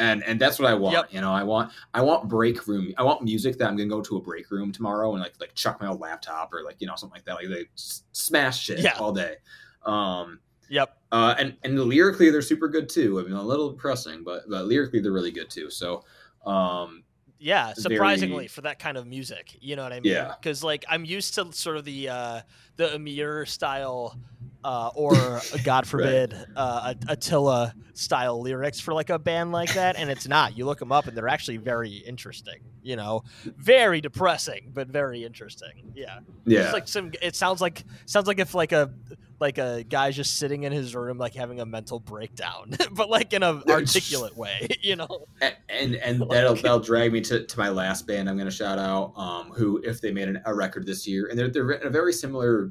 And 0.00 0.24
and 0.24 0.40
that's 0.40 0.58
what 0.58 0.68
I 0.68 0.74
want. 0.74 0.94
Yep. 0.94 1.12
You 1.12 1.20
know, 1.20 1.32
I 1.32 1.42
want 1.44 1.70
I 1.94 2.00
want 2.00 2.26
break 2.28 2.66
room. 2.66 2.92
I 2.98 3.02
want 3.02 3.22
music 3.22 3.58
that 3.58 3.68
I'm 3.68 3.76
going 3.76 3.88
to 3.88 3.94
go 3.94 4.00
to 4.00 4.16
a 4.16 4.20
break 4.20 4.50
room 4.50 4.72
tomorrow 4.72 5.12
and 5.12 5.20
like 5.20 5.34
like 5.38 5.54
chuck 5.54 5.80
my 5.80 5.88
old 5.88 6.00
laptop 6.00 6.52
or 6.52 6.62
like 6.64 6.76
you 6.80 6.86
know 6.86 6.96
something 6.96 7.14
like 7.16 7.24
that. 7.26 7.34
Like 7.34 7.48
they 7.48 7.66
s- 7.76 8.04
smash 8.12 8.62
shit 8.64 8.78
Yeah. 8.80 8.94
all 8.98 9.12
day. 9.12 9.36
Um, 9.84 10.40
yep. 10.68 10.96
uh, 11.12 11.34
and 11.38 11.56
and 11.64 11.78
lyrically 11.78 12.30
they're 12.30 12.42
super 12.42 12.68
good 12.68 12.88
too. 12.88 13.20
I 13.20 13.24
mean, 13.24 13.32
a 13.32 13.42
little 13.42 13.70
depressing, 13.70 14.24
but 14.24 14.48
but 14.48 14.64
lyrically 14.66 15.00
they're 15.00 15.12
really 15.12 15.30
good 15.32 15.50
too. 15.50 15.68
So, 15.70 16.04
um, 16.46 17.02
Yeah, 17.38 17.72
surprisingly 17.74 18.36
very- 18.36 18.48
for 18.48 18.60
that 18.62 18.78
kind 18.78 18.96
of 18.96 19.06
music, 19.06 19.56
you 19.60 19.76
know 19.76 19.82
what 19.82 19.92
I 19.92 20.00
mean? 20.00 20.12
Yeah. 20.12 20.34
Because 20.40 20.64
like 20.64 20.84
I'm 20.88 21.04
used 21.04 21.34
to 21.34 21.52
sort 21.52 21.76
of 21.76 21.84
the 21.84 22.08
uh, 22.08 22.40
the 22.76 22.88
Emmure 22.88 23.46
style 23.46 24.18
uh, 24.64 24.90
or 24.94 25.40
God 25.64 25.86
forbid 25.86 26.32
right. 26.32 26.46
uh, 26.56 26.94
Attila 27.08 27.74
style 27.94 28.40
lyrics 28.40 28.80
for 28.80 28.94
like 28.94 29.10
a 29.10 29.18
band 29.18 29.52
like 29.52 29.74
that, 29.74 29.96
and 29.96 30.10
it's 30.10 30.28
not. 30.28 30.56
You 30.56 30.66
look 30.66 30.78
them 30.78 30.92
up, 30.92 31.06
and 31.06 31.16
they're 31.16 31.28
actually 31.28 31.58
very 31.58 31.96
interesting. 31.96 32.60
You 32.82 32.96
know, 32.96 33.24
very 33.44 34.00
depressing, 34.00 34.70
but 34.72 34.88
very 34.88 35.24
interesting. 35.24 35.92
Yeah, 35.94 36.20
yeah. 36.44 36.64
It's 36.64 36.72
like 36.72 36.88
some. 36.88 37.12
It 37.22 37.36
sounds 37.36 37.60
like 37.60 37.84
sounds 38.06 38.26
like 38.26 38.38
if 38.38 38.54
like 38.54 38.72
a 38.72 38.92
like 39.40 39.56
a 39.56 39.82
guy 39.88 40.10
just 40.10 40.36
sitting 40.36 40.64
in 40.64 40.72
his 40.72 40.94
room 40.94 41.16
like 41.16 41.34
having 41.34 41.60
a 41.60 41.66
mental 41.66 41.98
breakdown 41.98 42.70
but 42.92 43.08
like 43.08 43.32
in 43.32 43.42
an 43.42 43.62
articulate 43.70 44.36
way 44.36 44.68
you 44.82 44.94
know 44.94 45.26
and 45.40 45.56
and, 45.70 45.94
and 45.96 46.20
like, 46.20 46.28
that'll 46.28 46.54
that'll 46.54 46.78
drag 46.78 47.10
me 47.10 47.22
to, 47.22 47.44
to 47.46 47.58
my 47.58 47.70
last 47.70 48.06
band 48.06 48.28
i'm 48.28 48.36
going 48.36 48.48
to 48.48 48.54
shout 48.54 48.78
out 48.78 49.14
um 49.16 49.50
who 49.52 49.80
if 49.82 50.00
they 50.00 50.12
made 50.12 50.28
an, 50.28 50.40
a 50.44 50.54
record 50.54 50.86
this 50.86 51.06
year 51.08 51.28
and 51.28 51.38
they're, 51.38 51.48
they're 51.48 51.70
in 51.70 51.86
a 51.86 51.90
very 51.90 52.12
similar 52.12 52.70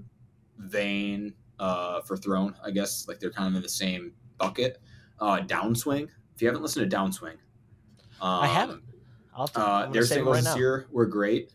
vein 0.60 1.34
uh 1.60 2.02
for 2.02 2.18
Thrown 2.18 2.56
i 2.64 2.72
guess 2.72 3.08
like 3.08 3.20
they're 3.20 3.32
kind 3.32 3.50
of 3.50 3.56
in 3.56 3.62
the 3.62 3.70
same 3.70 4.14
bucket 4.38 4.80
uh 5.20 5.40
downswing 5.40 6.08
if 6.36 6.42
you 6.42 6.48
haven't 6.48 6.62
listened 6.62 6.90
to 6.90 6.96
downswing 6.96 7.38
um, 8.22 8.42
i 8.42 8.48
haven't 8.48 8.84
to, 9.54 9.60
uh, 9.60 9.90
their 9.92 10.04
singles 10.04 10.36
right 10.36 10.44
this 10.44 10.54
now. 10.54 10.60
year 10.60 10.88
were 10.92 11.06
great 11.06 11.52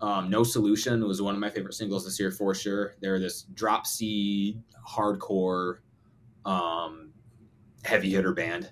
um, 0.00 0.28
no 0.28 0.42
Solution 0.42 1.06
was 1.06 1.22
one 1.22 1.34
of 1.34 1.40
my 1.40 1.48
favorite 1.50 1.74
singles 1.74 2.04
this 2.04 2.20
year 2.20 2.30
for 2.30 2.54
sure. 2.54 2.96
They're 3.00 3.18
this 3.18 3.42
drop 3.54 3.86
C 3.86 4.58
hardcore 4.86 5.78
um, 6.44 7.12
heavy 7.84 8.10
hitter 8.10 8.34
band. 8.34 8.70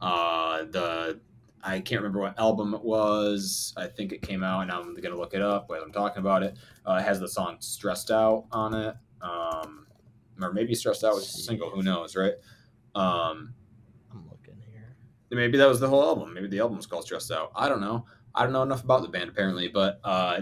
Uh, 0.00 0.64
the 0.64 1.20
I 1.62 1.78
can't 1.78 2.00
remember 2.00 2.20
what 2.20 2.38
album 2.38 2.74
it 2.74 2.82
was. 2.82 3.72
I 3.76 3.86
think 3.86 4.12
it 4.12 4.22
came 4.22 4.42
out, 4.42 4.62
and 4.62 4.72
I'm 4.72 4.94
gonna 4.94 5.16
look 5.16 5.34
it 5.34 5.42
up 5.42 5.68
while 5.68 5.82
I'm 5.82 5.92
talking 5.92 6.20
about 6.20 6.42
it. 6.42 6.56
Uh, 6.88 6.94
it 6.94 7.02
has 7.04 7.20
the 7.20 7.28
song 7.28 7.56
"Stressed 7.60 8.10
Out" 8.10 8.46
on 8.50 8.74
it, 8.74 8.96
um, 9.20 9.81
or 10.42 10.52
maybe 10.52 10.74
"Stressed 10.74 11.04
Out" 11.04 11.14
was 11.14 11.24
a 11.24 11.42
single. 11.42 11.70
Who 11.70 11.82
knows, 11.82 12.16
right? 12.16 12.34
Um, 12.94 13.54
I'm 14.10 14.28
looking 14.30 14.60
here. 14.70 14.96
Maybe 15.30 15.58
that 15.58 15.66
was 15.66 15.80
the 15.80 15.88
whole 15.88 16.02
album. 16.02 16.34
Maybe 16.34 16.48
the 16.48 16.60
album 16.60 16.76
was 16.76 16.86
called 16.86 17.04
"Stressed 17.04 17.30
Out." 17.30 17.52
I 17.54 17.68
don't 17.68 17.80
know. 17.80 18.06
I 18.34 18.44
don't 18.44 18.52
know 18.52 18.62
enough 18.62 18.84
about 18.84 19.02
the 19.02 19.08
band 19.08 19.30
apparently, 19.30 19.68
but 19.68 20.00
uh, 20.04 20.40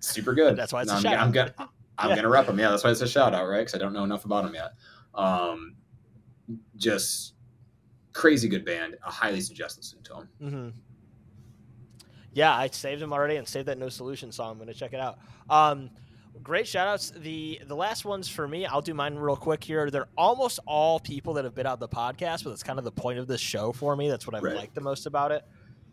super 0.00 0.34
good. 0.34 0.56
That's 0.56 0.72
why 0.72 0.82
it's 0.82 0.92
a 0.92 1.00
shout 1.00 1.18
I'm, 1.18 1.32
gonna 1.32 1.54
I'm 1.98 2.10
yeah. 2.10 2.16
gonna 2.16 2.28
rep 2.28 2.46
them. 2.46 2.58
Yeah, 2.58 2.70
that's 2.70 2.84
why 2.84 2.90
it's 2.90 3.00
a 3.00 3.08
shout 3.08 3.34
out, 3.34 3.48
right? 3.48 3.60
Because 3.60 3.74
I 3.74 3.78
don't 3.78 3.92
know 3.92 4.04
enough 4.04 4.24
about 4.24 4.44
them 4.44 4.54
yet. 4.54 4.72
Um, 5.14 5.76
just 6.76 7.34
crazy 8.12 8.48
good 8.48 8.64
band. 8.64 8.96
I 9.06 9.10
highly 9.10 9.40
suggest 9.40 9.76
listening 9.76 10.02
to 10.04 10.12
them. 10.14 10.28
Mm-hmm. 10.42 10.68
Yeah, 12.32 12.56
I 12.56 12.68
saved 12.68 13.02
them 13.02 13.12
already 13.12 13.36
and 13.36 13.48
saved 13.48 13.66
that 13.66 13.78
No 13.78 13.88
Solution 13.88 14.32
song. 14.32 14.52
I'm 14.52 14.58
gonna 14.58 14.74
check 14.74 14.92
it 14.92 15.00
out. 15.00 15.18
Um, 15.50 15.90
great 16.42 16.66
shout 16.66 16.88
outs. 16.88 17.12
The 17.16 17.60
the 17.66 17.76
last 17.76 18.04
ones 18.04 18.28
for 18.28 18.46
me, 18.46 18.66
I'll 18.66 18.82
do 18.82 18.94
mine 18.94 19.16
real 19.16 19.36
quick 19.36 19.62
here. 19.62 19.90
They're 19.90 20.08
almost 20.16 20.60
all 20.66 21.00
people 21.00 21.34
that 21.34 21.44
have 21.44 21.54
been 21.54 21.66
on 21.66 21.78
the 21.78 21.88
podcast, 21.88 22.44
but 22.44 22.50
that's 22.50 22.62
kind 22.62 22.78
of 22.78 22.84
the 22.84 22.92
point 22.92 23.18
of 23.18 23.26
this 23.26 23.40
show 23.40 23.72
for 23.72 23.94
me. 23.96 24.08
That's 24.08 24.26
what 24.26 24.34
I 24.34 24.40
right. 24.40 24.56
like 24.56 24.74
the 24.74 24.80
most 24.80 25.06
about 25.06 25.32
it. 25.32 25.44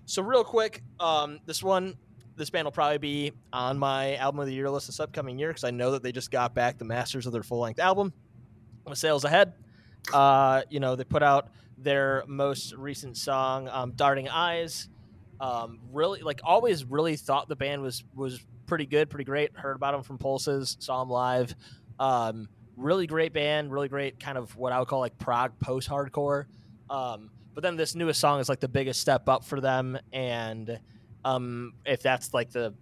So 0.06 0.22
real 0.22 0.44
quick, 0.44 0.84
um, 1.00 1.40
this 1.46 1.64
one 1.64 1.96
this 2.38 2.50
band 2.50 2.66
will 2.66 2.72
probably 2.72 2.98
be 2.98 3.32
on 3.54 3.78
my 3.78 4.16
album 4.18 4.42
of 4.42 4.48
the 4.48 4.54
year 4.54 4.70
list 4.70 4.88
this 4.88 5.00
upcoming 5.00 5.40
year 5.40 5.50
because 5.50 5.64
I 5.64 5.72
know 5.72 5.92
that 5.92 6.04
they 6.04 6.12
just 6.12 6.32
got 6.32 6.54
back 6.54 6.78
the 6.78 6.86
masters 6.86 7.26
of 7.26 7.34
their 7.34 7.44
full 7.44 7.60
length 7.60 7.80
album. 7.80 8.14
With 8.86 8.98
Sails 8.98 9.24
Ahead, 9.24 9.54
uh, 10.14 10.62
you 10.70 10.80
know 10.80 10.96
they 10.96 11.04
put 11.04 11.24
out 11.24 11.50
their 11.78 12.24
most 12.28 12.74
recent 12.74 13.18
song, 13.18 13.68
um, 13.70 13.92
"Darting 13.96 14.30
Eyes." 14.30 14.90
Um, 15.40 15.80
really, 15.92 16.22
like 16.22 16.42
always, 16.44 16.86
really 16.86 17.16
thought 17.16 17.50
the 17.50 17.56
band 17.56 17.82
was 17.82 18.04
was 18.14 18.40
pretty 18.66 18.86
good, 18.86 19.10
pretty 19.10 19.26
great. 19.26 19.56
Heard 19.56 19.76
about 19.76 19.94
them 19.94 20.04
from 20.04 20.18
Pulses, 20.18 20.78
saw 20.80 21.00
them 21.00 21.10
live. 21.10 21.56
Um, 22.00 22.48
really 22.76 23.08
great 23.08 23.34
band, 23.34 23.72
really 23.72 23.88
great 23.88 24.20
kind 24.20 24.38
of 24.38 24.56
what 24.56 24.74
I 24.74 24.80
would 24.80 24.88
call 24.88 25.00
like 25.00 25.18
prog 25.18 25.58
post 25.60 25.90
hardcore. 25.90 26.46
Um, 26.90 27.30
but 27.54 27.62
then 27.62 27.78
this 27.78 27.96
newest 27.96 28.20
song 28.20 28.40
is 28.40 28.50
like 28.50 28.60
the 28.60 28.68
biggest 28.68 29.00
step 29.00 29.30
up 29.30 29.46
for 29.46 29.62
them, 29.62 29.98
and 30.12 30.80
um, 31.24 31.74
if 31.86 32.02
that's 32.02 32.34
like 32.34 32.52
the 32.52 32.74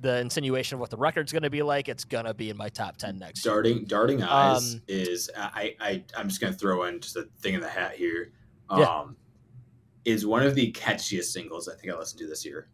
the 0.00 0.18
insinuation 0.18 0.76
of 0.76 0.80
what 0.80 0.90
the 0.90 0.96
record's 0.96 1.30
going 1.30 1.42
to 1.42 1.50
be 1.50 1.62
like, 1.62 1.88
it's 1.88 2.04
going 2.04 2.24
to 2.24 2.34
be 2.34 2.50
in 2.50 2.56
my 2.56 2.68
top 2.68 2.96
ten 2.96 3.18
next. 3.18 3.42
Darting, 3.42 3.78
year. 3.78 3.84
darting 3.86 4.22
eyes 4.22 4.74
um, 4.74 4.82
is 4.88 5.30
I, 5.36 5.76
I 5.80 6.04
I'm 6.16 6.28
just 6.28 6.40
going 6.40 6.52
to 6.52 6.58
throw 6.58 6.84
in 6.84 7.00
just 7.00 7.16
a 7.16 7.28
thing 7.40 7.54
in 7.54 7.60
the 7.60 7.68
hat 7.68 7.94
here. 7.94 8.32
Um, 8.68 8.80
yeah. 8.80 10.12
is 10.12 10.26
one 10.26 10.42
of 10.42 10.54
the 10.54 10.72
catchiest 10.72 11.24
singles 11.24 11.68
I 11.68 11.74
think 11.74 11.92
I 11.92 11.98
listened 11.98 12.20
to 12.20 12.26
this 12.26 12.44
year. 12.44 12.68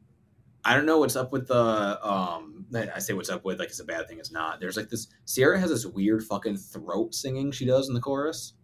I 0.67 0.75
don't 0.75 0.85
know 0.85 0.99
what's 0.99 1.17
up 1.17 1.33
with 1.33 1.47
the 1.47 2.07
um 2.07 2.67
I 2.75 2.99
say 2.99 3.13
what's 3.13 3.31
up 3.31 3.45
with 3.45 3.61
like 3.61 3.69
it's 3.69 3.81
a 3.81 3.85
bad 3.85 4.09
thing 4.09 4.19
it's 4.19 4.33
not. 4.33 4.61
There's 4.61 4.77
like 4.77 4.89
this 4.89 5.07
Sierra 5.25 5.59
has 5.61 5.71
this 5.71 5.87
weird 5.87 6.25
fucking 6.25 6.57
throat 6.57 7.15
singing 7.15 7.53
she 7.53 7.65
does 7.65 7.89
in 7.89 7.95
the 7.95 8.01
chorus 8.01 8.55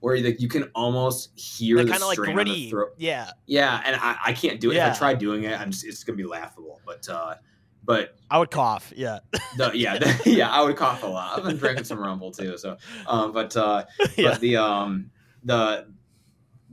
where 0.00 0.22
like 0.22 0.40
you 0.40 0.48
can 0.48 0.64
almost 0.74 1.38
hear 1.38 1.78
like, 1.78 1.86
the 1.86 2.12
string 2.12 2.36
like 2.36 2.46
gritty. 2.46 2.70
throat. 2.70 2.90
Yeah, 2.98 3.30
yeah, 3.46 3.80
and 3.84 3.96
I, 3.96 4.16
I 4.26 4.32
can't 4.34 4.60
do 4.60 4.70
it. 4.70 4.74
Yeah. 4.74 4.88
If 4.88 4.96
I 4.96 4.98
try 4.98 5.14
doing 5.14 5.44
it, 5.44 5.58
I'm 5.58 5.70
just 5.70 5.86
it's 5.86 6.04
gonna 6.04 6.16
be 6.16 6.24
laughable. 6.24 6.80
But 6.84 7.08
uh, 7.08 7.36
but 7.82 8.16
I 8.30 8.38
would 8.38 8.50
cough. 8.50 8.92
Yeah, 8.94 9.20
the, 9.56 9.70
yeah, 9.74 9.98
the, 9.98 10.22
yeah. 10.26 10.50
I 10.50 10.62
would 10.62 10.76
cough 10.76 11.02
a 11.02 11.06
lot. 11.06 11.38
I've 11.38 11.44
been 11.44 11.56
drinking 11.56 11.84
some 11.84 11.98
Rumple 11.98 12.32
too. 12.32 12.58
So, 12.58 12.76
um, 13.06 13.32
but 13.32 13.56
uh, 13.56 13.84
yeah. 14.16 14.30
but 14.30 14.40
the 14.40 14.56
um 14.56 15.10
the 15.44 15.86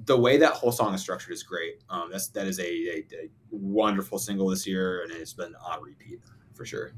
the 0.05 0.17
way 0.17 0.37
that 0.37 0.53
whole 0.53 0.71
song 0.71 0.93
is 0.93 1.01
structured 1.01 1.33
is 1.33 1.43
great. 1.43 1.83
Um, 1.89 2.09
that's 2.11 2.27
that 2.29 2.47
is 2.47 2.59
a, 2.59 2.63
a, 2.63 2.97
a 2.97 3.29
wonderful 3.51 4.17
single 4.17 4.47
this 4.47 4.65
year, 4.65 5.03
and 5.03 5.11
it's 5.11 5.33
been 5.33 5.55
on 5.55 5.81
repeat 5.81 6.19
for 6.53 6.65
sure. 6.65 6.93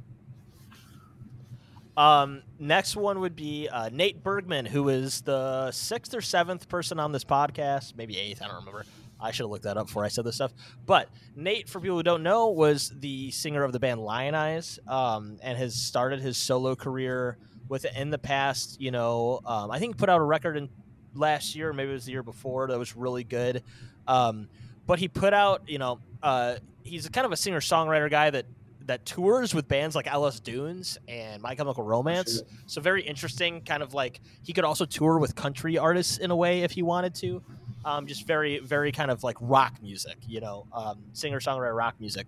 Um, 1.98 2.44
next 2.60 2.96
one 2.98 3.22
would 3.22 3.36
be 3.36 3.70
uh, 3.70 3.90
Nate 3.90 4.22
Bergman, 4.22 4.66
who 4.66 4.90
is 4.90 5.22
the 5.22 5.72
sixth 5.72 6.14
or 6.14 6.22
seventh 6.22 6.68
person 6.68 7.00
on 7.00 7.12
this 7.12 7.24
podcast, 7.24 7.96
maybe 7.96 8.18
eighth. 8.18 8.42
I 8.42 8.48
don't 8.48 8.56
remember. 8.56 8.86
I 9.20 9.32
should 9.32 9.44
have 9.44 9.50
looked 9.50 9.64
that 9.64 9.78
up 9.78 9.88
before 9.88 10.04
I 10.04 10.10
said 10.10 10.26
this 10.26 10.36
stuff. 10.36 10.54
But 10.86 11.08
Nate, 11.38 11.70
for 11.70 11.80
people 11.80 11.96
who 11.96 12.04
don't 12.04 12.24
know, 12.24 12.50
was 12.50 12.92
the 13.00 13.32
singer 13.32 13.64
of 13.64 13.72
the 13.72 13.80
band 13.80 14.02
Lionize, 14.02 14.78
um, 14.88 15.38
and 15.42 15.58
has 15.58 15.76
started 15.76 16.20
his 16.20 16.36
solo 16.36 16.76
career 16.76 17.38
with 17.70 17.86
it 17.86 17.94
in 17.96 18.10
the 18.10 18.18
past. 18.18 18.80
You 18.82 18.92
know, 18.92 19.40
um, 19.46 19.72
I 19.72 19.80
think 19.80 19.98
put 19.98 20.10
out 20.10 20.20
a 20.20 20.24
record 20.24 20.58
in 20.58 20.70
last 21.16 21.56
year, 21.56 21.74
maybe 21.74 21.90
it 21.92 21.94
was 21.94 22.06
the 22.06 22.12
year 22.12 22.24
before, 22.24 22.68
that 22.68 22.78
was 22.78 22.96
really 22.96 23.24
good. 23.24 23.64
Um, 24.08 24.48
but 24.86 25.00
he 25.00 25.08
put 25.08 25.34
out, 25.34 25.64
you 25.68 25.78
know, 25.80 26.00
uh, 26.22 26.56
he's 26.84 27.08
kind 27.10 27.26
of 27.26 27.32
a 27.32 27.38
singer 27.38 27.60
songwriter 27.60 28.10
guy 28.10 28.30
that 28.30 28.46
that 28.88 29.04
tours 29.04 29.56
with 29.56 29.68
bands 29.68 29.96
like 29.96 30.06
LS 30.06 30.40
Dunes 30.40 30.98
and 31.08 31.42
My 31.42 31.56
Chemical 31.56 31.84
Romance. 31.84 32.36
Sure. 32.38 32.48
So 32.68 32.82
very 32.82 33.02
interesting. 33.02 33.62
Kind 33.62 33.82
of 33.82 33.94
like 33.94 34.22
he 34.44 34.54
could 34.54 34.64
also 34.64 34.86
tour 34.86 35.18
with 35.18 35.36
country 35.36 35.78
artists 35.78 36.18
in 36.20 36.30
a 36.30 36.36
way 36.36 36.62
if 36.62 36.72
he 36.72 36.84
wanted 36.84 37.16
to. 37.16 37.42
Um, 37.84 38.08
just 38.08 38.26
very, 38.26 38.60
very 38.60 38.92
kind 38.92 39.12
of 39.12 39.24
like 39.24 39.38
rock 39.40 39.76
music, 39.82 40.18
you 40.28 40.40
know, 40.40 40.66
um, 40.74 41.00
singer 41.14 41.40
songwriter 41.40 41.76
rock 41.76 41.96
music. 42.00 42.28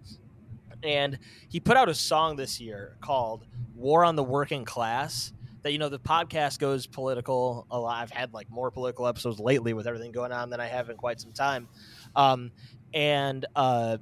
And 0.83 1.17
he 1.49 1.59
put 1.59 1.77
out 1.77 1.89
a 1.89 1.95
song 1.95 2.35
this 2.35 2.59
year 2.59 2.95
called 3.01 3.45
"War 3.75 4.03
on 4.05 4.15
the 4.15 4.23
Working 4.23 4.65
Class." 4.65 5.33
That 5.67 5.73
you 5.73 5.79
know 5.79 5.89
the 5.89 5.99
podcast 5.99 6.59
goes 6.59 6.87
political 6.87 7.67
a 7.69 7.77
lot. 7.77 8.01
I've 8.01 8.09
had 8.09 8.33
like 8.33 8.49
more 8.49 8.71
political 8.71 9.05
episodes 9.05 9.37
lately 9.37 9.73
with 9.73 9.85
everything 9.85 10.13
going 10.13 10.31
on 10.31 10.49
than 10.49 10.61
I 10.61 10.67
have 10.67 10.89
in 10.89 10.95
quite 10.95 11.19
some 11.19 11.33
time. 11.33 11.67
Um, 12.15 12.53
and 12.93 13.45
uh, 13.53 13.97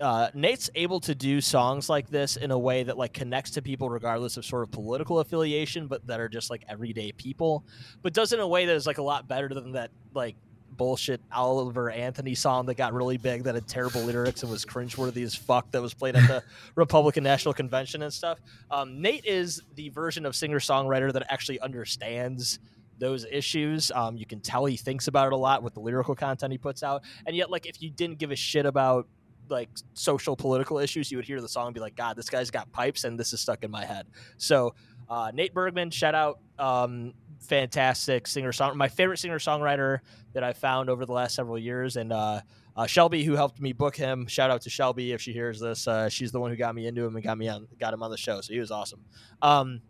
uh, 0.00 0.30
Nate's 0.32 0.70
able 0.74 1.00
to 1.00 1.14
do 1.14 1.42
songs 1.42 1.90
like 1.90 2.08
this 2.08 2.36
in 2.36 2.50
a 2.50 2.58
way 2.58 2.84
that 2.84 2.96
like 2.96 3.12
connects 3.12 3.50
to 3.50 3.60
people 3.60 3.90
regardless 3.90 4.38
of 4.38 4.46
sort 4.46 4.62
of 4.62 4.70
political 4.70 5.18
affiliation, 5.18 5.86
but 5.86 6.06
that 6.06 6.18
are 6.18 6.30
just 6.30 6.48
like 6.48 6.64
everyday 6.66 7.12
people, 7.12 7.66
but 8.00 8.14
does 8.14 8.32
it 8.32 8.36
in 8.36 8.40
a 8.40 8.48
way 8.48 8.64
that 8.64 8.74
is 8.74 8.86
like 8.86 8.96
a 8.96 9.02
lot 9.02 9.28
better 9.28 9.50
than 9.50 9.72
that 9.72 9.90
like 10.14 10.34
bullshit 10.76 11.20
Oliver 11.32 11.90
Anthony 11.90 12.34
song 12.34 12.66
that 12.66 12.74
got 12.74 12.92
really 12.92 13.16
big 13.16 13.44
that 13.44 13.54
had 13.54 13.68
terrible 13.68 14.02
lyrics 14.02 14.42
and 14.42 14.50
was 14.50 14.64
cringeworthy 14.64 15.22
as 15.22 15.34
fuck 15.34 15.70
that 15.72 15.82
was 15.82 15.94
played 15.94 16.16
at 16.16 16.26
the 16.28 16.42
Republican 16.74 17.24
National 17.24 17.54
Convention 17.54 18.02
and 18.02 18.12
stuff. 18.12 18.38
Um, 18.70 19.00
Nate 19.00 19.24
is 19.24 19.62
the 19.74 19.88
version 19.90 20.26
of 20.26 20.34
singer 20.34 20.58
songwriter 20.58 21.12
that 21.12 21.24
actually 21.30 21.60
understands 21.60 22.58
those 22.98 23.24
issues. 23.30 23.90
Um, 23.92 24.16
you 24.16 24.26
can 24.26 24.40
tell 24.40 24.64
he 24.64 24.76
thinks 24.76 25.08
about 25.08 25.28
it 25.28 25.32
a 25.32 25.36
lot 25.36 25.62
with 25.62 25.74
the 25.74 25.80
lyrical 25.80 26.14
content 26.14 26.52
he 26.52 26.58
puts 26.58 26.82
out, 26.82 27.02
and 27.26 27.36
yet 27.36 27.50
like 27.50 27.66
if 27.66 27.82
you 27.82 27.90
didn't 27.90 28.18
give 28.18 28.30
a 28.30 28.36
shit 28.36 28.66
about 28.66 29.06
like 29.48 29.68
social 29.94 30.36
political 30.36 30.78
issues, 30.78 31.10
you 31.10 31.18
would 31.18 31.26
hear 31.26 31.40
the 31.40 31.48
song 31.48 31.66
and 31.66 31.74
be 31.74 31.80
like, 31.80 31.96
God, 31.96 32.16
this 32.16 32.28
guy's 32.28 32.50
got 32.50 32.70
pipes 32.72 33.04
and 33.04 33.18
this 33.18 33.32
is 33.32 33.40
stuck 33.40 33.64
in 33.64 33.70
my 33.70 33.84
head. 33.84 34.06
So 34.38 34.74
uh, 35.08 35.30
Nate 35.34 35.52
Bergman, 35.52 35.90
shout 35.90 36.14
out, 36.14 36.38
um, 36.58 37.12
fantastic 37.42 38.26
singer 38.26 38.52
song, 38.52 38.76
my 38.76 38.88
favorite 38.88 39.18
singer 39.18 39.38
songwriter 39.38 40.00
that 40.32 40.42
I 40.42 40.52
found 40.52 40.88
over 40.88 41.04
the 41.04 41.12
last 41.12 41.34
several 41.34 41.58
years, 41.58 41.96
and 41.96 42.12
uh, 42.12 42.40
uh, 42.76 42.86
Shelby 42.86 43.24
who 43.24 43.34
helped 43.34 43.60
me 43.60 43.72
book 43.72 43.96
him. 43.96 44.26
Shout 44.26 44.50
out 44.50 44.62
to 44.62 44.70
Shelby 44.70 45.12
if 45.12 45.20
she 45.20 45.32
hears 45.32 45.60
this. 45.60 45.86
Uh, 45.86 46.08
she's 46.08 46.32
the 46.32 46.40
one 46.40 46.50
who 46.50 46.56
got 46.56 46.74
me 46.74 46.86
into 46.86 47.04
him 47.04 47.14
and 47.16 47.24
got 47.24 47.36
me 47.36 47.48
on, 47.48 47.68
got 47.78 47.92
him 47.92 48.02
on 48.02 48.10
the 48.10 48.16
show. 48.16 48.40
So 48.40 48.52
he 48.52 48.60
was 48.60 48.70
awesome. 48.70 49.00
Um, 49.42 49.80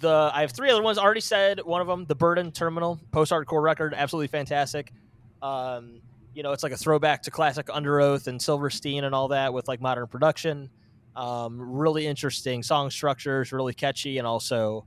the 0.00 0.30
I 0.32 0.40
have 0.40 0.52
three 0.52 0.70
other 0.70 0.82
ones 0.82 0.98
already 0.98 1.20
said. 1.20 1.60
One 1.64 1.80
of 1.80 1.86
them, 1.86 2.04
the 2.06 2.14
Burden 2.14 2.52
Terminal 2.52 3.00
post 3.12 3.32
hardcore 3.32 3.62
record, 3.62 3.94
absolutely 3.94 4.28
fantastic. 4.28 4.92
Um, 5.40 6.00
you 6.34 6.42
know, 6.42 6.52
it's 6.52 6.62
like 6.62 6.72
a 6.72 6.76
throwback 6.76 7.22
to 7.22 7.30
classic 7.30 7.66
Underoath 7.66 8.26
and 8.26 8.40
Silverstein 8.40 9.04
and 9.04 9.14
all 9.14 9.28
that 9.28 9.52
with 9.52 9.68
like 9.68 9.80
modern 9.80 10.06
production. 10.06 10.70
Um, 11.14 11.60
really 11.60 12.06
interesting 12.06 12.62
song 12.62 12.90
structures, 12.90 13.52
really 13.52 13.74
catchy, 13.74 14.18
and 14.18 14.26
also 14.26 14.86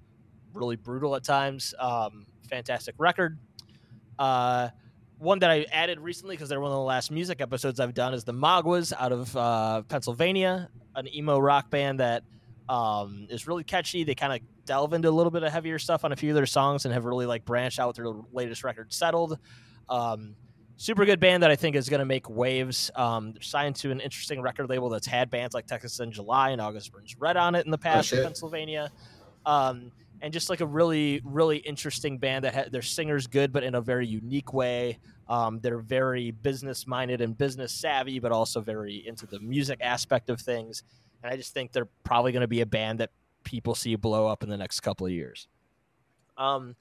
really 0.56 0.76
brutal 0.76 1.16
at 1.16 1.24
times. 1.24 1.74
Um, 1.80 2.26
fantastic 2.50 2.96
record. 2.98 3.38
Uh, 4.18 4.70
one 5.18 5.40
that 5.40 5.52
I 5.52 5.66
added 5.72 6.00
recently 6.00 6.36
because 6.36 6.50
they're 6.50 6.60
one 6.60 6.72
of 6.72 6.78
the 6.78 6.82
last 6.82 7.12
music 7.12 7.42
episodes 7.42 7.80
I've 7.80 7.94
done 7.94 8.14
is 8.14 8.24
the 8.24 8.34
Magwas 8.34 8.94
out 8.98 9.12
of 9.12 9.36
uh, 9.36 9.82
Pennsylvania, 9.84 10.70
an 10.96 11.14
emo 11.14 11.40
rock 11.40 11.70
band 11.70 12.00
that 12.00 12.24
um, 12.68 13.28
is 13.30 13.48
really 13.48 13.64
catchy. 13.64 14.04
They 14.04 14.16
kind 14.16 14.34
of 14.34 14.40
delve 14.66 14.94
into 14.94 15.10
a 15.10 15.12
little 15.12 15.32
bit 15.32 15.44
of 15.44 15.52
heavier 15.52 15.80
stuff 15.80 16.04
on 16.04 16.12
a 16.12 16.16
few 16.16 16.32
of 16.32 16.36
their 16.36 16.46
songs 16.46 16.86
and 16.86 16.94
have 16.94 17.06
really 17.06 17.26
like 17.26 17.46
branched 17.46 17.80
out 17.80 17.88
with 17.88 17.98
their 17.98 18.12
latest 18.34 18.64
record, 18.64 18.92
Settled. 18.92 19.38
Um, 19.88 20.36
super 20.78 21.06
good 21.06 21.20
band 21.20 21.44
that 21.44 21.52
I 21.52 21.56
think 21.56 21.76
is 21.76 21.88
going 21.88 22.00
to 22.00 22.06
make 22.06 22.30
waves. 22.30 22.92
Um, 22.96 23.32
they're 23.34 23.42
signed 23.42 23.76
to 23.78 23.92
an 23.92 24.00
interesting 24.00 24.42
record 24.42 24.70
label 24.70 24.90
that's 24.90 25.08
had 25.08 25.30
bands 25.30 25.54
like 25.54 25.68
Texas 25.68 26.00
in 26.00 26.12
July 26.12 26.50
and 26.50 26.60
August 26.60 26.92
Burns 26.92 27.16
Red 27.18 27.38
on 27.38 27.56
it 27.56 27.66
in 27.66 27.72
the 27.72 27.78
past 27.78 28.14
oh, 28.14 28.18
in 28.18 28.24
Pennsylvania. 28.24 28.92
Um, 29.46 29.92
and 30.22 30.34
just 30.34 30.50
like 30.50 30.62
a 30.62 30.66
really, 30.66 31.22
really 31.24 31.58
interesting 31.58 32.18
band 32.18 32.46
that 32.46 32.56
ha- 32.56 32.66
their 32.72 32.82
singers 32.82 33.28
good, 33.28 33.52
but 33.52 33.64
in 33.64 33.76
a 33.76 33.82
very 33.82 34.08
unique 34.08 34.54
way. 34.54 35.00
Um, 35.28 35.60
they're 35.60 35.80
very 35.80 36.32
business 36.32 36.86
minded 36.88 37.22
and 37.22 37.38
business 37.38 37.72
savvy, 37.72 38.20
but 38.20 38.32
also 38.32 38.62
very 38.62 39.06
into 39.08 39.26
the 39.26 39.40
music 39.40 39.80
aspect 39.82 40.30
of 40.30 40.40
things. 40.40 40.84
And 41.24 41.34
I 41.34 41.38
just 41.38 41.54
think 41.54 41.72
they're 41.72 41.90
probably 42.04 42.32
going 42.32 42.42
to 42.42 42.48
be 42.48 42.62
a 42.62 42.66
band 42.66 43.00
that 43.00 43.12
people 43.44 43.76
see 43.76 43.96
blow 43.96 44.28
up 44.28 44.44
in 44.44 44.50
the 44.50 44.58
next 44.58 44.82
couple 44.82 45.08
of 45.08 45.12
years. 45.12 45.48
Um, 46.38 46.76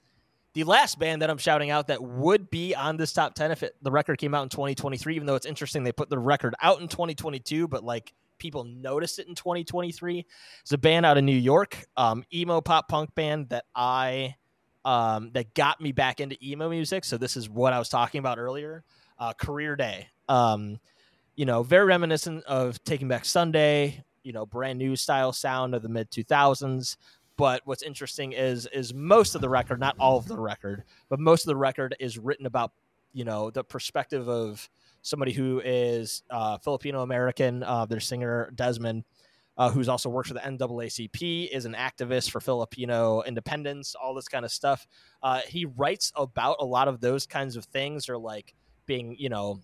the 0.53 0.63
last 0.63 0.99
band 0.99 1.21
that 1.21 1.29
I'm 1.29 1.37
shouting 1.37 1.69
out 1.69 1.87
that 1.87 2.01
would 2.01 2.49
be 2.49 2.73
on 2.75 2.97
this 2.97 3.11
top 3.13 3.35
10 3.35 3.51
if 3.51 3.63
it, 3.63 3.75
the 3.81 3.91
record 3.91 4.17
came 4.17 4.33
out 4.33 4.43
in 4.43 4.49
2023, 4.49 5.15
even 5.15 5.25
though 5.27 5.35
it's 5.35 5.45
interesting 5.45 5.83
they 5.83 5.91
put 5.91 6.09
the 6.09 6.17
record 6.17 6.55
out 6.61 6.79
in 6.79 6.87
2022, 6.87 7.67
but 7.67 7.83
like 7.83 8.13
people 8.37 8.63
noticed 8.63 9.19
it 9.19 9.27
in 9.27 9.35
2023. 9.35 10.25
It's 10.61 10.71
a 10.71 10.77
band 10.77 11.05
out 11.05 11.17
of 11.17 11.23
New 11.23 11.35
York, 11.35 11.85
um, 11.97 12.23
emo 12.33 12.61
pop 12.61 12.87
punk 12.87 13.13
band 13.15 13.49
that 13.49 13.65
I 13.75 14.35
um, 14.83 15.31
that 15.33 15.53
got 15.55 15.81
me 15.81 15.91
back 15.91 16.19
into 16.19 16.37
emo 16.45 16.69
music. 16.69 17.03
So 17.05 17.17
this 17.17 17.35
is 17.35 17.49
what 17.49 17.73
I 17.73 17.79
was 17.79 17.89
talking 17.89 18.19
about 18.19 18.37
earlier. 18.37 18.83
Uh, 19.17 19.33
Career 19.33 19.75
Day, 19.75 20.09
um, 20.29 20.79
you 21.35 21.45
know, 21.45 21.63
very 21.63 21.85
reminiscent 21.85 22.43
of 22.45 22.83
Taking 22.83 23.07
Back 23.07 23.25
Sunday. 23.25 24.03
You 24.23 24.33
know, 24.33 24.45
brand 24.45 24.79
new 24.79 24.95
style 24.95 25.31
sound 25.33 25.75
of 25.75 25.81
the 25.81 25.89
mid 25.89 26.09
2000s. 26.11 26.97
But 27.37 27.61
what's 27.65 27.83
interesting 27.83 28.31
is 28.31 28.65
is 28.67 28.93
most 28.93 29.35
of 29.35 29.41
the 29.41 29.49
record, 29.49 29.79
not 29.79 29.95
all 29.99 30.17
of 30.17 30.27
the 30.27 30.39
record, 30.39 30.83
but 31.09 31.19
most 31.19 31.43
of 31.43 31.47
the 31.47 31.55
record 31.55 31.95
is 31.99 32.17
written 32.17 32.45
about 32.45 32.71
you 33.13 33.25
know 33.25 33.49
the 33.49 33.63
perspective 33.63 34.29
of 34.29 34.69
somebody 35.05 35.31
who 35.31 35.61
is 35.63 36.23
uh, 36.31 36.57
Filipino 36.57 37.03
American. 37.03 37.61
Uh, 37.61 37.85
their 37.85 37.99
singer 37.99 38.51
Desmond, 38.55 39.03
uh, 39.55 39.69
who's 39.69 39.87
also 39.87 40.09
worked 40.09 40.27
for 40.27 40.33
the 40.33 40.39
NAACP, 40.39 41.49
is 41.49 41.65
an 41.65 41.75
activist 41.75 42.31
for 42.31 42.41
Filipino 42.41 43.21
independence, 43.21 43.93
all 43.95 44.15
this 44.15 44.27
kind 44.27 44.43
of 44.43 44.51
stuff. 44.51 44.87
Uh, 45.21 45.41
he 45.47 45.65
writes 45.65 46.11
about 46.15 46.57
a 46.59 46.65
lot 46.65 46.87
of 46.87 46.99
those 46.99 47.27
kinds 47.27 47.55
of 47.55 47.65
things, 47.65 48.09
or 48.09 48.17
like 48.17 48.55
being, 48.87 49.15
you 49.19 49.29
know, 49.29 49.61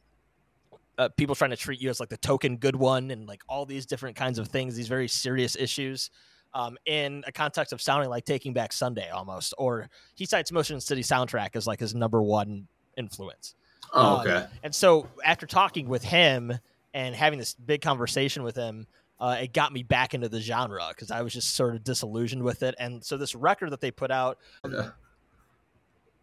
uh, 1.00 1.10
people 1.18 1.34
trying 1.34 1.50
to 1.50 1.58
treat 1.58 1.82
you 1.82 1.90
as 1.90 2.00
like 2.00 2.10
the 2.10 2.18
token 2.18 2.58
good 2.58 2.76
one, 2.76 3.10
and 3.10 3.28
like 3.28 3.42
all 3.50 3.66
these 3.66 3.88
different 3.88 4.16
kinds 4.16 4.38
of 4.38 4.48
things, 4.48 4.76
these 4.76 4.88
very 4.88 5.08
serious 5.08 5.56
issues 5.56 6.12
um, 6.54 6.78
in 6.86 7.24
a 7.26 7.32
context 7.32 7.74
of 7.74 7.82
sounding 7.82 8.12
like 8.12 8.26
Taking 8.26 8.54
Back 8.54 8.72
Sunday 8.74 9.10
almost. 9.10 9.56
Or 9.58 9.90
he 10.14 10.26
cites 10.26 10.52
Motion 10.52 10.80
City 10.80 11.02
soundtrack 11.02 11.56
as 11.56 11.66
like 11.66 11.80
his 11.80 11.96
number 11.96 12.22
one 12.22 12.68
influence. 12.96 13.56
Oh, 13.92 14.16
um, 14.16 14.20
okay. 14.22 14.46
And 14.64 14.74
so 14.74 15.08
after 15.24 15.46
talking 15.46 15.88
with 15.88 16.04
him 16.04 16.54
and 16.94 17.16
having 17.16 17.40
this 17.40 17.54
big 17.54 17.82
conversation 17.82 18.44
with 18.44 18.56
him, 18.56 18.88
uh, 19.20 19.38
it 19.42 19.54
got 19.54 19.72
me 19.72 19.84
back 19.84 20.14
into 20.14 20.30
the 20.30 20.40
genre 20.40 20.88
because 20.90 21.12
I 21.12 21.22
was 21.22 21.34
just 21.34 21.56
sort 21.56 21.76
of 21.76 21.84
disillusioned 21.84 22.44
with 22.44 22.64
it. 22.64 22.76
And 22.80 23.04
so 23.04 23.18
this 23.18 23.36
record 23.36 23.72
that 23.72 23.82
they 23.82 23.92
put 23.92 24.12
out, 24.12 24.40
yeah, 24.68 24.90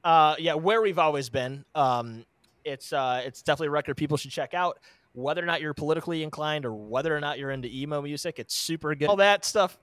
uh, 0.03 0.35
yeah 0.39 0.55
where 0.55 0.83
we've 0.83 0.99
always 0.99 1.29
been. 1.29 1.65
Um, 1.75 2.25
it's 2.65 2.93
uh, 2.93 3.23
it's 3.25 3.43
definitely 3.43 3.69
a 3.69 3.73
record 3.73 3.97
people 3.97 4.17
should 4.17 4.33
check 4.33 4.53
out. 4.53 4.79
Whether 5.15 5.43
or 5.43 5.47
not 5.47 5.61
you're 5.61 5.75
politically 5.75 6.23
inclined 6.23 6.65
or 6.65 6.75
whether 6.75 7.17
or 7.17 7.21
not 7.21 7.39
you're 7.39 7.51
into 7.51 7.69
emo 7.69 8.03
music, 8.03 8.39
it's 8.39 8.55
super 8.55 8.95
good. 8.95 9.09
All 9.09 9.17
that 9.17 9.45
stuff 9.45 9.79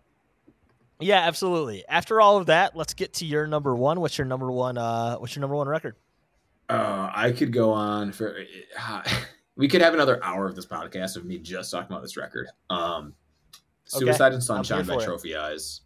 yeah, 1.00 1.20
absolutely. 1.22 1.84
After 1.88 2.22
all 2.22 2.38
of 2.38 2.46
that, 2.46 2.76
let's 2.76 2.94
get 2.94 3.14
to 3.16 3.26
your 3.26 3.48
number 3.48 3.76
one. 3.76 4.00
What's 4.00 4.18
your 4.18 4.26
number 4.26 4.52
one? 4.52 4.78
Uh, 4.78 5.18
what's 5.18 5.36
your 5.36 5.42
number 5.42 5.56
one 5.56 5.68
record? 5.68 5.96
Uh, 6.70 7.12
I 7.14 7.32
could 7.32 7.52
go 7.52 7.72
on 7.72 8.12
for. 8.12 8.38
Uh, 8.80 9.04
we 9.56 9.68
could 9.68 9.82
have 9.82 9.94
another 9.94 10.24
hour 10.24 10.48
of 10.48 10.56
this 10.56 10.66
podcast 10.66 11.16
of 11.16 11.26
me 11.26 11.38
just 11.38 11.72
talking 11.72 11.92
about 11.92 12.02
this 12.02 12.18
record. 12.18 12.48
Um, 12.70 13.14
Suicide 13.86 14.28
okay. 14.28 14.36
and 14.36 14.44
Sunshine 14.44 14.86
by 14.86 14.98
Trophy 14.98 15.34
it. 15.34 15.38
Eyes 15.38 15.82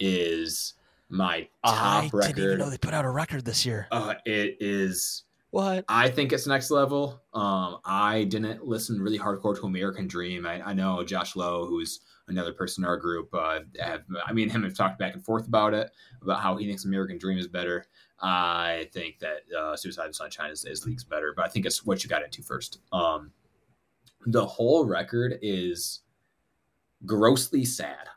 is 0.00 0.74
my 1.08 1.48
top 1.64 2.04
I 2.04 2.04
record. 2.06 2.24
I 2.24 2.26
didn't 2.28 2.44
even 2.44 2.58
know 2.58 2.70
they 2.70 2.78
put 2.78 2.94
out 2.94 3.04
a 3.04 3.10
record 3.10 3.44
this 3.44 3.64
year. 3.64 3.86
Uh, 3.90 4.14
it 4.24 4.56
is. 4.60 5.24
What? 5.50 5.84
I 5.88 6.08
think 6.08 6.32
it's 6.32 6.46
next 6.46 6.70
level. 6.70 7.22
Um, 7.34 7.78
I 7.84 8.24
didn't 8.24 8.64
listen 8.64 9.00
really 9.00 9.18
hardcore 9.18 9.58
to 9.58 9.66
American 9.66 10.06
Dream. 10.06 10.46
I, 10.46 10.62
I 10.62 10.72
know 10.74 11.02
Josh 11.02 11.34
Lowe, 11.34 11.66
who's 11.66 12.00
another 12.28 12.52
person 12.52 12.84
in 12.84 12.88
our 12.88 12.96
group. 12.96 13.34
Uh, 13.34 13.60
have, 13.80 14.02
I 14.24 14.32
mean, 14.32 14.48
him 14.48 14.62
have 14.62 14.74
talked 14.74 14.98
back 14.98 15.14
and 15.14 15.24
forth 15.24 15.48
about 15.48 15.74
it, 15.74 15.90
about 16.22 16.40
how 16.40 16.56
he 16.56 16.66
thinks 16.66 16.84
American 16.84 17.18
Dream 17.18 17.36
is 17.38 17.48
better. 17.48 17.84
I 18.22 18.88
think 18.92 19.18
that 19.20 19.40
uh, 19.58 19.76
Suicide 19.76 20.06
and 20.06 20.14
Sunshine 20.14 20.50
is, 20.50 20.64
is 20.64 20.86
leagues 20.86 21.04
better, 21.04 21.32
but 21.34 21.44
I 21.44 21.48
think 21.48 21.66
it's 21.66 21.84
what 21.84 22.02
you 22.02 22.10
got 22.10 22.22
into 22.22 22.42
first. 22.42 22.80
Um, 22.92 23.32
the 24.26 24.44
whole 24.44 24.84
record 24.84 25.38
is 25.40 26.00
grossly 27.06 27.64
sad. 27.64 28.08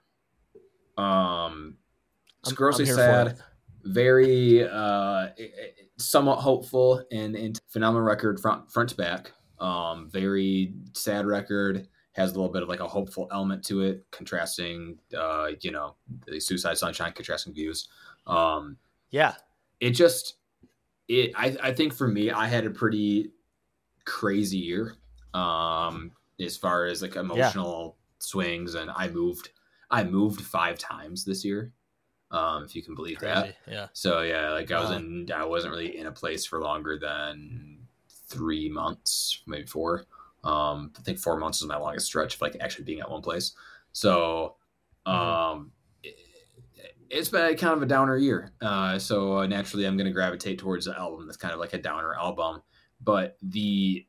Um, 0.98 1.78
it's 2.42 2.52
I'm, 2.52 2.56
grossly 2.56 2.90
I'm 2.90 2.96
sad, 2.96 3.38
very 3.86 4.68
uh, 4.68 5.28
somewhat 5.98 6.38
hopeful, 6.38 7.04
and, 7.12 7.36
and 7.36 7.60
phenomenal 7.70 8.06
record 8.06 8.40
front 8.40 8.70
front 8.72 8.90
to 8.90 8.96
back. 8.96 9.32
Um, 9.60 10.10
very 10.12 10.74
sad 10.94 11.26
record 11.26 11.88
has 12.14 12.32
a 12.32 12.34
little 12.36 12.52
bit 12.52 12.62
of 12.62 12.70
like 12.70 12.82
a 12.82 12.88
hopeful 12.88 13.28
element 13.32 13.64
to 13.66 13.82
it, 13.82 14.06
contrasting, 14.12 15.00
uh, 15.18 15.48
you 15.62 15.72
know, 15.72 15.96
the 16.28 16.40
Suicide 16.40 16.78
Sunshine, 16.78 17.14
contrasting 17.14 17.54
views. 17.54 17.88
Um, 18.28 18.78
yeah, 19.10 19.36
it 19.88 19.92
just, 19.92 20.36
it. 21.08 21.32
I, 21.36 21.58
I 21.62 21.74
think 21.74 21.94
for 21.94 22.08
me, 22.08 22.32
I 22.32 22.48
had 22.48 22.66
a 22.66 22.70
pretty 22.70 23.32
crazy 24.06 24.58
year, 24.58 24.96
um, 25.34 26.12
as 26.40 26.58
far 26.58 26.86
as 26.86 27.02
like 27.02 27.16
emotional 27.16 27.98
yeah. 27.98 28.04
swings, 28.20 28.76
and 28.76 28.90
I 28.90 29.10
moved, 29.10 29.50
I 29.92 30.04
moved 30.04 30.42
five 30.42 30.78
times 30.80 31.26
this 31.26 31.44
year. 31.46 31.72
Um, 32.32 32.64
if 32.64 32.76
you 32.76 32.82
can 32.82 32.96
believe 32.96 33.20
crazy. 33.20 33.34
that. 33.34 33.56
Yeah. 33.68 33.88
So 33.94 34.22
yeah, 34.22 34.50
like 34.52 34.72
I 34.72 34.82
was 34.82 34.90
in, 34.90 35.30
I 35.32 35.46
wasn't 35.46 35.72
really 35.72 35.96
in 35.96 36.08
a 36.08 36.12
place 36.12 36.48
for 36.48 36.60
longer 36.60 36.98
than 36.98 37.88
three 38.28 38.70
months, 38.70 39.44
maybe 39.46 39.68
four. 39.68 40.06
Um, 40.44 40.92
I 40.98 41.02
think 41.04 41.20
four 41.20 41.38
months 41.38 41.62
is 41.62 41.68
my 41.68 41.78
longest 41.78 42.08
stretch 42.08 42.36
of 42.36 42.42
like 42.42 42.58
actually 42.60 42.86
being 42.86 43.02
at 43.02 43.12
one 43.12 43.22
place. 43.22 43.54
So, 43.92 44.56
mm-hmm. 45.06 45.16
um, 45.16 45.72
it, 45.72 45.83
has 47.16 47.30
been 47.30 47.56
kind 47.58 47.74
of 47.74 47.82
a 47.82 47.86
downer 47.86 48.18
year. 48.18 48.52
Uh, 48.62 48.98
so 48.98 49.40
uh, 49.40 49.48
naturally, 49.48 49.86
I'm 49.86 49.98
going 49.98 50.08
to 50.08 50.14
gravitate 50.14 50.60
towards 50.60 50.86
the 50.86 50.98
album 50.98 51.26
that's 51.26 51.38
kind 51.38 51.54
of 51.54 51.60
like 51.60 51.74
a 51.74 51.82
downer 51.82 52.14
album. 52.16 52.62
But 53.02 53.38
the 53.42 54.06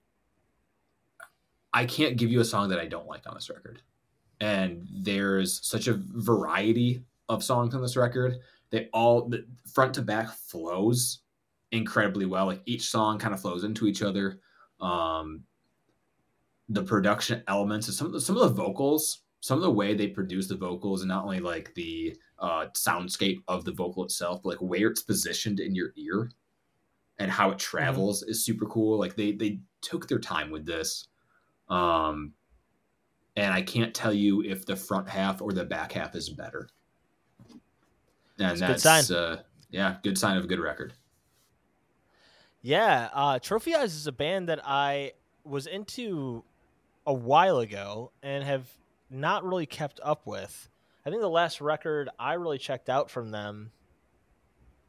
I 1.73 1.85
can't 1.85 2.17
give 2.17 2.31
you 2.31 2.41
a 2.41 2.45
song 2.45 2.69
that 2.69 2.79
I 2.79 2.87
don't 2.87 3.09
like 3.09 3.27
on 3.27 3.35
this 3.35 3.51
record. 3.51 3.83
And 4.41 4.87
there's 4.93 5.67
such 5.67 5.89
a 5.89 6.01
variety 6.01 7.03
of 7.29 7.43
songs 7.43 7.75
on 7.75 7.83
this 7.83 7.97
record. 7.97 8.39
They 8.71 8.89
all 8.93 9.29
the 9.29 9.45
front 9.73 9.95
to 9.95 10.03
back 10.03 10.31
flows 10.31 11.21
incredibly 11.73 12.27
well. 12.27 12.47
Like 12.47 12.63
each 12.65 12.89
song 12.89 13.19
kind 13.19 13.35
of 13.35 13.41
flows 13.41 13.65
into 13.65 13.87
each 13.87 14.03
other. 14.03 14.41
Um, 14.81 15.43
the 16.69 16.83
production 16.83 17.43
elements 17.49 17.95
some 17.95 18.19
some 18.21 18.37
of 18.37 18.43
the 18.43 18.63
vocals, 18.63 19.23
some 19.41 19.59
of 19.59 19.63
the 19.63 19.71
way 19.71 19.95
they 19.95 20.07
produce 20.07 20.49
the 20.49 20.57
vocals, 20.57 21.03
and 21.03 21.09
not 21.09 21.25
only 21.25 21.41
like 21.41 21.75
the 21.75 22.17
uh, 22.39 22.67
soundscape 22.75 23.43
of 23.49 23.65
the 23.65 23.73
vocal 23.73 24.05
itself, 24.05 24.43
but 24.43 24.51
like 24.51 24.59
where 24.59 24.89
it's 24.89 25.03
positioned 25.03 25.61
in 25.61 25.75
your 25.75 25.93
ear 25.97 26.31
and 27.19 27.31
how 27.31 27.49
it 27.49 27.53
mm-hmm. 27.53 27.59
travels 27.77 28.23
mm-hmm. 28.23 28.31
is 28.31 28.45
super 28.45 28.67
cool. 28.67 28.99
Like 28.99 29.17
they 29.17 29.33
they 29.33 29.61
took 29.81 30.09
their 30.09 30.19
time 30.19 30.51
with 30.51 30.67
this. 30.67 31.09
Um, 31.69 32.33
and 33.37 33.53
I 33.53 33.63
can't 33.63 33.95
tell 33.95 34.13
you 34.13 34.43
if 34.43 34.65
the 34.65 34.77
front 34.77 35.09
half 35.09 35.43
or 35.43 35.53
the 35.53 35.65
back 35.65 35.93
half 35.93 36.15
is 36.15 36.29
better. 36.31 36.69
And 38.39 38.59
that's, 38.59 38.83
that's 38.83 39.11
uh, 39.11 39.43
yeah, 39.71 39.97
good 40.03 40.19
sign 40.19 40.37
of 40.37 40.45
a 40.45 40.47
good 40.47 40.61
record. 40.61 40.93
Yeah, 42.63 43.11
uh, 43.13 43.39
Trophy 43.39 43.75
Eyes 43.75 43.95
is 43.95 44.07
a 44.07 44.13
band 44.13 44.49
that 44.49 44.61
I 44.65 45.13
was 45.45 45.67
into 45.67 46.45
a 47.07 47.13
while 47.13 47.59
ago 47.59 48.13
and 48.23 48.43
have 48.43 48.67
not 49.11 49.45
really 49.45 49.67
kept 49.67 50.01
up 50.03 50.27
with. 50.27 50.71
I 51.07 51.11
think 51.11 51.21
the 51.21 51.29
last 51.29 51.61
record 51.61 52.09
I 52.19 52.35
really 52.35 52.59
checked 52.59 52.89
out 52.89 53.11
from 53.11 53.31
them 53.31 53.71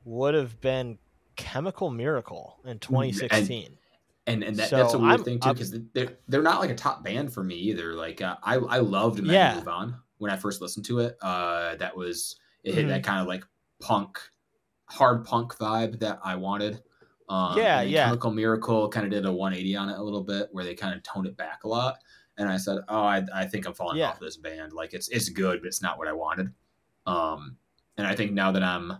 would 0.05 0.33
have 0.33 0.61
been 0.61 0.97
Chemical 1.35 1.89
Miracle 1.89 2.59
in 2.65 2.79
2016. 2.79 3.65
And, 3.65 3.77
and, 4.27 4.43
and 4.43 4.57
that, 4.57 4.69
so 4.69 4.77
that's 4.77 4.93
a 4.93 4.97
weird 4.97 5.19
I'm, 5.19 5.23
thing 5.23 5.39
too 5.39 5.53
because 5.53 5.75
they're 5.93 6.17
they're 6.27 6.41
not 6.41 6.59
like 6.59 6.69
a 6.69 6.75
top 6.75 7.03
band 7.03 7.33
for 7.33 7.43
me 7.43 7.55
either. 7.55 7.93
Like 7.93 8.21
uh, 8.21 8.37
I 8.41 8.55
I 8.55 8.79
loved 8.79 9.21
Men 9.21 9.33
yeah. 9.33 9.55
Move 9.55 9.67
On 9.67 9.95
when 10.17 10.31
I 10.31 10.37
first 10.37 10.61
listened 10.61 10.85
to 10.85 10.99
it. 10.99 11.17
Uh, 11.21 11.75
that 11.75 11.95
was 11.95 12.37
it 12.63 12.73
hit 12.73 12.81
mm-hmm. 12.81 12.89
that 12.89 13.03
kind 13.03 13.21
of 13.21 13.27
like 13.27 13.43
punk, 13.81 14.19
hard 14.85 15.25
punk 15.25 15.55
vibe 15.57 15.99
that 15.99 16.19
I 16.23 16.35
wanted. 16.37 16.81
Um, 17.27 17.57
yeah, 17.57 17.81
yeah. 17.81 18.05
Chemical 18.05 18.31
Miracle 18.31 18.89
kind 18.89 19.05
of 19.05 19.11
did 19.11 19.25
a 19.25 19.31
180 19.31 19.75
on 19.75 19.89
it 19.89 19.97
a 19.97 20.01
little 20.01 20.23
bit, 20.23 20.49
where 20.51 20.63
they 20.63 20.75
kind 20.75 20.95
of 20.95 21.03
toned 21.03 21.27
it 21.27 21.35
back 21.37 21.63
a 21.63 21.67
lot. 21.67 21.97
And 22.37 22.49
I 22.49 22.57
said, 22.57 22.79
"Oh, 22.89 23.03
I, 23.03 23.23
I 23.33 23.45
think 23.45 23.65
I'm 23.65 23.73
falling 23.73 23.97
yeah. 23.97 24.09
off 24.09 24.19
this 24.19 24.37
band. 24.37 24.73
Like 24.73 24.93
it's 24.93 25.07
it's 25.09 25.29
good, 25.29 25.61
but 25.61 25.67
it's 25.67 25.81
not 25.81 25.97
what 25.97 26.07
I 26.07 26.13
wanted." 26.13 26.51
Um, 27.05 27.57
and 27.97 28.05
I 28.05 28.15
think 28.15 28.33
now 28.33 28.51
that 28.51 28.63
I'm 28.63 28.93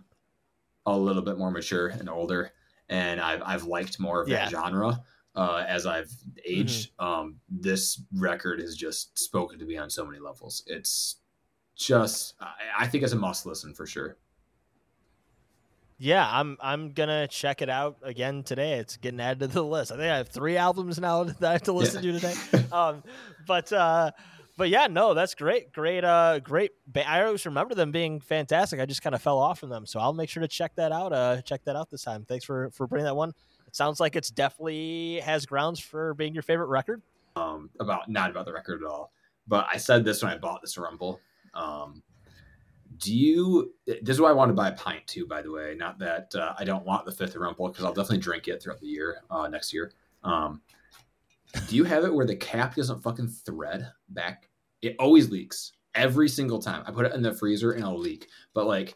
a 0.86 0.96
little 0.96 1.22
bit 1.22 1.38
more 1.38 1.50
mature 1.50 1.88
and 1.88 2.08
older, 2.08 2.52
and 2.88 3.20
I've 3.20 3.42
I've 3.44 3.64
liked 3.64 4.00
more 4.00 4.22
of 4.22 4.28
yeah. 4.28 4.44
that 4.44 4.50
genre 4.50 5.02
uh, 5.36 5.64
as 5.68 5.86
I've 5.86 6.10
aged, 6.44 6.96
mm-hmm. 6.96 7.06
um, 7.06 7.36
this 7.48 8.02
record 8.14 8.60
has 8.60 8.74
just 8.74 9.18
spoken 9.18 9.58
to 9.58 9.66
me 9.66 9.76
on 9.76 9.90
so 9.90 10.04
many 10.04 10.18
levels. 10.18 10.62
It's 10.66 11.16
just 11.76 12.34
I, 12.40 12.54
I 12.80 12.86
think 12.86 13.04
it's 13.04 13.12
a 13.12 13.16
must 13.16 13.44
listen 13.44 13.74
for 13.74 13.86
sure. 13.86 14.16
Yeah, 15.98 16.28
I'm 16.30 16.58
I'm 16.60 16.92
gonna 16.92 17.26
check 17.26 17.62
it 17.62 17.70
out 17.70 17.96
again 18.02 18.42
today. 18.42 18.74
It's 18.74 18.98
getting 18.98 19.20
added 19.20 19.40
to 19.40 19.46
the 19.46 19.64
list. 19.64 19.92
I 19.92 19.96
think 19.96 20.10
I 20.10 20.18
have 20.18 20.28
three 20.28 20.56
albums 20.56 20.98
now 20.98 21.24
that 21.24 21.42
I 21.42 21.52
have 21.52 21.62
to 21.62 21.72
listen 21.72 22.04
yeah. 22.04 22.12
to 22.12 22.20
today. 22.20 22.64
um, 22.72 23.02
but 23.46 23.72
uh, 23.72 24.10
but 24.58 24.68
yeah, 24.68 24.88
no, 24.88 25.14
that's 25.14 25.34
great, 25.34 25.72
great, 25.72 26.04
uh, 26.04 26.40
great. 26.40 26.72
Ba- 26.86 27.08
I 27.08 27.24
always 27.24 27.46
remember 27.46 27.74
them 27.74 27.92
being 27.92 28.20
fantastic. 28.20 28.78
I 28.78 28.86
just 28.86 29.02
kind 29.02 29.14
of 29.14 29.22
fell 29.22 29.38
off 29.38 29.58
from 29.58 29.70
them, 29.70 29.86
so 29.86 29.98
I'll 29.98 30.12
make 30.12 30.28
sure 30.28 30.42
to 30.42 30.48
check 30.48 30.74
that 30.76 30.92
out. 30.92 31.12
Uh, 31.12 31.40
check 31.42 31.64
that 31.64 31.76
out 31.76 31.90
this 31.90 32.02
time. 32.02 32.26
Thanks 32.26 32.44
for 32.44 32.70
for 32.70 32.86
bringing 32.86 33.06
that 33.06 33.16
one. 33.16 33.30
It 33.66 33.74
sounds 33.74 33.98
like 33.98 34.16
it's 34.16 34.30
definitely 34.30 35.20
has 35.20 35.46
grounds 35.46 35.80
for 35.80 36.12
being 36.14 36.34
your 36.34 36.42
favorite 36.42 36.68
record. 36.68 37.00
Um, 37.36 37.70
about 37.80 38.10
not 38.10 38.30
about 38.30 38.44
the 38.44 38.52
record 38.52 38.82
at 38.82 38.88
all, 38.88 39.12
but 39.48 39.66
I 39.72 39.78
said 39.78 40.04
this 40.04 40.22
when 40.22 40.32
I 40.32 40.36
bought 40.36 40.60
this 40.60 40.76
Rumple. 40.76 41.20
Um, 41.54 42.02
do 42.98 43.14
you 43.14 43.74
this 43.86 44.14
is 44.16 44.20
why 44.20 44.30
i 44.30 44.32
want 44.32 44.48
to 44.48 44.54
buy 44.54 44.68
a 44.68 44.72
pint 44.72 45.06
too 45.06 45.26
by 45.26 45.42
the 45.42 45.50
way. 45.50 45.74
Not 45.76 45.98
that 45.98 46.34
uh, 46.34 46.54
i 46.58 46.64
don't 46.64 46.84
want 46.84 47.04
the 47.04 47.12
fifth 47.12 47.36
Rumple 47.36 47.68
because 47.68 47.84
i'll 47.84 47.92
definitely 47.92 48.18
drink 48.18 48.48
it 48.48 48.62
throughout 48.62 48.80
the 48.80 48.86
year 48.86 49.22
uh, 49.30 49.48
next 49.48 49.72
year. 49.72 49.92
Um, 50.22 50.60
do 51.68 51.76
you 51.76 51.84
have 51.84 52.04
it 52.04 52.12
where 52.12 52.26
the 52.26 52.36
cap 52.36 52.74
doesn't 52.74 53.02
fucking 53.02 53.28
thread 53.28 53.90
back? 54.08 54.48
It 54.82 54.96
always 54.98 55.30
leaks. 55.30 55.72
Every 55.94 56.28
single 56.28 56.60
time. 56.60 56.84
I 56.86 56.90
put 56.90 57.06
it 57.06 57.14
in 57.14 57.22
the 57.22 57.32
freezer 57.32 57.72
and 57.72 57.82
it'll 57.82 57.98
leak. 57.98 58.28
But 58.52 58.66
like 58.66 58.94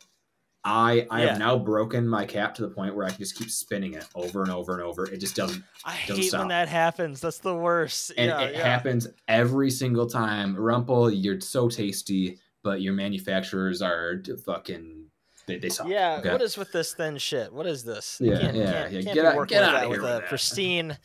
i 0.63 1.07
i 1.11 1.23
yeah. 1.23 1.31
have 1.31 1.39
now 1.39 1.57
broken 1.57 2.07
my 2.07 2.27
cap 2.27 2.55
to 2.55 2.61
the 2.61 2.69
point 2.69 2.95
where 2.95 3.07
i 3.07 3.09
can 3.09 3.17
just 3.17 3.35
keep 3.35 3.51
spinning 3.51 3.95
it 3.95 4.05
over 4.15 4.43
and 4.43 4.53
over 4.53 4.75
and 4.75 4.83
over. 4.83 5.07
It 5.07 5.19
just 5.19 5.35
doesn't 5.35 5.65
i 5.87 5.99
doesn't 6.07 6.17
hate 6.17 6.29
stop. 6.29 6.41
when 6.41 6.49
that 6.49 6.69
happens. 6.69 7.21
That's 7.21 7.39
the 7.39 7.55
worst. 7.55 8.13
And 8.19 8.29
yeah, 8.29 8.41
it 8.41 8.55
yeah. 8.55 8.63
happens 8.63 9.09
every 9.27 9.71
single 9.71 10.07
time. 10.07 10.55
Rumple 10.55 11.11
you're 11.11 11.41
so 11.41 11.69
tasty 11.69 12.39
but 12.63 12.81
your 12.81 12.93
manufacturers 12.93 13.83
are 13.83 14.23
fucking 14.45 15.11
they, 15.47 15.59
they 15.59 15.69
suck. 15.69 15.89
Yeah, 15.89 16.19
okay? 16.21 16.33
what 16.33 16.43
is 16.43 16.57
with 16.57 16.73
this 16.73 16.95
thin 16.95 17.19
shit? 17.19 17.53
What 17.53 17.67
is 17.67 17.85
this? 17.85 18.19
Yeah, 18.21 18.39
can't, 18.39 18.57
yeah, 18.57 18.65
can't, 18.65 18.93
yeah. 18.93 19.03
Can't 19.03 19.15
get 19.15 19.25
out, 19.25 19.49
get 19.49 19.63
out 19.65 19.75
of 19.75 19.81
here 19.91 19.91
with, 19.91 20.03
a 20.03 20.23
pristine, 20.29 20.97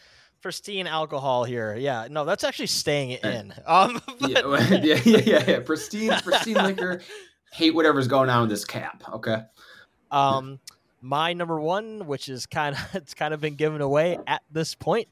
pristine 0.42 0.88
alcohol 0.88 1.44
here. 1.44 1.76
Yeah, 1.76 2.08
no, 2.10 2.26
that's 2.26 2.44
actually 2.44 2.68
staying 2.68 3.12
in. 3.12 3.54
Um, 3.66 4.02
but... 4.20 4.30
yeah, 4.30 4.42
yeah, 4.46 5.02
yeah, 5.04 5.18
yeah, 5.26 5.44
yeah, 5.48 5.60
pristine, 5.66 6.12
pristine 6.22 6.56
liquor. 6.56 7.02
Hate 7.54 7.74
whatever's 7.74 8.08
going 8.08 8.30
on 8.30 8.42
with 8.42 8.50
this 8.50 8.66
cap. 8.66 9.04
Okay. 9.14 9.42
Um, 10.12 10.60
my 11.02 11.34
number 11.34 11.60
one, 11.60 12.06
which 12.06 12.30
is 12.30 12.46
kind 12.46 12.76
of 12.76 12.96
it's 12.96 13.14
kind 13.14 13.34
of 13.34 13.42
been 13.42 13.56
given 13.56 13.82
away 13.82 14.20
at 14.28 14.44
this 14.52 14.76
point, 14.76 15.08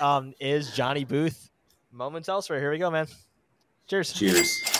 um, 0.00 0.34
is 0.40 0.72
Johnny 0.72 1.04
Booth. 1.04 1.50
Moments 1.92 2.28
elsewhere. 2.28 2.60
Here 2.60 2.70
we 2.70 2.78
go, 2.78 2.90
man. 2.90 3.06
Cheers. 3.86 4.12
Cheers. 4.12 4.75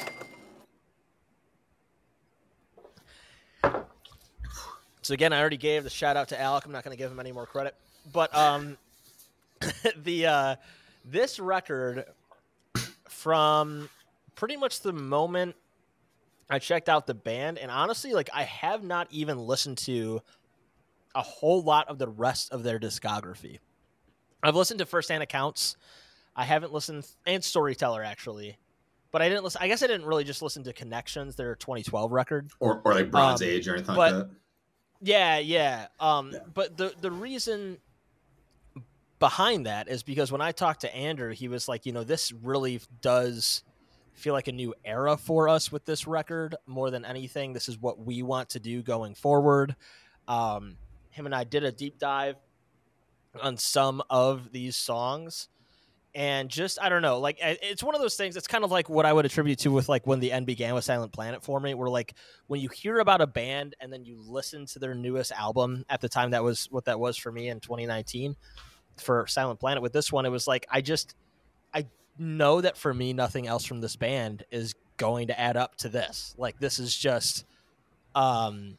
So 5.06 5.14
again, 5.14 5.32
I 5.32 5.38
already 5.38 5.56
gave 5.56 5.84
the 5.84 5.90
shout 5.90 6.16
out 6.16 6.30
to 6.30 6.40
Alec. 6.40 6.64
I'm 6.64 6.72
not 6.72 6.82
going 6.82 6.96
to 6.96 7.00
give 7.00 7.12
him 7.12 7.20
any 7.20 7.30
more 7.30 7.46
credit, 7.46 7.76
but 8.12 8.34
um, 8.34 8.76
the 10.02 10.26
uh, 10.26 10.56
this 11.04 11.38
record 11.38 12.06
from 13.08 13.88
pretty 14.34 14.56
much 14.56 14.80
the 14.80 14.92
moment 14.92 15.54
I 16.50 16.58
checked 16.58 16.88
out 16.88 17.06
the 17.06 17.14
band, 17.14 17.58
and 17.58 17.70
honestly, 17.70 18.14
like 18.14 18.30
I 18.34 18.42
have 18.42 18.82
not 18.82 19.06
even 19.12 19.38
listened 19.38 19.78
to 19.78 20.22
a 21.14 21.22
whole 21.22 21.62
lot 21.62 21.86
of 21.86 21.98
the 21.98 22.08
rest 22.08 22.52
of 22.52 22.64
their 22.64 22.80
discography. 22.80 23.60
I've 24.42 24.56
listened 24.56 24.80
to 24.80 24.86
firsthand 24.86 25.22
accounts. 25.22 25.76
I 26.34 26.44
haven't 26.44 26.72
listened 26.72 27.06
and 27.24 27.44
Storyteller 27.44 28.02
actually, 28.02 28.56
but 29.12 29.22
I 29.22 29.28
didn't 29.28 29.44
listen. 29.44 29.62
I 29.62 29.68
guess 29.68 29.84
I 29.84 29.86
didn't 29.86 30.06
really 30.06 30.24
just 30.24 30.42
listen 30.42 30.64
to 30.64 30.72
Connections, 30.72 31.36
their 31.36 31.54
2012 31.54 32.10
record, 32.10 32.50
or 32.58 32.82
or 32.84 32.92
like 32.92 33.12
Bronze 33.12 33.40
um, 33.40 33.46
Age 33.46 33.68
or 33.68 33.74
anything 33.74 33.94
but, 33.94 34.12
like 34.12 34.28
that. 34.28 34.30
Yeah, 35.00 35.38
yeah. 35.38 35.86
Um, 36.00 36.32
yeah. 36.32 36.40
But 36.52 36.76
the 36.76 36.94
the 37.00 37.10
reason 37.10 37.78
behind 39.18 39.66
that 39.66 39.88
is 39.88 40.02
because 40.02 40.30
when 40.30 40.40
I 40.40 40.52
talked 40.52 40.82
to 40.82 40.94
Andrew, 40.94 41.32
he 41.32 41.48
was 41.48 41.68
like, 41.68 41.86
you 41.86 41.92
know, 41.92 42.04
this 42.04 42.32
really 42.32 42.80
does 43.00 43.62
feel 44.14 44.32
like 44.32 44.48
a 44.48 44.52
new 44.52 44.74
era 44.84 45.16
for 45.16 45.48
us 45.48 45.70
with 45.70 45.84
this 45.84 46.06
record 46.06 46.56
more 46.66 46.90
than 46.90 47.04
anything. 47.04 47.52
This 47.52 47.68
is 47.68 47.78
what 47.78 47.98
we 47.98 48.22
want 48.22 48.50
to 48.50 48.60
do 48.60 48.82
going 48.82 49.14
forward. 49.14 49.76
Um, 50.26 50.76
him 51.10 51.26
and 51.26 51.34
I 51.34 51.44
did 51.44 51.64
a 51.64 51.72
deep 51.72 51.98
dive 51.98 52.36
on 53.42 53.56
some 53.58 54.02
of 54.08 54.52
these 54.52 54.76
songs 54.76 55.48
and 56.16 56.48
just 56.48 56.80
I 56.80 56.88
don't 56.88 57.02
know, 57.02 57.18
like 57.18 57.36
it's 57.42 57.82
one 57.82 57.94
of 57.94 58.00
those 58.00 58.16
things. 58.16 58.38
It's 58.38 58.48
kind 58.48 58.64
of 58.64 58.70
like 58.70 58.88
what 58.88 59.04
I 59.04 59.12
would 59.12 59.26
attribute 59.26 59.58
to 59.60 59.68
with 59.70 59.86
like 59.86 60.06
when 60.06 60.18
the 60.18 60.32
end 60.32 60.46
began 60.46 60.74
with 60.74 60.82
Silent 60.82 61.12
Planet 61.12 61.44
for 61.44 61.60
me, 61.60 61.74
where 61.74 61.90
like 61.90 62.14
when 62.46 62.58
you 62.58 62.70
hear 62.70 63.00
about 63.00 63.20
a 63.20 63.26
band 63.26 63.76
and 63.80 63.92
then 63.92 64.06
you 64.06 64.18
listen 64.26 64.64
to 64.66 64.78
their 64.78 64.94
newest 64.94 65.30
album 65.32 65.84
at 65.90 66.00
the 66.00 66.08
time 66.08 66.30
that 66.30 66.42
was 66.42 66.68
what 66.70 66.86
that 66.86 66.98
was 66.98 67.18
for 67.18 67.30
me 67.30 67.50
in 67.50 67.60
2019 67.60 68.34
for 68.96 69.26
Silent 69.26 69.60
Planet. 69.60 69.82
With 69.82 69.92
this 69.92 70.10
one, 70.10 70.24
it 70.24 70.30
was 70.30 70.46
like 70.48 70.66
I 70.70 70.80
just 70.80 71.14
I 71.74 71.84
know 72.18 72.62
that 72.62 72.78
for 72.78 72.94
me, 72.94 73.12
nothing 73.12 73.46
else 73.46 73.66
from 73.66 73.82
this 73.82 73.96
band 73.96 74.42
is 74.50 74.74
going 74.96 75.26
to 75.26 75.38
add 75.38 75.58
up 75.58 75.76
to 75.76 75.90
this. 75.90 76.34
Like 76.38 76.58
this 76.58 76.78
is 76.78 76.96
just 76.96 77.44
um 78.14 78.78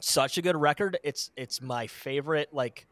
such 0.00 0.36
a 0.36 0.42
good 0.42 0.56
record. 0.58 0.98
It's 1.02 1.30
it's 1.36 1.62
my 1.62 1.86
favorite 1.86 2.50
like 2.52 2.86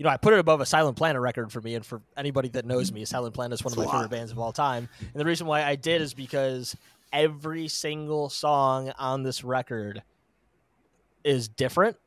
you 0.00 0.04
know, 0.04 0.10
I 0.10 0.16
put 0.16 0.32
it 0.32 0.38
above 0.38 0.62
a 0.62 0.66
Silent 0.66 0.96
Planet 0.96 1.20
record 1.20 1.52
for 1.52 1.60
me, 1.60 1.74
and 1.74 1.84
for 1.84 2.00
anybody 2.16 2.48
that 2.48 2.64
knows 2.64 2.90
me, 2.90 3.04
Silent 3.04 3.34
Planet 3.34 3.60
is 3.60 3.64
one 3.66 3.72
of 3.74 3.78
my 3.78 3.84
favorite 3.84 4.10
bands 4.10 4.32
of 4.32 4.38
all 4.38 4.50
time. 4.50 4.88
And 4.98 5.12
the 5.12 5.26
reason 5.26 5.46
why 5.46 5.62
I 5.62 5.76
did 5.76 6.00
is 6.00 6.14
because 6.14 6.74
every 7.12 7.68
single 7.68 8.30
song 8.30 8.94
on 8.98 9.24
this 9.24 9.44
record 9.44 10.02
is 11.22 11.48
different. 11.48 11.98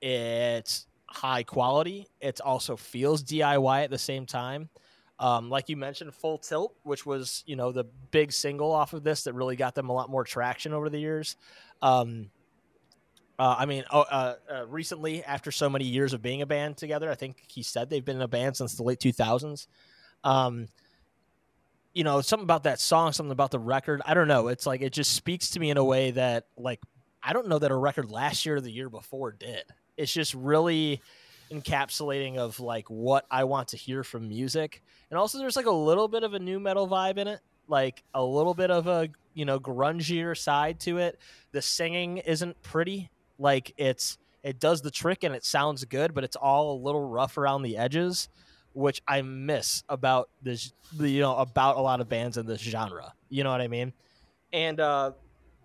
It's 0.00 0.86
high 1.04 1.42
quality. 1.42 2.08
It 2.18 2.40
also 2.40 2.76
feels 2.76 3.22
DIY 3.22 3.84
at 3.84 3.90
the 3.90 3.98
same 3.98 4.24
time. 4.24 4.70
Um, 5.18 5.50
like 5.50 5.68
you 5.68 5.76
mentioned, 5.76 6.14
Full 6.14 6.38
Tilt, 6.38 6.74
which 6.82 7.04
was 7.04 7.44
you 7.46 7.56
know 7.56 7.72
the 7.72 7.84
big 8.10 8.32
single 8.32 8.72
off 8.72 8.94
of 8.94 9.04
this 9.04 9.24
that 9.24 9.34
really 9.34 9.56
got 9.56 9.74
them 9.74 9.90
a 9.90 9.92
lot 9.92 10.08
more 10.08 10.24
traction 10.24 10.72
over 10.72 10.88
the 10.88 10.98
years. 10.98 11.36
Um, 11.82 12.30
uh, 13.38 13.56
I 13.58 13.66
mean, 13.66 13.84
oh, 13.90 14.00
uh, 14.00 14.34
uh, 14.52 14.66
recently, 14.66 15.24
after 15.24 15.50
so 15.50 15.68
many 15.68 15.84
years 15.84 16.12
of 16.12 16.22
being 16.22 16.42
a 16.42 16.46
band 16.46 16.76
together, 16.76 17.10
I 17.10 17.14
think 17.14 17.42
he 17.48 17.62
said 17.62 17.90
they've 17.90 18.04
been 18.04 18.16
in 18.16 18.22
a 18.22 18.28
band 18.28 18.56
since 18.56 18.74
the 18.74 18.84
late 18.84 19.00
2000s. 19.00 19.66
Um, 20.22 20.68
you 21.92 22.04
know, 22.04 22.20
something 22.20 22.44
about 22.44 22.64
that 22.64 22.80
song, 22.80 23.12
something 23.12 23.32
about 23.32 23.50
the 23.50 23.58
record. 23.58 24.02
I 24.04 24.14
don't 24.14 24.28
know. 24.28 24.48
It's 24.48 24.66
like 24.66 24.82
it 24.82 24.92
just 24.92 25.12
speaks 25.12 25.50
to 25.50 25.60
me 25.60 25.70
in 25.70 25.76
a 25.76 25.84
way 25.84 26.12
that, 26.12 26.46
like, 26.56 26.80
I 27.22 27.32
don't 27.32 27.48
know 27.48 27.58
that 27.58 27.70
a 27.70 27.76
record 27.76 28.10
last 28.10 28.46
year 28.46 28.56
or 28.56 28.60
the 28.60 28.70
year 28.70 28.88
before 28.88 29.32
did. 29.32 29.64
It's 29.96 30.12
just 30.12 30.34
really 30.34 31.00
encapsulating 31.50 32.36
of 32.36 32.58
like 32.60 32.88
what 32.88 33.26
I 33.30 33.44
want 33.44 33.68
to 33.68 33.76
hear 33.76 34.02
from 34.04 34.28
music, 34.28 34.82
and 35.10 35.18
also 35.18 35.38
there's 35.38 35.56
like 35.56 35.66
a 35.66 35.70
little 35.70 36.08
bit 36.08 36.22
of 36.24 36.34
a 36.34 36.38
nu 36.38 36.58
metal 36.58 36.88
vibe 36.88 37.16
in 37.18 37.28
it, 37.28 37.40
like 37.68 38.02
a 38.12 38.22
little 38.22 38.54
bit 38.54 38.70
of 38.70 38.86
a 38.86 39.08
you 39.34 39.44
know 39.44 39.58
grungier 39.58 40.36
side 40.36 40.80
to 40.80 40.98
it. 40.98 41.18
The 41.52 41.62
singing 41.62 42.18
isn't 42.18 42.60
pretty 42.62 43.10
like 43.38 43.72
it's 43.76 44.18
it 44.42 44.60
does 44.60 44.82
the 44.82 44.90
trick 44.90 45.24
and 45.24 45.34
it 45.34 45.44
sounds 45.44 45.84
good, 45.84 46.14
but 46.14 46.22
it's 46.22 46.36
all 46.36 46.74
a 46.74 46.78
little 46.78 47.08
rough 47.08 47.38
around 47.38 47.62
the 47.62 47.78
edges, 47.78 48.28
which 48.74 49.02
I 49.08 49.22
miss 49.22 49.82
about 49.88 50.28
this. 50.42 50.72
You 50.98 51.20
know, 51.20 51.36
about 51.36 51.76
a 51.76 51.80
lot 51.80 52.00
of 52.00 52.08
bands 52.08 52.36
in 52.36 52.46
this 52.46 52.60
genre. 52.60 53.12
You 53.30 53.42
know 53.42 53.50
what 53.50 53.62
I 53.62 53.68
mean? 53.68 53.92
And 54.52 54.78
uh, 54.78 55.12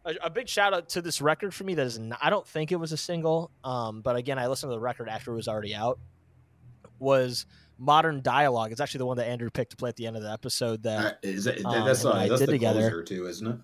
a, 0.05 0.15
a, 0.23 0.29
big 0.29 0.47
shout 0.47 0.73
out 0.73 0.89
to 0.89 1.01
this 1.01 1.21
record 1.21 1.53
for 1.53 1.65
me. 1.65 1.75
That 1.75 1.85
is, 1.85 1.99
not, 1.99 2.19
I 2.21 2.29
don't 2.29 2.47
think 2.47 2.71
it 2.71 2.77
was 2.77 2.91
a 2.91 2.97
single, 2.97 3.51
um, 3.63 4.01
but 4.01 4.15
again, 4.15 4.39
I 4.39 4.47
listened 4.47 4.71
to 4.71 4.75
the 4.75 4.79
record 4.79 5.09
after 5.09 5.31
it 5.31 5.35
was 5.35 5.47
already 5.47 5.75
out. 5.75 5.99
Was 6.97 7.45
Modern 7.77 8.21
Dialogue? 8.21 8.71
It's 8.71 8.81
actually 8.81 8.99
the 8.99 9.05
one 9.05 9.17
that 9.17 9.27
Andrew 9.27 9.49
picked 9.49 9.71
to 9.71 9.77
play 9.77 9.89
at 9.89 9.95
the 9.95 10.07
end 10.07 10.15
of 10.15 10.23
the 10.23 10.31
episode. 10.31 10.83
That 10.83 11.05
uh, 11.05 11.13
is 11.21 11.43
that, 11.43 11.63
um, 11.65 11.85
that's, 11.85 12.03
uh, 12.03 12.27
that's 12.27 12.39
the 12.39 12.47
together. 12.47 12.89
closer 12.89 13.03
too, 13.03 13.27
isn't 13.27 13.47
it? 13.47 13.57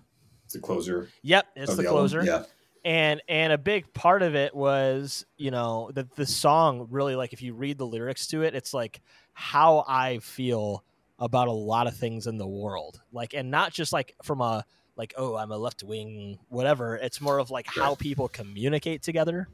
It's 0.44 0.54
the 0.54 0.60
closer. 0.60 1.08
Yep, 1.22 1.46
it's 1.56 1.74
the, 1.74 1.82
the 1.82 1.88
closer. 1.88 2.22
Yeah 2.22 2.44
and 2.86 3.20
and 3.28 3.52
a 3.52 3.58
big 3.58 3.92
part 3.92 4.22
of 4.22 4.34
it 4.34 4.54
was 4.54 5.26
you 5.36 5.50
know 5.50 5.90
that 5.94 6.14
the 6.16 6.24
song 6.24 6.86
really 6.90 7.16
like 7.16 7.32
if 7.34 7.42
you 7.42 7.52
read 7.52 7.76
the 7.76 7.86
lyrics 7.86 8.26
to 8.28 8.42
it 8.42 8.54
it's 8.54 8.72
like 8.72 9.02
how 9.34 9.84
i 9.86 10.18
feel 10.20 10.82
about 11.18 11.48
a 11.48 11.52
lot 11.52 11.86
of 11.86 11.96
things 11.96 12.26
in 12.26 12.38
the 12.38 12.46
world 12.46 13.00
like 13.12 13.34
and 13.34 13.50
not 13.50 13.72
just 13.72 13.92
like 13.92 14.14
from 14.22 14.40
a 14.40 14.64
like 14.96 15.14
oh 15.16 15.36
I'm 15.36 15.52
a 15.52 15.58
left 15.58 15.82
wing 15.82 16.38
whatever. 16.48 16.96
It's 16.96 17.20
more 17.20 17.38
of 17.38 17.50
like 17.50 17.66
how 17.66 17.94
people 17.94 18.28
communicate 18.28 19.02
together, 19.02 19.48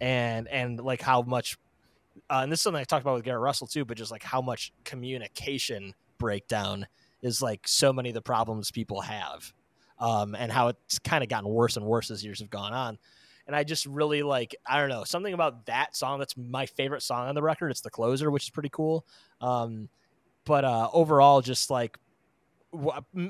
and 0.00 0.48
and 0.48 0.80
like 0.80 1.02
how 1.02 1.22
much. 1.22 1.58
Uh, 2.28 2.40
and 2.42 2.50
this 2.50 2.58
is 2.58 2.62
something 2.62 2.80
I 2.80 2.84
talked 2.84 3.02
about 3.02 3.14
with 3.14 3.24
Garrett 3.24 3.42
Russell 3.42 3.66
too, 3.66 3.84
but 3.84 3.96
just 3.96 4.10
like 4.10 4.22
how 4.22 4.40
much 4.40 4.72
communication 4.84 5.94
breakdown 6.18 6.86
is 7.22 7.40
like 7.40 7.68
so 7.68 7.92
many 7.92 8.10
of 8.10 8.14
the 8.14 8.22
problems 8.22 8.70
people 8.70 9.00
have, 9.02 9.52
um, 10.00 10.34
and 10.34 10.50
how 10.50 10.68
it's 10.68 10.98
kind 10.98 11.22
of 11.22 11.28
gotten 11.28 11.48
worse 11.48 11.76
and 11.76 11.86
worse 11.86 12.10
as 12.10 12.24
years 12.24 12.40
have 12.40 12.50
gone 12.50 12.72
on. 12.72 12.98
And 13.46 13.54
I 13.54 13.64
just 13.64 13.86
really 13.86 14.22
like 14.22 14.56
I 14.66 14.80
don't 14.80 14.88
know 14.88 15.04
something 15.04 15.34
about 15.34 15.66
that 15.66 15.96
song 15.96 16.18
that's 16.18 16.36
my 16.36 16.66
favorite 16.66 17.02
song 17.02 17.28
on 17.28 17.34
the 17.34 17.42
record. 17.42 17.70
It's 17.70 17.80
the 17.80 17.90
closer, 17.90 18.30
which 18.30 18.44
is 18.44 18.50
pretty 18.50 18.68
cool. 18.70 19.06
Um, 19.40 19.88
but 20.44 20.64
uh, 20.64 20.88
overall, 20.92 21.40
just 21.40 21.70
like 21.70 21.98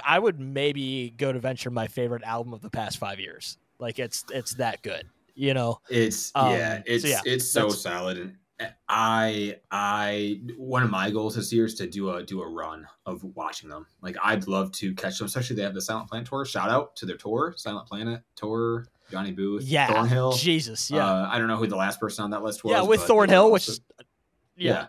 I 0.04 0.18
would 0.18 0.38
maybe 0.38 1.14
go 1.16 1.32
to 1.32 1.38
venture 1.38 1.70
my 1.70 1.86
favorite 1.86 2.22
album 2.22 2.52
of 2.52 2.60
the 2.60 2.70
past 2.70 2.98
five 2.98 3.18
years. 3.18 3.56
Like 3.78 3.98
it's 3.98 4.24
it's 4.30 4.54
that 4.54 4.82
good, 4.82 5.08
you 5.34 5.54
know. 5.54 5.80
It's 5.88 6.32
um, 6.34 6.52
yeah, 6.52 6.82
it's 6.84 7.04
so 7.04 7.08
yeah, 7.08 7.20
it's 7.24 7.50
so 7.50 7.70
solid, 7.70 8.36
I 8.88 9.56
I 9.70 10.40
one 10.56 10.82
of 10.82 10.90
my 10.90 11.10
goals 11.10 11.34
this 11.34 11.52
year 11.52 11.64
is 11.64 11.74
to 11.76 11.86
do 11.86 12.10
a 12.10 12.22
do 12.22 12.42
a 12.42 12.48
run 12.48 12.86
of 13.06 13.24
watching 13.34 13.68
them. 13.68 13.86
Like 14.02 14.16
I'd 14.22 14.46
love 14.46 14.72
to 14.72 14.94
catch 14.94 15.18
them, 15.18 15.26
especially 15.26 15.56
they 15.56 15.62
have 15.62 15.74
the 15.74 15.80
Silent 15.80 16.08
Planet 16.08 16.28
tour. 16.28 16.44
Shout 16.44 16.68
out 16.68 16.96
to 16.96 17.06
their 17.06 17.16
tour, 17.16 17.54
Silent 17.56 17.88
Planet 17.88 18.22
tour. 18.36 18.86
Johnny 19.10 19.32
Booth, 19.32 19.64
yeah, 19.64 19.88
Thornhill, 19.88 20.32
Jesus, 20.34 20.88
yeah. 20.88 21.04
Uh, 21.04 21.28
I 21.28 21.38
don't 21.38 21.48
know 21.48 21.56
who 21.56 21.66
the 21.66 21.74
last 21.74 21.98
person 21.98 22.22
on 22.22 22.30
that 22.30 22.44
list 22.44 22.62
was. 22.62 22.72
Yeah, 22.72 22.82
with 22.82 23.00
Thornhill, 23.00 23.50
which 23.50 23.68
is 23.68 23.80
yeah, 24.56 24.86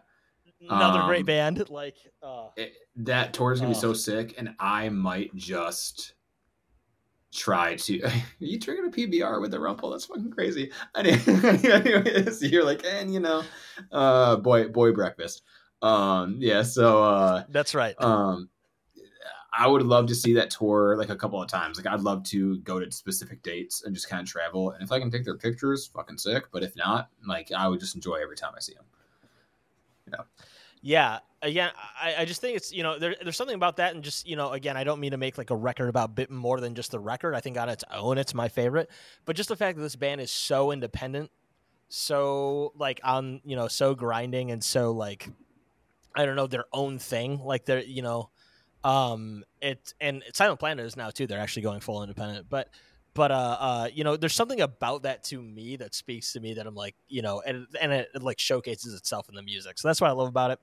yeah. 0.60 0.76
another 0.76 1.00
um, 1.00 1.08
great 1.08 1.26
band. 1.26 1.68
Like 1.72 1.96
uh, 2.22 2.50
it, 2.56 2.74
that 2.98 3.34
tour 3.34 3.52
is 3.52 3.60
gonna 3.60 3.72
uh, 3.72 3.74
be 3.74 3.80
so 3.80 3.94
sick, 3.94 4.36
and 4.38 4.54
I 4.60 4.90
might 4.90 5.34
just 5.36 6.14
try 7.32 7.76
to. 7.76 8.10
You 8.40 8.60
drinking 8.60 8.88
a 8.88 8.90
PBR 8.90 9.40
with 9.42 9.52
the 9.52 9.60
Rumple? 9.60 9.92
That's 9.92 10.06
fucking 10.06 10.32
crazy. 10.32 10.72
Anyway, 10.96 12.32
so 12.32 12.46
you're 12.46 12.66
like, 12.66 12.84
and 12.86 13.14
you 13.14 13.20
know, 13.20 13.44
uh, 13.92 14.38
boy, 14.38 14.68
boy, 14.70 14.92
breakfast. 14.92 15.44
Um, 15.82 16.38
yeah. 16.40 16.64
So 16.64 17.04
uh, 17.04 17.44
that's 17.50 17.74
right. 17.76 17.96
Um, 18.00 18.50
I 19.54 19.68
would 19.68 19.84
love 19.84 20.08
to 20.08 20.16
see 20.16 20.34
that 20.36 20.50
tour 20.50 20.96
like 20.98 21.10
a 21.10 21.16
couple 21.16 21.42
of 21.42 21.50
times. 21.50 21.78
Like 21.78 21.92
I'd 21.92 22.02
love 22.02 22.24
to 22.26 22.58
go 22.60 22.80
to 22.80 22.90
specific 22.92 23.44
dates 23.44 23.84
and 23.84 23.94
just 23.94 24.10
kind 24.10 24.22
of 24.22 24.28
travel. 24.28 24.72
And 24.72 24.82
if 24.82 24.92
I 24.92 25.00
can 25.00 25.12
take 25.12 25.26
their 25.26 25.38
pictures, 25.38 25.88
fucking 25.88 26.18
sick. 26.18 26.46
But 26.52 26.64
if 26.64 26.76
not, 26.76 27.10
like 27.28 27.52
I 27.52 27.68
would 27.68 27.80
just 27.80 27.96
enjoy 27.96 28.16
every 28.16 28.38
time 28.38 28.54
I 28.56 28.60
see 28.60 28.74
them. 28.74 28.86
Yeah. 30.12 30.24
Yeah. 30.82 31.20
Again, 31.44 31.72
I, 32.00 32.16
I 32.20 32.26
just 32.26 32.40
think 32.40 32.56
it's 32.56 32.72
you 32.72 32.84
know 32.84 33.00
there, 33.00 33.16
there's 33.22 33.36
something 33.36 33.56
about 33.56 33.78
that, 33.78 33.96
and 33.96 34.04
just 34.04 34.28
you 34.28 34.36
know 34.36 34.52
again, 34.52 34.78
I 34.78 34.84
don't 34.84 35.00
mean 35.00 35.12
to 35.12 35.18
make 35.18 35.38
like 35.38 35.50
a 35.50 35.56
record 35.56 35.90
about 35.90 36.16
bit 36.16 36.30
more 36.30 36.60
than 36.60 36.76
just 36.76 36.92
the 36.92 37.00
record. 37.00 37.34
I 37.34 37.40
think 37.40 37.58
on 37.58 37.68
its 37.68 37.84
own, 37.92 38.18
it's 38.18 38.34
my 38.34 38.48
favorite. 38.48 38.90
But 39.26 39.36
just 39.36 39.50
the 39.50 39.56
fact 39.56 39.78
that 39.78 39.84
this 39.84 39.96
band 39.96 40.22
is 40.22 40.30
so 40.32 40.72
independent, 40.72 41.32
so 41.90 42.74
like 42.78 43.02
on 43.04 43.42
you 43.44 43.56
know 43.56 43.68
so 43.68 43.96
grinding 43.96 44.52
and 44.52 44.64
so 44.64 44.92
like 44.92 45.30
I 46.16 46.26
don't 46.26 46.36
know 46.36 46.48
their 46.48 46.66
own 46.72 47.00
thing. 47.00 47.40
Like 47.44 47.66
they're 47.66 47.82
you 47.82 48.04
know 48.04 48.30
um, 48.84 49.44
it 49.62 49.94
and 50.00 50.24
Silent 50.34 50.60
Planet 50.60 50.86
is 50.86 50.96
now 50.96 51.10
too. 51.10 51.28
They're 51.28 51.40
actually 51.40 51.64
going 51.64 51.80
full 51.80 52.04
independent, 52.04 52.48
but 52.50 52.70
but 53.14 53.32
uh, 53.32 53.58
uh, 53.60 53.90
you 53.94 54.04
know, 54.04 54.16
there's 54.16 54.34
something 54.34 54.62
about 54.62 55.04
that 55.04 55.24
to 55.26 55.42
me 55.42 55.76
that 55.78 55.94
speaks 55.94 56.32
to 56.34 56.40
me 56.40 56.54
that 56.54 56.66
I'm 56.66 56.76
like, 56.76 56.96
you 57.10 57.22
know, 57.22 57.42
and 57.46 57.68
and 57.80 57.92
it, 57.92 58.10
it 58.16 58.24
like 58.24 58.40
showcases 58.40 58.94
itself 58.94 59.28
in 59.28 59.36
the 59.36 59.42
music. 59.42 59.78
So 59.80 59.88
that's 59.88 60.00
what 60.00 60.10
I 60.10 60.14
love 60.14 60.30
about 60.30 60.52
it. 60.52 60.60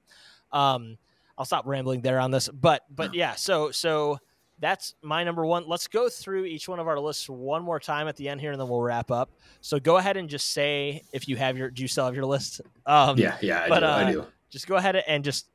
Um, 0.53 0.99
I'll 1.37 1.45
stop 1.45 1.67
rambling 1.67 2.01
there 2.01 2.19
on 2.19 2.31
this, 2.31 2.49
but 2.49 2.83
but 2.91 3.15
yeah, 3.15 3.35
so 3.35 3.71
so 3.71 4.19
that's 4.61 4.95
my 5.03 5.25
number 5.25 5.47
one. 5.47 5.69
Let's 5.69 5.87
go 5.87 6.09
through 6.09 6.45
each 6.45 6.69
one 6.69 6.81
of 6.81 6.89
our 6.89 6.99
lists 6.99 7.29
one 7.29 7.63
more 7.63 7.79
time 7.79 8.09
at 8.09 8.17
the 8.17 8.29
end 8.29 8.41
here, 8.41 8.53
and 8.53 8.61
then 8.61 8.69
we'll 8.69 8.83
wrap 8.83 9.11
up. 9.11 9.31
So 9.61 9.79
go 9.79 9.99
ahead 9.99 10.17
and 10.17 10.29
just 10.29 10.51
say 10.53 11.03
if 11.13 11.29
you 11.29 11.37
have 11.37 11.57
your, 11.57 11.71
do 11.71 11.83
you 11.83 11.89
still 11.89 12.05
have 12.07 12.15
your 12.15 12.27
list? 12.27 12.61
Um, 12.87 13.19
yeah, 13.19 13.37
yeah, 13.41 13.63
I 13.63 13.69
but, 13.69 13.81
do. 13.81 13.87
Uh, 13.87 13.91
I 13.91 14.13
do. 14.13 14.27
Just 14.51 14.67
go 14.67 14.77
ahead 14.77 14.97
and 14.97 15.23
just 15.25 15.49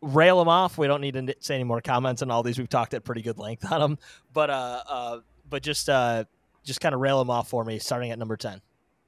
rail 0.00 0.38
them 0.38 0.48
off. 0.48 0.78
We 0.78 0.86
don't 0.86 1.00
need 1.00 1.14
to 1.14 1.34
say 1.40 1.54
any 1.54 1.64
more 1.64 1.80
comments 1.80 2.22
on 2.22 2.30
all 2.30 2.42
these. 2.42 2.58
We've 2.58 2.68
talked 2.68 2.94
at 2.94 3.04
pretty 3.04 3.22
good 3.22 3.38
length 3.38 3.70
on 3.72 3.80
them, 3.80 3.98
but 4.32 4.50
uh, 4.50 4.82
uh 4.88 5.18
but 5.48 5.62
just 5.62 5.88
uh, 5.88 6.24
just 6.62 6.80
kind 6.80 6.94
of 6.94 7.00
rail 7.00 7.18
them 7.18 7.30
off 7.30 7.48
for 7.48 7.64
me, 7.64 7.78
starting 7.78 8.10
at 8.10 8.18
number 8.18 8.36
ten. 8.36 8.60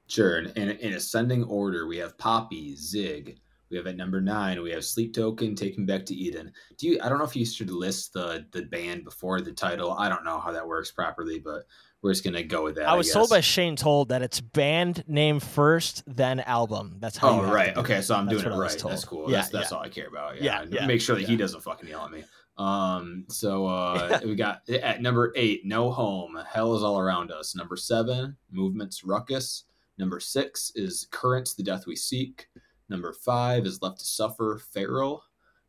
Sure. 0.07 0.39
In, 0.39 0.69
in 0.71 0.93
ascending 0.93 1.43
order, 1.45 1.85
we 1.85 1.97
have 1.97 2.17
Poppy, 2.17 2.75
Zig. 2.75 3.39
We 3.69 3.77
have 3.77 3.87
at 3.87 3.97
number 3.97 4.21
nine, 4.21 4.61
we 4.61 4.71
have 4.71 4.85
Sleep 4.85 5.13
Token, 5.13 5.55
Take 5.55 5.77
Me 5.77 5.85
Back 5.85 6.05
to 6.05 6.15
Eden. 6.15 6.51
Do 6.77 6.87
you? 6.87 6.99
I 7.01 7.09
don't 7.09 7.17
know 7.17 7.25
if 7.25 7.35
you 7.35 7.45
should 7.45 7.69
list 7.69 8.13
the 8.13 8.45
the 8.51 8.63
band 8.63 9.03
before 9.03 9.41
the 9.41 9.51
title. 9.51 9.93
I 9.93 10.09
don't 10.09 10.23
know 10.23 10.39
how 10.39 10.51
that 10.51 10.65
works 10.65 10.91
properly, 10.91 11.39
but 11.39 11.65
we're 12.01 12.11
just 12.11 12.23
gonna 12.23 12.43
go 12.43 12.63
with 12.63 12.75
that. 12.75 12.87
I 12.87 12.95
was 12.95 13.09
I 13.11 13.13
told 13.13 13.29
by 13.29 13.41
Shane 13.41 13.75
told 13.75 14.09
that 14.09 14.21
it's 14.21 14.39
band 14.39 15.03
name 15.07 15.39
first, 15.39 16.03
then 16.07 16.39
album. 16.41 16.97
That's 16.99 17.17
how. 17.17 17.41
Oh 17.41 17.51
right, 17.51 17.75
okay, 17.75 18.01
so 18.01 18.15
I'm 18.15 18.25
that's 18.25 18.41
doing 18.41 18.53
it 18.53 18.57
right. 18.57 18.77
That's 18.77 19.03
cool. 19.03 19.29
Yeah, 19.29 19.37
that's, 19.37 19.49
that's 19.49 19.71
yeah. 19.71 19.77
all 19.77 19.83
I 19.83 19.89
care 19.89 20.07
about. 20.07 20.41
Yeah, 20.41 20.61
yeah, 20.61 20.67
yeah. 20.81 20.87
make 20.87 21.01
sure 21.01 21.15
that 21.15 21.27
he 21.27 21.35
doesn't 21.35 21.61
fucking 21.61 21.89
yell 21.89 22.05
at 22.05 22.11
me. 22.11 22.23
Um, 22.57 23.25
so 23.29 23.67
uh, 23.67 24.19
we 24.25 24.35
got 24.35 24.67
at 24.69 25.01
number 25.01 25.33
eight, 25.35 25.65
No 25.65 25.91
Home, 25.91 26.37
Hell 26.49 26.75
is 26.75 26.83
All 26.83 26.99
Around 26.99 27.31
Us. 27.31 27.55
Number 27.55 27.75
seven, 27.75 28.35
Movements 28.51 29.03
Ruckus. 29.03 29.65
Number 29.97 30.19
six 30.19 30.71
is 30.75 31.07
Currents, 31.11 31.55
The 31.55 31.63
Death 31.63 31.87
We 31.87 31.95
Seek. 31.95 32.47
Number 32.89 33.13
five 33.13 33.65
is 33.65 33.81
Left 33.81 33.99
to 33.99 34.05
Suffer, 34.05 34.61
Feral. 34.73 35.23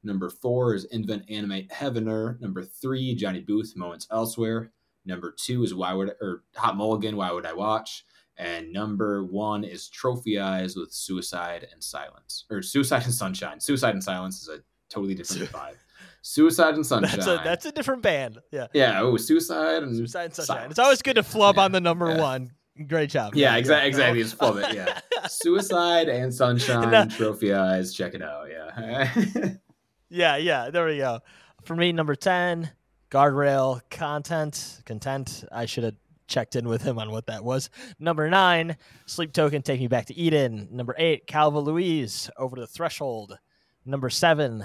Number 0.04 0.30
four 0.30 0.74
is 0.74 0.84
Invent 0.86 1.24
Animate 1.28 1.70
Heavener. 1.70 2.40
Number 2.40 2.62
three, 2.62 3.14
Johnny 3.14 3.40
Booth, 3.40 3.74
Moments 3.76 4.06
Elsewhere. 4.10 4.72
Number 5.04 5.34
two 5.36 5.64
is 5.64 5.74
Why 5.74 5.92
Would 5.92 6.14
or 6.20 6.44
Hot 6.56 6.76
Mulligan, 6.76 7.16
Why 7.16 7.32
Would 7.32 7.46
I 7.46 7.52
Watch? 7.52 8.04
And 8.36 8.72
number 8.72 9.24
one 9.24 9.64
is 9.64 9.88
Trophy 9.88 10.38
Eyes 10.38 10.76
with 10.76 10.92
Suicide 10.92 11.66
and 11.72 11.82
Silence. 11.82 12.44
Or 12.50 12.62
Suicide 12.62 13.02
and 13.04 13.12
Sunshine. 13.12 13.58
Suicide 13.58 13.94
and 13.94 14.04
Silence 14.04 14.40
is 14.42 14.48
a 14.48 14.60
totally 14.88 15.14
different 15.14 15.50
vibe. 15.50 15.74
Suicide 16.22 16.74
and 16.74 16.86
Sunshine. 16.86 17.16
That's 17.16 17.26
a 17.26 17.40
that's 17.42 17.66
a 17.66 17.72
different 17.72 18.02
band. 18.02 18.38
Yeah. 18.52 18.68
Yeah. 18.72 19.00
Oh, 19.00 19.16
Suicide 19.16 19.82
and 19.82 19.96
Suicide 19.96 20.26
and 20.26 20.34
Sunshine. 20.34 20.56
Silence. 20.56 20.70
It's 20.72 20.78
always 20.78 21.02
good 21.02 21.14
to 21.14 21.22
flub 21.24 21.56
yeah. 21.56 21.62
on 21.62 21.72
the 21.72 21.80
number 21.80 22.10
yeah. 22.10 22.20
one. 22.20 22.52
Great 22.86 23.10
job. 23.10 23.34
Yeah, 23.34 23.56
exactly. 23.56 23.88
Exactly. 23.88 24.22
Just 24.22 24.38
flub 24.38 24.58
it. 24.58 24.74
Yeah. 24.74 25.00
Suicide 25.28 26.08
and 26.08 26.32
Sunshine. 26.32 26.90
No. 26.90 27.06
Trophy 27.06 27.52
Eyes. 27.52 27.92
Check 27.92 28.14
it 28.14 28.22
out. 28.22 28.48
Yeah. 28.48 29.10
yeah. 30.08 30.36
Yeah. 30.36 30.70
There 30.70 30.86
we 30.86 30.98
go. 30.98 31.20
For 31.64 31.74
me, 31.74 31.92
number 31.92 32.14
ten 32.14 32.70
guardrail 33.10 33.80
content 33.90 34.82
content 34.84 35.44
i 35.50 35.64
should 35.64 35.84
have 35.84 35.94
checked 36.26 36.56
in 36.56 36.68
with 36.68 36.82
him 36.82 36.98
on 36.98 37.10
what 37.10 37.26
that 37.26 37.42
was 37.42 37.70
number 37.98 38.28
nine 38.28 38.76
sleep 39.06 39.32
token 39.32 39.62
take 39.62 39.80
me 39.80 39.88
back 39.88 40.04
to 40.04 40.14
eden 40.14 40.68
number 40.70 40.94
eight 40.98 41.26
calva 41.26 41.58
louise 41.58 42.28
over 42.36 42.56
the 42.56 42.66
threshold 42.66 43.38
number 43.86 44.10
seven 44.10 44.62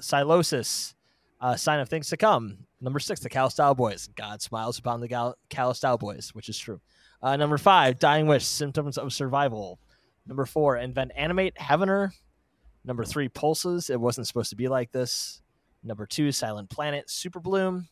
Sylosis 0.00 0.94
uh, 1.40 1.54
sign 1.56 1.78
of 1.78 1.88
things 1.88 2.08
to 2.08 2.16
come 2.16 2.58
number 2.80 2.98
six 2.98 3.20
the 3.20 3.28
Callous 3.28 3.54
Daoboys 3.54 4.12
god 4.16 4.42
smiles 4.42 4.78
upon 4.78 5.00
the 5.00 5.08
gal- 5.08 5.36
Callous 5.48 5.78
Daoboys 5.78 6.30
which 6.30 6.48
is 6.48 6.58
true 6.58 6.80
uh, 7.22 7.36
number 7.36 7.58
five 7.58 7.98
dying 7.98 8.26
wish 8.26 8.44
symptoms 8.44 8.98
of 8.98 9.12
survival 9.12 9.78
number 10.26 10.46
four 10.46 10.76
invent 10.76 11.12
animate 11.16 11.54
heavener 11.56 12.10
number 12.84 13.04
three 13.04 13.28
pulses 13.28 13.90
it 13.90 14.00
wasn't 14.00 14.26
supposed 14.26 14.50
to 14.50 14.56
be 14.56 14.68
like 14.68 14.90
this 14.92 15.40
Number 15.82 16.06
two, 16.06 16.30
Silent 16.32 16.68
Planet, 16.68 17.08
Super 17.08 17.40
Bloom. 17.40 17.88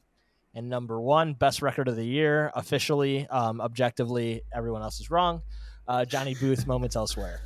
And 0.55 0.69
number 0.69 1.01
one, 1.01 1.35
best 1.35 1.63
record 1.63 1.89
of 1.89 1.97
the 1.97 2.05
year, 2.05 2.51
officially, 2.55 3.27
um, 3.29 3.61
objectively, 3.61 4.43
everyone 4.53 4.83
else 4.83 5.01
is 5.01 5.11
wrong. 5.11 5.43
Uh, 5.87 6.05
Johnny 6.05 6.35
Booth, 6.35 6.67
Moments 6.67 6.97
Elsewhere. 6.97 7.41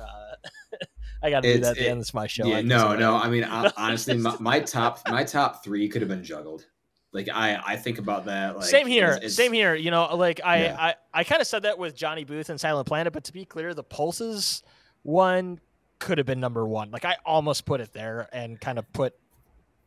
Uh, 0.00 0.48
I 1.22 1.30
got 1.30 1.42
to 1.42 1.54
do 1.54 1.60
that 1.60 1.70
at 1.72 1.76
the 1.76 1.86
it, 1.86 1.90
end 1.90 2.00
of 2.00 2.14
my 2.14 2.26
show. 2.26 2.46
Yeah, 2.46 2.60
no, 2.60 2.94
no. 2.94 3.16
I 3.16 3.28
mean, 3.28 3.44
honestly, 3.76 4.16
my, 4.16 4.36
my, 4.38 4.60
top 4.60 5.00
my 5.08 5.24
top 5.24 5.64
three 5.64 5.88
could 5.88 6.02
have 6.02 6.08
been 6.08 6.24
juggled. 6.24 6.66
Like 7.12 7.28
I, 7.32 7.60
I 7.64 7.76
think 7.76 7.98
about 7.98 8.24
that. 8.24 8.56
Like, 8.56 8.66
same 8.66 8.86
here, 8.86 9.12
it's, 9.12 9.26
it's, 9.26 9.34
same 9.34 9.52
here. 9.52 9.74
You 9.74 9.90
know, 9.90 10.16
like 10.16 10.40
I, 10.42 10.62
yeah. 10.62 10.76
I, 10.78 10.94
I 11.12 11.24
kind 11.24 11.40
of 11.40 11.46
said 11.46 11.64
that 11.64 11.78
with 11.78 11.94
Johnny 11.94 12.24
Booth 12.24 12.48
and 12.48 12.58
Silent 12.58 12.88
Planet, 12.88 13.12
but 13.12 13.24
to 13.24 13.32
be 13.32 13.44
clear, 13.44 13.74
the 13.74 13.84
Pulses 13.84 14.62
one 15.02 15.60
could 15.98 16.18
have 16.18 16.26
been 16.26 16.40
number 16.40 16.66
one. 16.66 16.90
Like 16.90 17.04
I 17.04 17.16
almost 17.24 17.66
put 17.66 17.80
it 17.80 17.92
there 17.92 18.28
and 18.32 18.60
kind 18.60 18.78
of 18.78 18.90
put 18.92 19.14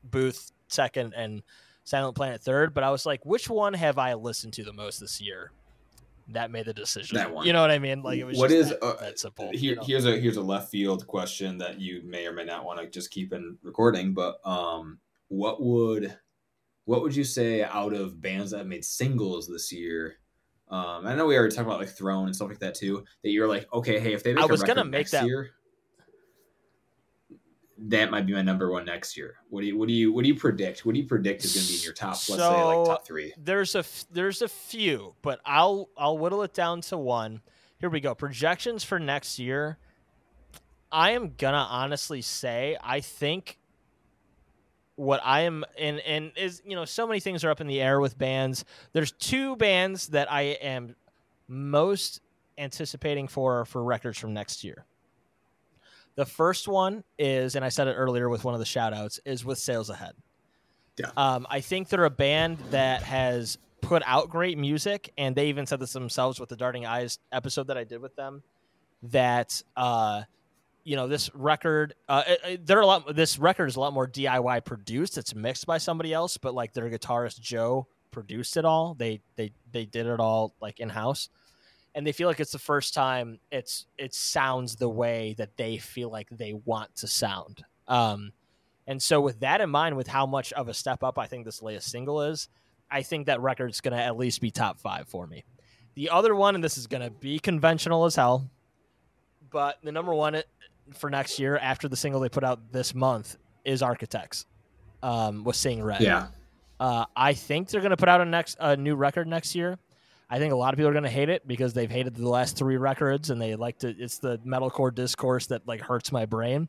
Booth 0.03 0.51
second 0.67 1.13
and 1.15 1.41
Silent 1.83 2.15
Planet 2.15 2.41
third, 2.41 2.73
but 2.73 2.83
I 2.83 2.91
was 2.91 3.05
like, 3.05 3.25
which 3.25 3.49
one 3.49 3.73
have 3.73 3.97
I 3.97 4.13
listened 4.13 4.53
to 4.53 4.63
the 4.63 4.73
most 4.73 4.99
this 4.99 5.19
year? 5.19 5.51
That 6.29 6.49
made 6.49 6.65
the 6.65 6.73
decision. 6.73 7.17
That 7.17 7.31
one. 7.31 7.45
You 7.45 7.53
know 7.53 7.61
what 7.61 7.69
I 7.69 7.77
mean? 7.77 8.01
Like 8.01 8.17
it 8.17 8.23
was 8.23 8.37
what 8.37 8.51
is 8.51 8.69
that, 8.69 8.83
uh, 8.83 8.95
that 8.99 9.19
simple. 9.19 9.51
Here, 9.51 9.71
you 9.71 9.75
know? 9.75 9.83
Here's 9.83 10.05
a 10.05 10.19
here's 10.19 10.37
a 10.37 10.41
left 10.41 10.71
field 10.71 11.05
question 11.05 11.57
that 11.59 11.79
you 11.79 12.01
may 12.03 12.25
or 12.25 12.33
may 12.33 12.45
not 12.45 12.65
want 12.65 12.79
to 12.79 12.87
just 12.87 13.11
keep 13.11 13.31
in 13.31 13.57
recording, 13.61 14.13
but 14.13 14.39
um, 14.43 14.97
what 15.27 15.61
would 15.61 16.17
what 16.85 17.01
would 17.01 17.15
you 17.15 17.23
say 17.23 17.63
out 17.63 17.93
of 17.93 18.21
bands 18.21 18.51
that 18.51 18.67
made 18.67 18.85
singles 18.85 19.47
this 19.47 19.71
year? 19.71 20.17
Um, 20.69 21.05
I 21.05 21.15
know 21.15 21.27
we 21.27 21.37
already 21.37 21.55
talked 21.55 21.67
about 21.67 21.79
like 21.79 21.89
Thrown 21.89 22.25
and 22.25 22.35
stuff 22.35 22.49
like 22.49 22.59
that 22.59 22.75
too. 22.75 23.03
That 23.23 23.29
you're 23.29 23.47
like, 23.47 23.67
okay, 23.73 23.99
hey, 23.99 24.13
if 24.13 24.23
they 24.23 24.33
make 24.33 24.43
I 24.43 24.47
was 24.47 24.63
gonna 24.63 24.85
make 24.85 25.09
that 25.11 25.25
year, 25.25 25.51
that 27.77 28.09
might 28.09 28.25
be 28.25 28.33
my 28.33 28.41
number 28.41 28.71
one 28.71 28.85
next 28.85 29.17
year. 29.17 29.35
What 29.49 29.61
do 29.61 29.67
you 29.67 29.77
what 29.77 29.87
do 29.87 29.93
you 29.93 30.11
what 30.13 30.23
do 30.23 30.27
you 30.27 30.35
predict? 30.35 30.85
What 30.85 30.95
do 30.95 31.01
you 31.01 31.07
predict 31.07 31.43
is 31.43 31.53
going 31.53 31.65
to 31.65 31.71
be 31.71 31.77
in 31.77 31.83
your 31.83 31.93
top? 31.93 32.15
So 32.15 32.35
let's 32.35 32.43
say 32.43 32.63
like 32.63 32.87
top 32.87 33.05
three. 33.05 33.33
There's 33.37 33.75
a 33.75 33.83
there's 34.11 34.41
a 34.41 34.47
few, 34.47 35.15
but 35.21 35.39
I'll 35.45 35.89
I'll 35.97 36.17
whittle 36.17 36.41
it 36.43 36.53
down 36.53 36.81
to 36.81 36.97
one. 36.97 37.41
Here 37.79 37.89
we 37.89 37.99
go. 37.99 38.15
Projections 38.15 38.83
for 38.83 38.99
next 38.99 39.39
year. 39.39 39.77
I 40.91 41.11
am 41.11 41.33
gonna 41.37 41.67
honestly 41.69 42.21
say 42.21 42.77
I 42.81 43.01
think 43.01 43.59
what 44.95 45.19
I 45.23 45.41
am 45.41 45.65
and 45.77 45.99
and 45.99 46.31
is 46.37 46.61
you 46.65 46.75
know 46.75 46.85
so 46.85 47.05
many 47.05 47.19
things 47.19 47.43
are 47.43 47.49
up 47.51 47.61
in 47.61 47.67
the 47.67 47.81
air 47.81 47.99
with 47.99 48.17
bands. 48.17 48.65
There's 48.93 49.11
two 49.11 49.55
bands 49.55 50.07
that 50.09 50.31
I 50.31 50.41
am 50.41 50.95
most 51.47 52.21
anticipating 52.57 53.27
for 53.27 53.65
for 53.65 53.83
records 53.83 54.17
from 54.17 54.33
next 54.33 54.63
year. 54.63 54.85
The 56.15 56.25
first 56.25 56.67
one 56.67 57.03
is, 57.19 57.55
and 57.55 57.65
I 57.65 57.69
said 57.69 57.87
it 57.87 57.93
earlier 57.93 58.29
with 58.29 58.45
one 58.45 58.53
of 58.53 58.61
the 58.61 58.65
shout 58.65 58.93
outs, 58.93 59.19
is 59.25 59.43
with 59.43 59.57
Sails 59.57 59.89
Ahead. 59.89 60.13
Yeah. 60.97 61.11
Um, 61.17 61.45
I 61.49 61.59
think 61.59 61.89
they're 61.89 62.05
a 62.05 62.09
band 62.09 62.57
that 62.71 63.03
has 63.03 63.57
put 63.81 64.01
out 64.05 64.29
great 64.29 64.57
music, 64.57 65.11
and 65.17 65.35
they 65.35 65.47
even 65.47 65.65
said 65.65 65.81
this 65.81 65.91
themselves 65.91 66.39
with 66.39 66.47
the 66.47 66.55
Darting 66.55 66.85
Eyes 66.85 67.19
episode 67.33 67.67
that 67.67 67.77
I 67.77 67.83
did 67.83 68.01
with 68.01 68.15
them. 68.15 68.43
That 69.03 69.61
uh, 69.75 70.23
you 70.85 70.95
know, 70.95 71.07
this 71.07 71.29
record, 71.35 71.95
uh, 72.07 72.23
they're 72.63 72.79
a 72.79 72.85
lot. 72.85 73.13
This 73.13 73.37
record 73.37 73.67
is 73.67 73.75
a 73.75 73.81
lot 73.81 73.91
more 73.91 74.07
DIY 74.07 74.63
produced. 74.63 75.17
It's 75.17 75.35
mixed 75.35 75.65
by 75.65 75.79
somebody 75.79 76.13
else, 76.13 76.37
but 76.37 76.53
like 76.53 76.71
their 76.71 76.89
guitarist 76.89 77.41
Joe 77.41 77.87
produced 78.11 78.55
it 78.55 78.63
all. 78.63 78.93
They 78.93 79.19
they 79.35 79.51
they 79.71 79.85
did 79.85 80.05
it 80.05 80.21
all 80.21 80.53
like 80.61 80.79
in 80.79 80.87
house 80.87 81.29
and 81.95 82.05
they 82.05 82.11
feel 82.11 82.27
like 82.27 82.41
it's 82.41 82.51
the 82.51 82.59
first 82.59 82.93
time 82.93 83.39
it's 83.51 83.87
it 83.97 84.13
sounds 84.13 84.75
the 84.75 84.89
way 84.89 85.33
that 85.37 85.55
they 85.55 85.77
feel 85.77 86.11
like 86.11 86.27
they 86.29 86.53
want 86.53 86.93
to 86.97 87.07
sound. 87.07 87.63
Um, 87.87 88.33
and 88.85 89.01
so 89.01 89.21
with 89.21 89.39
that 89.39 89.61
in 89.61 89.69
mind, 89.69 89.95
with 89.95 90.07
how 90.07 90.25
much 90.25 90.53
of 90.53 90.67
a 90.67 90.73
step 90.73 91.03
up 91.03 91.17
I 91.17 91.25
think 91.25 91.45
this 91.45 91.63
latest 91.63 91.89
single 91.89 92.21
is, 92.21 92.49
I 92.91 93.01
think 93.01 93.27
that 93.27 93.41
record's 93.41 93.81
going 93.81 93.97
to 93.97 94.03
at 94.03 94.17
least 94.17 94.41
be 94.41 94.51
top 94.51 94.79
five 94.79 95.07
for 95.07 95.25
me. 95.25 95.45
The 95.95 96.09
other 96.09 96.35
one, 96.35 96.53
and 96.53 96.63
this 96.63 96.77
is 96.77 96.85
going 96.85 97.01
to 97.01 97.09
be 97.09 97.39
conventional 97.39 98.03
as 98.03 98.17
hell, 98.17 98.49
but 99.49 99.79
the 99.81 99.93
number 99.93 100.13
one 100.13 100.43
for 100.93 101.09
next 101.09 101.39
year 101.39 101.57
after 101.57 101.87
the 101.87 101.95
single 101.95 102.21
they 102.21 102.29
put 102.29 102.43
out 102.43 102.71
this 102.71 102.93
month 102.93 103.37
is 103.63 103.81
Architects 103.81 104.45
um, 105.03 105.43
with 105.43 105.55
Seeing 105.55 105.83
Red. 105.83 106.01
Yeah. 106.01 106.27
Uh, 106.79 107.05
I 107.15 107.33
think 107.33 107.69
they're 107.69 107.81
going 107.81 107.91
to 107.91 107.97
put 107.97 108.09
out 108.09 108.21
a 108.21 108.25
next 108.25 108.57
a 108.59 108.75
new 108.75 108.95
record 108.95 109.27
next 109.27 109.55
year. 109.55 109.77
I 110.29 110.39
think 110.39 110.51
a 110.51 110.55
lot 110.55 110.73
of 110.73 110.77
people 110.77 110.89
are 110.89 110.93
going 110.93 111.03
to 111.03 111.09
hate 111.09 111.29
it 111.29 111.47
because 111.47 111.73
they've 111.73 111.89
hated 111.89 112.15
the 112.15 112.27
last 112.27 112.57
three 112.57 112.77
records 112.77 113.29
and 113.29 113.39
they 113.41 113.55
like 113.55 113.79
to. 113.79 113.89
It's 113.89 114.17
the 114.17 114.39
metalcore 114.39 114.93
discourse 114.93 115.47
that 115.47 115.67
like 115.67 115.81
hurts 115.81 116.11
my 116.11 116.25
brain. 116.25 116.67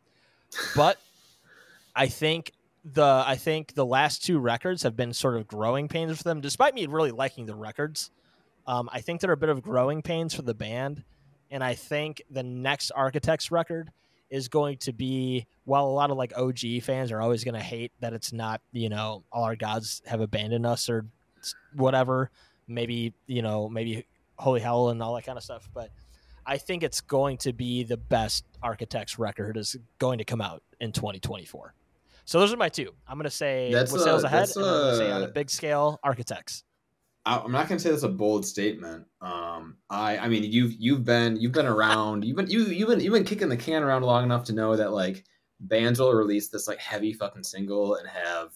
But 0.74 0.98
I 1.94 2.06
think 2.06 2.52
the 2.84 3.24
I 3.26 3.36
think 3.36 3.74
the 3.74 3.86
last 3.86 4.24
two 4.24 4.38
records 4.38 4.82
have 4.84 4.96
been 4.96 5.12
sort 5.12 5.36
of 5.36 5.48
growing 5.48 5.88
pains 5.88 6.18
for 6.18 6.24
them, 6.24 6.40
despite 6.40 6.74
me 6.74 6.86
really 6.86 7.10
liking 7.10 7.46
the 7.46 7.54
records. 7.54 8.10
Um, 8.66 8.88
I 8.92 9.00
think 9.00 9.20
they're 9.20 9.32
a 9.32 9.36
bit 9.36 9.48
of 9.48 9.62
growing 9.62 10.02
pains 10.02 10.34
for 10.34 10.42
the 10.42 10.54
band, 10.54 11.04
and 11.50 11.64
I 11.64 11.74
think 11.74 12.22
the 12.30 12.42
next 12.42 12.90
Architects 12.90 13.50
record 13.50 13.90
is 14.30 14.48
going 14.48 14.76
to 14.78 14.92
be 14.92 15.46
while 15.64 15.86
a 15.86 15.88
lot 15.88 16.10
of 16.10 16.16
like 16.16 16.32
OG 16.36 16.82
fans 16.82 17.12
are 17.12 17.20
always 17.20 17.44
going 17.44 17.54
to 17.54 17.60
hate 17.60 17.92
that 18.00 18.12
it's 18.12 18.32
not 18.32 18.60
you 18.72 18.88
know 18.88 19.24
all 19.32 19.44
our 19.44 19.56
gods 19.56 20.02
have 20.06 20.20
abandoned 20.20 20.66
us 20.66 20.88
or 20.88 21.06
whatever 21.74 22.30
maybe 22.66 23.12
you 23.26 23.42
know 23.42 23.68
maybe 23.68 24.04
holy 24.38 24.60
hell 24.60 24.88
and 24.88 25.02
all 25.02 25.14
that 25.14 25.24
kind 25.24 25.38
of 25.38 25.44
stuff 25.44 25.68
but 25.72 25.90
i 26.44 26.56
think 26.56 26.82
it's 26.82 27.00
going 27.00 27.36
to 27.36 27.52
be 27.52 27.84
the 27.84 27.96
best 27.96 28.44
architects 28.62 29.18
record 29.18 29.56
is 29.56 29.76
going 29.98 30.18
to 30.18 30.24
come 30.24 30.40
out 30.40 30.62
in 30.80 30.90
2024 30.90 31.74
so 32.26 32.40
those 32.40 32.52
are 32.52 32.56
my 32.56 32.68
two. 32.68 32.92
I'm 33.06 33.18
going 33.18 33.24
to 33.24 33.30
say 33.30 33.70
that's 33.72 33.92
with 33.92 34.02
Sails 34.02 34.24
Ahead 34.24 34.50
and 34.56 34.66
I'm 34.66 34.96
say 34.96 35.12
on 35.12 35.22
a 35.22 35.28
big 35.28 35.48
scale 35.48 36.00
architects 36.02 36.64
i'm 37.26 37.52
not 37.52 37.68
going 37.68 37.76
to 37.76 37.82
say 37.82 37.90
that's 37.90 38.02
a 38.02 38.08
bold 38.08 38.46
statement 38.46 39.04
um 39.20 39.76
i 39.90 40.16
i 40.18 40.28
mean 40.28 40.44
you've 40.44 40.72
you've 40.78 41.04
been 41.04 41.36
you've 41.36 41.52
been 41.52 41.66
around 41.66 42.24
you've 42.24 42.36
been 42.36 42.48
you, 42.48 42.64
you've 42.66 42.88
been 42.88 43.00
you've 43.00 43.12
been 43.12 43.24
kicking 43.24 43.48
the 43.48 43.56
can 43.56 43.82
around 43.82 44.02
long 44.02 44.24
enough 44.24 44.44
to 44.44 44.52
know 44.52 44.76
that 44.76 44.92
like 44.92 45.24
bands 45.60 46.00
will 46.00 46.12
release 46.12 46.48
this 46.48 46.68
like 46.68 46.78
heavy 46.78 47.12
fucking 47.12 47.42
single 47.42 47.96
and 47.96 48.08
have 48.08 48.50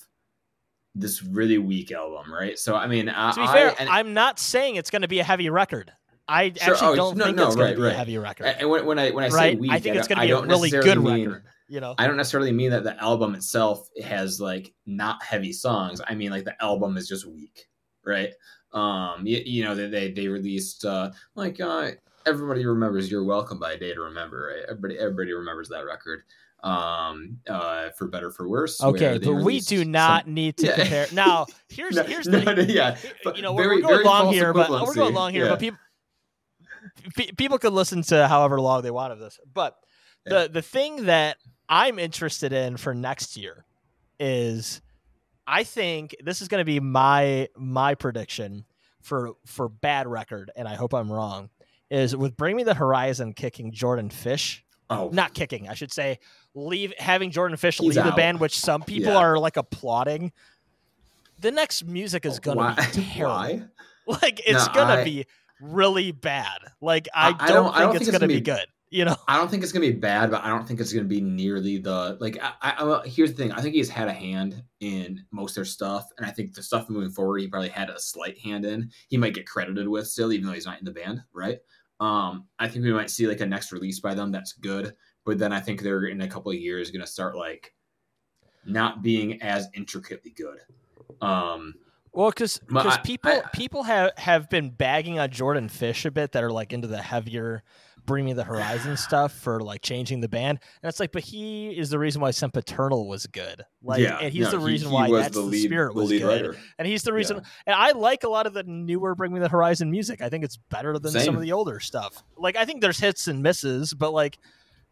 this 0.95 1.23
really 1.23 1.59
weak 1.59 1.93
album, 1.93 2.33
right? 2.33 2.59
So 2.59 2.75
I 2.75 2.87
mean, 2.87 3.07
to 3.07 3.33
be 3.37 3.47
fair, 3.47 3.75
I, 3.79 4.01
am 4.01 4.15
not 4.15 4.39
saying 4.39 4.77
it's 4.77 4.91
going 4.91 5.03
to 5.03 5.09
be 5.09 5.21
a 5.21 5.25
heavy 5.25 5.51
record. 5.51 5.93
I 6.29 6.53
sure, 6.53 6.75
actually 6.75 6.89
oh, 6.91 6.97
don't 6.97 7.17
no, 7.17 7.25
think 7.25 7.37
no, 7.37 7.47
it's 7.47 7.57
going 7.57 7.71
to 7.71 7.77
be 7.77 7.83
right. 7.83 7.93
a 7.93 7.97
heavy 7.97 8.19
record. 8.19 8.47
And 8.47 8.71
when, 8.71 8.87
when 8.87 8.99
I 8.99 9.11
when 9.11 9.25
I 9.25 9.29
say 9.29 9.37
right? 9.37 9.59
weak, 9.59 9.71
I 9.73 9.81
think 9.81 9.97
it's 9.97 10.09
going 10.09 10.19
to 10.19 10.27
be 10.27 10.33
a 10.33 10.43
really 10.43 10.71
good 10.71 11.03
mean, 11.03 11.29
record. 11.29 11.45
You 11.69 11.81
know, 11.81 11.95
I 11.99 12.07
don't 12.07 12.17
necessarily 12.17 12.53
mean 12.53 12.71
that 12.71 12.85
the 12.85 13.01
album 13.03 13.35
itself 13.35 13.89
has 14.05 14.41
like 14.41 14.73
not 14.87 15.23
heavy 15.23 15.53
songs. 15.53 16.01
I 16.07 16.15
mean 16.15 16.31
like 16.31 16.45
the 16.45 16.61
album 16.63 16.97
is 16.97 17.09
just 17.09 17.27
weak, 17.27 17.67
right? 18.05 18.31
Um, 18.73 19.27
you, 19.27 19.43
you 19.45 19.65
know, 19.65 19.75
they 19.75 20.13
they 20.13 20.29
released 20.29 20.85
uh 20.85 21.11
like 21.35 21.61
uh 21.61 21.93
everybody 22.27 22.65
remembers 22.67 23.11
"You're 23.11 23.25
Welcome" 23.25 23.59
by 23.59 23.73
a 23.73 23.79
Day 23.79 23.95
to 23.95 24.01
Remember, 24.01 24.53
right? 24.55 24.65
Everybody 24.69 24.99
everybody 24.99 25.33
remembers 25.33 25.69
that 25.69 25.85
record 25.85 26.23
um 26.63 27.39
uh 27.49 27.89
for 27.97 28.07
better 28.07 28.31
for 28.31 28.47
worse 28.47 28.83
okay 28.83 29.19
but 29.19 29.33
we 29.33 29.61
do 29.61 29.83
not 29.83 30.25
some... 30.25 30.35
need 30.35 30.57
to 30.59 30.67
yeah. 30.67 30.75
compare 30.75 31.07
now 31.13 31.47
here's 31.71 31.97
no, 31.97 32.03
here's 32.03 32.27
the 32.27 32.43
no, 32.43 32.53
yeah 32.63 32.99
you 33.35 33.41
know 33.41 33.57
very, 33.57 33.81
we're, 33.81 34.03
going 34.03 34.05
long 34.05 34.33
here 34.33 34.53
but 34.53 34.71
we're 34.71 34.95
going 34.95 35.15
long 35.15 35.33
here 35.33 35.45
yeah. 35.45 35.51
but 35.51 35.59
people 35.59 35.79
people 37.39 37.59
could 37.59 37.73
listen 37.73 38.03
to 38.03 38.29
however 38.29 38.61
long 38.61 38.83
they 38.83 38.91
want 38.91 39.11
of 39.11 39.19
this 39.19 39.41
but 39.55 39.77
yeah. 40.27 40.43
the 40.43 40.49
the 40.51 40.63
thing 40.63 41.07
that 41.07 41.39
i'm 41.69 41.99
interested 41.99 42.53
in 42.53 42.77
for 42.77 42.95
next 42.95 43.39
year 43.39 43.65
is 44.19 44.83
i 45.51 45.65
think 45.65 46.15
this 46.23 46.41
is 46.41 46.49
going 46.49 46.61
to 46.61 46.65
be 46.65 46.81
my 46.81 47.49
my 47.57 47.95
prediction 47.95 48.65
for 49.01 49.33
for 49.45 49.69
bad 49.69 50.07
record 50.07 50.51
and 50.57 50.69
i 50.69 50.75
hope 50.75 50.95
i'm 50.95 51.11
wrong 51.11 51.51
is 51.91 52.15
with 52.17 52.37
bring 52.37 52.57
me 52.57 52.63
the 52.63 52.75
horizon 52.75 53.33
kicking 53.33 53.73
jordan 53.73 54.11
fish 54.11 54.65
Oh, 54.91 55.09
not 55.13 55.35
kicking, 55.35 55.69
I 55.69 55.75
should 55.75 55.93
say. 55.93 56.19
Leave 56.53 56.93
having 56.99 57.31
Jordan 57.31 57.57
Fish 57.57 57.79
He's 57.79 57.97
leave 57.97 58.05
out. 58.05 58.11
the 58.11 58.17
band, 58.17 58.41
which 58.41 58.59
some 58.59 58.83
people 58.83 59.13
yeah. 59.13 59.19
are 59.19 59.39
like 59.39 59.57
applauding. 59.57 60.33
The 61.39 61.53
next 61.53 61.85
music 61.85 62.27
is 62.27 62.39
oh, 62.39 62.41
gonna 62.43 62.61
Why? 62.61 62.75
be 62.75 62.83
terrible. 63.03 63.35
Why? 63.37 63.63
Like 64.07 64.41
it's 64.45 64.67
no, 64.67 64.75
gonna 64.75 64.95
I, 64.95 65.05
be 65.05 65.27
really 65.61 66.11
bad. 66.11 66.59
Like 66.81 67.07
I, 67.15 67.29
I 67.39 67.49
don't, 67.49 67.67
think, 67.67 67.77
I 67.77 67.81
don't 67.81 67.97
it's, 67.97 67.99
think, 67.99 68.09
it's, 68.09 68.11
gonna, 68.11 68.27
be, 68.27 68.35
be 68.35 68.41
good. 68.41 68.67
You 68.91 69.05
know, 69.05 69.17
I 69.29 69.37
don't 69.37 69.49
think 69.49 69.63
it's 69.63 69.71
gonna 69.71 69.87
be 69.87 69.93
bad, 69.93 70.33
but 70.33 70.43
I 70.43 70.49
don't 70.49 70.67
think 70.67 70.81
it's 70.81 70.93
gonna 70.93 71.05
be 71.05 71.21
nearly 71.21 71.79
the 71.79 72.17
like. 72.21 72.37
I, 72.43 72.55
I, 72.61 73.03
here's 73.07 73.31
the 73.31 73.37
thing: 73.37 73.53
I 73.53 73.61
think 73.61 73.75
he's 73.75 73.89
had 73.89 74.09
a 74.09 74.13
hand 74.13 74.63
in 74.81 75.25
most 75.31 75.53
of 75.53 75.55
their 75.57 75.65
stuff, 75.65 76.09
and 76.19 76.27
I 76.27 76.31
think 76.31 76.55
the 76.55 76.63
stuff 76.63 76.91
moving 76.91 77.11
forward, 77.11 77.39
he 77.39 77.47
probably 77.47 77.69
had 77.69 77.89
a 77.89 78.01
slight 78.01 78.37
hand 78.39 78.65
in. 78.65 78.91
He 79.09 79.17
might 79.17 79.35
get 79.35 79.47
credited 79.47 79.87
with 79.87 80.09
still, 80.09 80.33
even 80.33 80.47
though 80.47 80.55
he's 80.55 80.67
not 80.67 80.81
in 80.81 80.85
the 80.85 80.91
band, 80.91 81.23
right? 81.33 81.59
Um, 82.01 82.47
I 82.59 82.67
think 82.67 82.85
we 82.85 82.93
might 82.93 83.11
see 83.11 83.29
like 83.29 83.41
a 83.41 83.47
next 83.47 83.73
release 83.73 84.01
by 84.01 84.15
them 84.15 84.33
that's 84.33 84.55
good, 84.55 84.95
but 85.25 85.39
then 85.39 85.53
I 85.53 85.61
think 85.61 85.83
they're 85.83 86.07
in 86.07 86.23
a 86.23 86.29
couple 86.29 86.51
of 86.51 86.59
years 86.59 86.91
going 86.91 87.03
to 87.03 87.07
start 87.07 87.37
like 87.37 87.75
not 88.65 89.03
being 89.03 89.41
as 89.43 89.69
intricately 89.75 90.31
good. 90.31 90.59
Um, 91.21 91.75
well, 92.13 92.31
because 92.31 92.59
because 92.59 92.99
people 92.99 93.31
I, 93.31 93.49
people 93.53 93.83
have 93.85 94.13
have 94.17 94.51
been 94.51 94.71
bagging 94.71 95.19
on 95.19 95.31
Jordan 95.31 95.69
Fish 95.69 96.05
a 96.05 96.11
bit 96.11 96.33
that 96.33 96.43
are 96.43 96.51
like 96.51 96.73
into 96.73 96.89
the 96.89 97.01
heavier 97.01 97.63
Bring 98.07 98.25
Me 98.25 98.33
the 98.33 98.45
Horizon 98.45 98.97
stuff 98.97 99.33
for 99.33 99.61
like 99.61 99.83
changing 99.83 100.21
the 100.21 100.29
band, 100.29 100.59
and 100.83 100.89
it's 100.89 101.01
like, 101.01 101.13
but 101.13 101.23
he 101.23 101.71
is 101.71 101.91
the 101.91 101.99
reason 101.99 102.21
why 102.21 102.31
Sempiternal 102.31 103.09
was 103.09 103.27
good. 103.27 103.65
Like, 103.83 104.01
yeah, 104.01 104.19
and 104.19 104.33
he's 104.33 104.45
no, 104.45 104.51
the 104.53 104.59
reason 104.59 104.91
he, 104.91 104.97
he 104.97 105.13
why 105.13 105.21
that's 105.23 105.35
the, 105.35 105.43
lead, 105.43 105.63
the 105.63 105.69
spirit 105.69 105.95
was 105.95 106.11
good, 106.11 106.23
writer. 106.23 106.57
and 106.79 106.87
he's 106.87 107.03
the 107.03 107.13
reason. 107.13 107.39
Yeah. 107.39 107.43
And 107.67 107.77
I 107.77 107.93
like 107.93 108.25
a 108.25 108.29
lot 108.29 108.47
of 108.47 108.55
the 108.55 108.63
newer 108.65 109.15
Bring 109.15 109.33
Me 109.33 109.41
the 109.41 109.49
Horizon 109.49 109.91
music. 109.91 110.21
I 110.21 110.29
think 110.29 110.45
it's 110.45 110.57
better 110.57 110.99
than 110.99 111.13
Same. 111.13 111.23
some 111.23 111.37
of 111.37 111.43
the 111.43 111.53
older 111.53 111.81
stuff. 111.81 112.23
Like, 112.37 112.57
I 112.57 112.65
think 112.65 112.81
there's 112.81 112.99
hits 112.99 113.29
and 113.29 113.43
misses, 113.43 113.95
but 113.95 114.13
like, 114.13 114.39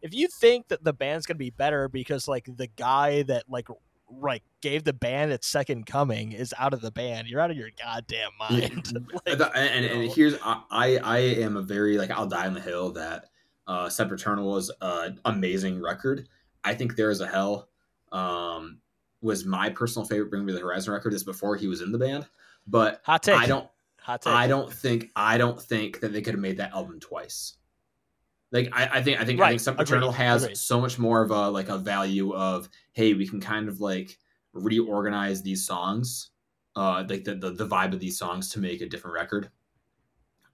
if 0.01 0.13
you 0.13 0.27
think 0.27 0.69
that 0.69 0.83
the 0.83 0.93
band's 0.93 1.25
gonna 1.25 1.37
be 1.37 1.49
better 1.49 1.89
because 1.89 2.27
like 2.27 2.47
the 2.55 2.67
guy 2.67 3.23
that 3.23 3.43
like 3.49 3.67
like 4.11 4.43
gave 4.61 4.83
the 4.83 4.93
band 4.93 5.31
its 5.31 5.47
second 5.47 5.85
coming 5.85 6.31
is 6.31 6.53
out 6.57 6.73
of 6.73 6.81
the 6.81 6.91
band. 6.91 7.27
You're 7.27 7.41
out 7.41 7.51
of 7.51 7.57
your 7.57 7.69
goddamn 7.81 8.31
mind. 8.39 8.93
like, 9.25 9.39
and, 9.55 9.85
and, 9.85 10.11
here's 10.11 10.35
I 10.43 10.99
I 11.03 11.17
am 11.17 11.57
a 11.57 11.61
very 11.61 11.97
like 11.97 12.11
I'll 12.11 12.27
die 12.27 12.47
on 12.47 12.53
the 12.53 12.61
hill 12.61 12.91
that 12.93 13.25
uh 13.67 13.89
Sempiternal 13.89 14.49
was 14.49 14.71
an 14.81 15.19
amazing 15.25 15.81
record. 15.81 16.27
I 16.63 16.73
think 16.73 16.95
there 16.95 17.11
is 17.11 17.21
a 17.21 17.27
hell 17.27 17.69
um 18.11 18.79
was 19.21 19.45
my 19.45 19.69
personal 19.69 20.07
favorite 20.07 20.29
Bring 20.29 20.45
Me 20.45 20.53
the 20.53 20.59
Horizon 20.59 20.93
record 20.93 21.13
is 21.13 21.23
before 21.23 21.55
he 21.55 21.67
was 21.67 21.81
in 21.81 21.91
the 21.91 21.97
band. 21.97 22.25
But 22.67 23.01
Hot 23.03 23.23
take. 23.23 23.37
I 23.37 23.47
don't 23.47 23.67
Hot 24.01 24.21
take. 24.21 24.33
I 24.33 24.47
don't 24.47 24.71
think 24.71 25.11
I 25.15 25.37
don't 25.37 25.61
think 25.61 25.99
that 25.99 26.13
they 26.13 26.21
could 26.21 26.33
have 26.33 26.41
made 26.41 26.57
that 26.57 26.73
album 26.73 26.99
twice. 26.99 27.57
Like 28.51 28.69
I, 28.73 28.89
I 28.93 29.01
think 29.03 29.19
I 29.21 29.25
think 29.25 29.39
right. 29.39 29.47
I 29.47 29.49
think 29.51 29.61
Sempiternal 29.61 30.11
has 30.11 30.43
Agreed. 30.43 30.57
so 30.57 30.81
much 30.81 30.97
more 30.97 31.21
of 31.21 31.31
a 31.31 31.49
like 31.49 31.69
a 31.69 31.77
value 31.77 32.33
of 32.33 32.67
hey 32.93 33.13
we 33.13 33.27
can 33.27 33.39
kind 33.39 33.67
of 33.69 33.79
like 33.79 34.17
reorganize 34.53 35.41
these 35.43 35.65
songs, 35.65 36.31
uh 36.75 37.03
like 37.07 37.23
the 37.23 37.35
the, 37.35 37.51
the 37.51 37.67
vibe 37.67 37.93
of 37.93 37.99
these 37.99 38.17
songs 38.17 38.49
to 38.49 38.59
make 38.59 38.81
a 38.81 38.89
different 38.89 39.13
record, 39.13 39.51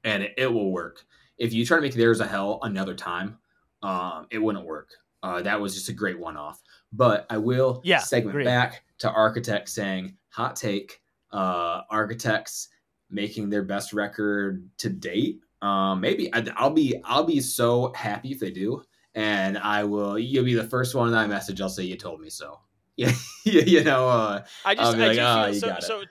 and 0.03 0.23
it, 0.23 0.33
it 0.37 0.47
will 0.47 0.71
work. 0.71 1.05
If 1.37 1.53
you 1.53 1.65
try 1.65 1.77
to 1.77 1.81
make 1.81 1.93
There's 1.93 2.19
a 2.19 2.27
Hell 2.27 2.59
another 2.63 2.95
time, 2.95 3.37
um, 3.81 4.27
it 4.29 4.39
wouldn't 4.39 4.65
work. 4.65 4.89
Uh, 5.23 5.41
that 5.41 5.59
was 5.59 5.73
just 5.73 5.89
a 5.89 5.93
great 5.93 6.19
one 6.19 6.37
off. 6.37 6.61
But 6.93 7.25
I 7.29 7.37
will 7.37 7.81
yeah, 7.83 7.99
segment 7.99 8.35
agreed. 8.35 8.45
back 8.45 8.83
to 8.99 9.09
Architects 9.09 9.73
saying 9.73 10.15
hot 10.29 10.55
take. 10.55 11.01
Uh, 11.31 11.81
Architects 11.89 12.69
making 13.09 13.49
their 13.49 13.63
best 13.63 13.93
record 13.93 14.69
to 14.77 14.89
date. 14.89 15.39
Um, 15.61 16.01
maybe 16.01 16.33
I, 16.33 16.41
will 16.61 16.71
be 16.71 17.01
I'll 17.03 17.23
be 17.23 17.39
so 17.39 17.93
happy 17.95 18.31
if 18.31 18.39
they 18.39 18.51
do, 18.51 18.83
and 19.13 19.57
I 19.57 19.83
will. 19.83 20.19
You'll 20.19 20.45
be 20.45 20.53
the 20.53 20.67
first 20.67 20.95
one 20.95 21.11
that 21.11 21.17
I 21.17 21.27
message. 21.27 21.61
I'll 21.61 21.69
say 21.69 21.83
you 21.83 21.97
told 21.97 22.21
me 22.21 22.29
so. 22.29 22.59
Yeah, 22.97 23.11
you 23.43 23.83
know. 23.83 24.07
Uh, 24.07 24.45
I 24.63 24.73
just 24.73 24.95
I 24.95 25.07
like, 25.07 25.17
oh, 25.19 25.51
feel 25.51 25.59
so. 25.59 25.77
so 25.81 26.01
uh, 26.01 26.05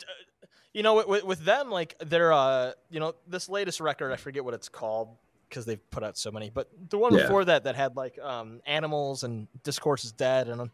you 0.75 0.83
know, 0.83 1.03
with, 1.07 1.25
with 1.25 1.45
them, 1.45 1.71
like 1.71 1.97
they're 1.99 2.33
uh, 2.33 2.73
you 2.91 3.01
know, 3.01 3.15
this 3.27 3.49
latest 3.49 3.81
record, 3.81 4.13
I 4.13 4.17
forget 4.17 4.45
what 4.45 4.53
it's 4.53 4.69
called 4.69 5.17
because 5.49 5.65
they've 5.65 5.91
put 5.91 6.03
out 6.03 6.19
so 6.19 6.31
many, 6.31 6.51
but 6.51 6.69
the 6.91 6.99
one 6.99 7.15
yeah. 7.15 7.23
before 7.23 7.45
that 7.45 7.65
that 7.65 7.77
had 7.77 7.97
like 7.97 8.19
um, 8.19 8.61
animals 8.67 9.23
and 9.25 9.47
discourse 9.63 10.05
is 10.05 10.13
dead 10.13 10.49
and 10.49 10.71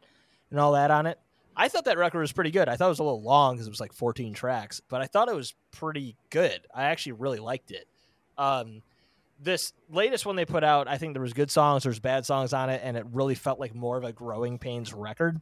and 0.50 0.58
all 0.58 0.72
that 0.72 0.90
on 0.90 1.06
it. 1.06 1.18
I 1.56 1.68
thought 1.68 1.84
that 1.84 1.98
record 1.98 2.20
was 2.20 2.32
pretty 2.32 2.50
good. 2.50 2.68
I 2.68 2.76
thought 2.76 2.86
it 2.86 2.90
was 2.90 3.00
a 3.00 3.04
little 3.04 3.22
long 3.22 3.54
because 3.54 3.66
it 3.66 3.70
was 3.70 3.80
like 3.80 3.92
14 3.92 4.32
tracks, 4.32 4.80
but 4.88 5.02
I 5.02 5.06
thought 5.06 5.28
it 5.28 5.34
was 5.34 5.54
pretty 5.72 6.16
good. 6.30 6.66
I 6.74 6.84
actually 6.84 7.12
really 7.12 7.38
liked 7.38 7.70
it. 7.70 7.86
Um, 8.40 8.82
this 9.42 9.72
latest 9.90 10.26
one 10.26 10.36
they 10.36 10.44
put 10.44 10.64
out, 10.64 10.88
I 10.88 10.98
think 10.98 11.14
there 11.14 11.22
was 11.22 11.32
good 11.32 11.50
songs, 11.50 11.84
there's 11.84 12.00
bad 12.00 12.26
songs 12.26 12.52
on 12.52 12.70
it, 12.70 12.80
and 12.82 12.96
it 12.96 13.04
really 13.12 13.34
felt 13.34 13.60
like 13.60 13.74
more 13.74 13.96
of 13.96 14.04
a 14.04 14.12
Growing 14.12 14.58
Pains 14.58 14.92
record. 14.92 15.40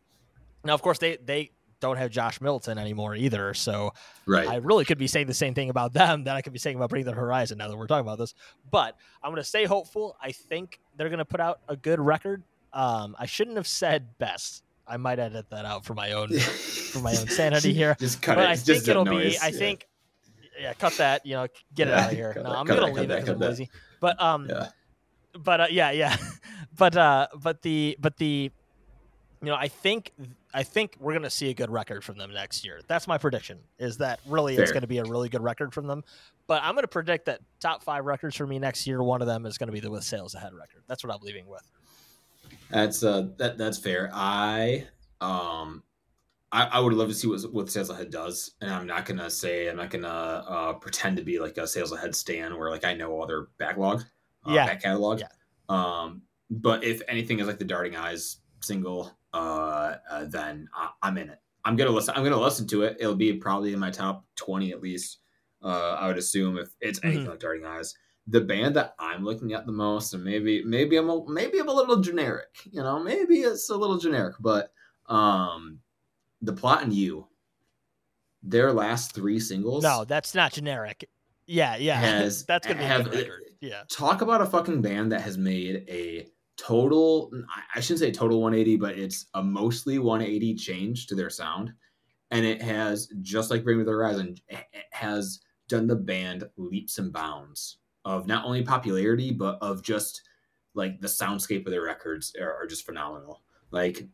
Now, 0.65 0.75
of 0.75 0.83
course, 0.83 0.99
they 0.99 1.16
they 1.16 1.53
don't 1.81 1.97
have 1.97 2.11
Josh 2.11 2.41
Middleton 2.41 2.79
anymore 2.79 3.15
either, 3.15 3.55
so 3.55 3.93
right. 4.27 4.49
I 4.49 4.57
really 4.57 4.85
could 4.85 4.99
be 4.99 5.07
saying 5.07 5.29
the 5.29 5.35
same 5.35 5.55
thing 5.55 5.70
about 5.70 5.93
them 5.93 6.25
that 6.25 6.37
I 6.37 6.43
could 6.43 6.53
be 6.53 6.59
saying 6.59 6.77
about 6.77 6.91
Bring 6.91 7.05
the 7.05 7.12
Horizon. 7.12 7.59
Now 7.59 7.69
that 7.69 7.77
we're 7.77 7.87
talking 7.87 8.07
about 8.07 8.19
this, 8.19 8.35
but 8.70 8.97
I'm 9.23 9.31
going 9.31 9.43
to 9.43 9.49
stay 9.49 9.65
hopeful. 9.65 10.16
I 10.20 10.33
think 10.33 10.81
they're 10.97 11.09
going 11.09 11.19
to 11.19 11.25
put 11.25 11.41
out 11.41 11.61
a 11.69 11.77
good 11.77 12.01
record. 12.01 12.43
Um, 12.73 13.16
I 13.19 13.27
shouldn't 13.27 13.57
have 13.57 13.69
said 13.69 14.19
best. 14.19 14.65
I 14.87 14.97
might 14.97 15.19
edit 15.19 15.51
that 15.51 15.65
out 15.65 15.85
for 15.85 15.95
my 15.95 16.12
own 16.12 16.31
for 16.39 17.01
my 17.01 17.16
own 17.16 17.29
sanity 17.29 17.73
here. 17.75 17.97
Just 17.99 18.23
cut 18.23 18.37
but 18.37 18.45
it. 18.45 18.51
I 18.51 18.57
think 18.57 18.89
it'll 18.89 19.05
noise. 19.05 19.35
be. 19.35 19.39
I 19.39 19.49
yeah. 19.49 19.59
think. 19.59 19.88
Yeah, 20.59 20.72
cut 20.74 20.94
that. 20.94 21.24
You 21.24 21.35
know, 21.35 21.47
get 21.74 21.89
it 21.89 21.94
out 21.94 22.10
of 22.10 22.16
here. 22.16 22.35
No, 22.36 22.51
I'm 22.51 22.66
gonna 22.66 22.86
leave 22.86 23.10
it 23.10 23.20
because 23.20 23.28
I'm 23.28 23.39
lazy. 23.39 23.70
But 24.01 24.20
um, 24.20 24.47
yeah. 24.48 24.68
but 25.39 25.60
uh, 25.60 25.66
yeah, 25.70 25.90
yeah, 25.90 26.16
but 26.76 26.97
uh, 26.97 27.28
but 27.40 27.62
the 27.62 27.97
but 28.01 28.16
the, 28.16 28.51
you 29.43 29.47
know, 29.47 29.55
I 29.55 29.68
think 29.68 30.12
I 30.55 30.62
think 30.62 30.97
we're 30.98 31.12
gonna 31.12 31.30
see 31.30 31.51
a 31.51 31.55
good 31.55 31.70
record 31.70 32.05
from 32.05 32.18
them 32.18 32.32
next 32.32 32.64
year. 32.64 32.80
That's 32.89 33.06
my 33.06 33.18
prediction. 33.18 33.59
Is 33.78 33.98
that 33.98 34.20
really 34.26 34.55
Fair. 34.56 34.64
it's 34.64 34.72
gonna 34.72 34.86
be 34.86 34.98
a 34.98 35.05
really 35.05 35.28
good 35.28 35.43
record 35.43 35.72
from 35.72 35.86
them. 35.86 36.05
But 36.47 36.62
I'm 36.62 36.74
gonna 36.74 36.89
predict 36.89 37.26
that 37.26 37.40
top 37.60 37.82
five 37.82 38.05
records 38.05 38.36
for 38.36 38.47
me 38.47 38.59
next 38.59 38.86
year. 38.86 39.02
One 39.02 39.20
of 39.20 39.28
them 39.28 39.47
is 39.47 39.59
gonna 39.59 39.72
be 39.72 39.80
the 39.80 39.90
with 39.90 40.05
sails 40.05 40.35
ahead 40.35 40.55
record. 40.55 40.82
That's 40.86 41.05
what 41.05 41.14
I'm 41.14 41.20
leaving 41.22 41.47
with. 41.47 41.62
That's 42.70 43.02
uh 43.02 43.28
that 43.36 43.59
that's 43.59 43.78
fair. 43.78 44.10
I 44.12 44.86
um 45.20 45.82
I, 46.51 46.65
I 46.65 46.81
would 46.81 46.95
love 46.95 47.09
to 47.09 47.15
see 47.15 47.29
what 47.29 47.41
what 47.53 47.70
Sails 47.70 47.91
Ahead 47.91 48.11
does, 48.11 48.53
and 48.61 48.70
I'm 48.70 48.87
not 48.87 49.05
gonna 49.05 49.29
say 49.29 49.69
I'm 49.69 49.77
not 49.77 49.91
gonna 49.91 50.09
uh, 50.09 50.73
pretend 50.75 51.16
to 51.19 51.23
be 51.23 51.39
like 51.39 51.59
a 51.59 51.66
Sails 51.66 51.93
Ahead 51.93 52.15
stand 52.15 52.57
where 52.57 52.70
like 52.70 52.85
I 52.85 52.95
know 52.95 53.12
all 53.12 53.27
their 53.27 53.49
backlog, 53.59 54.03
uh, 54.47 54.53
yeah, 54.53 54.66
back 54.66 54.83
catalog. 54.83 55.20
Yeah. 55.20 55.29
Um, 55.69 56.23
but 56.51 56.85
if 56.85 57.03
anything 57.09 57.41
is 57.41 57.47
like 57.47 57.59
the 57.59 57.65
Darting 57.65 57.97
Eyes 57.97 58.39
single, 58.62 59.16
uh, 59.35 59.97
uh 60.11 60.25
then 60.27 60.69
I, 60.75 61.09
am 61.09 61.19
in 61.19 61.29
it. 61.29 61.39
I'm 61.65 61.77
gonna 61.77 61.91
listen. 61.91 62.15
I'm 62.16 62.25
gonna 62.25 62.41
listen 62.41 62.66
to 62.69 62.83
it. 62.83 62.97
It'll 62.99 63.15
be 63.15 63.35
probably 63.35 63.75
in 63.75 63.79
my 63.79 63.91
top 63.91 64.25
twenty 64.37 64.73
at 64.73 64.81
least. 64.81 65.19
Uh, 65.62 65.97
I 66.01 66.07
would 66.07 66.19
assume 66.19 66.57
if 66.57 66.69
it's 66.81 67.01
anything 67.03 67.23
mm-hmm. 67.23 67.31
like 67.31 67.41
Darting 67.41 67.66
Eyes 67.66 67.95
the 68.31 68.41
band 68.43 68.77
that 68.77 68.95
I'm 68.99 69.25
looking 69.25 69.55
at 69.55 69.65
the 69.65 69.73
most, 69.73 70.12
and 70.12 70.23
maybe 70.23 70.62
maybe 70.62 70.97
I'm 70.97 71.09
a, 71.09 71.29
maybe 71.29 71.59
I'm 71.59 71.69
a 71.69 71.75
little 71.75 72.01
generic, 72.01 72.49
you 72.70 72.83
know, 72.83 73.03
maybe 73.03 73.37
it's 73.37 73.70
a 73.70 73.77
little 73.77 73.99
generic, 73.99 74.37
but 74.39 74.70
um, 75.07 75.81
the 76.43 76.52
Plot 76.52 76.82
in 76.82 76.93
You, 76.93 77.27
their 78.43 78.73
last 78.73 79.15
three 79.15 79.40
singles. 79.40 79.82
No, 79.82 80.05
that's 80.05 80.35
not 80.35 80.52
generic. 80.52 81.09
Yeah, 81.47 81.77
yeah, 81.77 81.97
has, 82.01 82.44
that's 82.47 82.66
gonna 82.66 82.81
be 82.81 82.85
have. 82.85 83.15
Yeah, 83.60 83.82
talk 83.90 84.23
about 84.23 84.40
a 84.40 84.47
fucking 84.47 84.82
band 84.82 85.10
that 85.12 85.23
has 85.23 85.36
made 85.36 85.85
a 85.89 86.27
total. 86.56 87.31
I 87.74 87.81
shouldn't 87.81 88.01
say 88.01 88.12
total 88.12 88.40
180, 88.40 88.77
but 88.77 88.98
it's 88.98 89.27
a 89.35 89.43
mostly 89.43 89.98
180 89.98 90.55
change 90.55 91.06
to 91.09 91.15
their 91.15 91.31
sound, 91.31 91.73
and 92.31 92.44
it 92.44 92.62
has 92.62 93.09
just 93.23 93.51
like 93.51 93.65
Bring 93.65 93.78
Me 93.78 93.85
the 93.85 93.90
Horizon, 93.90 94.36
it 94.48 94.65
has 94.93 95.40
done 95.69 95.86
the 95.86 95.97
band 95.97 96.44
leaps 96.56 96.98
and 96.98 97.12
bounds 97.12 97.78
of 98.05 98.27
not 98.27 98.44
only 98.47 98.62
popularity 98.62 99.31
but 99.31 99.59
of 99.60 99.82
just 99.82 100.23
like 100.74 101.01
the 101.01 101.09
soundscape 101.09 101.66
of 101.66 101.73
their 101.73 101.82
records 101.82 102.32
are, 102.40 102.55
are 102.55 102.66
just 102.66 102.86
phenomenal. 102.86 103.43
Like 103.70 104.06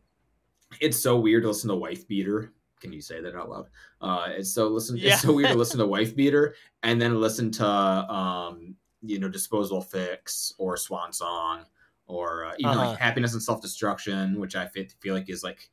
it's 0.79 0.97
so 0.97 1.17
weird 1.17 1.43
to 1.43 1.49
listen 1.49 1.69
to 1.69 1.75
Wife 1.75 2.07
Beater. 2.07 2.53
Can 2.81 2.91
you 2.91 3.01
say 3.01 3.21
that 3.21 3.35
out 3.35 3.49
loud? 3.49 3.67
Uh, 4.01 4.27
it's 4.29 4.51
so 4.51 4.67
listen. 4.67 4.97
Yeah. 4.97 5.13
It's 5.13 5.21
so 5.21 5.33
weird 5.33 5.49
to 5.49 5.55
listen 5.57 5.79
to 5.79 5.87
Wife 5.87 6.15
Beater 6.15 6.55
and 6.83 7.01
then 7.01 7.19
listen 7.19 7.51
to 7.51 7.65
um, 7.65 8.75
you 9.01 9.19
know 9.19 9.29
disposal 9.29 9.81
Fix 9.81 10.53
or 10.57 10.77
Swan 10.77 11.13
Song 11.13 11.65
or 12.07 12.45
uh, 12.45 12.53
even 12.59 12.71
uh-huh. 12.71 12.89
like 12.89 12.99
Happiness 12.99 13.33
in 13.33 13.39
Self 13.39 13.61
Destruction, 13.61 14.39
which 14.39 14.55
I 14.55 14.67
feel 14.67 15.13
like 15.13 15.29
is 15.29 15.43
like 15.43 15.69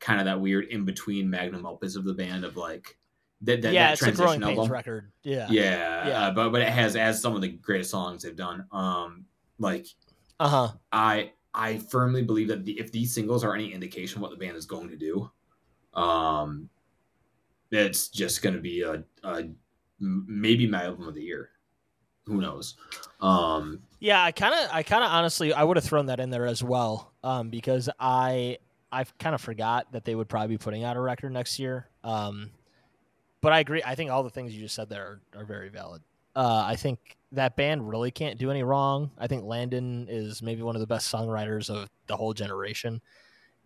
kind 0.00 0.20
of 0.20 0.26
that 0.26 0.40
weird 0.40 0.66
in 0.66 0.84
between 0.84 1.28
magnum 1.28 1.66
opus 1.66 1.96
of 1.96 2.04
the 2.04 2.14
band 2.14 2.44
of 2.44 2.56
like 2.56 2.98
that, 3.42 3.62
that, 3.62 3.72
yeah, 3.72 3.88
that 3.88 3.92
it's 3.94 4.02
a 4.02 4.12
growing 4.12 4.40
pains 4.40 4.68
record. 4.68 5.10
Yeah, 5.22 5.46
yeah, 5.50 6.08
yeah. 6.08 6.26
Uh, 6.26 6.30
but 6.32 6.50
but 6.50 6.62
it 6.62 6.68
has 6.68 6.96
as 6.96 7.20
some 7.20 7.34
of 7.34 7.42
the 7.42 7.48
greatest 7.48 7.90
songs 7.90 8.22
they've 8.22 8.36
done. 8.36 8.66
Um, 8.72 9.26
like, 9.58 9.86
uh 10.40 10.48
huh. 10.48 10.72
I 10.92 11.32
I 11.54 11.78
firmly 11.78 12.22
believe 12.22 12.48
that 12.48 12.64
the, 12.64 12.78
if 12.78 12.90
these 12.90 13.14
singles 13.14 13.44
are 13.44 13.54
any 13.54 13.72
indication 13.72 14.18
of 14.18 14.22
what 14.22 14.30
the 14.30 14.36
band 14.36 14.56
is 14.56 14.66
going 14.66 14.88
to 14.88 14.96
do, 14.96 15.30
um, 15.94 16.68
it's 17.70 18.08
just 18.08 18.42
going 18.42 18.54
to 18.54 18.60
be 18.60 18.82
a, 18.82 19.04
a 19.22 19.44
maybe 20.00 20.66
my 20.66 20.84
album 20.84 21.06
of 21.06 21.14
the 21.14 21.22
year. 21.22 21.50
Who 22.26 22.40
knows? 22.40 22.74
Um, 23.20 23.82
yeah, 24.00 24.22
I 24.22 24.32
kind 24.32 24.54
of, 24.54 24.70
I 24.72 24.82
kind 24.82 25.04
of 25.04 25.10
honestly, 25.10 25.52
I 25.52 25.62
would 25.62 25.76
have 25.76 25.84
thrown 25.84 26.06
that 26.06 26.20
in 26.20 26.30
there 26.30 26.46
as 26.46 26.62
well, 26.62 27.12
um, 27.22 27.50
because 27.50 27.88
I, 28.00 28.58
I 28.90 29.04
kind 29.18 29.34
of 29.34 29.40
forgot 29.40 29.92
that 29.92 30.04
they 30.04 30.14
would 30.14 30.28
probably 30.28 30.56
be 30.56 30.58
putting 30.58 30.84
out 30.84 30.96
a 30.96 31.00
record 31.00 31.32
next 31.32 31.58
year. 31.58 31.88
Um, 32.02 32.50
but 33.40 33.52
I 33.52 33.60
agree. 33.60 33.82
I 33.84 33.94
think 33.94 34.10
all 34.10 34.22
the 34.22 34.30
things 34.30 34.54
you 34.54 34.62
just 34.62 34.74
said 34.74 34.88
there 34.88 35.20
are, 35.34 35.40
are 35.40 35.44
very 35.44 35.68
valid. 35.68 36.00
Uh, 36.36 36.64
I 36.66 36.76
think 36.76 37.16
that 37.32 37.56
band 37.56 37.88
really 37.88 38.10
can't 38.10 38.38
do 38.38 38.50
any 38.50 38.62
wrong. 38.62 39.10
I 39.18 39.26
think 39.26 39.44
Landon 39.44 40.06
is 40.08 40.42
maybe 40.42 40.62
one 40.62 40.76
of 40.76 40.80
the 40.80 40.86
best 40.86 41.12
songwriters 41.12 41.70
of 41.70 41.88
the 42.06 42.16
whole 42.16 42.32
generation, 42.32 43.00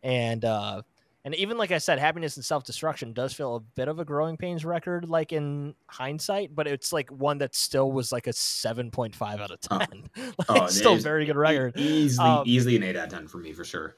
and 0.02 0.44
uh, 0.44 0.82
and 1.24 1.34
even 1.34 1.58
like 1.58 1.72
I 1.72 1.78
said, 1.78 1.98
Happiness 1.98 2.36
in 2.36 2.42
Self 2.42 2.64
Destruction 2.64 3.12
does 3.12 3.32
feel 3.32 3.56
a 3.56 3.60
bit 3.60 3.88
of 3.88 3.98
a 3.98 4.04
growing 4.04 4.36
pains 4.36 4.64
record, 4.64 5.08
like 5.08 5.32
in 5.32 5.74
hindsight, 5.86 6.54
but 6.54 6.66
it's 6.66 6.92
like 6.92 7.10
one 7.10 7.38
that 7.38 7.54
still 7.54 7.92
was 7.92 8.12
like 8.12 8.26
a 8.26 8.32
seven 8.32 8.90
point 8.90 9.14
five 9.14 9.40
out 9.40 9.50
of 9.50 9.60
ten. 9.60 10.08
Oh. 10.16 10.32
like, 10.48 10.62
oh, 10.62 10.66
still 10.68 10.94
a 10.94 10.98
very 10.98 11.26
good 11.26 11.36
record. 11.36 11.76
Easily, 11.76 12.28
um, 12.28 12.44
easily 12.46 12.76
an 12.76 12.82
eight 12.82 12.96
out 12.96 13.06
of 13.06 13.12
ten 13.12 13.28
for 13.28 13.38
me 13.38 13.52
for 13.52 13.64
sure. 13.64 13.96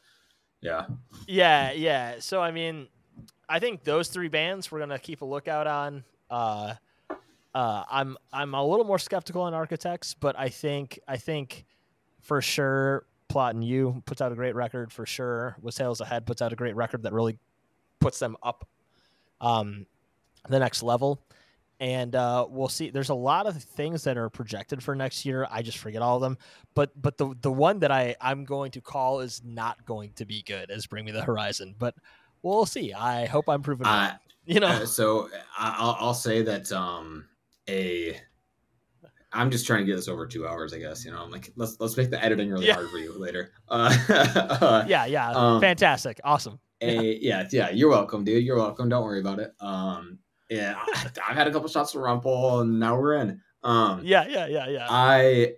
Yeah. 0.60 0.86
Yeah, 1.26 1.72
yeah. 1.72 2.16
So 2.18 2.40
I 2.40 2.50
mean, 2.50 2.88
I 3.48 3.58
think 3.58 3.84
those 3.84 4.08
three 4.08 4.28
bands 4.28 4.70
we're 4.72 4.80
gonna 4.80 4.98
keep 4.98 5.22
a 5.22 5.24
lookout 5.26 5.66
on. 5.66 6.04
Uh, 6.30 6.74
uh, 7.54 7.84
I'm 7.90 8.16
I'm 8.32 8.54
a 8.54 8.64
little 8.64 8.84
more 8.84 8.98
skeptical 8.98 9.42
on 9.42 9.54
Architects, 9.54 10.14
but 10.14 10.38
I 10.38 10.48
think 10.48 11.00
I 11.08 11.16
think 11.16 11.64
for 12.20 12.40
sure 12.40 13.06
Plot 13.28 13.54
in 13.54 13.62
You 13.62 14.02
puts 14.06 14.20
out 14.20 14.32
a 14.32 14.34
great 14.34 14.54
record 14.54 14.92
for 14.92 15.06
sure. 15.06 15.56
With 15.62 15.74
Sails 15.74 16.00
Ahead 16.00 16.26
puts 16.26 16.42
out 16.42 16.52
a 16.52 16.56
great 16.56 16.76
record 16.76 17.04
that 17.04 17.12
really 17.12 17.38
puts 18.00 18.18
them 18.18 18.36
up 18.42 18.68
um, 19.40 19.86
the 20.48 20.58
next 20.58 20.82
level. 20.82 21.22
And 21.78 22.14
uh, 22.14 22.46
we'll 22.50 22.68
see. 22.68 22.90
There's 22.90 23.08
a 23.08 23.14
lot 23.14 23.46
of 23.46 23.62
things 23.62 24.04
that 24.04 24.18
are 24.18 24.28
projected 24.28 24.82
for 24.82 24.94
next 24.94 25.24
year. 25.24 25.46
I 25.50 25.62
just 25.62 25.78
forget 25.78 26.02
all 26.02 26.16
of 26.16 26.22
them. 26.22 26.36
But 26.74 26.90
but 27.00 27.16
the 27.16 27.34
the 27.40 27.50
one 27.50 27.78
that 27.78 27.90
I 27.90 28.16
I'm 28.20 28.44
going 28.44 28.70
to 28.72 28.80
call 28.80 29.20
is 29.20 29.42
not 29.44 29.84
going 29.86 30.12
to 30.16 30.26
be 30.26 30.42
good 30.42 30.70
is 30.70 30.86
Bring 30.86 31.06
Me 31.06 31.12
the 31.12 31.22
Horizon. 31.22 31.74
But 31.78 31.94
we'll 32.42 32.66
see. 32.66 32.92
I 32.92 33.24
hope 33.26 33.48
I'm 33.48 33.62
proven 33.62 33.86
uh, 33.86 33.90
right. 33.90 34.18
You 34.44 34.60
know. 34.60 34.68
Uh, 34.68 34.86
so 34.86 35.30
I'll 35.56 35.96
I'll 36.00 36.14
say 36.14 36.42
that 36.42 36.70
um 36.72 37.26
a 37.70 38.20
I'm 39.32 39.50
just 39.50 39.66
trying 39.66 39.80
to 39.80 39.86
get 39.86 39.96
this 39.96 40.08
over 40.08 40.26
two 40.26 40.46
hours, 40.46 40.72
I 40.72 40.78
guess. 40.78 41.04
You 41.04 41.12
know, 41.12 41.22
I'm 41.22 41.30
like, 41.30 41.52
let's 41.56 41.76
let's 41.78 41.96
make 41.96 42.10
the 42.10 42.22
editing 42.22 42.50
really 42.50 42.66
yeah. 42.66 42.74
hard 42.74 42.90
for 42.90 42.98
you 42.98 43.16
later. 43.16 43.52
Uh, 43.68 43.96
uh, 44.60 44.84
yeah, 44.88 45.06
yeah, 45.06 45.30
um, 45.30 45.60
fantastic, 45.60 46.20
awesome. 46.24 46.58
A, 46.80 47.18
yeah, 47.20 47.46
yeah, 47.52 47.70
you're 47.70 47.90
welcome, 47.90 48.24
dude. 48.24 48.44
You're 48.44 48.56
welcome. 48.56 48.88
Don't 48.88 49.04
worry 49.04 49.20
about 49.20 49.38
it. 49.38 49.52
Um, 49.60 50.18
yeah, 50.48 50.74
I've 51.28 51.36
had 51.36 51.46
a 51.46 51.52
couple 51.52 51.68
shots 51.68 51.94
of 51.94 52.00
Rumple, 52.00 52.60
and 52.60 52.80
now 52.80 52.98
we're 52.98 53.16
in. 53.16 53.40
Um, 53.62 54.00
yeah, 54.02 54.26
yeah, 54.26 54.46
yeah, 54.46 54.68
yeah. 54.68 54.86
I 54.90 55.54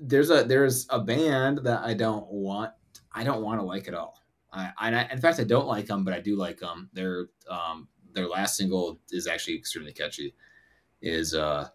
there's 0.00 0.30
a 0.30 0.44
there's 0.44 0.86
a 0.90 1.00
band 1.00 1.58
that 1.58 1.82
I 1.82 1.94
don't 1.94 2.30
want. 2.30 2.72
I 3.12 3.24
don't 3.24 3.42
want 3.42 3.60
to 3.60 3.64
like 3.64 3.88
at 3.88 3.94
all. 3.94 4.16
I, 4.52 4.72
I 4.78 5.04
in 5.10 5.20
fact 5.20 5.40
I 5.40 5.44
don't 5.44 5.66
like 5.66 5.86
them, 5.86 6.04
but 6.04 6.12
I 6.12 6.20
do 6.20 6.36
like 6.36 6.58
them. 6.58 6.90
Their 6.92 7.28
um 7.48 7.88
their 8.12 8.28
last 8.28 8.56
single 8.56 9.00
is 9.10 9.26
actually 9.26 9.56
extremely 9.56 9.92
catchy. 9.92 10.34
Is 11.02 11.34
uh 11.34 11.68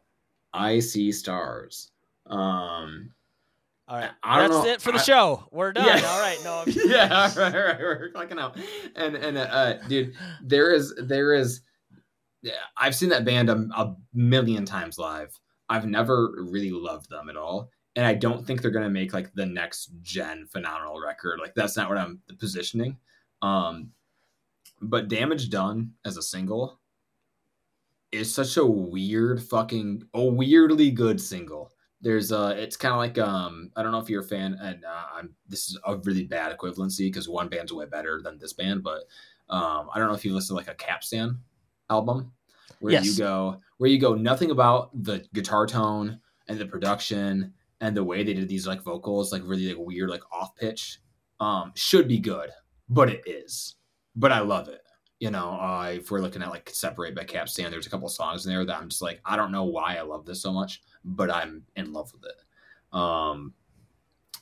I 0.54 0.80
see 0.80 1.12
stars. 1.12 1.92
Um 2.28 3.12
All 3.88 3.98
right, 3.98 4.12
that's 4.24 4.52
know. 4.52 4.66
it 4.66 4.82
for 4.82 4.92
the 4.92 5.00
I, 5.00 5.04
show. 5.04 5.48
We're 5.52 5.74
done. 5.74 5.86
Yeah. 5.86 6.08
All 6.08 6.20
right, 6.20 6.40
no. 6.44 6.64
yeah, 6.68 7.04
all 7.12 7.44
right, 7.44 7.56
all 7.56 7.62
right, 7.62 7.80
we're 7.80 8.12
clocking 8.14 8.40
out. 8.40 8.58
And 8.96 9.16
and 9.16 9.38
uh, 9.38 9.78
dude, 9.88 10.16
there 10.44 10.72
is 10.72 10.94
there 10.98 11.34
is. 11.34 11.62
Yeah, 12.42 12.54
I've 12.78 12.94
seen 12.96 13.10
that 13.10 13.26
band 13.26 13.50
a, 13.50 13.56
a 13.76 13.96
million 14.14 14.66
times 14.66 15.00
live. 15.00 15.40
I've 15.68 15.88
never 15.88 16.32
really 16.38 16.70
loved 16.72 17.10
them 17.10 17.28
at 17.30 17.38
all, 17.38 17.70
and 17.96 18.06
I 18.06 18.14
don't 18.14 18.46
think 18.46 18.62
they're 18.62 18.72
gonna 18.72 18.90
make 18.90 19.14
like 19.14 19.34
the 19.34 19.46
next 19.48 19.90
gen 20.02 20.46
phenomenal 20.48 21.00
record. 21.00 21.40
Like 21.40 21.56
that's 21.56 21.76
not 21.76 21.90
what 21.90 21.98
I'm 21.98 22.22
positioning. 22.40 22.98
Um, 23.42 23.92
but 24.82 25.08
Damage 25.08 25.50
Done 25.50 25.94
as 26.06 26.18
a 26.18 26.22
single 26.22 26.80
is 28.16 28.34
such 28.34 28.58
a 28.58 28.66
weird 28.66 29.44
fucking 29.44 30.04
a 30.14 30.24
weirdly 30.24 30.92
good 30.92 31.20
single. 31.20 31.72
There's 32.02 32.32
uh 32.32 32.54
it's 32.56 32.78
kind 32.78 32.94
of 32.94 33.00
like 33.00 33.18
um 33.18 33.72
i 33.76 33.82
don't 33.82 33.92
know 33.92 33.98
if 33.98 34.12
you're 34.12 34.22
a 34.22 34.26
fan 34.26 34.56
and 34.62 34.86
uh, 34.86 35.06
i'm 35.16 35.34
this 35.48 35.70
is 35.70 35.80
a 35.86 35.98
really 35.98 36.24
bad 36.24 36.56
equivalency 36.56 37.08
because 37.08 37.28
one 37.28 37.48
band's 37.48 37.74
way 37.74 37.86
better 37.88 38.22
than 38.22 38.38
this 38.38 38.54
band 38.54 38.84
but 38.84 39.06
um 39.50 39.90
i 39.92 39.98
don't 39.98 40.10
know 40.10 40.14
if 40.14 40.24
you 40.24 40.32
listen 40.32 40.50
to 40.50 40.58
like 40.58 40.68
a 40.68 40.76
capstan 40.76 41.40
album 41.90 42.32
where 42.80 42.94
yes. 42.94 43.06
you 43.06 43.18
go 43.18 43.60
where 43.78 43.90
you 43.90 43.98
go 43.98 44.14
nothing 44.14 44.52
about 44.52 44.92
the 45.04 45.26
guitar 45.34 45.66
tone 45.66 46.20
and 46.48 46.60
the 46.60 46.66
production 46.68 47.52
and 47.82 47.98
the 47.98 48.04
way 48.04 48.24
they 48.24 48.34
did 48.36 48.48
these 48.48 48.68
like 48.68 48.84
vocals 48.84 49.32
like 49.32 49.42
really 49.44 49.70
like 49.70 49.78
weird 49.80 50.10
like 50.10 50.24
off 50.32 50.56
pitch 50.56 51.00
um 51.40 51.72
should 51.76 52.08
be 52.08 52.20
good 52.20 52.52
but 52.88 53.10
it 53.10 53.24
is. 53.26 53.76
But 54.16 54.32
i 54.32 54.42
love 54.42 54.68
it 54.68 54.85
you 55.20 55.32
know 55.32 55.52
uh, 55.52 55.92
if 55.94 56.12
we're 56.12 56.20
looking 56.20 56.42
at 56.42 56.50
like 56.50 56.70
separate 56.70 57.16
by 57.16 57.24
capstan 57.24 57.72
there's 57.72 57.88
a 57.88 57.90
couple 57.90 58.10
songs 58.10 58.46
in 58.46 58.52
there 58.52 58.66
that 58.66 58.78
i'm 58.78 58.90
just 58.90 59.02
like 59.02 59.22
i 59.26 59.36
don't 59.36 59.52
know 59.52 59.64
why 59.64 59.96
i 59.96 60.02
love 60.02 60.26
this 60.26 60.42
so 60.42 60.52
much 60.52 60.82
but 61.06 61.32
I'm 61.32 61.64
in 61.76 61.94
love 61.94 62.12
with 62.12 62.24
it. 62.26 62.98
Um, 62.98 63.54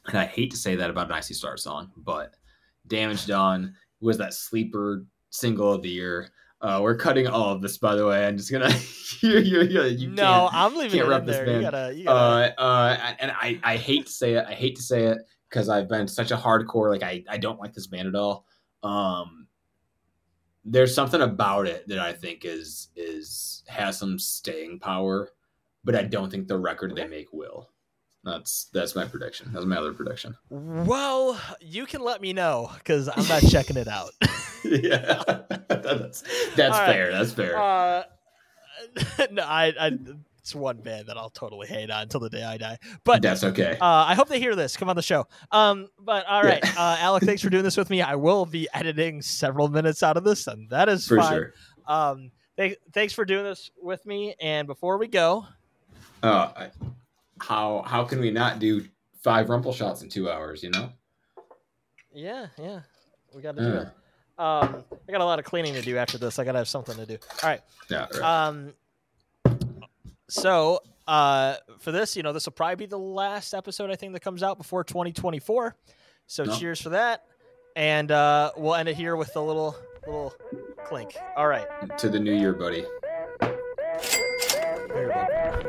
and 0.08 0.18
I 0.18 0.26
hate 0.26 0.52
to 0.52 0.58
say 0.58 0.76
that 0.76 0.90
about 0.90 1.08
an 1.08 1.14
Icy 1.14 1.34
Star 1.34 1.58
song, 1.58 1.92
but 1.98 2.36
Damage 2.88 3.26
Done 3.26 3.76
was 4.00 4.18
that 4.18 4.34
sleeper 4.34 5.06
single 5.30 5.74
of 5.74 5.82
the 5.82 5.90
year. 5.90 6.30
Uh, 6.62 6.80
we're 6.82 6.96
cutting 6.96 7.28
all 7.28 7.50
of 7.50 7.62
this, 7.62 7.78
by 7.78 7.94
the 7.96 8.06
way. 8.06 8.26
I'm 8.26 8.38
just 8.38 8.52
gonna. 8.52 8.74
you, 9.20 9.40
you, 9.40 9.62
you, 9.64 9.84
you 9.84 10.10
no, 10.10 10.50
I'm 10.52 10.76
leaving 10.76 11.02
it 11.02 11.06
in 11.06 11.26
there. 11.26 11.56
You 11.56 11.62
gotta, 11.62 11.94
you 11.94 12.06
gotta... 12.06 12.54
Uh, 12.58 12.62
uh, 12.62 13.14
and 13.20 13.32
I, 13.32 13.60
I 13.64 13.76
hate 13.76 14.06
to 14.06 14.12
say 14.12 14.34
it. 14.36 14.46
I 14.48 14.54
hate 14.54 14.78
to 14.78 14.82
say 14.82 15.04
it 15.06 15.18
because 15.50 15.68
I've 15.68 15.90
been 15.90 16.08
such 16.08 16.32
a 16.32 16.38
hardcore. 16.38 16.90
Like 16.90 17.04
I, 17.04 17.24
I 17.28 17.38
don't 17.38 17.60
like 17.60 17.74
this 17.74 17.88
band 17.88 18.08
at 18.08 18.16
all. 18.16 18.46
Um, 18.82 19.48
there's 20.66 20.96
something 20.96 21.22
about 21.22 21.68
it 21.68 21.88
that 21.88 22.00
I 22.00 22.14
think 22.14 22.46
is 22.46 22.90
is 22.96 23.64
has 23.68 23.98
some 23.98 24.18
staying 24.20 24.80
power 24.80 25.30
but 25.84 25.96
I 25.96 26.04
don't 26.04 26.30
think 26.30 26.48
the 26.48 26.58
record 26.58 26.96
they 26.96 27.08
make 27.08 27.34
will. 27.34 27.70
That's 28.24 28.70
that's 28.74 28.96
my 28.96 29.06
prediction. 29.06 29.52
That's 29.52 29.66
my 29.66 29.76
other 29.76 29.92
prediction. 29.92 30.36
Well, 30.50 31.40
you 31.60 31.86
can 31.86 32.02
let 32.02 32.22
me 32.22 32.32
know 32.32 32.72
because 32.78 33.10
I'm 33.10 33.28
not 33.28 33.42
checking 33.50 33.76
it 33.76 33.90
out. 33.90 34.12
yeah, 34.64 35.24
that's 35.68 36.24
that's 36.56 36.78
fair. 36.78 37.10
Right. 37.10 37.12
That's 37.12 37.34
fair. 37.34 37.58
Uh, 37.58 38.04
no, 39.32 39.44
I, 39.44 39.74
I 39.78 39.92
it's 40.44 40.54
one 40.54 40.76
band 40.76 41.08
that 41.08 41.18
I'll 41.18 41.30
totally 41.30 41.68
hate 41.68 41.90
on 41.90 42.02
until 42.02 42.20
the 42.20 42.30
day 42.30 42.44
I 42.44 42.58
die. 42.58 42.78
But 43.06 43.22
that's 43.22 43.46
okay. 43.46 43.78
Uh, 43.80 43.86
I 43.86 44.14
hope 44.14 44.28
they 44.28 44.42
hear 44.42 44.58
this. 44.58 44.76
Come 44.76 44.90
on 44.90 44.98
the 44.98 45.02
show. 45.02 45.26
Um, 45.54 45.88
but 45.98 46.26
all 46.28 46.44
right, 46.44 46.60
yeah. 46.62 46.74
uh, 46.78 46.98
Alec, 47.00 47.24
thanks 47.24 47.42
for 47.42 47.50
doing 47.50 47.64
this 47.64 47.78
with 47.78 47.90
me. 47.90 48.02
I 48.02 48.16
will 48.16 48.46
be 48.46 48.68
editing 48.74 49.22
several 49.22 49.70
minutes 49.70 50.04
out 50.04 50.18
of 50.18 50.26
this, 50.26 50.48
and 50.48 50.70
that 50.70 50.90
is 50.90 51.08
for 51.08 51.16
fine. 51.16 51.32
sure. 51.32 51.54
Um, 51.88 52.32
th- 52.58 52.78
thanks 52.92 53.14
for 53.14 53.24
doing 53.24 53.46
this 53.46 53.72
with 53.82 54.06
me. 54.06 54.36
And 54.42 54.68
before 54.68 54.98
we 54.98 55.08
go, 55.08 55.46
uh, 56.22 56.68
how 57.40 57.82
how 57.88 58.04
can 58.04 58.20
we 58.20 58.30
not 58.30 58.60
do 58.60 58.84
five 59.24 59.50
rumple 59.50 59.72
shots 59.72 60.02
in 60.02 60.10
two 60.10 60.30
hours? 60.30 60.62
You 60.62 60.72
know. 60.72 60.90
Yeah, 62.14 62.48
yeah, 62.60 62.82
we 63.34 63.42
got 63.42 63.56
to 63.56 63.62
do 63.62 63.74
it. 63.78 63.88
Um, 64.38 64.84
I 65.08 65.12
got 65.12 65.22
a 65.22 65.26
lot 65.26 65.40
of 65.40 65.46
cleaning 65.46 65.74
to 65.76 65.82
do 65.82 65.96
after 65.96 66.18
this. 66.18 66.38
I 66.38 66.44
got 66.44 66.52
to 66.52 66.58
have 66.58 66.68
something 66.68 66.98
to 66.98 67.06
do. 67.06 67.18
All 67.44 67.50
right. 67.50 67.62
Yeah. 67.90 68.08
Right. 68.14 68.48
Um. 68.48 68.74
So, 70.34 70.80
uh, 71.08 71.58
for 71.78 71.92
this, 71.92 72.18
you 72.18 72.24
know, 72.24 72.34
this 72.34 72.48
will 72.48 72.54
probably 72.54 72.78
be 72.78 72.86
the 72.88 72.98
last 72.98 73.54
episode 73.54 73.92
I 73.92 73.96
think 73.96 74.14
that 74.14 74.22
comes 74.22 74.42
out 74.42 74.58
before 74.58 74.84
2024. 74.84 75.76
So, 76.26 76.46
no. 76.46 76.56
cheers 76.56 76.82
for 76.82 76.90
that, 76.90 77.26
and 77.76 78.10
uh, 78.10 78.52
we'll 78.58 78.74
end 78.74 78.90
it 78.90 78.96
here 78.96 79.16
with 79.16 79.36
a 79.36 79.40
little 79.40 79.76
little 80.08 80.34
clink. 80.86 81.16
All 81.38 81.48
right. 81.48 81.68
To 82.00 82.10
the 82.10 82.20
new 82.20 82.34
year, 82.34 82.54
buddy. 82.54 82.84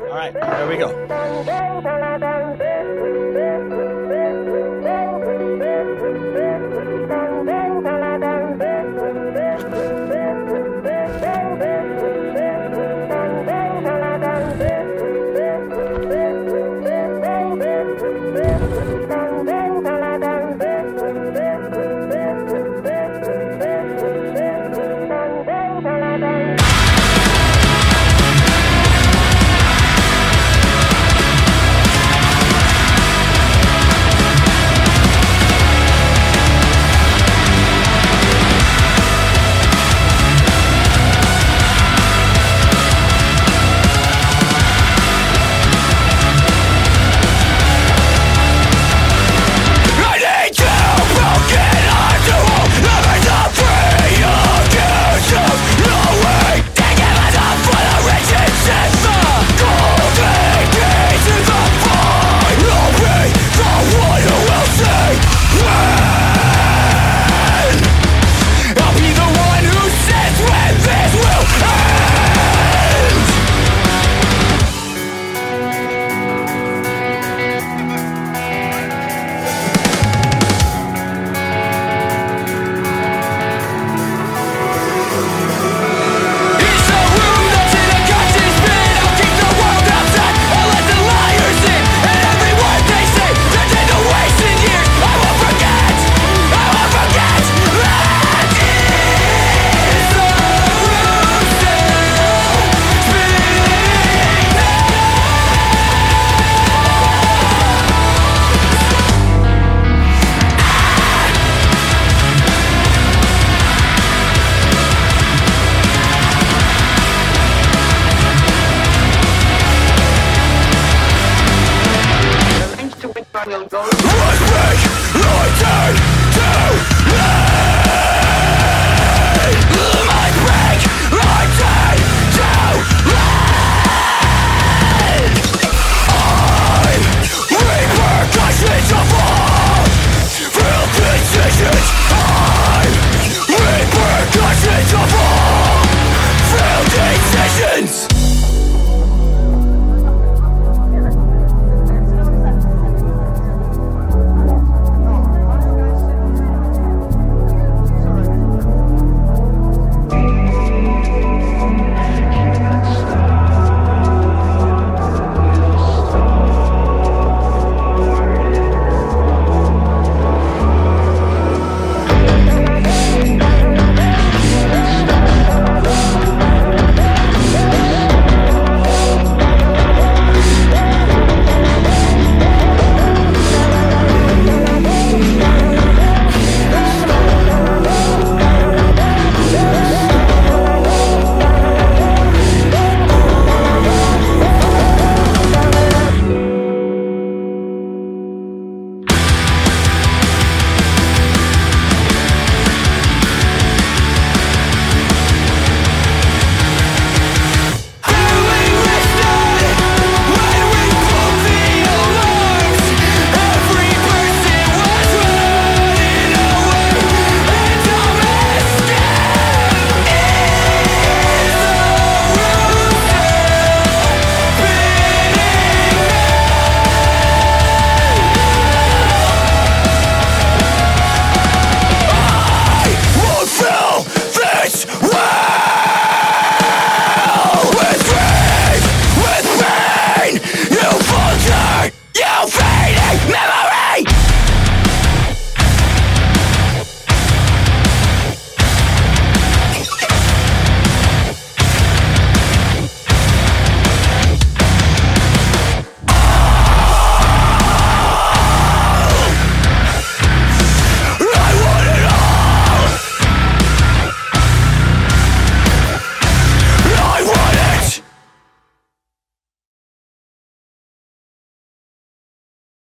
All 0.01 0.15
right, 0.15 0.33
there 0.33 0.67
we 0.67 0.77
go. 0.77 2.57